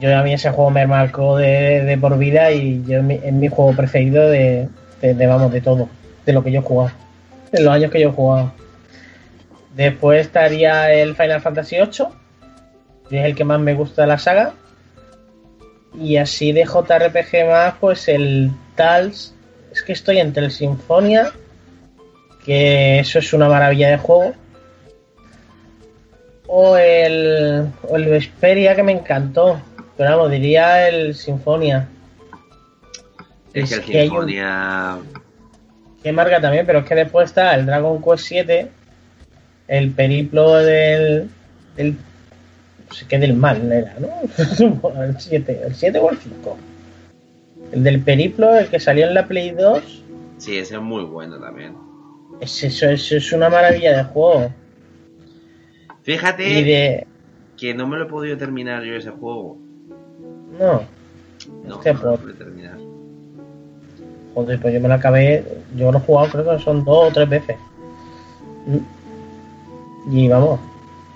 Yo 0.00 0.16
a 0.18 0.22
mí 0.22 0.32
ese 0.32 0.50
juego 0.50 0.70
me 0.70 0.86
marcó 0.86 1.36
de, 1.36 1.82
de 1.84 1.98
por 1.98 2.16
vida 2.16 2.50
y 2.52 2.82
yo, 2.86 2.98
es 3.00 3.32
mi 3.34 3.48
juego 3.48 3.76
preferido 3.76 4.28
de, 4.30 4.68
de, 5.02 5.14
de, 5.14 5.26
vamos, 5.26 5.52
de 5.52 5.60
todo. 5.60 5.88
De 6.24 6.32
lo 6.32 6.42
que 6.42 6.50
yo 6.50 6.60
he 6.60 6.62
jugado. 6.62 6.90
De 7.52 7.62
los 7.62 7.72
años 7.74 7.90
que 7.90 8.00
yo 8.00 8.08
he 8.08 8.12
jugado. 8.12 8.52
Después 9.74 10.26
estaría 10.26 10.92
el 10.92 11.14
Final 11.14 11.40
Fantasy 11.40 11.76
VIII. 11.76 12.06
Que 13.08 13.18
es 13.20 13.24
el 13.24 13.34
que 13.34 13.44
más 13.44 13.60
me 13.60 13.74
gusta 13.74 14.02
de 14.02 14.08
la 14.08 14.18
saga. 14.18 14.54
Y 15.98 16.16
así 16.16 16.52
de 16.52 16.64
JRPG 16.64 17.46
más, 17.48 17.74
pues 17.80 18.08
el 18.08 18.50
Tals. 18.76 19.34
Es 19.72 19.82
que 19.82 19.92
estoy 19.92 20.18
entre 20.18 20.44
el 20.44 20.50
Sinfonia 20.50 21.32
que 22.44 22.98
eso 23.00 23.18
es 23.18 23.32
una 23.34 23.48
maravilla 23.48 23.90
de 23.90 23.98
juego. 23.98 24.32
O 26.46 26.76
el, 26.76 27.68
o 27.88 27.96
el 27.96 28.06
Vesperia 28.06 28.74
que 28.74 28.82
me 28.82 28.92
encantó. 28.92 29.60
Pero 29.96 30.10
vamos, 30.16 30.30
diría 30.30 30.88
el 30.88 31.14
Sinfonia. 31.14 31.88
Es 33.52 33.68
que 33.70 33.74
el 33.76 33.84
que 33.84 33.98
hay 34.00 34.08
un- 34.08 34.26
Sinfonia... 34.26 34.98
que 36.02 36.12
marca 36.12 36.40
también, 36.40 36.64
pero 36.66 36.80
es 36.80 36.86
que 36.86 36.94
después 36.94 37.28
está 37.28 37.54
el 37.54 37.66
Dragon 37.66 38.02
Quest 38.02 38.24
7, 38.24 38.70
el 39.70 39.90
periplo 39.92 40.54
del. 40.56 41.28
del 41.76 41.92
no 42.88 42.94
sé 42.94 43.06
qué 43.08 43.18
del 43.18 43.34
mal 43.34 43.70
era, 43.70 43.94
¿no? 44.00 44.08
el 45.02 45.18
7, 45.20 45.60
el 45.66 45.74
7 45.74 45.98
o 45.98 46.10
el 46.10 46.18
5. 46.18 46.56
El 47.72 47.84
del 47.84 48.00
periplo, 48.02 48.58
el 48.58 48.66
que 48.68 48.80
salió 48.80 49.06
en 49.06 49.14
la 49.14 49.26
Play 49.26 49.52
2, 49.52 50.02
Sí, 50.38 50.58
ese 50.58 50.74
es 50.74 50.80
muy 50.80 51.04
bueno 51.04 51.38
también. 51.38 51.74
es, 52.40 52.64
eso, 52.64 52.88
eso 52.88 53.16
es 53.16 53.32
una 53.32 53.48
maravilla 53.48 53.96
de 53.96 54.04
juego. 54.04 54.50
Fíjate 56.02 56.48
Y 56.48 56.64
de. 56.64 57.06
que 57.56 57.74
no 57.74 57.86
me 57.86 57.96
lo 57.98 58.04
he 58.04 58.08
podido 58.08 58.36
terminar 58.36 58.82
yo 58.82 58.94
ese 58.96 59.10
juego. 59.10 59.56
No, 60.58 60.82
No, 61.64 61.76
Hostia, 61.76 61.92
no 61.92 61.98
me 62.00 62.04
lo 62.10 62.16
pude 62.16 62.34
terminar. 62.34 62.78
joder, 64.34 64.60
pues 64.60 64.74
yo 64.74 64.80
me 64.80 64.88
lo 64.88 64.94
acabé. 64.94 65.44
Yo 65.76 65.92
lo 65.92 65.98
he 65.98 66.00
jugado, 66.00 66.28
creo 66.30 66.56
que 66.56 66.64
son 66.64 66.84
dos 66.84 67.10
o 67.10 67.12
tres 67.12 67.28
veces. 67.28 67.56
Y 70.08 70.28
vamos, 70.28 70.60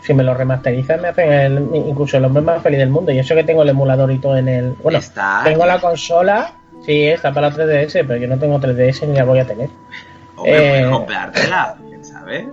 si 0.02 0.12
me 0.14 0.22
lo 0.22 0.34
remasterizan 0.34 1.00
me 1.00 1.08
hacen 1.08 1.32
el- 1.32 1.68
incluso 1.74 2.16
el 2.18 2.24
hombre 2.24 2.42
más 2.42 2.62
feliz 2.62 2.78
del 2.78 2.90
mundo. 2.90 3.12
Y 3.12 3.18
eso 3.18 3.34
que 3.34 3.44
tengo 3.44 3.62
el 3.62 3.68
emulador 3.70 4.10
y 4.12 4.18
todo 4.18 4.36
en 4.36 4.48
el... 4.48 4.72
Bueno, 4.82 4.98
Está. 4.98 5.40
tengo 5.44 5.64
la 5.66 5.80
consola, 5.80 6.52
sí, 6.84 7.04
está 7.04 7.32
para 7.32 7.50
la 7.50 7.56
3DS, 7.56 8.04
pero 8.06 8.16
yo 8.16 8.28
no 8.28 8.38
tengo 8.38 8.58
3DS 8.60 9.06
ni 9.08 9.16
la 9.16 9.24
voy 9.24 9.38
a 9.38 9.46
tener. 9.46 9.68
Hombre, 10.36 10.56
eh, 10.56 10.68
puedes 10.70 10.86
comprártela, 10.88 11.76
quién 11.88 12.04
sabe. 12.04 12.48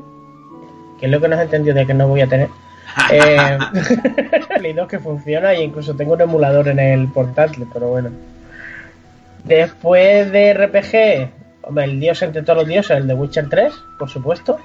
Que 0.99 1.05
es 1.07 1.11
lo 1.11 1.19
que 1.19 1.27
no 1.27 1.35
has 1.35 1.41
entendido 1.41 1.75
de 1.75 1.85
que 1.85 1.93
no 1.93 2.07
voy 2.07 2.21
a 2.21 2.27
tener. 2.27 2.49
Eh, 3.09 3.57
2 4.75 4.87
que 4.87 4.99
funciona 4.99 5.53
y 5.53 5.63
incluso 5.63 5.95
tengo 5.95 6.13
un 6.13 6.21
emulador 6.21 6.67
en 6.67 6.79
el 6.79 7.07
portátil, 7.07 7.65
pero 7.73 7.87
bueno. 7.87 8.09
Después 9.43 10.31
de 10.31 10.53
RPG, 10.53 11.29
hombre, 11.67 11.85
el 11.85 11.99
dios 11.99 12.21
entre 12.21 12.43
todos 12.43 12.59
los 12.59 12.67
dioses, 12.67 12.97
el 12.97 13.07
de 13.07 13.13
Witcher 13.13 13.49
3, 13.49 13.73
por 13.97 14.09
supuesto. 14.09 14.59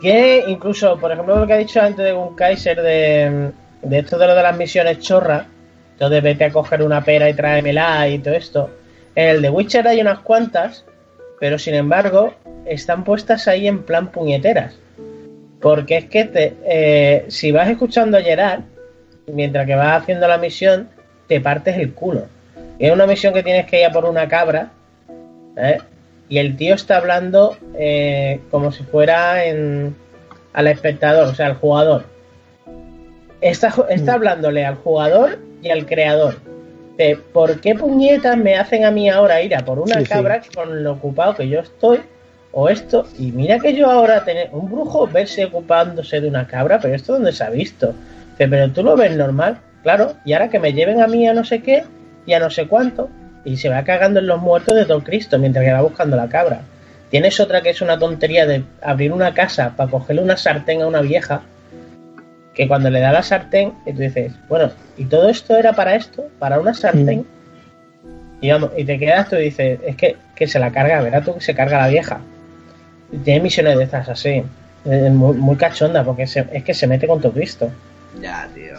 Que 0.00 0.44
incluso, 0.46 0.98
por 0.98 1.12
ejemplo, 1.12 1.36
lo 1.36 1.46
que 1.46 1.52
ha 1.54 1.58
dicho 1.58 1.80
antes 1.80 2.04
de 2.04 2.12
un 2.12 2.36
Kaiser 2.36 2.80
de, 2.80 3.50
de 3.82 3.98
esto 3.98 4.18
de 4.18 4.26
lo 4.26 4.34
de 4.34 4.42
las 4.42 4.56
misiones 4.56 5.00
chorras, 5.00 5.46
entonces 5.92 6.22
vete 6.22 6.44
a 6.44 6.52
coger 6.52 6.82
una 6.82 7.02
pera 7.02 7.28
y 7.28 7.34
tráemela 7.34 8.08
y 8.08 8.20
todo 8.20 8.34
esto. 8.34 8.70
En 9.16 9.28
el 9.28 9.42
de 9.42 9.50
Witcher 9.50 9.88
hay 9.88 10.00
unas 10.00 10.20
cuantas, 10.20 10.84
pero 11.40 11.58
sin 11.58 11.74
embargo 11.74 12.34
están 12.66 13.02
puestas 13.02 13.48
ahí 13.48 13.66
en 13.66 13.82
plan 13.82 14.12
puñeteras. 14.12 14.78
Porque 15.60 15.96
es 15.96 16.04
que 16.04 16.24
te, 16.24 16.56
eh, 16.64 17.24
si 17.28 17.50
vas 17.50 17.68
escuchando 17.68 18.16
a 18.16 18.22
Gerard, 18.22 18.60
mientras 19.26 19.66
que 19.66 19.74
vas 19.74 20.02
haciendo 20.02 20.28
la 20.28 20.38
misión, 20.38 20.88
te 21.26 21.40
partes 21.40 21.76
el 21.78 21.94
culo. 21.94 22.26
Y 22.78 22.86
es 22.86 22.92
una 22.92 23.06
misión 23.06 23.34
que 23.34 23.42
tienes 23.42 23.66
que 23.66 23.80
ir 23.80 23.86
a 23.86 23.90
por 23.90 24.04
una 24.04 24.28
cabra, 24.28 24.70
¿eh? 25.56 25.78
Y 26.28 26.38
el 26.38 26.56
tío 26.56 26.74
está 26.74 26.98
hablando 26.98 27.56
eh, 27.78 28.40
como 28.50 28.70
si 28.72 28.82
fuera 28.84 29.44
en, 29.44 29.94
al 30.52 30.66
espectador, 30.66 31.28
o 31.28 31.34
sea, 31.34 31.46
al 31.46 31.54
jugador. 31.54 32.04
Está, 33.40 33.72
está 33.88 34.14
hablándole 34.14 34.64
al 34.64 34.74
jugador 34.76 35.38
y 35.62 35.70
al 35.70 35.86
creador. 35.86 36.36
De 36.96 37.16
por 37.32 37.60
qué 37.60 37.74
puñetas 37.76 38.36
me 38.36 38.56
hacen 38.56 38.84
a 38.84 38.90
mí 38.90 39.08
ahora 39.08 39.40
ir 39.40 39.54
a 39.54 39.64
por 39.64 39.78
una 39.78 39.94
Sí, 39.96 40.02
sí. 40.02 40.08
cabra 40.08 40.42
con 40.54 40.82
lo 40.82 40.92
ocupado 40.92 41.36
que 41.36 41.48
yo 41.48 41.60
estoy 41.60 42.00
o 42.50 42.68
esto. 42.68 43.06
Y 43.18 43.30
mira 43.30 43.58
que 43.60 43.74
yo 43.74 43.88
ahora 43.88 44.24
tener 44.24 44.48
un 44.52 44.68
brujo 44.68 45.06
verse 45.06 45.44
ocupándose 45.44 46.20
de 46.20 46.28
una 46.28 46.46
cabra, 46.48 46.80
pero 46.80 46.94
esto 46.96 47.12
dónde 47.12 47.32
se 47.32 47.44
ha 47.44 47.50
visto. 47.50 47.94
Pero 48.36 48.70
tú 48.72 48.82
lo 48.82 48.96
ves 48.96 49.16
normal, 49.16 49.58
claro, 49.82 50.14
y 50.24 50.32
ahora 50.32 50.48
que 50.48 50.58
me 50.58 50.72
lleven 50.72 51.00
a 51.00 51.06
mí 51.06 51.26
a 51.28 51.34
no 51.34 51.44
sé 51.44 51.62
qué 51.62 51.84
y 52.26 52.32
a 52.32 52.40
no 52.40 52.50
sé 52.50 52.66
cuánto, 52.66 53.08
y 53.44 53.56
se 53.56 53.68
va 53.68 53.82
cagando 53.84 54.20
en 54.20 54.26
los 54.26 54.40
muertos 54.40 54.74
de 54.74 54.84
Don 54.84 55.00
Cristo 55.00 55.38
mientras 55.38 55.64
que 55.64 55.72
va 55.72 55.80
buscando 55.82 56.16
la 56.16 56.28
cabra. 56.28 56.60
Tienes 57.10 57.40
otra 57.40 57.62
que 57.62 57.70
es 57.70 57.80
una 57.80 57.98
tontería 57.98 58.46
de 58.46 58.64
abrir 58.82 59.12
una 59.12 59.32
casa 59.32 59.72
para 59.76 59.90
cogerle 59.90 60.22
una 60.22 60.36
sartén 60.36 60.82
a 60.82 60.86
una 60.86 61.00
vieja, 61.00 61.42
que 62.54 62.68
cuando 62.68 62.90
le 62.90 63.00
da 63.00 63.12
la 63.12 63.22
sartén, 63.22 63.72
y 63.86 63.92
tú 63.92 64.00
dices, 64.00 64.32
bueno, 64.48 64.70
¿y 64.96 65.04
todo 65.04 65.28
esto 65.28 65.56
era 65.56 65.72
para 65.72 65.94
esto? 65.94 66.26
¿Para 66.38 66.58
una 66.60 66.74
sartén? 66.74 67.24
Y, 68.40 68.50
vamos, 68.50 68.70
y 68.76 68.84
te 68.84 68.98
quedas 68.98 69.28
tú 69.28 69.36
y 69.36 69.42
dices, 69.44 69.80
es 69.86 69.96
que, 69.96 70.16
que 70.34 70.46
se 70.46 70.58
la 70.58 70.70
carga, 70.70 71.00
verás 71.00 71.24
tú 71.24 71.34
que 71.34 71.40
se 71.40 71.54
carga 71.54 71.78
la 71.78 71.88
vieja. 71.88 72.20
Y 73.10 73.16
tiene 73.18 73.40
misiones 73.40 73.78
de 73.78 73.84
estas 73.84 74.08
así, 74.08 74.42
eh, 74.84 75.10
muy, 75.10 75.36
muy 75.36 75.56
cachonda, 75.56 76.04
porque 76.04 76.26
se- 76.26 76.46
es 76.52 76.62
que 76.62 76.74
se 76.74 76.86
mete 76.86 77.06
con 77.06 77.20
todo 77.20 77.32
Cristo. 77.32 77.70
Ya, 78.20 78.48
tío. 78.54 78.74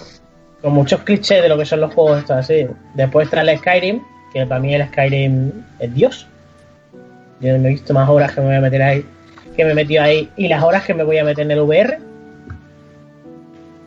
Con 0.61 0.73
muchos 0.73 1.01
clichés 1.01 1.41
de 1.41 1.49
lo 1.49 1.57
que 1.57 1.65
son 1.65 1.79
los 1.81 1.93
juegos 1.93 2.19
estos 2.19 2.37
así. 2.37 2.67
Después 2.93 3.25
está 3.27 3.41
el 3.41 3.57
Skyrim, 3.57 4.01
que 4.33 4.45
para 4.45 4.59
mí 4.61 4.73
el 4.73 4.85
Skyrim 4.87 5.51
es 5.79 5.93
Dios. 5.93 6.27
Yo 7.41 7.57
no 7.57 7.67
he 7.67 7.71
visto 7.71 7.93
más 7.93 8.09
horas 8.09 8.33
que 8.33 8.41
me 8.41 8.47
voy 8.47 8.55
a 8.55 8.61
meter 8.61 8.81
ahí, 8.81 9.05
que 9.55 9.65
me 9.65 9.71
he 9.71 9.75
metido 9.75 10.03
ahí, 10.03 10.29
y 10.35 10.47
las 10.47 10.63
horas 10.63 10.83
que 10.83 10.93
me 10.93 11.03
voy 11.03 11.17
a 11.17 11.23
meter 11.23 11.45
en 11.45 11.51
el 11.51 11.61
VR. 11.61 11.99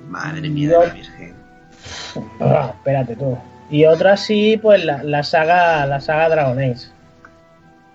Madre 0.09 0.49
mía 0.49 0.69
de 0.71 0.87
la 0.87 0.93
Virgen. 0.93 1.35
Ah, 2.41 2.73
espérate 2.77 3.17
tú. 3.17 3.37
Y 3.71 3.85
otra 3.87 4.17
sí, 4.17 4.59
pues 4.61 4.85
la, 4.85 5.03
la 5.03 5.23
saga 5.23 5.87
la 5.87 6.01
saga 6.01 6.29
Dragon 6.29 6.59
Age. 6.59 6.87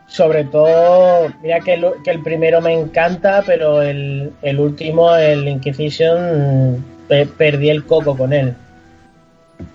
Sobre 0.07 0.45
todo, 0.45 1.31
mira 1.43 1.59
que 1.59 1.73
el, 1.73 1.85
que 2.03 2.11
el 2.11 2.21
primero 2.23 2.61
me 2.61 2.73
encanta, 2.73 3.43
pero 3.45 3.81
el, 3.81 4.31
el 4.41 4.59
último, 4.59 5.13
el 5.15 5.47
Inquisition, 5.47 6.83
pe- 7.09 7.25
perdí 7.25 7.69
el 7.69 7.85
coco 7.85 8.15
con 8.17 8.31
él. 8.33 8.55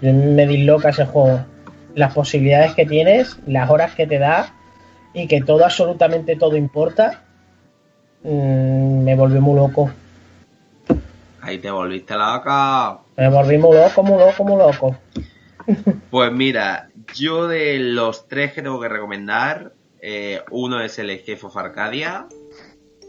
Me 0.01 0.47
disloca 0.47 0.89
ese 0.89 1.05
juego. 1.05 1.45
Las 1.95 2.15
posibilidades 2.15 2.75
que 2.75 2.87
tienes, 2.87 3.37
las 3.47 3.69
horas 3.71 3.95
que 3.95 4.07
te 4.07 4.19
da 4.19 4.55
y 5.15 5.27
que 5.27 5.43
todo, 5.43 5.65
absolutamente 5.65 6.37
todo 6.37 6.57
importa, 6.57 7.23
mm, 8.23 9.03
me 9.05 9.15
volvió 9.15 9.41
muy 9.41 9.57
loco. 9.57 9.91
Ahí 11.41 11.59
te 11.59 11.71
volviste 11.71 12.15
loca. 12.15 12.99
Me 13.17 13.29
volví 13.29 13.59
muy 13.59 13.77
loco, 13.77 14.03
muy 14.03 14.19
loco, 14.19 14.45
muy 14.45 14.57
loco. 14.57 14.97
Pues 16.11 16.31
mira, 16.33 16.91
yo 17.15 17.47
de 17.49 17.79
los 17.79 18.29
tres 18.29 18.53
que 18.53 18.61
tengo 18.63 18.81
que 18.81 18.89
recomendar, 18.89 19.73
eh, 20.01 20.41
uno 20.51 20.81
es 20.83 20.99
el 20.99 21.09
Escape 21.11 21.47
of 21.47 21.57
Arcadia. 21.57 22.27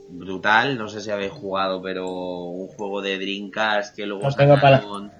Brutal, 0.10 0.77
no 0.77 0.88
sé 0.88 1.01
si 1.01 1.10
habéis 1.11 1.31
jugado, 1.31 1.81
pero 1.81 2.07
un 2.10 2.68
juego 2.68 3.01
de 3.01 3.18
Dreamcast 3.18 3.95
que 3.95 4.05
luego 4.05 4.23
para- 4.23 4.57
sacaron 4.57 5.11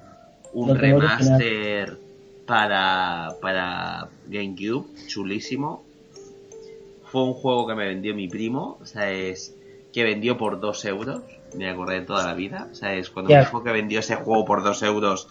un 0.54 0.78
remaster 0.78 1.98
para, 2.46 3.36
para 3.42 4.10
GameCube, 4.28 4.86
chulísimo. 5.08 5.84
Fue 7.12 7.24
un 7.24 7.34
juego 7.34 7.68
que 7.68 7.76
me 7.76 7.86
vendió 7.86 8.16
mi 8.16 8.28
primo, 8.28 8.78
o 8.82 8.86
sea, 8.86 9.12
es 9.12 9.56
que 9.94 10.04
vendió 10.04 10.38
por 10.38 10.60
2 10.60 10.86
euros, 10.86 11.22
me 11.56 11.70
acordé 11.70 12.00
de 12.00 12.06
toda 12.06 12.26
la 12.26 12.34
vida, 12.34 12.68
o 12.72 12.76
sea, 12.76 12.96
es 12.96 13.12
cuando 13.12 13.32
me 13.32 13.40
dijo 13.40 13.64
que 13.64 13.72
vendió 13.72 14.00
ese 14.00 14.16
juego 14.16 14.44
por 14.46 14.64
2 14.64 14.82
euros, 14.84 15.28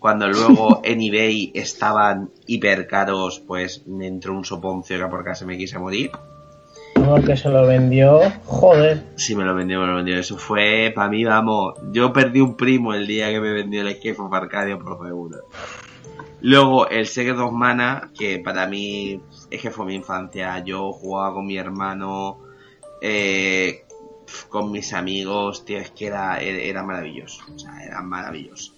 cuando 0.00 0.28
luego 0.28 0.80
en 0.84 1.00
eBay 1.00 1.52
estaban 1.54 2.30
hiper 2.46 2.88
caros, 2.88 3.40
pues 3.46 3.86
me 3.86 4.08
entró 4.08 4.32
un 4.32 4.44
soponcio 4.44 4.98
que 4.98 5.06
por 5.06 5.24
casi 5.24 5.44
me 5.44 5.56
quise 5.56 5.78
morir. 5.78 6.10
Porque 6.94 7.36
se 7.36 7.48
lo 7.48 7.66
vendió, 7.66 8.20
joder. 8.44 9.02
Sí, 9.16 9.34
me 9.36 9.44
lo 9.44 9.54
vendió, 9.54 9.80
me 9.80 9.86
lo 9.86 9.96
vendió. 9.96 10.18
Eso 10.18 10.36
fue, 10.36 10.92
para 10.94 11.08
mí, 11.08 11.24
vamos, 11.24 11.74
yo 11.92 12.12
perdí 12.12 12.40
un 12.40 12.56
primo 12.56 12.92
el 12.92 13.06
día 13.06 13.30
que 13.30 13.40
me 13.40 13.52
vendió 13.52 13.80
el 13.82 13.88
Escape 13.88 14.16
of 14.18 14.32
Arcadia 14.32 14.76
por 14.76 15.06
seguro. 15.06 15.38
Luego, 16.42 16.88
el 16.88 17.06
Secret 17.06 17.38
of 17.38 17.52
Mana, 17.52 18.10
que 18.18 18.38
para 18.38 18.66
mí 18.66 19.20
es 19.50 19.60
que 19.60 19.70
fue 19.70 19.86
mi 19.86 19.94
infancia. 19.94 20.62
Yo 20.64 20.92
jugaba 20.92 21.34
con 21.34 21.46
mi 21.46 21.58
hermano, 21.58 22.38
eh, 23.02 23.84
con 24.48 24.72
mis 24.72 24.92
amigos, 24.92 25.64
tío, 25.64 25.78
es 25.78 25.90
que 25.90 26.06
era, 26.06 26.40
era, 26.40 26.82
maravilloso. 26.82 27.42
O 27.54 27.58
sea, 27.58 27.84
era 27.84 28.00
maravilloso. 28.02 28.74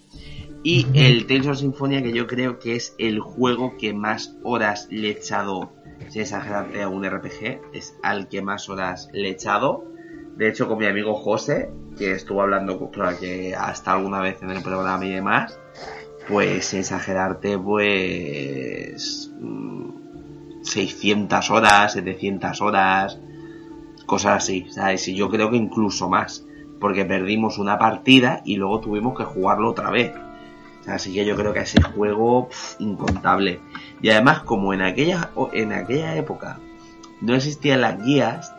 Y 0.63 0.87
el 0.93 1.25
Tales 1.25 1.47
of 1.47 1.57
Symphonia, 1.57 2.01
que 2.01 2.13
yo 2.13 2.27
creo 2.27 2.59
que 2.59 2.75
es 2.75 2.95
el 2.97 3.19
juego 3.19 3.77
que 3.77 3.93
más 3.93 4.35
horas 4.43 4.87
le 4.89 5.07
he 5.07 5.11
echado, 5.11 5.71
sin 6.09 6.21
exagerarte, 6.21 6.81
a 6.81 6.89
un 6.89 7.05
RPG. 7.05 7.61
Es 7.73 7.95
al 8.03 8.27
que 8.27 8.41
más 8.41 8.69
horas 8.69 9.09
le 9.13 9.29
he 9.29 9.31
echado. 9.31 9.85
De 10.35 10.49
hecho, 10.49 10.67
con 10.67 10.79
mi 10.79 10.85
amigo 10.85 11.13
José, 11.13 11.69
que 11.97 12.11
estuvo 12.11 12.41
hablando, 12.41 12.89
claro, 12.91 13.17
que 13.19 13.55
hasta 13.55 13.93
alguna 13.93 14.19
vez 14.19 14.41
en 14.41 14.49
el 14.49 14.63
programa 14.63 15.05
y 15.05 15.13
demás, 15.13 15.59
pues 16.27 16.73
exagerarte, 16.73 17.57
pues 17.57 19.31
mm, 19.39 20.63
600 20.63 21.51
horas, 21.51 21.93
700 21.93 22.61
horas, 22.61 23.19
cosas 24.05 24.43
así, 24.43 24.67
¿sabes? 24.69 25.07
Y 25.07 25.15
yo 25.15 25.29
creo 25.29 25.49
que 25.49 25.57
incluso 25.57 26.09
más, 26.09 26.45
porque 26.79 27.05
perdimos 27.05 27.57
una 27.57 27.77
partida 27.77 28.41
y 28.45 28.55
luego 28.55 28.79
tuvimos 28.79 29.17
que 29.17 29.25
jugarlo 29.25 29.69
otra 29.69 29.89
vez. 29.89 30.13
Así 30.87 31.13
que 31.13 31.25
yo 31.25 31.35
creo 31.35 31.53
que 31.53 31.61
ese 31.61 31.81
juego 31.81 32.49
pf, 32.49 32.75
incontable. 32.83 33.61
Y 34.01 34.09
además, 34.09 34.41
como 34.41 34.73
en 34.73 34.81
aquella, 34.81 35.31
en 35.53 35.71
aquella 35.71 36.15
época 36.15 36.59
no 37.21 37.35
existían 37.35 37.81
las 37.81 38.03
guías, 38.03 38.53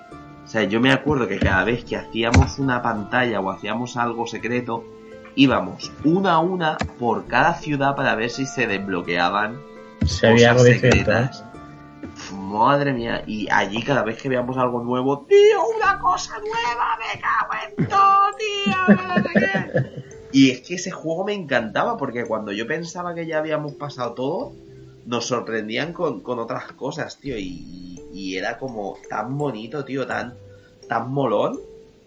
o 0.44 0.46
sea, 0.46 0.64
yo 0.64 0.80
me 0.80 0.92
acuerdo 0.92 1.28
que 1.28 1.38
cada 1.38 1.64
vez 1.64 1.84
que 1.84 1.96
hacíamos 1.96 2.58
una 2.58 2.80
pantalla 2.80 3.40
o 3.40 3.50
hacíamos 3.50 3.96
algo 3.96 4.26
secreto, 4.26 4.84
íbamos 5.36 5.92
una 6.04 6.34
a 6.34 6.38
una 6.38 6.76
por 6.98 7.26
cada 7.26 7.54
ciudad 7.54 7.96
para 7.96 8.14
ver 8.14 8.30
si 8.30 8.46
se 8.46 8.66
desbloqueaban 8.66 9.60
Se 10.06 10.28
veía 10.32 10.50
algo 10.50 10.64
secretas. 10.64 11.44
Madre 12.32 12.92
mía, 12.92 13.24
y 13.26 13.48
allí 13.50 13.82
cada 13.82 14.04
vez 14.04 14.20
que 14.20 14.28
veamos 14.28 14.56
algo 14.56 14.82
nuevo, 14.82 15.26
tío, 15.26 15.66
una 15.76 15.98
cosa 15.98 16.34
nueva, 16.38 16.98
me 16.98 17.20
cago 17.20 17.52
en 17.66 17.88
todo, 17.88 18.30
tío, 18.38 19.06
no 19.08 19.14
sé 19.16 19.30
qué". 19.34 20.04
Y 20.30 20.50
es 20.50 20.60
que 20.60 20.74
ese 20.74 20.90
juego 20.90 21.24
me 21.24 21.32
encantaba 21.32 21.96
porque 21.96 22.24
cuando 22.24 22.52
yo 22.52 22.66
pensaba 22.66 23.14
que 23.14 23.26
ya 23.26 23.38
habíamos 23.38 23.74
pasado 23.74 24.14
todo, 24.14 24.52
nos 25.06 25.26
sorprendían 25.26 25.92
con, 25.92 26.20
con 26.20 26.38
otras 26.38 26.72
cosas, 26.72 27.18
tío, 27.18 27.36
y, 27.38 28.00
y 28.12 28.36
era 28.36 28.58
como 28.58 28.96
tan 29.08 29.36
bonito, 29.36 29.84
tío, 29.84 30.06
tan, 30.06 30.34
tan 30.88 31.10
molón, 31.12 31.58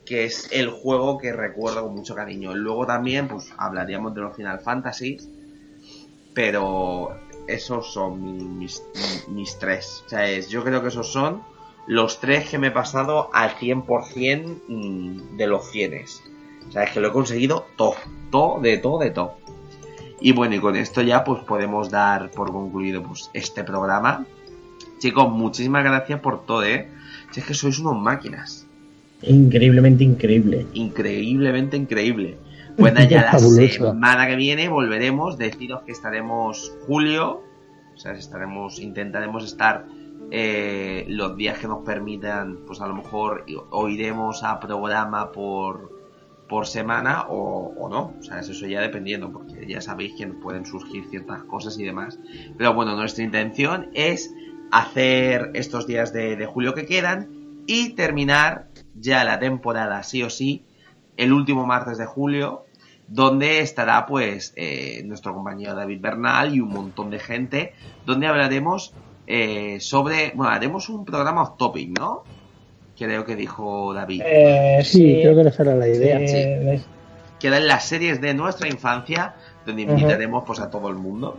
que 0.08 0.26
es 0.26 0.48
el 0.52 0.70
juego 0.70 1.18
que 1.18 1.34
recuerdo 1.34 1.84
con 1.84 1.96
mucho 1.96 2.16
cariño. 2.16 2.56
Luego 2.56 2.86
también, 2.86 3.28
pues, 3.28 3.52
hablaríamos 3.58 4.14
de 4.16 4.22
los 4.22 4.36
Final 4.36 4.60
Fantasies, 4.60 5.30
pero 6.34 7.10
esos 7.48 7.92
son 7.94 8.58
mi- 8.58 8.68
mis, 9.30 9.58
tres. 9.60 10.04
O 10.06 10.10
sea, 10.10 10.30
es- 10.30 10.50
yo 10.50 10.64
creo 10.64 10.82
que 10.82 10.90
esos 10.90 11.12
son 11.12 11.44
los 11.88 12.20
tres 12.20 12.50
que 12.50 12.58
me 12.58 12.68
he 12.68 12.72
pasado 12.72 13.30
al 13.34 13.52
100% 13.58 14.62
mm, 14.68 15.38
de 15.38 15.48
los 15.48 15.70
cienes. 15.72 16.22
O 16.68 16.72
sea, 16.72 16.84
es 16.84 16.92
que 16.92 17.00
lo 17.00 17.08
he 17.08 17.12
conseguido 17.14 17.66
todo, 17.78 17.96
todo, 18.30 18.60
de 18.60 18.78
todo, 18.78 19.00
de 19.00 19.12
todo. 19.12 19.36
Y 20.20 20.34
bueno, 20.34 20.56
y 20.56 20.60
con 20.60 20.76
esto 20.76 21.02
ya 21.02 21.24
pues 21.24 21.44
podemos 21.44 21.90
dar 21.90 22.32
por 22.32 22.52
concluido 22.52 23.04
pues 23.04 23.30
este 23.34 23.64
programa. 23.64 24.26
Chicos, 25.00 25.30
muchísimas 25.30 25.84
gracias 25.84 26.20
por 26.20 26.46
todo, 26.46 26.64
¿eh? 26.64 26.90
Si 27.32 27.40
es 27.40 27.46
que 27.46 27.54
sois 27.54 27.80
unos 27.80 27.98
máquinas. 28.02 28.67
Increíblemente 29.22 30.04
increíble. 30.04 30.66
Increíblemente 30.74 31.78
increíble. 31.78 32.38
Pues 32.78 32.94
ya 33.10 33.24
la 33.24 33.32
Fabuloso. 33.32 33.92
semana 33.92 34.28
que 34.28 34.36
viene 34.36 34.70
volveremos. 34.70 35.38
Deciros 35.38 35.82
que 35.84 35.92
estaremos 35.92 36.74
julio. 36.86 37.44
O 37.96 37.98
sea, 37.98 38.14
estaremos, 38.14 38.80
intentaremos 38.80 39.44
estar 39.44 39.86
eh, 40.30 41.06
los 41.08 41.36
días 41.36 41.58
que 41.58 41.68
nos 41.68 41.84
permitan. 41.84 42.60
Pues 42.68 42.80
a 42.82 42.88
lo 42.88 42.96
mejor 42.96 43.46
o 43.72 43.90
iremos 43.90 44.44
a 44.44 44.60
programa 44.60 45.32
por, 45.32 45.92
por 46.48 46.68
semana 46.68 47.24
o, 47.30 47.74
o 47.80 47.90
no. 47.90 48.14
O 48.20 48.24
sea, 48.24 48.40
eso 48.40 48.68
ya 48.68 48.82
dependiendo, 48.82 49.32
porque 49.32 49.66
ya 49.68 49.82
sabéis 49.82 50.14
que 50.16 50.28
nos 50.28 50.38
pueden 50.38 50.66
surgir 50.66 51.06
ciertas 51.10 51.44
cosas 51.46 51.80
y 51.80 51.84
demás. 51.84 52.20
Pero 52.58 52.76
bueno, 52.76 52.96
nuestra 52.96 53.24
intención 53.24 53.90
es 53.96 54.32
hacer 54.72 55.52
estos 55.56 55.88
días 55.88 56.14
de, 56.14 56.36
de 56.36 56.46
julio 56.46 56.76
que 56.76 56.86
quedan 56.86 57.30
y 57.66 57.90
terminar 57.96 58.67
ya 59.00 59.24
la 59.24 59.40
temporada 59.40 60.04
sí 60.04 60.24
o 60.24 60.30
sí 60.30 60.64
el 61.18 61.34
último 61.34 61.66
martes 61.66 61.98
de 61.98 62.06
julio 62.06 62.64
donde 63.08 63.60
estará 63.62 64.06
pues 64.06 64.54
eh, 64.56 65.02
nuestro 65.06 65.34
compañero 65.34 65.76
David 65.76 66.02
Bernal 66.02 66.54
y 66.56 66.60
un 66.60 66.70
montón 66.70 67.10
de 67.10 67.20
gente 67.20 67.74
donde 68.06 68.28
hablaremos 68.28 68.94
eh, 69.26 69.80
sobre 69.80 70.32
bueno 70.36 70.52
haremos 70.52 70.90
un 70.90 71.06
programa 71.06 71.44
off 71.44 71.58
topic 71.58 71.98
¿no? 71.98 72.24
creo 72.98 73.24
que 73.26 73.36
dijo 73.36 73.94
David 73.94 74.22
Eh, 74.26 74.82
Sí, 74.84 75.20
creo 75.22 75.36
que 75.36 75.50
esa 75.50 75.64
era 75.64 75.76
la 75.76 75.88
idea. 75.88 76.18
sí, 76.20 76.24
es- 76.38 76.86
que 77.40 77.48
eran 77.50 77.68
las 77.68 77.86
series 77.88 78.20
de 78.20 78.34
nuestra 78.34 78.68
infancia, 78.68 79.36
donde 79.64 79.84
invitaremos 79.84 80.44
pues 80.48 80.60
a 80.60 80.72
todo 80.72 80.90
el 80.90 80.96
mundo. 80.96 81.38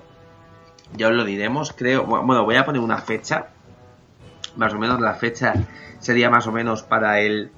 Ya 0.97 1.09
os 1.09 1.15
lo 1.15 1.25
diremos, 1.25 1.73
creo. 1.73 2.05
Bueno, 2.07 2.45
voy 2.45 2.55
a 2.55 2.65
poner 2.65 2.81
una 2.81 2.99
fecha. 2.99 3.49
Más 4.55 4.73
o 4.73 4.79
menos 4.79 5.01
la 5.01 5.15
fecha 5.15 5.55
sería 5.99 6.31
más 6.31 6.47
o 6.47 6.53
menos 6.53 6.83
para 6.83 7.21
el 7.21 7.51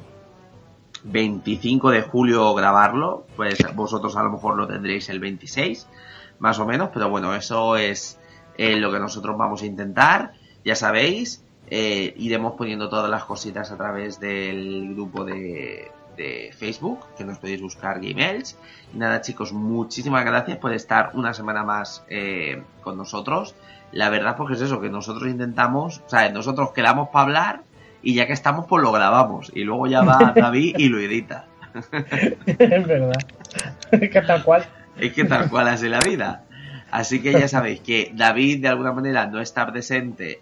25 1.05 1.91
de 1.91 2.03
julio 2.03 2.55
grabarlo. 2.55 3.27
Pues 3.37 3.59
vosotros 3.75 4.17
a 4.17 4.23
lo 4.23 4.31
mejor 4.31 4.57
lo 4.57 4.67
tendréis 4.67 5.09
el 5.09 5.21
26, 5.21 5.87
más 6.39 6.59
o 6.59 6.67
menos. 6.67 6.91
Pero 6.93 7.09
bueno, 7.09 7.35
eso 7.35 7.77
es 7.77 8.19
eh, 8.57 8.77
lo 8.77 8.93
que 8.93 8.99
nosotros 8.99 9.37
vamos 9.37 9.63
a 9.63 9.67
intentar. 9.67 10.33
Ya 10.65 10.75
sabéis, 10.75 11.45
eh, 11.69 12.15
iremos 12.19 12.55
poniendo 12.55 12.89
todas 12.89 13.11
las 13.11 13.25
cositas 13.25 13.71
a 13.71 13.77
través 13.77 14.21
del 14.21 14.95
grupo 14.95 15.25
de, 15.25 15.91
de 16.17 16.53
Facebook, 16.57 17.01
que 17.17 17.25
nos 17.25 17.39
podéis 17.39 17.63
buscar 17.63 18.01
Gmails. 18.01 18.59
Y 18.95 18.99
nada, 18.99 19.21
chicos, 19.21 19.53
muchísimas 19.53 20.25
gracias 20.25 20.59
por 20.59 20.73
estar 20.73 21.13
una 21.15 21.33
semana 21.33 21.65
más 21.65 22.05
eh, 22.09 22.63
con 22.83 22.97
nosotros. 22.97 23.55
La 23.93 24.11
verdad, 24.11 24.37
porque 24.37 24.55
es 24.55 24.61
eso, 24.61 24.81
que 24.81 24.91
nosotros 24.91 25.29
intentamos, 25.29 26.03
o 26.07 26.09
sea, 26.09 26.29
nosotros 26.31 26.71
quedamos 26.73 27.09
para 27.09 27.25
hablar 27.25 27.63
y 28.03 28.15
ya 28.15 28.27
que 28.27 28.33
estamos, 28.33 28.67
pues 28.67 28.83
lo 28.83 28.93
grabamos. 28.93 29.51
Y 29.55 29.65
luego 29.65 29.87
ya 29.87 30.03
va 30.03 30.33
David 30.37 30.77
y 30.79 30.89
lo 30.89 30.99
edita. 30.99 31.47
es 32.47 32.87
verdad. 32.87 33.23
que 33.91 34.23
tal 34.23 34.45
cual. 34.45 34.65
Es 34.99 35.13
que 35.13 35.25
tal 35.25 35.49
cual 35.49 35.69
es 35.69 35.83
la 35.83 36.01
vida. 36.01 36.45
Así 36.91 37.23
que 37.23 37.33
ya 37.33 37.49
sabéis 37.49 37.81
que 37.81 38.11
David 38.15 38.63
de 38.63 38.69
alguna 38.69 38.93
manera 38.93 39.27
no 39.27 39.41
está 39.41 39.71
presente 39.71 40.41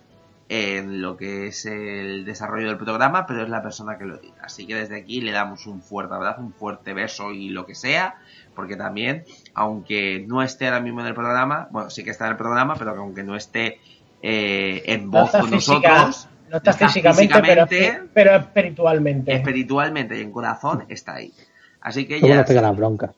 en 0.49 1.03
lo 1.03 1.17
que 1.19 1.49
es 1.49 1.67
el 1.67 2.25
desarrollo 2.25 2.69
del 2.69 2.79
programa, 2.79 3.27
pero 3.27 3.43
es 3.43 3.51
la 3.51 3.63
persona 3.63 3.99
que 3.99 4.07
lo 4.07 4.17
edita. 4.17 4.45
Así 4.45 4.67
que 4.67 4.75
desde 4.75 4.97
aquí 4.97 5.21
le 5.21 5.33
damos 5.33 5.67
un 5.67 5.83
fuerte 5.83 6.15
abrazo, 6.15 6.41
un 6.41 6.55
fuerte 6.55 6.95
beso 6.95 7.33
y 7.33 7.51
lo 7.51 7.67
que 7.67 7.75
sea, 7.75 8.17
porque 8.55 8.77
también, 8.77 9.25
aunque 9.53 10.25
no 10.27 10.43
esté 10.43 10.67
ahora 10.67 10.81
mismo 10.81 11.01
en 11.01 11.07
el 11.07 11.15
programa, 11.15 11.69
bueno, 11.71 11.91
sí 11.91 12.03
que 12.03 12.11
está 12.11 12.25
en 12.25 12.33
el 12.33 12.37
programa, 12.39 12.77
pero 12.77 12.95
que 12.95 13.01
aunque 13.01 13.25
no 13.25 13.37
esté 13.37 13.79
eh, 14.23 14.83
en 14.87 15.11
voz 15.11 15.31
con 15.33 15.51
nosotros, 15.51 16.29
No 16.51 16.57
está, 16.59 16.71
está 16.71 16.87
físicamente, 16.89 17.35
físicamente, 17.35 17.77
Pero, 17.79 18.11
pero 18.13 18.37
espiritualmente. 18.37 19.33
espiritualmente 19.35 20.19
y 20.19 20.23
en 20.23 20.33
corazón 20.33 20.85
está 20.89 21.15
ahí. 21.17 21.33
Así 21.81 22.07
que 22.07 22.21
ya 22.21 22.45
pega 22.45 22.63
la 22.63 22.73
bronca. 22.73 23.13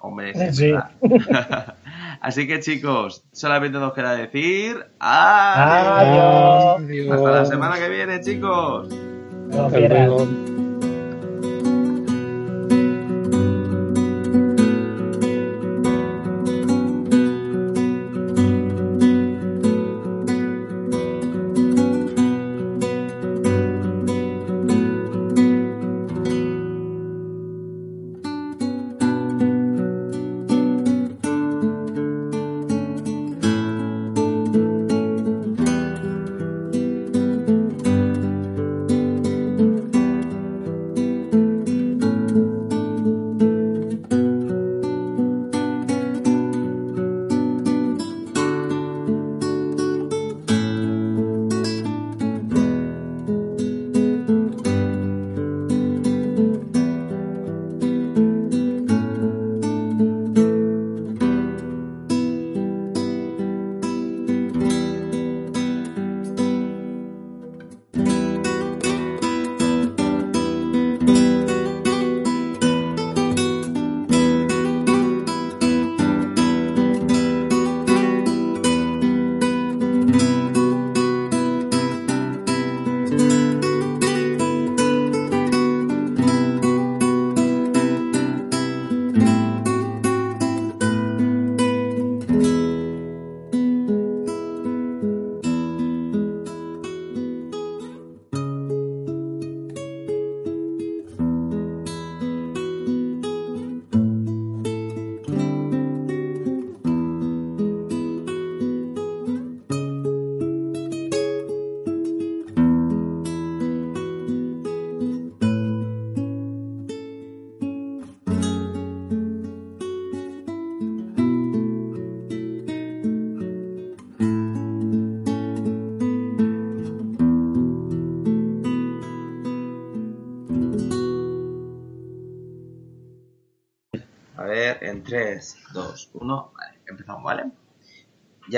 Hombre, 0.00 0.32
Sí. 0.52 0.72
sí. 0.72 0.74
Así 2.20 2.46
que 2.48 2.60
chicos, 2.60 3.24
solamente 3.32 3.78
nos 3.78 3.92
queda 3.92 4.14
decir 4.14 4.76
adiós. 4.98 6.80
Adiós. 6.82 7.12
Hasta 7.16 7.30
la 7.30 7.44
semana 7.46 7.76
que 7.78 7.88
viene, 7.88 8.20
chicos. 8.20 8.88
No 8.90 10.57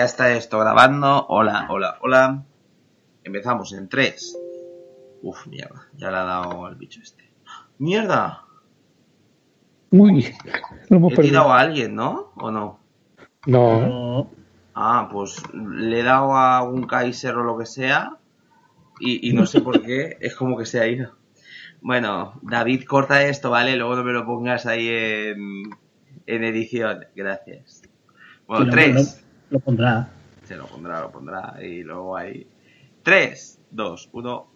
Ya 0.01 0.07
está 0.07 0.33
esto 0.33 0.59
grabando. 0.59 1.27
Hola, 1.29 1.67
hola, 1.69 1.99
hola. 2.01 2.43
Empezamos 3.23 3.75
en 3.75 3.87
3. 3.87 4.35
Uf, 5.21 5.47
mierda. 5.47 5.89
Ya 5.99 6.11
le 6.11 6.17
ha 6.17 6.25
dado 6.25 6.65
al 6.65 6.77
bicho 6.77 7.03
este. 7.03 7.31
¡Mierda! 7.77 8.47
Uy, 9.91 10.35
lo 10.89 10.97
hemos 10.97 11.13
He 11.13 11.17
perdido. 11.17 11.33
tirado 11.35 11.53
a 11.53 11.61
alguien, 11.61 11.95
¿no? 11.95 12.33
¿O 12.37 12.51
no? 12.51 12.81
No. 13.45 14.31
Ah, 14.75 15.07
pues 15.13 15.43
le 15.53 16.01
he 16.01 16.03
dado 16.03 16.35
a 16.35 16.63
un 16.63 16.87
Kaiser 16.87 17.35
o 17.37 17.45
lo 17.45 17.59
que 17.59 17.67
sea. 17.67 18.17
Y, 19.01 19.29
y 19.29 19.35
no 19.35 19.45
sé 19.45 19.61
por 19.61 19.83
qué. 19.83 20.17
Es 20.23 20.35
como 20.35 20.57
que 20.57 20.65
se 20.65 20.81
ha 20.81 20.87
ido. 20.87 21.15
Bueno, 21.83 22.41
David, 22.41 22.85
corta 22.87 23.23
esto, 23.25 23.51
¿vale? 23.51 23.77
Luego 23.77 23.97
no 23.97 24.05
me 24.05 24.13
lo 24.13 24.25
pongas 24.25 24.65
ahí 24.65 24.89
en, 24.89 25.65
en 26.25 26.45
edición. 26.45 27.05
Gracias. 27.15 27.83
Bueno, 28.47 28.73
Sí, 28.73 29.21
lo- 29.51 29.61
pondrá. 29.61 30.09
Se 30.45 30.57
lo 30.57 30.67
pondrá, 30.67 31.01
lo 31.01 31.11
pondrá. 31.11 31.55
Y 31.63 31.83
luego 31.83 32.17
ahí. 32.17 32.47
Tres, 33.03 33.59
dos, 33.71 34.09
uno. 34.13 34.51